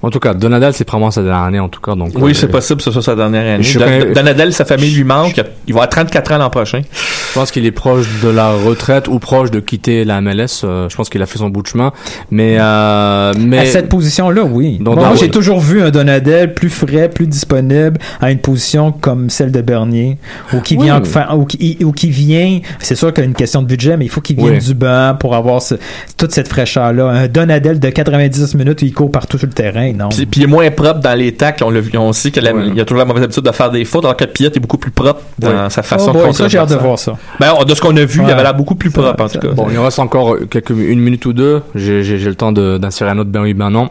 En 0.02 0.10
tout 0.10 0.20
cas, 0.20 0.34
Donadel, 0.34 0.72
c'est 0.74 0.86
probablement 0.86 1.12
sa 1.12 1.22
dernière 1.24 1.44
année, 1.44 1.60
en 1.60 1.68
tout 1.68 1.82
cas. 1.82 1.94
Donc, 1.94 2.12
Oui, 2.16 2.32
euh, 2.32 2.34
c'est 2.34 2.48
possible 2.48 2.78
que 2.78 2.84
ce 2.86 2.92
soit 2.92 3.02
sa 3.02 3.16
dernière 3.18 3.56
année. 3.56 3.66
Don- 4.06 4.14
Donadel, 4.14 4.54
sa 4.54 4.64
famille 4.64 4.92
lui 4.96 5.04
manque. 5.04 5.36
Il 5.68 5.74
va 5.74 5.80
avoir 5.82 5.90
34 5.90 6.32
ans 6.34 6.38
l'an 6.38 6.50
prochain. 6.50 6.82
Je 6.92 7.34
pense 7.34 7.52
qu'il 7.52 7.66
est 7.66 7.72
proche 7.72 8.08
de 8.24 8.30
la 8.30 8.52
retraite 8.54 9.10
ou 9.10 9.20
proche 9.20 9.52
de 9.52 9.60
quitter 9.60 10.06
la 10.06 10.22
MLS. 10.22 10.62
euh, 10.64 10.88
je 10.90 10.96
pense 10.96 11.10
qu'il 11.10 11.22
a 11.22 11.26
fait 11.26 11.38
son 11.38 11.50
bout 11.50 11.62
de 11.64 11.68
chemin. 11.68 11.92
Mais, 12.32 12.56
euh, 12.60 13.34
mais 13.38 13.60
À 13.60 13.66
cette 13.66 13.90
position-là, 13.90 14.44
oui. 14.46 14.78
Donc, 14.80 14.96
moi, 14.96 15.16
j'ai 15.20 15.30
toujours 15.30 15.60
vu 15.60 15.82
un 15.82 15.90
Donadel 15.92 16.54
plus 16.54 16.70
frais, 16.70 17.10
plus 17.10 17.28
disponible 17.28 17.98
à 18.22 18.32
une 18.32 18.40
position 18.40 18.94
comme 18.94 19.30
celle 19.30 19.52
de 19.52 19.62
Bernier, 19.62 20.18
ou 20.54 20.62
qui 20.62 20.78
vient, 20.78 21.02
ou 21.36 21.46
qui, 21.46 21.78
ou 21.84 21.92
qui 21.92 22.10
vient. 22.10 22.60
C'est 22.80 22.96
sûr 22.96 23.14
qu'il 23.14 23.24
y 23.24 23.28
a 23.28 23.30
une 23.30 23.36
question 23.36 23.62
de 23.62 23.68
budget, 23.68 23.98
mais 23.98 24.06
il 24.06 24.10
faut 24.10 24.22
qu'il 24.22 24.38
vienne 24.38 24.54
Oui. 24.54 24.60
du 24.66 24.74
banc 24.76 25.16
pour 25.20 25.36
avoir 25.36 25.62
ce- 25.62 25.76
toute 26.18 26.32
cette 26.32 26.48
fraîcheur-là. 26.48 27.06
Un 27.10 27.28
Donadel 27.28 27.80
de 27.82 27.90
90 27.90 28.56
minutes, 28.56 28.82
où 28.82 28.86
il 28.86 28.94
court 28.94 29.12
partout 29.12 29.38
sur 29.38 29.48
le 29.48 29.54
terrain, 29.54 29.89
non. 29.94 30.10
Puis, 30.10 30.26
puis 30.26 30.42
il 30.42 30.44
est 30.44 30.48
moins 30.48 30.70
propre 30.72 31.00
dans 31.00 31.18
les 31.18 31.34
tacles. 31.34 31.64
On, 31.64 31.70
l'a 31.70 31.80
vu, 31.82 31.96
on 31.98 32.12
sait 32.14 32.32
qu'il 32.32 32.44
Ouais. 32.44 32.54
il 32.74 32.80
a 32.80 32.86
toujours 32.86 33.00
la 33.00 33.06
mauvaise 33.06 33.24
habitude 33.24 33.44
de 33.44 33.52
faire 33.52 33.70
des 33.72 33.86
fautes, 33.86 34.06
alors 34.06 34.18
que 34.18 34.26
Piet 34.26 34.48
est 34.48 34.60
beaucoup 34.60 34.78
plus 34.78 34.92
propre 34.92 35.22
dans 35.38 35.70
sa 35.70 35.84
façon 35.84 36.12
Oh 36.12 36.18
de 36.18 36.24
boy, 36.24 36.34
ça, 36.34 36.48
j'ai 36.48 36.58
hâte 36.58 36.70
de 36.70 36.76
voir 36.76 36.98
ça. 36.98 37.18
Ben, 37.40 37.54
on- 37.60 37.64
de 37.64 37.74
ce 37.76 37.82
qu'on 37.82 37.96
a 37.98 38.06
vu, 38.06 38.20
il 38.22 38.26
Ouais. 38.26 38.32
avait 38.32 38.44
l'air 38.44 38.54
beaucoup 38.56 38.76
plus 38.76 38.92
Ça, 38.92 39.02
propre, 39.02 39.24
en 39.24 39.28
ça- 39.28 39.40
tout 39.40 39.48
cas. 39.48 39.54
Bon, 39.54 39.68
il 39.70 39.76
nous 39.76 39.84
reste 39.84 40.00
encore 40.00 40.38
quelques 40.50 40.70
une 40.72 41.00
minute 41.00 41.26
ou 41.26 41.34
deux. 41.34 41.62
J'ai 41.76 42.04
j'ai- 42.04 42.18
j'ai 42.18 42.30
le 42.30 42.36
temps 42.36 42.52
de- 42.52 42.78
d'insérer 42.78 43.12
un 43.12 43.18
autre 43.20 43.30
ben 43.30 43.42
oui, 43.42 43.54
ben 43.54 43.70
non. 43.70 43.90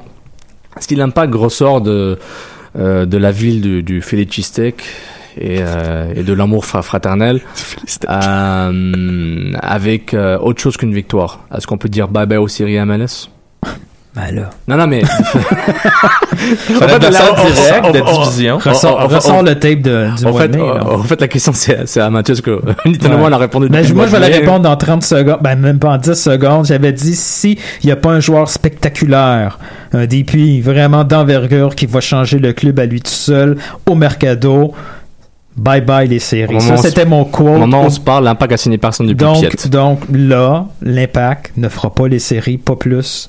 Est-ce 0.77 0.87
qu'il 0.89 0.99
l'impact 0.99 1.35
ressort 1.35 1.81
de 1.81 2.19
euh, 2.79 3.07
de 3.07 3.17
la 3.17 3.31
ville 3.33 3.61
du, 3.61 3.83
du 3.83 4.03
et, 5.41 5.59
euh, 5.61 6.13
et 6.15 6.23
de 6.23 6.33
l'amour 6.33 6.65
fra- 6.65 6.83
fraternel 6.83 7.41
euh, 8.09 9.53
avec 9.61 10.15
euh, 10.15 10.39
autre 10.39 10.61
chose 10.61 10.77
qu'une 10.77 10.95
victoire? 10.95 11.41
Est-ce 11.57 11.67
qu'on 11.67 11.79
peut 11.79 11.89
dire 11.89 12.09
bye 12.09 12.27
bye 12.27 12.39
aux 12.39 12.49
séries 12.49 12.79
MLS 12.85 13.29
Ben 14.19 14.35
là. 14.35 14.51
Non, 14.67 14.77
non, 14.77 14.87
mais 14.89 15.03
adversaire 16.81 17.35
là, 17.35 17.41
on- 17.41 17.51
direct 17.51 17.95
de 17.95 18.01
on- 18.05 18.23
division. 18.25 18.59
Ressort, 18.59 19.43
le 19.45 19.55
tape 19.55 19.81
de, 19.83 20.09
du 20.17 20.25
en 20.27 20.31
mois 20.31 20.41
fait, 20.43 20.49
de 20.49 20.57
mai. 20.57 20.63
en 20.63 21.03
fait, 21.05 21.21
la 21.21 21.29
question 21.29 21.53
c'est 21.55 22.01
à 22.01 22.11
Mathieu 22.11 22.35
que 22.37 22.61
Nintendo 22.85 23.17
Ouais. 23.17 23.23
on 23.29 23.33
a 23.33 23.39
répondu. 23.39 23.69
Ben, 23.69 23.87
moi, 23.95 24.07
je 24.07 24.13
vais 24.13 24.19
la 24.19 24.29
de 24.29 24.35
répondre 24.35 24.61
dans 24.61 24.77
30 24.77 25.05
secondes. 25.05 25.39
Ben, 25.41 25.55
même 25.57 25.79
pas 25.79 25.91
en 25.91 25.99
10 25.99 26.15
secondes. 26.15 26.67
J'avais 26.67 26.93
dit 26.93 27.15
si 27.15 27.59
il 27.83 27.87
n'y 27.87 27.93
a 27.93 27.97
pas 27.97 28.11
un 28.11 28.21
joueur 28.21 28.49
spectaculaire, 28.49 29.59
un 29.93 30.07
DP 30.07 30.61
vraiment 30.63 31.05
d'envergure 31.05 31.75
qui 31.77 31.87
va 31.87 32.01
changer 32.01 32.39
le 32.39 32.53
club 32.53 32.79
à 32.81 32.87
lui 32.87 33.01
tout 33.01 33.11
seul 33.13 33.57
au 33.87 33.95
mercado, 33.95 34.73
bye 35.57 35.81
bye 35.81 36.09
les 36.09 36.19
séries. 36.19 36.61
Ça, 36.61 36.77
c'était 36.77 37.05
mon 37.07 37.25
quote. 37.25 37.47
Au 37.47 37.59
moment 37.59 37.83
où 37.83 37.87
on 37.87 37.91
se 37.91 38.01
parle, 38.01 38.25
l'impact 38.25 38.53
a 38.53 38.57
signé 38.57 38.79
personne 38.79 39.07
depuis 39.07 39.25
donc, 39.25 39.69
donc 39.69 40.01
là, 40.13 40.67
l'impact 40.83 41.53
ne 41.57 41.69
fera 41.69 41.91
pas 41.95 42.09
les 42.09 42.19
séries, 42.19 42.59
pas 42.59 42.77
plus. 42.77 43.29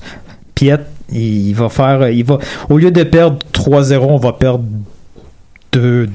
Piet, 0.60 0.80
il 1.10 1.54
va 1.54 1.70
faire, 1.70 2.10
il 2.10 2.22
va, 2.22 2.38
au 2.68 2.76
lieu 2.76 2.90
de 2.90 3.02
perdre 3.02 3.38
3-0, 3.54 3.96
on 4.00 4.18
va 4.18 4.34
perdre 4.34 4.64
2 5.72 6.06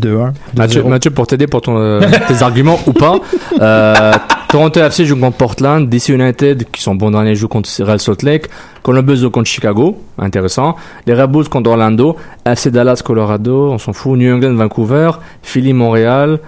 2-1. 0.00 0.32
Mathieu, 0.56 0.82
2-0. 0.82 0.88
Mathieu, 0.88 1.10
pour 1.12 1.28
t'aider 1.28 1.46
pour 1.46 1.60
ton, 1.60 1.78
euh, 1.78 2.00
tes 2.26 2.42
arguments 2.42 2.80
ou 2.88 2.92
pas, 2.92 3.20
euh, 3.60 4.12
Toronto 4.48 4.80
FC 4.80 5.04
joue 5.04 5.16
contre 5.16 5.36
Portland, 5.36 5.88
DC 5.88 6.08
United 6.08 6.64
qui 6.72 6.82
sont 6.82 6.96
bons 6.96 7.12
derniers 7.12 7.36
jouent 7.36 7.46
contre 7.46 7.70
Real 7.80 8.00
Salt 8.00 8.24
Lake, 8.24 8.46
Columbus 8.82 9.18
joue 9.18 9.30
contre 9.30 9.48
Chicago, 9.48 9.96
intéressant, 10.18 10.74
les 11.06 11.14
Red 11.14 11.30
Bulls 11.30 11.48
contre 11.48 11.70
Orlando, 11.70 12.16
FC 12.44 12.72
Dallas 12.72 13.02
Colorado, 13.04 13.70
on 13.70 13.78
s'en 13.78 13.92
fout, 13.92 14.18
New 14.18 14.34
England 14.34 14.54
Vancouver, 14.54 15.12
Philly 15.44 15.74
Montréal 15.74 16.40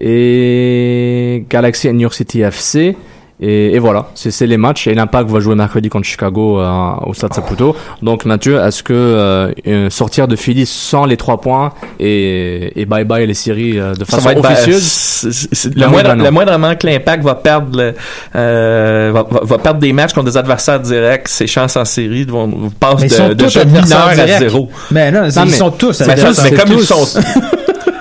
et 0.00 1.44
Galaxy 1.50 1.92
New 1.92 2.00
York 2.00 2.14
City 2.14 2.40
FC. 2.40 2.96
Et, 3.38 3.74
et 3.74 3.78
voilà, 3.78 4.06
c'est 4.14 4.30
c'est 4.30 4.46
les 4.46 4.56
matchs. 4.56 4.86
Et 4.86 4.94
l'Impact 4.94 5.28
va 5.30 5.40
jouer 5.40 5.54
mercredi 5.54 5.90
contre 5.90 6.06
Chicago 6.06 6.58
euh, 6.58 6.92
au 7.04 7.12
Stade 7.12 7.34
Saputo. 7.34 7.76
Donc 8.02 8.24
Mathieu, 8.24 8.58
est-ce 8.58 8.82
que 8.82 8.94
euh, 8.94 9.52
euh, 9.66 9.90
sortir 9.90 10.26
de 10.26 10.36
Philly 10.36 10.64
sans 10.64 11.04
les 11.04 11.18
trois 11.18 11.38
points 11.40 11.72
et, 12.00 12.80
et 12.80 12.86
bye 12.86 13.04
bye 13.04 13.26
les 13.26 13.34
séries 13.34 13.78
euh, 13.78 13.92
de 13.94 14.04
Ça 14.06 14.16
façon 14.16 14.24
va 14.24 14.32
être 14.32 14.38
officieuse? 14.50 14.82
c'est- 14.82 15.48
c'est- 15.54 15.74
Ben 15.74 15.82
le, 15.84 15.88
moindre, 15.90 16.14
le 16.14 16.30
moindrement 16.30 16.74
que 16.76 16.86
l'impact 16.86 17.22
va 17.24 17.34
perdre 17.34 17.76
le- 17.78 17.94
euh, 18.34 19.10
va, 19.12 19.22
va- 19.30 19.40
va 19.42 19.58
perdre 19.58 19.80
des 19.80 19.92
matchs 19.92 20.14
contre 20.14 20.30
des 20.30 20.36
adversaires 20.38 20.80
directs, 20.80 21.28
ses 21.28 21.46
chances 21.46 21.76
en 21.76 21.84
série 21.84 22.24
vont 22.24 22.70
passent 22.80 23.02
ils 23.02 23.10
sont 23.10 23.28
de, 23.28 23.34
de 23.34 23.64
mineur 23.66 24.06
à 24.08 24.14
directs. 24.14 24.38
zéro. 24.38 24.70
Mais 24.90 25.10
non, 25.12 25.22
Non, 25.22 25.28
ils 25.28 25.42
mais- 25.44 25.50
sont 25.52 25.70
tous 25.72 26.00
Mais, 26.00 26.10
adversaires. 26.10 26.44
mais 26.44 26.50
c'est 26.50 26.56
comme 26.64 26.72
ils 26.72 26.78
tous. 26.78 26.84
sont 26.84 27.20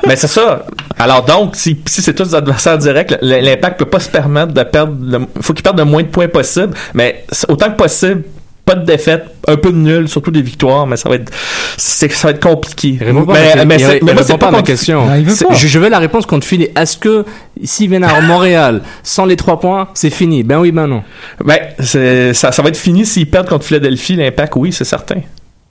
mais 0.07 0.15
c'est 0.15 0.27
ça. 0.27 0.65
Alors 0.97 1.23
donc, 1.25 1.55
si, 1.55 1.77
si 1.87 2.01
c'est 2.01 2.13
tous 2.13 2.29
des 2.29 2.35
adversaires 2.35 2.77
directs, 2.77 3.15
l'impact 3.21 3.79
peut 3.79 3.85
pas 3.85 3.99
se 3.99 4.09
permettre 4.09 4.53
de 4.53 4.63
perdre. 4.63 4.95
Il 5.35 5.41
faut 5.41 5.53
qu'il 5.53 5.63
perde 5.63 5.77
le 5.79 5.85
moins 5.85 6.03
de 6.03 6.07
points 6.07 6.27
possible. 6.27 6.73
Mais 6.93 7.25
autant 7.49 7.71
que 7.71 7.75
possible, 7.77 8.23
pas 8.65 8.73
de 8.75 8.83
défaite, 8.83 9.25
un 9.47 9.57
peu 9.57 9.71
de 9.71 9.77
nul, 9.77 10.07
surtout 10.09 10.31
des 10.31 10.41
victoires, 10.41 10.87
mais 10.87 10.97
ça 10.97 11.07
va 11.07 11.15
être, 11.15 11.31
c'est, 11.77 12.11
ça 12.11 12.29
va 12.29 12.31
être 12.33 12.41
compliqué. 12.41 12.97
Mais, 12.99 13.13
ma- 13.13 13.21
mais 13.23 13.51
il 13.55 13.67
mais 13.67 13.75
il 13.77 13.83
moi, 13.85 13.91
répond 14.13 14.23
c'est 14.25 14.37
pas 14.39 14.49
ma 14.49 14.63
question. 14.63 15.05
Non, 15.05 15.15
il 15.15 15.25
veut 15.25 15.35
C'est- 15.35 15.45
pas. 15.45 15.53
Je, 15.53 15.67
je 15.67 15.77
veux 15.79 15.87
la 15.89 15.99
réponse 15.99 16.25
contre 16.25 16.47
Philly. 16.47 16.69
Est-ce 16.75 16.97
que 16.97 17.25
s'ils 17.63 17.89
viennent 17.89 18.03
à 18.03 18.21
Montréal 18.21 18.81
sans 19.03 19.25
les 19.25 19.35
trois 19.35 19.59
points, 19.59 19.89
c'est 19.93 20.09
fini? 20.09 20.41
Ben 20.43 20.57
oui, 20.59 20.71
ben 20.71 20.87
non. 20.87 21.03
Ben, 21.43 21.59
ça, 22.33 22.51
ça 22.51 22.61
va 22.63 22.69
être 22.69 22.77
fini 22.77 23.05
s'ils 23.05 23.29
perdent 23.29 23.47
contre 23.49 23.65
Philadelphie, 23.65 24.15
l'impact, 24.15 24.53
oui, 24.55 24.71
c'est 24.73 24.83
certain. 24.83 25.21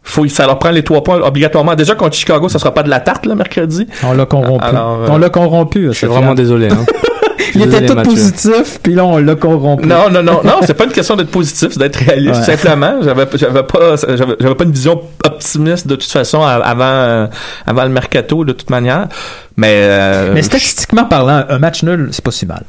Faut, 0.07 0.29
ça 0.29 0.47
leur 0.47 0.59
prend 0.59 0.71
les 0.71 0.83
trois 0.85 1.03
points 1.03 1.21
obligatoirement. 1.21 1.75
Déjà 1.75 1.95
contre 1.95 2.15
Chicago, 2.15 2.49
ça 2.49 2.59
sera 2.59 2.73
pas 2.75 2.83
de 2.83 2.91
la 2.91 3.01
tarte, 3.01 3.25
là, 3.27 3.35
mercredi. 3.35 3.87
On 4.05 4.13
l'a 4.13 4.27
corrompu. 4.27 4.65
Alors, 4.65 5.03
euh, 5.03 5.09
on 5.11 5.17
l'a 5.17 5.31
corrompu. 5.31 5.87
Je 5.89 5.93
suis 5.93 6.07
vraiment 6.07 6.35
désolé. 6.35 6.69
Hein. 6.71 6.85
Il 7.55 7.63
était 7.63 7.87
tout 7.87 7.95
Mathieu. 7.95 8.13
positif, 8.13 8.81
puis 8.83 8.95
là, 8.95 9.05
on 9.05 9.19
l'a 9.19 9.35
corrompu. 9.35 9.87
Non, 9.87 10.11
non, 10.11 10.23
non, 10.23 10.41
non, 10.45 10.57
c'est 10.63 10.75
pas 10.75 10.85
une 10.85 10.93
question 10.93 11.15
d'être 11.17 11.31
positif, 11.31 11.69
c'est 11.73 11.79
d'être 11.79 11.97
réaliste. 11.97 12.41
Ouais. 12.41 12.57
Simplement, 12.57 12.97
j'avais, 13.03 13.27
j'avais 13.35 13.63
pas, 13.63 13.97
j'avais, 13.97 14.35
j'avais 14.41 14.55
pas 14.55 14.65
une 14.65 14.73
vision 14.73 15.01
optimiste 15.25 15.87
de 15.87 15.95
toute 15.97 16.11
façon 16.11 16.43
avant, 16.43 16.85
euh, 16.85 17.27
avant 17.67 17.85
le 17.85 17.91
mercato 17.91 18.45
de 18.45 18.53
toute 18.53 18.71
manière. 18.71 19.09
Mais, 19.57 19.73
euh, 19.83 20.33
Mais 20.35 20.43
statistiquement 20.43 21.05
parlant, 21.05 21.45
un 21.49 21.59
match 21.59 21.83
nul, 21.83 22.09
c'est 22.13 22.25
pas 22.25 22.31
si 22.33 22.47
mal. 22.47 22.65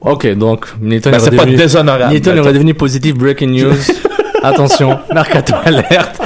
Ok, 0.00 0.26
donc 0.34 0.66
Newton 0.80 1.12
Ben, 1.12 1.18
c'est 1.20 1.36
pas 1.36 1.44
déshonorable. 1.44 2.12
Newton 2.12 2.34
mettons. 2.34 2.48
redevenu 2.48 2.74
positive 2.74 3.16
breaking 3.16 3.50
news. 3.50 3.74
Attention, 4.42 4.98
Mercato 5.14 5.54
alerte. 5.64 6.20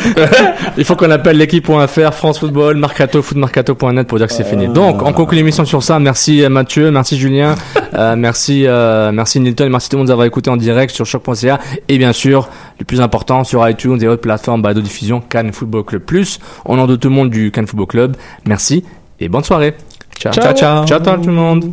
Il 0.76 0.84
faut 0.84 0.96
qu'on 0.96 1.10
appelle 1.10 1.36
l'équipe.fr, 1.36 2.14
France 2.14 2.38
Football, 2.38 2.76
Mercato, 2.76 3.22
footmercato.net 3.22 4.06
pour 4.06 4.18
dire 4.18 4.26
que 4.26 4.32
c'est 4.32 4.44
fini. 4.44 4.68
Donc, 4.68 5.02
on 5.02 5.12
conclut 5.12 5.36
l'émission 5.36 5.64
sur 5.64 5.82
ça. 5.82 5.98
Merci 5.98 6.44
euh, 6.44 6.48
Mathieu, 6.48 6.90
merci 6.90 7.18
Julien, 7.18 7.54
euh, 7.94 8.16
merci, 8.16 8.64
euh, 8.66 9.12
merci 9.12 9.40
Newton, 9.40 9.68
merci 9.70 9.88
tout 9.88 9.96
le 9.96 10.00
monde 10.00 10.08
d'avoir 10.08 10.26
écouté 10.26 10.50
en 10.50 10.56
direct 10.56 10.94
sur 10.94 11.06
choc.ca 11.06 11.58
et 11.88 11.98
bien 11.98 12.12
sûr, 12.12 12.48
le 12.78 12.84
plus 12.84 13.00
important, 13.00 13.44
sur 13.44 13.68
iTunes 13.68 13.98
et 14.02 14.08
autres 14.08 14.22
plateformes 14.22 14.62
balado 14.62 14.80
diffusion 14.80 15.20
Cannes 15.20 15.52
Football 15.52 15.84
Club 15.84 16.02
Plus. 16.02 16.38
Au 16.64 16.76
nom 16.76 16.86
de 16.86 16.96
tout 16.96 17.08
le 17.08 17.14
monde 17.14 17.30
du 17.30 17.50
Cannes 17.50 17.66
Football 17.66 17.86
Club, 17.86 18.16
merci 18.46 18.84
et 19.20 19.28
bonne 19.28 19.44
soirée. 19.44 19.74
Ciao, 20.18 20.32
Ciao, 20.32 20.54
ciao. 20.54 20.86
ciao, 20.86 21.00
ciao 21.00 21.16
tout 21.16 21.28
le 21.28 21.32
monde. 21.32 21.72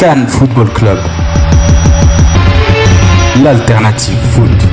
Cannes 0.00 0.30
Football 0.30 0.72
Club. 0.72 0.98
L'alternative 3.42 4.16
foot. 4.32 4.69